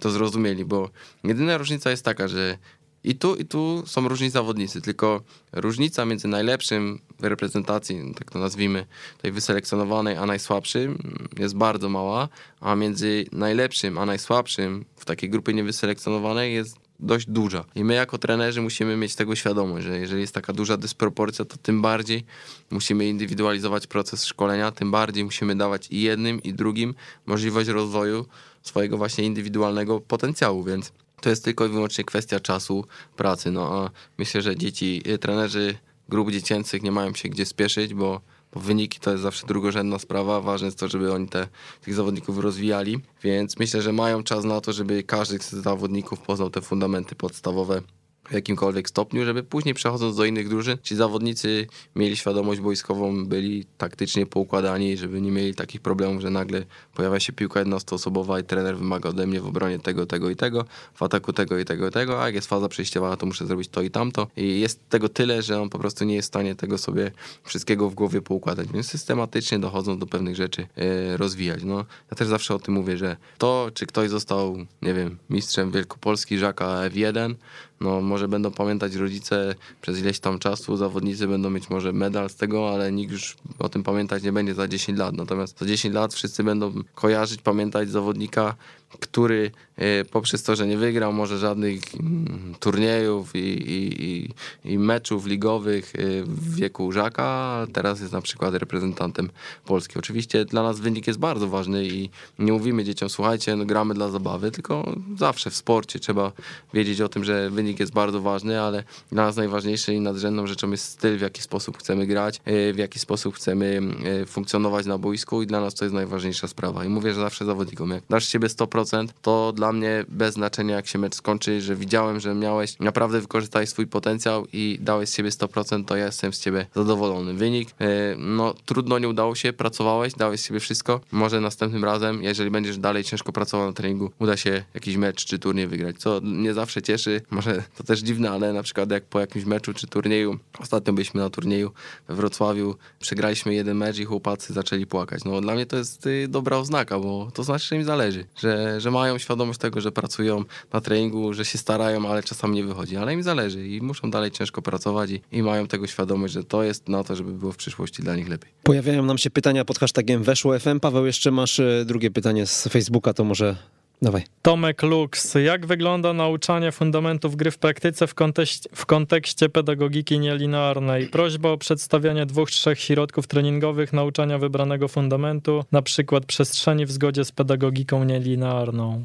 to 0.00 0.10
zrozumieli, 0.10 0.64
bo 0.64 0.90
jedyna 1.24 1.58
różnica 1.58 1.90
jest 1.90 2.04
taka, 2.04 2.28
że 2.28 2.58
i 3.04 3.14
tu, 3.14 3.34
I 3.36 3.44
tu 3.44 3.82
są 3.86 4.08
różni 4.08 4.30
zawodnicy, 4.30 4.80
tylko 4.80 5.22
różnica 5.52 6.04
między 6.04 6.28
najlepszym 6.28 6.98
w 7.20 7.24
reprezentacji, 7.24 8.14
tak 8.18 8.30
to 8.30 8.38
nazwijmy, 8.38 8.86
tej 9.22 9.32
wyselekcjonowanej, 9.32 10.16
a 10.16 10.26
najsłabszym 10.26 10.98
jest 11.38 11.56
bardzo 11.56 11.88
mała, 11.88 12.28
a 12.60 12.74
między 12.74 13.24
najlepszym 13.32 13.98
a 13.98 14.06
najsłabszym 14.06 14.84
w 14.96 15.04
takiej 15.04 15.30
grupie 15.30 15.54
niewyselekcjonowanej 15.54 16.54
jest 16.54 16.76
dość 17.00 17.26
duża. 17.26 17.64
I 17.74 17.84
my 17.84 17.94
jako 17.94 18.18
trenerzy 18.18 18.62
musimy 18.62 18.96
mieć 18.96 19.14
tego 19.14 19.36
świadomość, 19.36 19.86
że 19.86 19.98
jeżeli 19.98 20.20
jest 20.20 20.34
taka 20.34 20.52
duża 20.52 20.76
dysproporcja, 20.76 21.44
to 21.44 21.56
tym 21.56 21.82
bardziej 21.82 22.24
musimy 22.70 23.08
indywidualizować 23.08 23.86
proces 23.86 24.24
szkolenia, 24.24 24.72
tym 24.72 24.90
bardziej 24.90 25.24
musimy 25.24 25.56
dawać 25.56 25.86
i 25.90 26.00
jednym, 26.02 26.42
i 26.42 26.54
drugim 26.54 26.94
możliwość 27.26 27.68
rozwoju 27.68 28.26
swojego 28.62 28.96
właśnie 28.96 29.24
indywidualnego 29.24 30.00
potencjału, 30.00 30.64
więc 30.64 30.92
to 31.20 31.30
jest 31.30 31.44
tylko 31.44 31.66
i 31.66 31.68
wyłącznie 31.68 32.04
kwestia 32.04 32.40
czasu, 32.40 32.84
pracy. 33.16 33.50
No 33.50 33.72
a 33.72 33.90
myślę, 34.18 34.42
że 34.42 34.56
dzieci, 34.56 35.02
y, 35.06 35.18
trenerzy 35.18 35.74
grup 36.08 36.30
dziecięcych 36.30 36.82
nie 36.82 36.92
mają 36.92 37.14
się 37.14 37.28
gdzie 37.28 37.46
spieszyć, 37.46 37.94
bo 37.94 38.20
bo 38.52 38.60
wyniki 38.60 39.00
to 39.00 39.10
jest 39.10 39.22
zawsze 39.22 39.46
drugorzędna 39.46 39.98
sprawa. 39.98 40.40
Ważne 40.40 40.66
jest 40.66 40.78
to, 40.78 40.88
żeby 40.88 41.12
oni 41.12 41.28
te, 41.28 41.48
tych 41.80 41.94
zawodników 41.94 42.38
rozwijali, 42.38 43.00
więc 43.22 43.58
myślę, 43.58 43.82
że 43.82 43.92
mają 43.92 44.22
czas 44.22 44.44
na 44.44 44.60
to, 44.60 44.72
żeby 44.72 45.02
każdy 45.02 45.38
z 45.38 45.50
zawodników 45.50 46.20
poznał 46.20 46.50
te 46.50 46.60
fundamenty 46.60 47.14
podstawowe 47.14 47.82
w 48.30 48.32
jakimkolwiek 48.32 48.88
stopniu, 48.88 49.24
żeby 49.24 49.42
później 49.42 49.74
przechodząc 49.74 50.16
do 50.16 50.24
innych 50.24 50.48
drużyn, 50.48 50.78
ci 50.82 50.96
zawodnicy 50.96 51.66
mieli 51.96 52.16
świadomość 52.16 52.60
wojskową, 52.60 53.26
byli 53.26 53.66
taktycznie 53.78 54.26
poukładani, 54.26 54.96
żeby 54.96 55.20
nie 55.20 55.30
mieli 55.30 55.54
takich 55.54 55.80
problemów, 55.80 56.22
że 56.22 56.30
nagle 56.30 56.64
pojawia 56.94 57.20
się 57.20 57.32
piłka 57.32 57.60
jednostoosobowa 57.60 58.40
i 58.40 58.44
trener 58.44 58.76
wymaga 58.76 59.08
ode 59.08 59.26
mnie 59.26 59.40
w 59.40 59.46
obronie 59.46 59.78
tego, 59.78 60.06
tego 60.06 60.30
i 60.30 60.36
tego, 60.36 60.64
w 60.94 61.02
ataku 61.02 61.32
tego 61.32 61.58
i 61.58 61.64
tego 61.64 61.88
i 61.88 61.90
tego, 61.90 62.22
a 62.22 62.26
jak 62.26 62.34
jest 62.34 62.48
faza 62.48 62.68
przejściowa, 62.68 63.16
to 63.16 63.26
muszę 63.26 63.46
zrobić 63.46 63.68
to 63.68 63.82
i 63.82 63.90
tamto. 63.90 64.26
I 64.36 64.60
jest 64.60 64.88
tego 64.88 65.08
tyle, 65.08 65.42
że 65.42 65.62
on 65.62 65.68
po 65.68 65.78
prostu 65.78 66.04
nie 66.04 66.14
jest 66.14 66.26
w 66.26 66.32
stanie 66.32 66.54
tego 66.54 66.78
sobie 66.78 67.12
wszystkiego 67.44 67.90
w 67.90 67.94
głowie 67.94 68.22
poukładać, 68.22 68.68
więc 68.72 68.86
systematycznie 68.86 69.58
dochodzą 69.58 69.98
do 69.98 70.06
pewnych 70.06 70.36
rzeczy 70.36 70.66
yy, 70.76 71.16
rozwijać. 71.16 71.62
No, 71.64 71.84
ja 72.10 72.16
też 72.16 72.28
zawsze 72.28 72.54
o 72.54 72.58
tym 72.58 72.74
mówię, 72.74 72.96
że 72.96 73.16
to, 73.38 73.70
czy 73.74 73.86
ktoś 73.86 74.10
został, 74.10 74.56
nie 74.82 74.94
wiem, 74.94 75.18
mistrzem 75.30 75.70
Wielkopolski 75.70 76.38
Żaka 76.38 76.66
F1, 76.66 77.34
no 77.80 78.00
może 78.00 78.28
będą 78.28 78.50
pamiętać 78.50 78.94
rodzice 78.94 79.54
przez 79.80 79.98
ileś 79.98 80.20
tam 80.20 80.38
czasu, 80.38 80.76
zawodnicy 80.76 81.28
będą 81.28 81.50
mieć 81.50 81.70
może 81.70 81.92
medal 81.92 82.30
z 82.30 82.36
tego, 82.36 82.70
ale 82.70 82.92
nikt 82.92 83.12
już 83.12 83.36
o 83.58 83.68
tym 83.68 83.82
pamiętać 83.82 84.22
nie 84.22 84.32
będzie 84.32 84.54
za 84.54 84.68
10 84.68 84.98
lat. 84.98 85.14
Natomiast 85.14 85.58
za 85.58 85.66
10 85.66 85.94
lat 85.94 86.14
wszyscy 86.14 86.44
będą 86.44 86.72
kojarzyć, 86.94 87.42
pamiętać 87.42 87.90
zawodnika, 87.90 88.54
który 89.00 89.50
e, 89.76 90.04
poprzez 90.04 90.42
to, 90.42 90.56
że 90.56 90.66
nie 90.66 90.76
wygrał 90.76 91.12
może 91.12 91.38
żadnych 91.38 91.80
mm, 92.00 92.54
turniejów 92.60 93.36
i, 93.36 93.72
i, 93.72 94.28
i 94.64 94.78
meczów 94.78 95.26
ligowych 95.26 95.92
e, 95.94 96.24
w 96.24 96.54
wieku 96.54 96.92
Żaka, 96.92 97.66
teraz 97.72 98.00
jest 98.00 98.12
na 98.12 98.20
przykład 98.20 98.54
reprezentantem 98.54 99.30
Polski. 99.64 99.98
Oczywiście 99.98 100.44
dla 100.44 100.62
nas 100.62 100.80
wynik 100.80 101.06
jest 101.06 101.18
bardzo 101.18 101.48
ważny 101.48 101.84
i 101.86 102.10
nie 102.38 102.52
mówimy 102.52 102.84
dzieciom, 102.84 103.08
słuchajcie, 103.08 103.56
no 103.56 103.64
gramy 103.64 103.94
dla 103.94 104.08
zabawy, 104.08 104.50
tylko 104.50 104.96
zawsze 105.18 105.50
w 105.50 105.56
sporcie 105.56 105.98
trzeba 105.98 106.32
wiedzieć 106.74 107.00
o 107.00 107.08
tym, 107.08 107.24
że 107.24 107.50
wynik 107.50 107.80
jest 107.80 107.92
bardzo 107.92 108.20
ważny, 108.20 108.60
ale 108.60 108.84
dla 109.12 109.26
nas 109.26 109.36
najważniejsze 109.36 109.94
i 109.94 110.00
nadrzędną 110.00 110.46
rzeczą 110.46 110.70
jest 110.70 110.84
styl, 110.84 111.18
w 111.18 111.20
jaki 111.20 111.42
sposób 111.42 111.78
chcemy 111.78 112.06
grać, 112.06 112.40
e, 112.44 112.72
w 112.72 112.78
jaki 112.78 112.98
sposób 112.98 113.34
chcemy 113.36 113.80
funkcjonować 114.26 114.86
na 114.86 114.98
boisku 114.98 115.42
i 115.42 115.46
dla 115.46 115.60
nas 115.60 115.74
to 115.74 115.84
jest 115.84 115.94
najważniejsza 115.94 116.48
sprawa. 116.48 116.84
I 116.84 116.88
mówię, 116.88 117.14
że 117.14 117.20
zawsze 117.20 117.44
zawodnikom, 117.44 117.90
jak 117.90 118.02
dasz 118.10 118.28
siebie 118.28 118.48
100%, 118.48 118.77
100%, 118.78 119.08
to 119.22 119.52
dla 119.52 119.72
mnie 119.72 120.04
bez 120.08 120.34
znaczenia 120.34 120.76
jak 120.76 120.86
się 120.86 120.98
mecz 120.98 121.14
skończy, 121.14 121.60
że 121.60 121.76
widziałem, 121.76 122.20
że 122.20 122.34
miałeś 122.34 122.78
naprawdę 122.78 123.20
wykorzystać 123.20 123.68
swój 123.68 123.86
potencjał 123.86 124.46
i 124.52 124.78
dałeś 124.80 125.08
z 125.08 125.14
siebie 125.14 125.30
100%, 125.30 125.84
to 125.84 125.96
ja 125.96 126.06
jestem 126.06 126.32
z 126.32 126.40
ciebie 126.40 126.66
zadowolony. 126.74 127.34
Wynik, 127.34 127.68
e, 127.80 128.14
no 128.18 128.54
trudno 128.66 128.98
nie 128.98 129.08
udało 129.08 129.34
się, 129.34 129.52
pracowałeś, 129.52 130.14
dałeś 130.14 130.40
z 130.40 130.46
siebie 130.46 130.60
wszystko. 130.60 131.00
Może 131.12 131.40
następnym 131.40 131.84
razem, 131.84 132.22
jeżeli 132.22 132.50
będziesz 132.50 132.78
dalej 132.78 133.04
ciężko 133.04 133.32
pracował 133.32 133.66
na 133.66 133.72
treningu, 133.72 134.10
uda 134.18 134.36
się 134.36 134.64
jakiś 134.74 134.96
mecz 134.96 135.24
czy 135.24 135.38
turniej 135.38 135.66
wygrać, 135.66 135.96
co 135.98 136.20
mnie 136.20 136.54
zawsze 136.54 136.82
cieszy. 136.82 137.20
Może 137.30 137.62
to 137.76 137.84
też 137.84 138.00
dziwne, 138.00 138.30
ale 138.30 138.52
na 138.52 138.62
przykład 138.62 138.90
jak 138.90 139.04
po 139.04 139.20
jakimś 139.20 139.44
meczu 139.44 139.74
czy 139.74 139.86
turnieju, 139.86 140.38
ostatnio 140.58 140.92
byliśmy 140.92 141.20
na 141.20 141.30
turnieju 141.30 141.70
we 142.08 142.14
Wrocławiu, 142.14 142.74
przegraliśmy 143.00 143.54
jeden 143.54 143.76
mecz 143.76 143.98
i 143.98 144.04
chłopacy 144.04 144.52
zaczęli 144.52 144.86
płakać. 144.86 145.24
No 145.24 145.40
dla 145.40 145.54
mnie 145.54 145.66
to 145.66 145.76
jest 145.76 146.06
y, 146.06 146.28
dobra 146.28 146.56
oznaka, 146.56 146.98
bo 146.98 147.30
to 147.34 147.44
znaczy, 147.44 147.66
że 147.66 147.76
im 147.76 147.84
zależy, 147.84 148.24
że, 148.36 148.67
że 148.78 148.90
mają 148.90 149.18
świadomość 149.18 149.58
tego, 149.58 149.80
że 149.80 149.92
pracują 149.92 150.44
na 150.72 150.80
treningu, 150.80 151.32
że 151.32 151.44
się 151.44 151.58
starają, 151.58 152.10
ale 152.10 152.22
czasami 152.22 152.54
nie 152.54 152.64
wychodzi, 152.64 152.96
ale 152.96 153.14
im 153.14 153.22
zależy 153.22 153.68
i 153.68 153.82
muszą 153.82 154.10
dalej 154.10 154.30
ciężko 154.30 154.62
pracować 154.62 155.10
i, 155.10 155.20
i 155.32 155.42
mają 155.42 155.66
tego 155.66 155.86
świadomość, 155.86 156.34
że 156.34 156.44
to 156.44 156.62
jest 156.62 156.88
na 156.88 157.04
to, 157.04 157.16
żeby 157.16 157.32
było 157.32 157.52
w 157.52 157.56
przyszłości 157.56 158.02
dla 158.02 158.16
nich 158.16 158.28
lepiej. 158.28 158.50
Pojawiają 158.62 159.04
nam 159.04 159.18
się 159.18 159.30
pytania 159.30 159.64
pod 159.64 159.78
hashtagiem 159.78 160.22
weszło 160.22 160.58
FM. 160.58 160.80
Paweł, 160.80 161.06
jeszcze 161.06 161.30
masz 161.30 161.60
e, 161.60 161.84
drugie 161.84 162.10
pytanie 162.10 162.46
z 162.46 162.68
Facebooka, 162.68 163.14
to 163.14 163.24
może 163.24 163.56
Dawaj. 164.02 164.24
Tomek 164.42 164.82
Lux, 164.82 165.34
jak 165.34 165.66
wygląda 165.66 166.12
nauczanie 166.12 166.72
fundamentów 166.72 167.36
gry 167.36 167.50
w 167.50 167.58
praktyce 167.58 168.06
w 168.06 168.14
kontekście, 168.14 168.70
w 168.74 168.86
kontekście 168.86 169.48
pedagogiki 169.48 170.18
nielinearnej? 170.18 171.06
Prośba 171.06 171.48
o 171.48 171.58
przedstawianie 171.58 172.26
dwóch, 172.26 172.50
trzech 172.50 172.80
środków 172.80 173.26
treningowych 173.26 173.92
nauczania 173.92 174.38
wybranego 174.38 174.88
fundamentu, 174.88 175.64
na 175.72 175.82
przykład 175.82 176.26
przestrzeni 176.26 176.86
w 176.86 176.92
zgodzie 176.92 177.24
z 177.24 177.32
pedagogiką 177.32 178.04
nielinearną. 178.04 179.04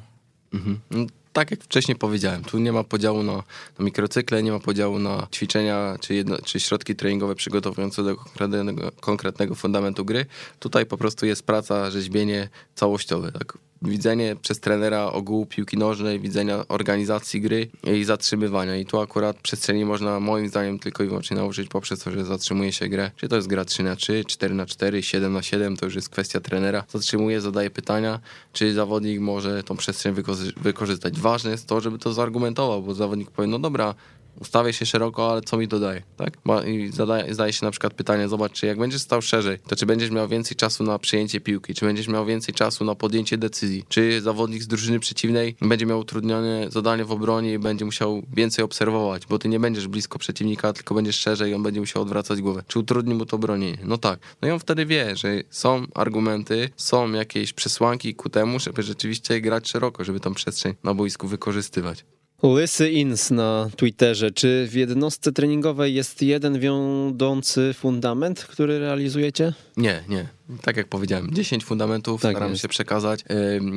Mhm. 0.54 0.80
No, 0.92 1.06
tak 1.34 1.52
jak 1.52 1.64
wcześniej 1.64 1.98
powiedziałem, 1.98 2.44
tu 2.44 2.60
nie 2.60 2.72
ma 2.72 2.84
podziału 2.84 3.24
na, 3.24 3.44
na 3.80 3.86
mikrocykle, 3.86 4.44
nie 4.44 4.52
ma 4.52 4.60
podziału 4.60 5.00
na 5.00 5.28
ćwiczenia 5.32 5.96
czy, 6.02 6.14
jedno, 6.14 6.38
czy 6.46 6.60
środki 6.60 6.96
treningowe 6.96 7.36
przygotowujące 7.36 8.04
do 8.04 8.16
konkretnego, 8.16 8.92
konkretnego 9.00 9.56
fundamentu 9.56 10.06
gry. 10.06 10.26
Tutaj 10.60 10.86
po 10.86 10.98
prostu 10.98 11.26
jest 11.26 11.44
praca, 11.46 11.92
rzeźbienie 11.92 12.50
całościowe. 12.76 13.32
Tak? 13.32 13.58
Widzenie 13.84 14.36
przez 14.42 14.60
trenera 14.60 15.06
ogółu 15.06 15.46
piłki 15.46 15.78
nożnej, 15.78 16.20
widzenia 16.20 16.68
organizacji 16.68 17.42
gry 17.42 17.68
i 17.84 18.04
zatrzymywania. 18.04 18.76
I 18.76 18.86
tu 18.86 19.00
akurat 19.00 19.38
przestrzeni 19.38 19.86
można 19.86 20.20
moim 20.20 20.50
zdaniem 20.50 20.80
tylko 20.80 21.04
i 21.04 21.08
wyłącznie 21.08 21.38
nauczyć 21.38 21.70
poprzez 21.70 22.00
to, 22.00 22.12
że 22.12 22.26
zatrzymuje 22.26 22.72
się 22.72 22.90
grę. 22.90 23.12
Czy 23.16 23.28
to 23.28 23.36
jest 23.36 23.48
gra 23.48 23.66
3 23.66 23.84
na 23.84 23.96
3 23.96 24.26
4 24.26 24.54
na 24.54 24.66
4 24.66 25.04
7 25.04 25.34
na 25.34 25.42
7 25.42 25.78
to 25.78 25.86
już 25.86 25.96
jest 25.96 26.10
kwestia 26.10 26.40
trenera. 26.40 26.84
Zatrzymuje, 26.90 27.42
zadaje 27.42 27.70
pytania, 27.70 28.20
czy 28.54 28.74
zawodnik 28.74 29.20
może 29.20 29.64
tą 29.64 29.78
przestrzeń 29.78 30.16
wykorzystać. 30.58 31.20
Ważne 31.20 31.52
jest 31.52 31.68
to, 31.68 31.82
żeby 31.82 31.98
to 31.98 32.14
zargumentował, 32.14 32.84
bo 32.84 32.94
zawodnik 32.94 33.32
powie, 33.32 33.48
no 33.48 33.60
dobra, 33.60 33.96
ustawię 34.40 34.74
się 34.74 34.86
szeroko, 34.86 35.32
ale 35.32 35.42
co 35.42 35.58
mi 35.58 35.68
to 35.68 35.80
daje, 35.80 36.04
tak? 36.18 36.38
I 36.68 36.90
zadaje, 36.92 37.34
zadaje 37.34 37.54
się 37.54 37.66
na 37.66 37.72
przykład 37.72 37.94
pytanie, 37.94 38.28
zobacz, 38.28 38.52
czy 38.52 38.66
jak 38.66 38.78
będziesz 38.78 39.02
stał 39.02 39.22
szerzej, 39.22 39.60
to 39.68 39.76
czy 39.76 39.86
będziesz 39.86 40.12
miał 40.12 40.28
więcej 40.28 40.58
czasu 40.58 40.84
na 40.84 41.00
przyjęcie 41.00 41.42
piłki, 41.42 41.74
czy 41.74 41.86
będziesz 41.86 42.08
miał 42.08 42.26
więcej 42.26 42.56
czasu 42.56 42.86
na 42.86 42.96
podjęcie 42.96 43.38
decyzji, 43.38 43.86
czy 43.90 44.22
zawodnik 44.22 44.64
z 44.64 44.68
drużyny 44.68 45.00
przeciwnej 45.00 45.56
będzie 45.62 45.86
miał 45.86 46.00
utrudnione 46.00 46.72
zadanie 46.72 47.06
w 47.06 47.12
obronie 47.12 47.54
i 47.54 47.60
będzie 47.60 47.86
musiał 47.86 48.24
więcej 48.34 48.66
obserwować, 48.66 49.26
bo 49.26 49.40
ty 49.40 49.50
nie 49.50 49.60
będziesz 49.60 49.88
blisko 49.88 50.20
przeciwnika, 50.20 50.74
tylko 50.74 50.96
będziesz 50.96 51.16
szerzej 51.16 51.52
i 51.52 51.54
on 51.54 51.64
będzie 51.64 51.80
musiał 51.80 52.02
odwracać 52.02 52.42
głowę. 52.42 52.64
Czy 52.68 52.80
utrudni 52.80 53.14
mu 53.14 53.26
to 53.26 53.38
bronienie? 53.38 53.78
No 53.84 53.98
tak. 53.98 54.20
No 54.42 54.48
i 54.48 54.52
on 54.52 54.60
wtedy 54.60 54.86
wie, 54.86 55.16
że 55.16 55.42
są 55.50 55.86
argumenty, 55.94 56.70
są 56.78 57.12
jakieś 57.12 57.54
przesłanki 57.54 58.16
ku 58.16 58.30
temu, 58.30 58.60
żeby 58.60 58.84
rzeczywiście 58.84 59.42
grać 59.42 59.70
szeroko, 59.70 60.04
żeby 60.04 60.20
tą 60.20 60.34
przestrzeń 60.34 60.74
na 60.84 60.94
boisku 60.94 61.28
wykorzystywać. 61.28 62.06
Łysy 62.44 62.92
Ins 62.92 63.32
na 63.32 63.70
Twitterze. 63.76 64.32
Czy 64.32 64.68
w 64.70 64.74
jednostce 64.74 65.32
treningowej 65.32 65.94
jest 65.94 66.22
jeden 66.22 66.60
wiodący 66.60 67.74
fundament, 67.74 68.46
który 68.46 68.80
realizujecie? 68.80 69.54
Nie, 69.78 70.04
nie. 70.10 70.28
Tak 70.62 70.78
jak 70.78 70.88
powiedziałem, 70.88 71.30
10 71.32 71.66
fundamentów 71.66 72.22
tak 72.22 72.32
staramy 72.32 72.52
jest. 72.52 72.62
się 72.62 72.68
przekazać. 72.68 73.26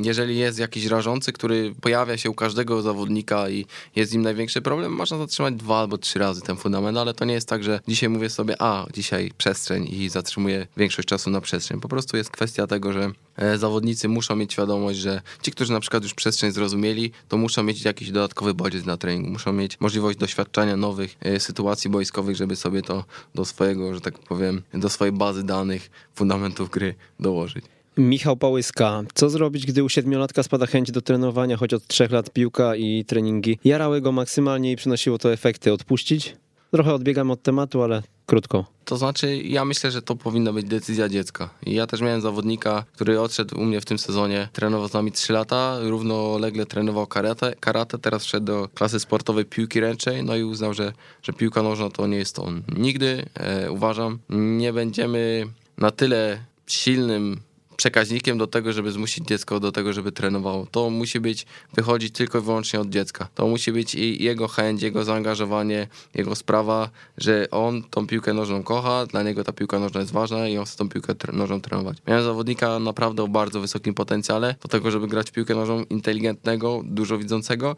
Jeżeli 0.03 0.39
jest 0.39 0.59
jakiś 0.59 0.87
rażący, 0.87 1.33
który 1.33 1.75
pojawia 1.81 2.17
się 2.17 2.31
u 2.31 2.35
każdego 2.35 2.83
zawodnika 2.83 3.49
i 3.49 3.67
jest 3.97 4.13
nim 4.13 4.23
największy 4.23 4.63
problem, 4.63 4.93
można 4.93 5.19
zatrzymać 5.19 5.55
dwa 5.55 5.81
albo 5.81 5.99
trzy 5.99 6.19
razy 6.19 6.43
ten 6.43 6.57
fundament, 6.57 6.99
ale 6.99 7.15
to 7.15 7.25
nie 7.25 7.35
jest 7.35 7.49
tak, 7.49 7.65
że 7.65 7.81
dzisiaj 7.89 8.09
mówię 8.09 8.31
sobie, 8.31 8.55
a 8.59 8.87
dzisiaj 8.93 9.31
przestrzeń 9.39 9.89
i 9.91 10.09
zatrzymuję 10.09 10.67
większość 10.77 11.09
czasu 11.09 11.31
na 11.31 11.41
przestrzeń. 11.41 11.81
Po 11.81 11.89
prostu 11.89 12.17
jest 12.17 12.31
kwestia 12.31 12.67
tego, 12.67 12.93
że 12.93 13.11
e, 13.37 13.59
zawodnicy 13.59 14.09
muszą 14.09 14.37
mieć 14.37 14.53
świadomość, 14.53 14.99
że 14.99 15.23
ci, 15.43 15.51
którzy 15.51 15.73
na 15.73 15.81
przykład 15.81 16.03
już 16.03 16.15
przestrzeń 16.15 16.53
zrozumieli, 16.53 17.13
to 17.29 17.37
muszą 17.37 17.63
mieć 17.63 17.85
jakiś 17.85 18.11
dodatkowy 18.11 18.55
bodziec 18.55 18.85
na 18.85 18.97
treningu, 18.97 19.31
muszą 19.31 19.53
mieć 19.53 19.81
możliwość 19.81 20.19
doświadczania 20.19 20.77
nowych 20.77 21.17
e, 21.21 21.41
sytuacji 21.41 21.91
boiskowych, 21.91 22.37
żeby 22.37 22.57
sobie 22.57 22.83
to 22.83 23.05
do 23.35 23.45
swojego, 23.45 23.95
że 23.95 24.01
tak 24.01 24.19
powiem, 24.19 24.63
do 24.75 24.89
swojej 24.89 25.13
bazy 25.13 25.43
danych, 25.43 25.91
fundamentów 26.15 26.56
gry 26.65 26.95
dołożyć. 27.21 27.65
Michał 27.97 28.37
Pałyska, 28.37 29.03
co 29.15 29.31
zrobić, 29.31 29.67
gdy 29.67 29.85
u 29.85 29.89
siedmiolatka 29.89 30.43
spada 30.43 30.67
chęć 30.67 30.91
do 30.91 31.01
trenowania, 31.01 31.57
choć 31.57 31.75
od 31.75 31.87
trzech 31.87 32.11
lat 32.11 32.31
piłka 32.31 32.77
i 32.77 33.05
treningi 33.05 33.59
jarały 33.65 34.01
go 34.01 34.13
maksymalnie 34.13 34.73
i 34.73 34.77
przynosiło 34.77 35.19
to 35.19 35.33
efekty? 35.33 35.73
Odpuścić? 35.73 36.37
Trochę 36.71 36.95
odbiegam 36.95 37.31
od 37.31 37.43
tematu, 37.43 37.83
ale 37.83 38.03
krótko. 38.27 38.65
To 38.85 38.97
znaczy, 38.97 39.37
ja 39.37 39.65
myślę, 39.65 39.91
że 39.91 40.03
to 40.03 40.17
powinna 40.17 40.53
być 40.53 40.67
decyzja 40.67 41.09
dziecka. 41.09 41.51
I 41.67 41.75
ja 41.75 41.87
też 41.87 42.01
miałem 42.01 42.21
zawodnika, 42.21 42.85
który 42.93 43.21
odszedł 43.21 43.61
u 43.61 43.65
mnie 43.65 43.81
w 43.81 43.85
tym 43.85 43.99
sezonie, 43.99 44.49
trenował 44.53 44.89
z 44.89 44.93
nami 44.93 45.13
3 45.13 45.33
lata, 45.33 45.77
równolegle 45.81 46.67
trenował 46.67 47.07
karate, 47.07 47.55
karate 47.61 47.99
teraz 47.99 48.25
wszedł 48.25 48.47
do 48.47 48.69
klasy 48.75 49.01
sportowej 49.01 49.45
piłki 49.45 49.81
ręcznej, 49.81 50.25
no 50.25 50.37
i 50.37 50.43
uznał, 50.43 50.75
że, 50.75 50.93
że 51.23 51.33
piłka 51.33 51.63
nożna 51.63 51.91
to 51.91 52.07
nie 52.07 52.17
jest 52.17 52.37
to 52.37 52.43
on. 52.43 52.63
Nigdy, 52.77 53.27
e, 53.35 53.73
uważam, 53.73 54.19
nie 54.31 54.73
będziemy 54.73 55.47
na 55.79 55.91
tyle 55.91 56.39
silnym 56.67 57.41
przekaźnikiem 57.77 58.39
do 58.39 58.47
tego, 58.47 58.73
żeby 58.73 58.93
zmusić 58.93 59.25
dziecko 59.27 59.61
do 59.61 59.73
tego, 59.73 59.93
żeby 59.93 60.13
trenowało. 60.13 60.67
To 60.71 60.91
musi 60.91 61.21
być, 61.21 61.47
wychodzić 61.75 62.15
tylko 62.15 62.39
i 62.39 62.43
wyłącznie 62.43 62.81
od 62.81 62.89
dziecka. 62.89 63.29
To 63.35 63.47
musi 63.47 63.73
być 63.73 63.95
i 63.95 64.25
jego 64.25 64.49
chęć, 64.49 64.83
jego 64.83 65.05
zaangażowanie, 65.05 65.89
jego 66.15 66.35
sprawa, 66.35 66.91
że 67.19 67.51
on 67.51 67.83
tą 67.83 68.07
piłkę 68.07 68.35
nożną 68.35 68.63
kocha, 68.63 69.07
dla 69.07 69.23
niego 69.23 69.45
ta 69.45 69.53
piłka 69.53 69.79
nożna 69.79 70.01
jest 70.01 70.13
ważna 70.13 70.49
i 70.49 70.59
on 70.59 70.65
chce 70.65 70.77
tą 70.77 70.89
piłkę 70.89 71.15
nożną 71.33 71.61
trenować. 71.61 71.97
Miałem 72.07 72.25
zawodnika 72.25 72.79
naprawdę 72.79 73.23
o 73.23 73.29
bardzo 73.29 73.61
wysokim 73.61 73.95
potencjale 73.95 74.55
do 74.63 74.69
tego, 74.69 74.91
żeby 74.91 75.09
grać 75.09 75.31
w 75.31 75.33
piłkę 75.33 75.55
nożną 75.55 75.85
inteligentnego, 75.85 76.83
dużo 76.85 77.19
widzącego, 77.19 77.77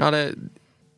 ale 0.00 0.32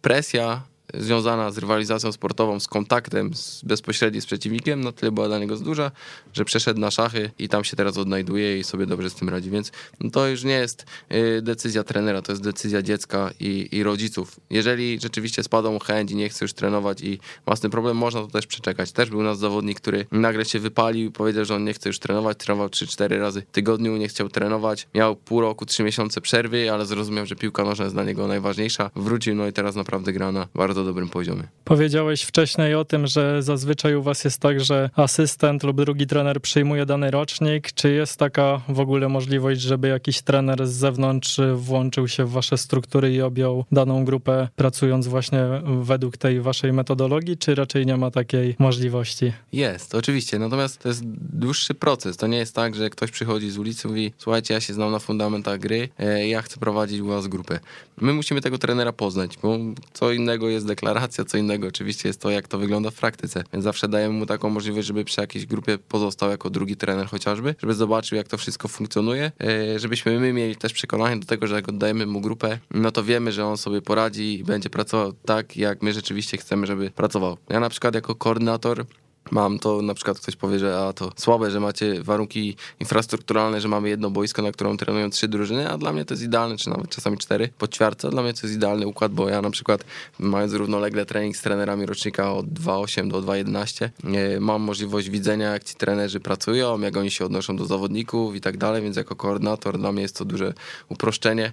presja 0.03 0.63
związana 0.99 1.51
z 1.51 1.59
rywalizacją 1.59 2.13
sportową, 2.13 2.61
z 2.61 2.69
kontaktem 2.69 3.35
z, 3.35 3.65
bezpośrednim 3.65 4.23
z 4.23 4.27
przeciwnikiem, 4.27 4.81
na 4.81 4.93
tyle 4.93 5.13
była 5.13 5.29
dla 5.29 5.39
niego 5.39 5.57
duża, 5.57 5.91
że 6.33 6.45
przeszedł 6.45 6.81
na 6.81 6.91
szachy 6.91 7.31
i 7.39 7.49
tam 7.49 7.65
się 7.65 7.77
teraz 7.77 7.99
odnajduje 7.99 8.59
i 8.59 8.65
sobie 8.65 8.87
dobrze 8.87 9.11
z 9.11 9.15
tym 9.15 9.29
radzi, 9.29 9.51
więc 9.51 9.73
no 10.01 10.11
to 10.11 10.29
już 10.29 10.45
nie 10.45 10.53
jest 10.53 10.87
y, 11.13 11.43
decyzja 11.43 11.85
trenera, 11.85 12.23
to 12.23 12.33
jest 12.33 12.43
decyzja 12.43 12.83
dziecka 12.83 13.31
i, 13.41 13.69
i 13.73 13.83
rodziców. 13.83 14.41
Jeżeli 14.51 15.01
rzeczywiście 15.01 15.43
spadł 15.43 15.73
mu 15.73 15.79
chęć 15.79 16.11
i 16.11 16.17
nie 16.17 16.29
chce 16.29 16.45
już 16.45 16.53
trenować 16.53 17.01
i 17.03 17.19
ma 17.47 17.57
z 17.57 17.61
tym 17.61 17.71
problem, 17.71 17.97
można 17.97 18.21
to 18.21 18.27
też 18.27 18.47
przeczekać. 18.47 18.93
Też 18.93 19.11
był 19.11 19.23
nas 19.23 19.39
zawodnik, 19.39 19.81
który 19.81 20.07
nagle 20.13 20.45
się 20.45 20.59
wypalił 20.59 21.09
i 21.09 21.13
powiedział, 21.13 21.45
że 21.45 21.55
on 21.55 21.65
nie 21.65 21.75
chce 21.75 21.89
już 21.89 21.99
trenować, 21.99 22.39
trenował 22.39 22.69
3-4 22.69 23.19
razy 23.19 23.43
w 23.43 23.45
tygodniu, 23.45 23.97
nie 23.97 24.09
chciał 24.09 24.29
trenować, 24.29 24.89
miał 24.95 25.17
pół 25.17 25.41
roku, 25.41 25.67
3 25.67 25.83
miesiące 25.83 26.21
przerwy, 26.21 26.73
ale 26.73 26.87
zrozumiał, 26.87 27.27
że 27.27 27.37
piłka 27.37 27.65
nożna 27.65 27.85
jest 27.85 27.97
dla 27.97 28.05
niego 28.05 28.27
najważniejsza. 28.27 28.91
Wrócił, 28.97 29.35
no 29.35 29.47
i 29.47 29.53
teraz 29.53 29.75
naprawdę 29.75 30.13
gra 30.13 30.33
na 30.33 30.49
bardzo 30.55 30.80
dobrym 30.85 31.09
poziomie. 31.09 31.43
Powiedziałeś 31.65 32.23
wcześniej 32.23 32.75
o 32.75 32.85
tym, 32.85 33.07
że 33.07 33.43
zazwyczaj 33.43 33.95
u 33.95 34.03
was 34.03 34.25
jest 34.25 34.41
tak, 34.41 34.61
że 34.61 34.91
asystent 34.97 35.63
lub 35.63 35.77
drugi 35.77 36.07
trener 36.07 36.41
przyjmuje 36.41 36.87
dany 36.87 37.11
rocznik. 37.11 37.73
Czy 37.73 37.93
jest 37.93 38.17
taka 38.17 38.61
w 38.69 38.81
ogóle 38.81 39.09
możliwość, 39.09 39.61
żeby 39.61 39.89
jakiś 39.89 40.23
trener 40.23 40.67
z 40.67 40.73
zewnątrz 40.73 41.41
włączył 41.55 42.09
się 42.09 42.25
w 42.25 42.31
wasze 42.31 42.59
struktury 42.59 43.13
i 43.13 43.23
objął 43.23 43.65
daną 43.73 44.05
grupę, 44.05 44.49
pracując 44.57 45.07
właśnie 45.07 45.45
według 45.83 46.17
tej 46.17 46.41
waszej 46.41 46.73
metodologii, 46.73 47.37
czy 47.37 47.55
raczej 47.55 47.87
nie 47.87 47.97
ma 47.97 48.11
takiej 48.11 48.57
możliwości? 48.59 49.33
Jest, 49.53 49.95
oczywiście, 49.95 50.39
natomiast 50.39 50.83
to 50.83 50.89
jest 50.89 51.03
dłuższy 51.33 51.75
proces. 51.75 52.17
To 52.17 52.27
nie 52.27 52.39
jest 52.39 52.55
tak, 52.55 52.75
że 52.75 52.91
ktoś 52.91 53.11
przychodzi 53.11 53.51
z 53.51 53.59
ulicy 53.59 53.89
i 53.89 53.91
mówi, 53.91 54.13
słuchajcie, 54.19 54.55
ja 54.55 54.61
się 54.61 54.75
znam 54.75 54.93
na 54.93 54.99
fundamentach 54.99 55.59
gry, 55.59 55.89
e, 55.99 56.29
ja 56.29 56.43
chcę 56.43 56.61
prowadzić 56.61 57.01
u 57.01 57.07
was 57.07 57.27
grupę. 57.27 57.61
My 58.01 58.13
musimy 58.13 58.41
tego 58.41 58.59
trenera 58.59 58.93
poznać, 58.93 59.39
bo 59.43 59.59
co 59.93 60.13
innego 60.13 60.49
jest 60.49 60.67
deklaracja, 60.71 61.25
co 61.25 61.39
innego 61.39 61.67
oczywiście 61.67 62.09
jest 62.09 62.21
to, 62.21 62.31
jak 62.31 62.49
to 62.49 62.59
wygląda 62.59 62.91
w 62.91 62.95
praktyce. 62.95 63.45
Więc 63.53 63.65
zawsze 63.65 63.89
dajemy 63.89 64.15
mu 64.15 64.27
taką 64.27 64.51
możliwość, 64.51 64.87
żeby 64.87 65.05
przy 65.05 65.21
jakiejś 65.21 65.47
grupie 65.47 65.79
pozostał 65.79 66.31
jako 66.31 66.51
drugi 66.51 66.77
trener 66.77 67.07
chociażby, 67.07 67.55
żeby 67.63 67.75
zobaczył, 67.75 68.17
jak 68.17 68.29
to 68.29 68.39
wszystko 68.39 68.69
funkcjonuje, 68.69 69.33
e, 69.41 69.79
żebyśmy 69.79 70.21
my 70.21 70.33
mieli 70.33 70.57
też 70.57 70.73
przekonanie 70.73 71.21
do 71.21 71.27
tego, 71.27 71.47
że 71.47 71.55
jak 71.55 71.69
oddajemy 71.69 72.07
mu 72.07 72.21
grupę, 72.21 72.59
no 72.71 72.91
to 72.91 73.05
wiemy, 73.05 73.33
że 73.33 73.47
on 73.47 73.57
sobie 73.57 73.83
poradzi 73.83 74.39
i 74.39 74.45
będzie 74.45 74.71
pracował 74.71 75.13
tak, 75.13 75.57
jak 75.57 75.83
my 75.83 75.93
rzeczywiście 75.93 76.37
chcemy, 76.37 76.67
żeby 76.67 76.91
pracował. 76.91 77.37
Ja 77.49 77.61
na 77.61 77.69
przykład 77.69 77.95
jako 77.95 78.15
koordynator 78.15 78.85
mam, 79.31 79.59
to 79.59 79.83
na 79.83 79.95
przykład 79.95 80.21
ktoś 80.21 80.37
powie, 80.37 80.59
że 80.59 80.79
a 80.79 80.93
to 80.93 81.13
słabe, 81.17 81.51
że 81.51 81.61
macie 81.61 82.03
warunki 82.03 82.57
infrastrukturalne, 82.81 83.61
że 83.61 83.69
mamy 83.69 83.89
jedno 83.89 84.11
boisko, 84.11 84.43
na 84.43 84.53
którym 84.53 84.77
trenują 84.77 85.11
trzy 85.11 85.29
drużyny, 85.29 85.71
a 85.71 85.79
dla 85.79 85.93
mnie 85.93 86.05
to 86.05 86.15
jest 86.15 86.23
idealne, 86.23 86.57
czy 86.57 86.71
nawet 86.71 86.91
czasami 86.91 87.19
cztery 87.19 87.49
po 87.59 87.69
ćwiarce. 87.69 88.11
Dla 88.11 88.23
mnie 88.23 88.35
to 88.35 88.41
jest 88.43 88.57
idealny 88.57 88.87
układ, 88.87 89.13
bo 89.13 89.29
ja 89.29 89.43
na 89.43 89.51
przykład 89.51 89.85
mając 90.19 90.53
równolegle 90.53 91.07
trening 91.07 91.37
z 91.37 91.43
trenerami 91.43 91.87
rocznika 91.87 92.33
od 92.33 92.47
2.8 92.47 93.11
do 93.11 93.23
2.11 93.23 94.41
mam 94.41 94.63
możliwość 94.63 95.11
widzenia, 95.11 95.51
jak 95.51 95.65
ci 95.65 95.75
trenerzy 95.75 96.21
pracują, 96.21 96.81
jak 96.81 96.97
oni 96.97 97.11
się 97.11 97.25
odnoszą 97.25 97.57
do 97.57 97.67
zawodników 97.67 98.37
i 98.37 98.41
tak 98.41 98.57
dalej, 98.57 98.83
więc 98.83 98.97
jako 98.97 99.17
koordynator 99.17 99.79
dla 99.79 99.93
mnie 99.93 100.03
jest 100.03 100.19
to 100.19 100.25
duże 100.25 100.55
uproszczenie 100.89 101.53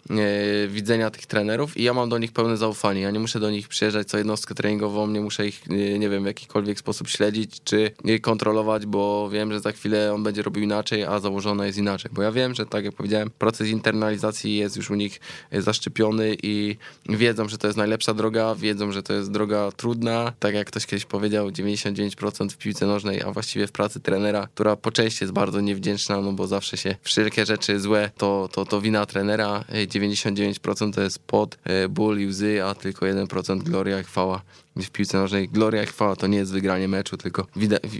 widzenia 0.67 1.09
tych 1.09 1.25
trenerów 1.25 1.77
i 1.77 1.83
ja 1.83 1.93
mam 1.93 2.09
do 2.09 2.17
nich 2.17 2.31
pełne 2.31 2.57
zaufanie. 2.57 3.01
Ja 3.01 3.11
nie 3.11 3.19
muszę 3.19 3.39
do 3.39 3.51
nich 3.51 3.67
przyjeżdżać 3.67 4.07
co 4.07 4.17
jednostkę 4.17 4.55
treningową, 4.55 5.07
nie 5.07 5.21
muszę 5.21 5.47
ich, 5.47 5.67
nie 5.99 6.09
wiem, 6.09 6.23
w 6.23 6.25
jakikolwiek 6.25 6.79
sposób 6.79 7.07
śledzić, 7.09 7.56
czy 7.63 7.91
kontrolować, 8.21 8.85
bo 8.85 9.29
wiem, 9.29 9.51
że 9.51 9.59
za 9.59 9.71
chwilę 9.71 10.13
on 10.13 10.23
będzie 10.23 10.41
robił 10.41 10.63
inaczej, 10.63 11.03
a 11.03 11.19
założona 11.19 11.65
jest 11.65 11.77
inaczej. 11.77 12.11
Bo 12.13 12.21
ja 12.21 12.31
wiem, 12.31 12.53
że 12.53 12.65
tak 12.65 12.85
jak 12.85 12.95
powiedziałem, 12.95 13.31
proces 13.39 13.67
internalizacji 13.67 14.55
jest 14.55 14.77
już 14.77 14.89
u 14.89 14.95
nich 14.95 15.19
zaszczepiony 15.51 16.35
i 16.43 16.77
wiedzą, 17.09 17.49
że 17.49 17.57
to 17.57 17.67
jest 17.67 17.77
najlepsza 17.77 18.13
droga, 18.13 18.55
wiedzą, 18.55 18.91
że 18.91 19.03
to 19.03 19.13
jest 19.13 19.31
droga 19.31 19.71
trudna. 19.71 20.33
Tak 20.39 20.55
jak 20.55 20.67
ktoś 20.67 20.85
kiedyś 20.85 21.05
powiedział, 21.05 21.49
99% 21.49 22.49
w 22.49 22.57
piłce 22.57 22.85
nożnej, 22.85 23.21
a 23.21 23.31
właściwie 23.31 23.67
w 23.67 23.71
pracy 23.71 23.99
trenera, 23.99 24.47
która 24.55 24.75
po 24.75 24.91
części 24.91 25.23
jest 25.23 25.33
bardzo 25.33 25.61
niewdzięczna, 25.61 26.21
no 26.21 26.33
bo 26.33 26.47
zawsze 26.47 26.77
się 26.77 26.95
wszelkie 27.01 27.45
rzeczy 27.45 27.79
złe 27.79 28.11
to, 28.17 28.49
to, 28.51 28.65
to 28.65 28.81
wina 28.81 29.05
trenera. 29.05 29.63
99% 29.87 30.93
to 30.93 31.01
jest 31.01 31.19
pot, 31.19 31.57
e, 31.63 31.89
ból 31.89 32.19
i 32.19 32.27
łzy, 32.27 32.63
a 32.63 32.75
tylko 32.75 33.05
1% 33.05 33.63
gloria 33.63 34.03
chwała 34.03 34.41
w 34.85 34.91
piłce 34.91 35.17
nożnej 35.17 35.49
gloria 35.49 35.83
i 35.83 35.85
chwała 35.85 36.15
to 36.15 36.27
nie 36.27 36.37
jest 36.37 36.51
wygranie 36.51 36.87
meczu, 36.87 37.17
tylko 37.17 37.47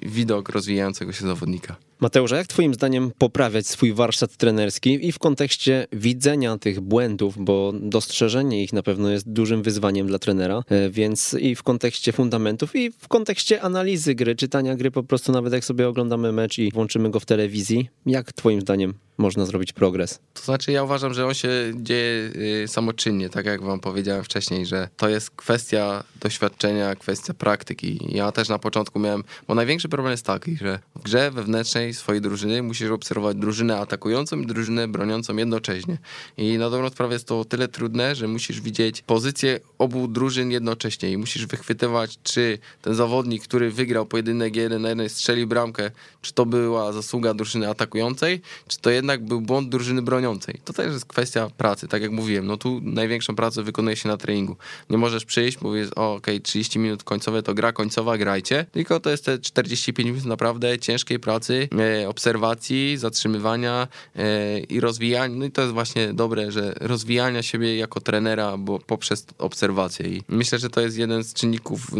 widok 0.05 0.49
rozwijającego 0.49 1.13
się 1.13 1.27
zawodnika. 1.27 1.75
Mateusz, 1.99 2.31
jak 2.31 2.47
twoim 2.47 2.73
zdaniem 2.73 3.11
poprawiać 3.17 3.67
swój 3.67 3.93
warsztat 3.93 4.37
trenerski 4.37 5.07
i 5.07 5.11
w 5.11 5.19
kontekście 5.19 5.87
widzenia 5.91 6.57
tych 6.57 6.81
błędów, 6.81 7.35
bo 7.37 7.73
dostrzeżenie 7.81 8.63
ich 8.63 8.73
na 8.73 8.83
pewno 8.83 9.09
jest 9.09 9.29
dużym 9.29 9.63
wyzwaniem 9.63 10.07
dla 10.07 10.19
trenera, 10.19 10.63
e, 10.69 10.89
więc 10.89 11.35
i 11.39 11.55
w 11.55 11.63
kontekście 11.63 12.11
fundamentów 12.11 12.75
i 12.75 12.91
w 12.91 13.07
kontekście 13.07 13.61
analizy 13.61 14.15
gry, 14.15 14.35
czytania 14.35 14.75
gry 14.75 14.91
po 14.91 15.03
prostu 15.03 15.31
nawet 15.31 15.53
jak 15.53 15.65
sobie 15.65 15.87
oglądamy 15.87 16.31
mecz 16.31 16.57
i 16.57 16.71
włączymy 16.71 17.09
go 17.09 17.19
w 17.19 17.25
telewizji, 17.25 17.89
jak 18.05 18.33
twoim 18.33 18.61
zdaniem 18.61 18.93
można 19.17 19.45
zrobić 19.45 19.73
progres? 19.73 20.19
To 20.33 20.41
znaczy, 20.41 20.71
ja 20.71 20.83
uważam, 20.83 21.13
że 21.13 21.25
on 21.25 21.33
się 21.33 21.49
dzieje 21.75 22.31
y, 22.63 22.67
samoczynnie, 22.67 23.29
tak 23.29 23.45
jak 23.45 23.61
wam 23.61 23.79
powiedziałem 23.79 24.23
wcześniej, 24.23 24.65
że 24.65 24.89
to 24.97 25.09
jest 25.09 25.31
kwestia 25.31 26.03
doświadczenia, 26.19 26.95
kwestia 26.95 27.33
praktyki. 27.33 27.99
Ja 28.09 28.31
też 28.31 28.49
na 28.49 28.59
początku 28.59 28.99
miałem, 28.99 29.23
bo 29.47 29.55
największy 29.55 29.89
problem 29.89 30.11
jest 30.11 30.25
taki, 30.25 30.57
że 30.57 30.79
w 30.95 31.03
grze 31.03 31.31
wewnętrznej 31.31 31.86
swojej 31.93 32.21
drużyny 32.21 32.63
musisz 32.63 32.91
obserwować 32.91 33.37
drużynę 33.37 33.79
atakującą 33.79 34.41
i 34.41 34.45
drużynę 34.45 34.87
broniącą 34.87 35.37
jednocześnie. 35.37 35.97
I 36.37 36.57
na 36.57 36.69
dobrą 36.69 36.89
sprawę 36.89 37.13
jest 37.13 37.27
to 37.27 37.39
o 37.39 37.45
tyle 37.45 37.67
trudne, 37.67 38.15
że 38.15 38.27
musisz 38.27 38.61
widzieć 38.61 39.01
pozycję 39.01 39.59
obu 39.77 40.07
drużyn 40.07 40.51
jednocześnie 40.51 41.11
i 41.11 41.17
musisz 41.17 41.45
wychwytywać, 41.45 42.19
czy 42.23 42.59
ten 42.81 42.95
zawodnik, 42.95 43.43
który 43.43 43.71
wygrał 43.71 44.05
pojedynek 44.05 44.55
jeden 44.55 44.81
na 44.81 44.89
jeden, 44.89 45.09
strzelił 45.09 45.47
bramkę, 45.47 45.91
czy 46.21 46.33
to 46.33 46.45
była 46.45 46.93
zasługa 46.93 47.33
drużyny 47.33 47.69
atakującej, 47.69 48.41
czy 48.67 48.79
to 48.79 48.89
jednak 48.89 49.25
był 49.25 49.41
błąd 49.41 49.69
drużyny 49.69 50.01
broniącej. 50.01 50.61
To 50.65 50.73
też 50.73 50.93
jest 50.93 51.05
kwestia 51.05 51.49
pracy, 51.57 51.87
tak 51.87 52.01
jak 52.01 52.11
mówiłem. 52.11 52.47
No 52.47 52.57
tu 52.57 52.81
największą 52.83 53.35
pracę 53.35 53.63
wykonuje 53.63 53.95
się 53.95 54.09
na 54.09 54.17
treningu. 54.17 54.55
Nie 54.89 54.97
możesz 54.97 55.25
przyjść, 55.25 55.61
mówisz, 55.61 55.87
o 55.95 56.13
okej, 56.13 56.35
okay, 56.35 56.43
30 56.43 56.79
minut 56.79 57.03
końcowe 57.03 57.43
to 57.43 57.53
gra 57.53 57.71
końcowa, 57.71 58.17
grajcie, 58.17 58.65
tylko 58.71 58.99
to 58.99 59.09
jest 59.09 59.25
te 59.25 59.39
45 59.39 60.09
minut 60.09 60.25
naprawdę 60.25 60.79
ciężkiej 60.79 61.19
pracy, 61.19 61.67
obserwacji, 62.07 62.97
zatrzymywania 62.97 63.87
e, 64.15 64.59
i 64.59 64.79
rozwijania. 64.79 65.35
No 65.35 65.45
i 65.45 65.51
to 65.51 65.61
jest 65.61 65.73
właśnie 65.73 66.13
dobre, 66.13 66.51
że 66.51 66.73
rozwijania 66.79 67.43
siebie 67.43 67.77
jako 67.77 68.01
trenera, 68.01 68.57
bo 68.57 68.79
poprzez 68.79 69.25
obserwację. 69.37 70.07
I 70.09 70.21
myślę, 70.27 70.59
że 70.59 70.69
to 70.69 70.81
jest 70.81 70.97
jeden 70.97 71.23
z 71.23 71.33
czynników 71.33 71.91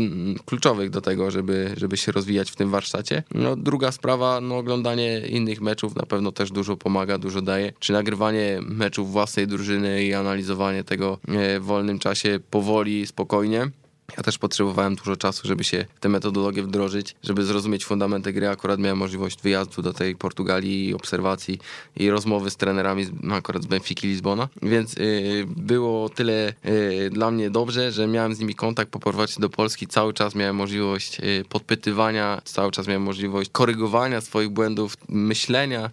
kluczowych 0.46 0.90
do 0.90 1.02
tego, 1.02 1.32
żeby, 1.32 1.74
żeby 1.78 1.98
się 1.98 2.12
rozwijać 2.12 2.52
w 2.52 2.56
tym 2.56 2.70
warsztacie. 2.70 3.24
No 3.34 3.56
druga 3.56 3.92
sprawa, 3.92 4.42
no 4.42 4.58
oglądanie 4.58 5.20
innych 5.20 5.62
meczów 5.62 5.96
na 5.96 6.04
pewno 6.04 6.32
też 6.32 6.52
dużo 6.52 6.78
pomaga 6.78 6.98
pomaga, 6.98 7.18
dużo 7.18 7.42
daje. 7.42 7.74
Czy 7.80 7.94
nagrywanie 7.94 8.60
meczów 8.62 9.12
własnej 9.12 9.48
drużyny 9.48 10.04
i 10.04 10.14
analizowanie 10.14 10.84
tego 10.84 11.18
e, 11.28 11.60
w 11.60 11.64
wolnym 11.64 12.00
czasie 12.00 12.40
powoli, 12.50 13.08
spokojnie. 13.08 13.70
Ja 14.16 14.24
też 14.24 14.38
potrzebowałem 14.38 14.96
dużo 14.96 15.16
czasu, 15.16 15.48
żeby 15.48 15.64
się 15.64 15.86
w 15.96 16.00
tę 16.00 16.10
metodologię 16.10 16.64
wdrożyć, 16.64 17.16
żeby 17.24 17.44
zrozumieć 17.44 17.86
fundamenty 17.86 18.34
gry. 18.34 18.50
Akurat 18.50 18.80
miałem 18.80 18.98
możliwość 18.98 19.42
wyjazdu 19.42 19.82
do 19.82 19.94
tej 19.94 20.16
Portugalii, 20.16 20.94
obserwacji 20.94 21.60
i 21.96 22.10
rozmowy 22.10 22.50
z 22.50 22.58
trenerami 22.58 23.06
no 23.24 23.36
akurat 23.36 23.64
z 23.64 23.66
Benfiki 23.66 24.08
Lizbona, 24.08 24.48
więc 24.62 24.94
yy, 24.94 25.46
było 25.48 26.10
tyle 26.10 26.54
yy, 26.64 27.10
dla 27.10 27.32
mnie 27.32 27.50
dobrze, 27.50 27.92
że 27.92 28.08
miałem 28.08 28.36
z 28.36 28.40
nimi 28.40 28.56
kontakt 28.56 28.92
po 28.92 29.00
powrocie 29.00 29.42
do 29.42 29.50
Polski. 29.50 29.88
Cały 29.88 30.14
czas 30.14 30.36
miałem 30.36 30.56
możliwość 30.56 31.20
yy, 31.20 31.46
podpytywania, 31.50 32.42
cały 32.46 32.72
czas 32.72 32.88
miałem 32.88 33.04
możliwość 33.04 33.50
korygowania 33.54 34.22
swoich 34.22 34.50
błędów, 34.50 34.98
myślenia 35.10 35.90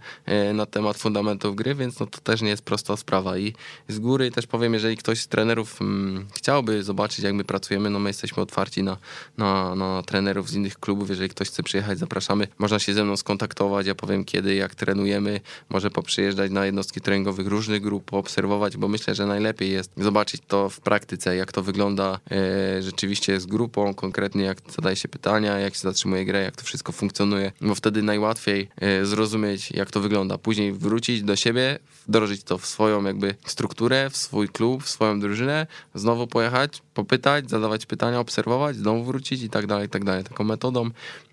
y, 0.51 0.55
na 0.55 0.67
temat 0.67 0.97
fundamentów 0.97 1.57
gry, 1.57 1.75
więc 1.75 2.01
no, 2.01 2.07
to 2.07 2.21
też 2.21 2.43
nie 2.43 2.51
jest 2.51 2.63
prosta 2.63 2.97
sprawa. 2.97 3.39
I 3.39 3.55
z 3.89 3.99
góry 3.99 4.31
też 4.31 4.47
powiem, 4.47 4.75
jeżeli 4.75 4.97
ktoś 4.97 5.21
z 5.21 5.29
trenerów 5.29 5.81
mm, 5.81 6.27
chciałby 6.35 6.83
zobaczyć, 6.83 7.25
jak 7.25 7.35
my 7.35 7.45
pracujemy, 7.45 7.91
no 7.91 8.04
my 8.05 8.11
jesteśmy 8.11 8.43
otwarci 8.43 8.83
na, 8.83 8.97
na, 9.37 9.75
na 9.75 10.03
trenerów 10.03 10.51
z 10.51 10.55
innych 10.55 10.79
klubów. 10.79 11.11
Jeżeli 11.11 11.29
ktoś 11.29 11.49
chce 11.49 11.63
przyjechać, 11.63 11.99
zapraszamy. 11.99 12.49
Można 12.59 12.79
się 12.79 12.95
ze 12.95 13.05
mną 13.05 13.17
skontaktować, 13.17 13.87
ja 13.87 13.95
powiem 13.95 14.25
kiedy, 14.25 14.55
jak 14.55 14.75
trenujemy. 14.75 15.41
Może 15.69 15.91
poprzyjeżdżać 15.91 16.51
na 16.51 16.67
jednostki 16.67 17.01
treningowych 17.01 17.47
różnych 17.47 17.83
grup, 17.83 18.05
poobserwować, 18.05 18.77
bo 18.77 18.89
myślę, 18.89 19.15
że 19.15 19.27
najlepiej 19.27 19.71
jest 19.71 19.91
zobaczyć 19.97 20.43
to 20.49 20.69
w 20.69 20.81
praktyce, 20.81 21.37
jak 21.37 21.53
to 21.53 21.63
wygląda 21.63 22.21
e, 22.31 22.83
rzeczywiście 22.83 23.41
z 23.41 23.47
grupą, 23.47 23.95
konkretnie 23.95 24.45
jak 24.45 24.59
zadaje 24.77 24.97
się 24.97 25.09
pytania, 25.09 25.59
jak 25.59 25.75
się 25.75 25.81
zatrzymuje 25.81 26.25
grę, 26.25 26.43
jak 26.43 26.57
to 26.57 26.65
wszystko 26.65 26.93
funkcjonuje, 26.93 27.53
bo 27.61 27.75
wtedy 27.75 28.03
najłatwiej 28.03 28.69
e, 28.81 29.07
zrozumieć, 29.07 29.71
jak 29.71 29.91
to 29.91 30.01
wygląda. 30.01 30.39
Później 30.39 30.73
wrócić 30.73 31.23
do 31.23 31.37
siebie, 31.37 31.79
wdrożyć 32.09 32.43
to 32.43 32.59
w 32.59 32.67
swoją 32.67 33.05
jakby 33.05 33.35
strukturę, 33.47 34.11
w 34.11 34.17
swój 34.17 34.49
klub, 34.49 34.85
w 34.85 34.91
swoją 34.91 35.21
drużynę, 35.21 35.67
znowu 35.95 36.27
pojechać, 36.27 36.83
popytać, 36.95 37.51
zadawać 37.51 37.87
pytania, 37.87 38.21
obserwować, 38.21 38.77
znowu 38.77 39.05
wrócić 39.05 39.43
i 39.43 39.51
tak 39.51 39.67
dalej, 39.67 39.87
i 39.87 39.91
tak 39.91 40.05
dalej. 40.05 40.25
Taką 40.25 40.45
metodą 40.45 40.87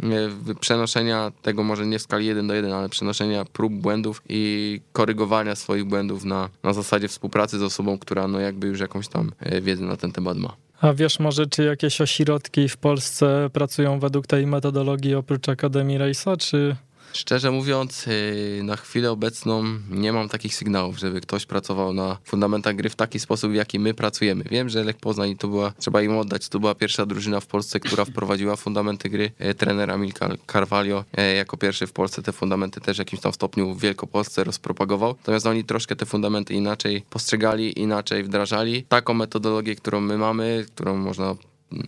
e, 0.03 0.07
przenoszenia 0.59 1.31
tego 1.41 1.63
może 1.63 1.85
nie 1.85 1.99
w 1.99 2.01
skali 2.01 2.25
1 2.25 2.47
do 2.47 2.53
1, 2.53 2.71
ale 2.71 2.89
przenoszenia 2.89 3.45
prób 3.45 3.73
błędów 3.73 4.21
i 4.29 4.81
korygowania 4.93 5.55
swoich 5.55 5.85
błędów 5.85 6.25
na, 6.25 6.49
na 6.63 6.73
zasadzie 6.73 7.07
współpracy 7.07 7.59
z 7.59 7.63
osobą, 7.63 7.97
która 7.97 8.27
no 8.27 8.39
jakby 8.39 8.67
już 8.67 8.79
jakąś 8.79 9.07
tam 9.07 9.31
e, 9.39 9.61
wiedzę 9.61 9.83
na 9.83 9.97
ten 9.97 10.11
temat 10.11 10.37
ma. 10.37 10.55
A 10.81 10.93
wiesz 10.93 11.19
może, 11.19 11.47
czy 11.47 11.63
jakieś 11.63 12.01
ośrodki 12.01 12.69
w 12.69 12.77
Polsce 12.77 13.49
pracują 13.53 13.99
według 13.99 14.27
tej 14.27 14.47
metodologii 14.47 15.15
oprócz 15.15 15.49
Akademii 15.49 15.97
Rejsa, 15.97 16.37
czy 16.37 16.75
Szczerze 17.13 17.51
mówiąc, 17.51 18.05
yy, 18.05 18.63
na 18.63 18.75
chwilę 18.75 19.11
obecną 19.11 19.63
nie 19.89 20.13
mam 20.13 20.29
takich 20.29 20.55
sygnałów, 20.55 20.99
żeby 20.99 21.21
ktoś 21.21 21.45
pracował 21.45 21.93
na 21.93 22.17
fundamentach 22.23 22.75
gry 22.75 22.89
w 22.89 22.95
taki 22.95 23.19
sposób, 23.19 23.51
w 23.51 23.55
jaki 23.55 23.79
my 23.79 23.93
pracujemy. 23.93 24.43
Wiem, 24.51 24.69
że 24.69 24.83
Lech 24.83 24.97
Poznań 24.97 25.35
to 25.37 25.47
była, 25.47 25.73
trzeba 25.77 26.01
im 26.01 26.17
oddać, 26.17 26.49
to 26.49 26.59
była 26.59 26.75
pierwsza 26.75 27.05
drużyna 27.05 27.39
w 27.39 27.45
Polsce, 27.45 27.79
która 27.79 28.05
wprowadziła 28.05 28.55
fundamenty 28.55 29.09
gry. 29.09 29.31
E, 29.39 29.53
trener 29.53 29.91
Emil 29.91 30.11
Car- 30.11 30.37
Carvalho 30.51 31.03
e, 31.17 31.33
jako 31.33 31.57
pierwszy 31.57 31.87
w 31.87 31.93
Polsce 31.93 32.21
te 32.21 32.31
fundamenty 32.31 32.81
też 32.81 32.97
w 32.97 32.99
jakimś 32.99 33.21
tam 33.21 33.33
stopniu 33.33 33.73
w 33.73 33.81
Wielkopolsce 33.81 34.43
rozpropagował. 34.43 35.15
Natomiast 35.17 35.47
oni 35.47 35.63
troszkę 35.63 35.95
te 35.95 36.05
fundamenty 36.05 36.53
inaczej 36.53 37.03
postrzegali, 37.09 37.79
inaczej 37.79 38.23
wdrażali. 38.23 38.83
Taką 38.83 39.13
metodologię, 39.13 39.75
którą 39.75 40.01
my 40.01 40.17
mamy, 40.17 40.65
którą 40.75 40.97
można 40.97 41.35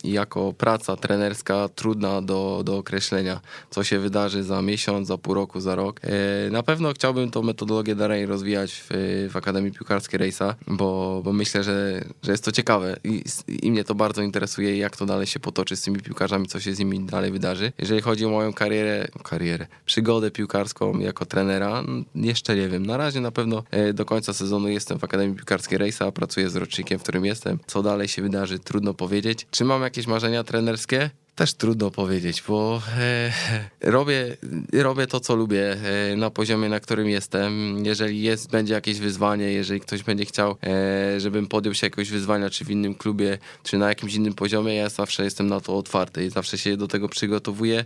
i 0.05 0.13
jako 0.13 0.53
praca 0.53 0.97
trenerska 0.97 1.69
trudna 1.69 2.23
do, 2.23 2.63
do 2.65 2.77
określenia, 2.79 3.41
co 3.71 3.85
się 3.85 3.99
wydarzy 3.99 4.43
za 4.43 4.63
miesiąc, 4.63 5.09
za 5.09 5.19
pół 5.19 5.35
roku, 5.35 5.61
za 5.61 5.75
rok. 5.75 6.01
E, 6.05 6.51
Na 6.51 6.63
pewno 6.63 6.93
chciałbym 6.93 7.31
tą 7.31 7.43
metodologię 7.43 7.95
dalej 7.95 8.27
rozwijać 8.27 8.73
w, 8.73 9.29
w 9.31 9.37
Akademii 9.37 9.73
Piłkarskiej 9.73 10.19
Rejsa, 10.19 10.55
bo, 10.67 11.21
bo 11.25 11.33
myślę, 11.33 11.63
że, 11.63 12.05
że 12.23 12.33
jest 12.33 12.45
to 12.45 12.53
ciekawe 12.53 12.97
i, 13.05 13.25
i 13.63 13.71
mnie 13.71 13.85
to 13.85 13.95
bardzo 13.95 14.23
interesuje, 14.23 14.79
jak 14.79 14.97
to 14.97 15.07
dalej 15.07 15.27
się 15.27 15.41
potoczy 15.41 15.77
z 15.77 15.83
tymi 15.83 16.01
piłkarzami, 16.01 16.47
co 16.47 16.61
się 16.61 16.75
z 16.75 16.79
nimi 16.79 17.01
dalej 17.01 17.31
wydarzy. 17.31 17.73
Jeżeli 17.79 18.01
chodzi 18.01 18.25
o 18.25 18.31
moją 18.31 18.53
karierę, 18.53 19.09
karierę, 19.25 19.67
przygodę 19.87 20.31
piłkarską 20.31 20.99
jako 20.99 21.27
trenera, 21.27 21.83
jeszcze 22.15 22.57
nie 22.57 22.69
wiem. 22.69 22.87
Na 22.87 22.97
razie 22.97 23.21
na 23.21 23.31
pewno 23.31 23.63
do 23.95 24.05
końca 24.05 24.33
sezonu 24.33 24.69
jestem 24.69 24.99
w 24.99 25.05
Akademii 25.05 25.37
Piłkarskiej 25.37 25.79
Rejsa, 25.79 26.13
pracuję 26.13 26.51
z 26.51 26.56
rocznikiem, 26.57 26.99
w 26.99 27.03
którym 27.03 27.25
jestem. 27.25 27.59
Co 27.67 27.83
dalej 27.83 28.09
się 28.09 28.23
wydarzy, 28.23 28.59
trudno 28.59 28.95
powiedzieć. 28.95 29.47
Czy 29.51 29.65
mam 29.65 29.83
jakieś 29.83 30.07
marzenia 30.07 30.45
trenerskie? 30.45 31.11
Też 31.37 31.55
trudno 31.55 31.91
powiedzieć, 31.91 32.43
bo 32.49 32.83
e, 32.99 33.33
robię, 33.81 34.37
robię 34.73 35.07
to, 35.07 35.21
co 35.21 35.37
lubię 35.37 35.73
e, 35.73 36.17
na 36.17 36.31
poziomie, 36.31 36.69
na 36.69 36.81
którym 36.81 37.09
jestem. 37.09 37.85
Jeżeli 37.85 38.23
jest, 38.23 38.51
będzie 38.51 38.75
jakieś 38.75 38.99
wyzwanie, 38.99 39.45
jeżeli 39.45 39.81
ktoś 39.81 40.03
będzie 40.03 40.25
chciał, 40.25 40.57
e, 40.63 41.21
żebym 41.21 41.47
podjął 41.47 41.75
się 41.75 41.87
jakiegoś 41.87 42.11
wyzwania, 42.11 42.51
czy 42.51 42.65
w 42.65 42.71
innym 42.71 42.95
klubie, 42.95 43.39
czy 43.63 43.79
na 43.79 43.89
jakimś 43.89 44.15
innym 44.15 44.35
poziomie, 44.35 44.75
ja 44.75 44.89
zawsze 44.89 45.25
jestem 45.25 45.47
na 45.47 45.61
to 45.61 45.77
otwarty 45.79 46.25
i 46.25 46.31
zawsze 46.31 46.59
się 46.59 46.77
do 46.77 46.89
tego 46.89 47.09
przygotowuję, 47.09 47.85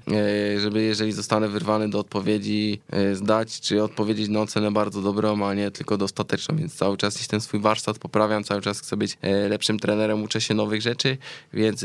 e, 0.57 0.61
żeby 0.61 0.83
jeżeli 0.83 1.13
zostanę 1.13 1.49
wyrwany 1.49 1.89
do 1.89 1.99
odpowiedzi, 1.99 2.81
e, 2.91 3.15
zdać, 3.15 3.61
czy 3.61 3.83
odpowiedzieć 3.83 4.29
na 4.29 4.41
ocenę 4.41 4.71
bardzo 4.71 5.03
dobrą, 5.03 5.47
a 5.47 5.55
nie 5.55 5.71
tylko 5.71 5.97
dostateczną, 5.97 6.57
więc 6.57 6.75
cały 6.75 6.97
czas 6.97 7.15
gdzieś 7.15 7.27
ten 7.27 7.41
swój 7.41 7.61
warsztat 7.61 7.99
poprawiam, 7.99 8.45
cały 8.45 8.61
czas 8.61 8.81
chcę 8.81 8.97
być 8.97 9.19
e, 9.23 9.49
lepszym 9.49 9.79
trenerem, 9.79 10.23
uczę 10.23 10.41
się 10.41 10.55
nowych 10.55 10.83
rzeczy, 10.83 11.17
więc 11.53 11.85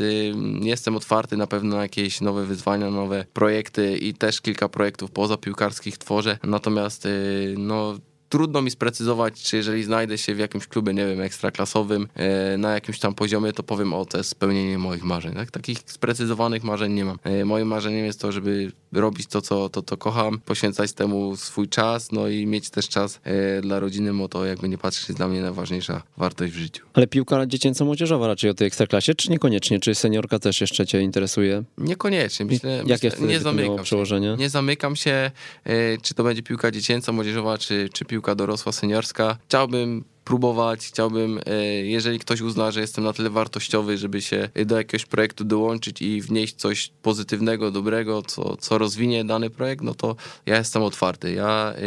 jestem 0.62 0.96
otwarty 0.96 1.36
na 1.36 1.46
pewno 1.46 1.55
na 1.64 1.82
jakieś 1.82 2.20
nowe 2.20 2.44
wyzwania, 2.44 2.90
nowe 2.90 3.24
projekty 3.32 3.96
i 3.96 4.14
też 4.14 4.40
kilka 4.40 4.68
projektów 4.68 5.10
pozapiłkarskich 5.10 5.98
tworzę, 5.98 6.38
natomiast 6.42 7.06
y, 7.06 7.54
no 7.58 7.94
trudno 8.28 8.62
mi 8.62 8.70
sprecyzować, 8.70 9.42
czy 9.42 9.56
jeżeli 9.56 9.84
znajdę 9.84 10.18
się 10.18 10.34
w 10.34 10.38
jakimś 10.38 10.66
klubie, 10.66 10.94
nie 10.94 11.06
wiem, 11.06 11.20
ekstraklasowym, 11.20 12.08
e, 12.14 12.58
na 12.58 12.74
jakimś 12.74 12.98
tam 12.98 13.14
poziomie, 13.14 13.52
to 13.52 13.62
powiem, 13.62 13.94
o, 13.94 14.04
to 14.04 14.18
jest 14.18 14.30
spełnienie 14.30 14.78
moich 14.78 15.04
marzeń. 15.04 15.34
Tak? 15.34 15.50
Takich 15.50 15.78
sprecyzowanych 15.86 16.64
marzeń 16.64 16.92
nie 16.92 17.04
mam. 17.04 17.18
E, 17.24 17.44
moim 17.44 17.68
marzeniem 17.68 18.04
jest 18.04 18.20
to, 18.20 18.32
żeby 18.32 18.72
robić 19.00 19.26
to, 19.26 19.42
co 19.42 19.68
to, 19.68 19.82
to 19.82 19.96
kocham, 19.96 20.40
poświęcać 20.40 20.92
temu 20.92 21.36
swój 21.36 21.68
czas, 21.68 22.12
no 22.12 22.28
i 22.28 22.46
mieć 22.46 22.70
też 22.70 22.88
czas 22.88 23.20
e, 23.24 23.60
dla 23.60 23.80
rodziny, 23.80 24.14
bo 24.14 24.28
to 24.28 24.44
jakby 24.44 24.68
nie 24.68 24.78
patrzeć 24.78 25.08
jest 25.08 25.18
dla 25.18 25.28
mnie 25.28 25.42
najważniejsza 25.42 26.02
wartość 26.16 26.52
w 26.52 26.56
życiu. 26.56 26.86
Ale 26.94 27.06
piłka 27.06 27.46
dziecięco-młodzieżowa 27.46 28.26
raczej 28.26 28.50
o 28.50 28.54
tej 28.54 28.66
ekstraklasie, 28.66 29.14
czy 29.14 29.30
niekoniecznie? 29.30 29.80
Czy 29.80 29.94
seniorka 29.94 30.38
też 30.38 30.60
jeszcze 30.60 30.86
cię 30.86 31.02
interesuje? 31.02 31.62
Niekoniecznie. 31.78 32.46
Myślę, 32.46 32.82
Jakie 32.86 33.08
myślę, 33.10 33.26
nie 33.26 33.40
zamykam 33.40 33.78
się. 33.78 33.84
przełożenie? 33.84 34.36
Nie 34.38 34.50
zamykam 34.50 34.96
się, 34.96 35.30
e, 35.64 35.98
czy 36.02 36.14
to 36.14 36.24
będzie 36.24 36.42
piłka 36.42 36.70
dziecięca, 36.70 37.12
młodzieżowa, 37.12 37.58
czy, 37.58 37.88
czy 37.92 38.04
piłka 38.04 38.34
dorosła, 38.34 38.72
seniorska. 38.72 39.38
Chciałbym 39.48 40.04
próbować, 40.26 40.86
chciałbym, 40.86 41.40
e, 41.46 41.64
jeżeli 41.66 42.18
ktoś 42.18 42.40
uzna, 42.40 42.70
że 42.70 42.80
jestem 42.80 43.04
na 43.04 43.12
tyle 43.12 43.30
wartościowy, 43.30 43.98
żeby 43.98 44.22
się 44.22 44.48
do 44.66 44.76
jakiegoś 44.76 45.04
projektu 45.04 45.44
dołączyć 45.44 46.02
i 46.02 46.20
wnieść 46.20 46.54
coś 46.54 46.90
pozytywnego, 47.02 47.70
dobrego, 47.70 48.22
co, 48.22 48.56
co 48.56 48.78
rozwinie 48.78 49.24
dany 49.24 49.50
projekt, 49.50 49.82
no 49.82 49.94
to 49.94 50.16
ja 50.46 50.56
jestem 50.56 50.82
otwarty. 50.82 51.32
Ja 51.32 51.72
e, 51.72 51.82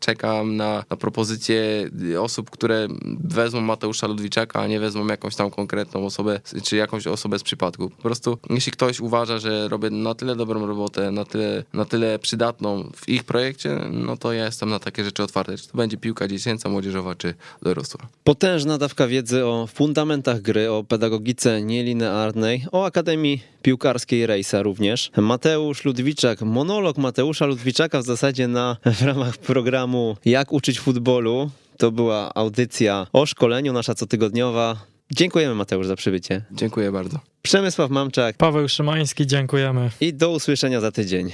czekam 0.00 0.56
na, 0.56 0.84
na 0.90 0.96
propozycje 0.96 1.90
osób, 2.20 2.50
które 2.50 2.88
wezmą 3.24 3.60
Mateusza 3.60 4.06
Ludwiczaka, 4.06 4.60
a 4.60 4.66
nie 4.66 4.80
wezmą 4.80 5.06
jakąś 5.06 5.36
tam 5.36 5.50
konkretną 5.50 6.06
osobę, 6.06 6.40
czy 6.62 6.76
jakąś 6.76 7.06
osobę 7.06 7.38
z 7.38 7.42
przypadku. 7.42 7.90
Po 7.90 8.02
prostu, 8.02 8.38
jeśli 8.50 8.72
ktoś 8.72 9.00
uważa, 9.00 9.38
że 9.38 9.68
robię 9.68 9.90
na 9.90 10.14
tyle 10.14 10.36
dobrą 10.36 10.66
robotę, 10.66 11.10
na 11.10 11.24
tyle, 11.24 11.64
na 11.72 11.84
tyle 11.84 12.18
przydatną 12.18 12.90
w 12.96 13.08
ich 13.08 13.24
projekcie, 13.24 13.80
no 13.90 14.16
to 14.16 14.32
ja 14.32 14.44
jestem 14.44 14.70
na 14.70 14.78
takie 14.78 15.04
rzeczy 15.04 15.22
otwarty. 15.22 15.58
Czy 15.58 15.68
to 15.68 15.76
będzie 15.76 15.96
piłka 15.96 16.28
dziecięca, 16.28 16.68
młodzieżowa, 16.68 17.14
czy 17.14 17.34
dorosła. 17.74 18.00
Potężna 18.24 18.78
dawka 18.78 19.06
wiedzy 19.06 19.46
o 19.46 19.66
fundamentach 19.66 20.40
gry, 20.40 20.70
o 20.70 20.84
pedagogice 20.84 21.62
nielinearnej, 21.62 22.66
o 22.72 22.84
Akademii 22.84 23.42
Piłkarskiej 23.62 24.26
Rejsa 24.26 24.62
również. 24.62 25.10
Mateusz 25.16 25.84
Ludwiczak, 25.84 26.42
monolog 26.42 26.98
Mateusza 26.98 27.46
Ludwiczaka 27.46 27.98
w 27.98 28.04
zasadzie 28.04 28.48
na, 28.48 28.76
w 28.84 29.02
ramach 29.02 29.38
programu 29.38 30.16
Jak 30.24 30.52
uczyć 30.52 30.80
futbolu. 30.80 31.50
To 31.76 31.90
była 31.90 32.34
audycja 32.34 33.06
o 33.12 33.26
szkoleniu, 33.26 33.72
nasza 33.72 33.94
cotygodniowa. 33.94 34.76
Dziękujemy 35.12 35.54
Mateusz 35.54 35.86
za 35.86 35.96
przybycie. 35.96 36.44
Dziękuję 36.52 36.92
bardzo. 36.92 37.18
Przemysław 37.42 37.90
Mamczak 37.90 38.36
Paweł 38.36 38.68
Szymański, 38.68 39.26
dziękujemy. 39.26 39.90
i 40.00 40.14
do 40.14 40.30
usłyszenia 40.30 40.80
za 40.80 40.92
tydzień. 40.92 41.30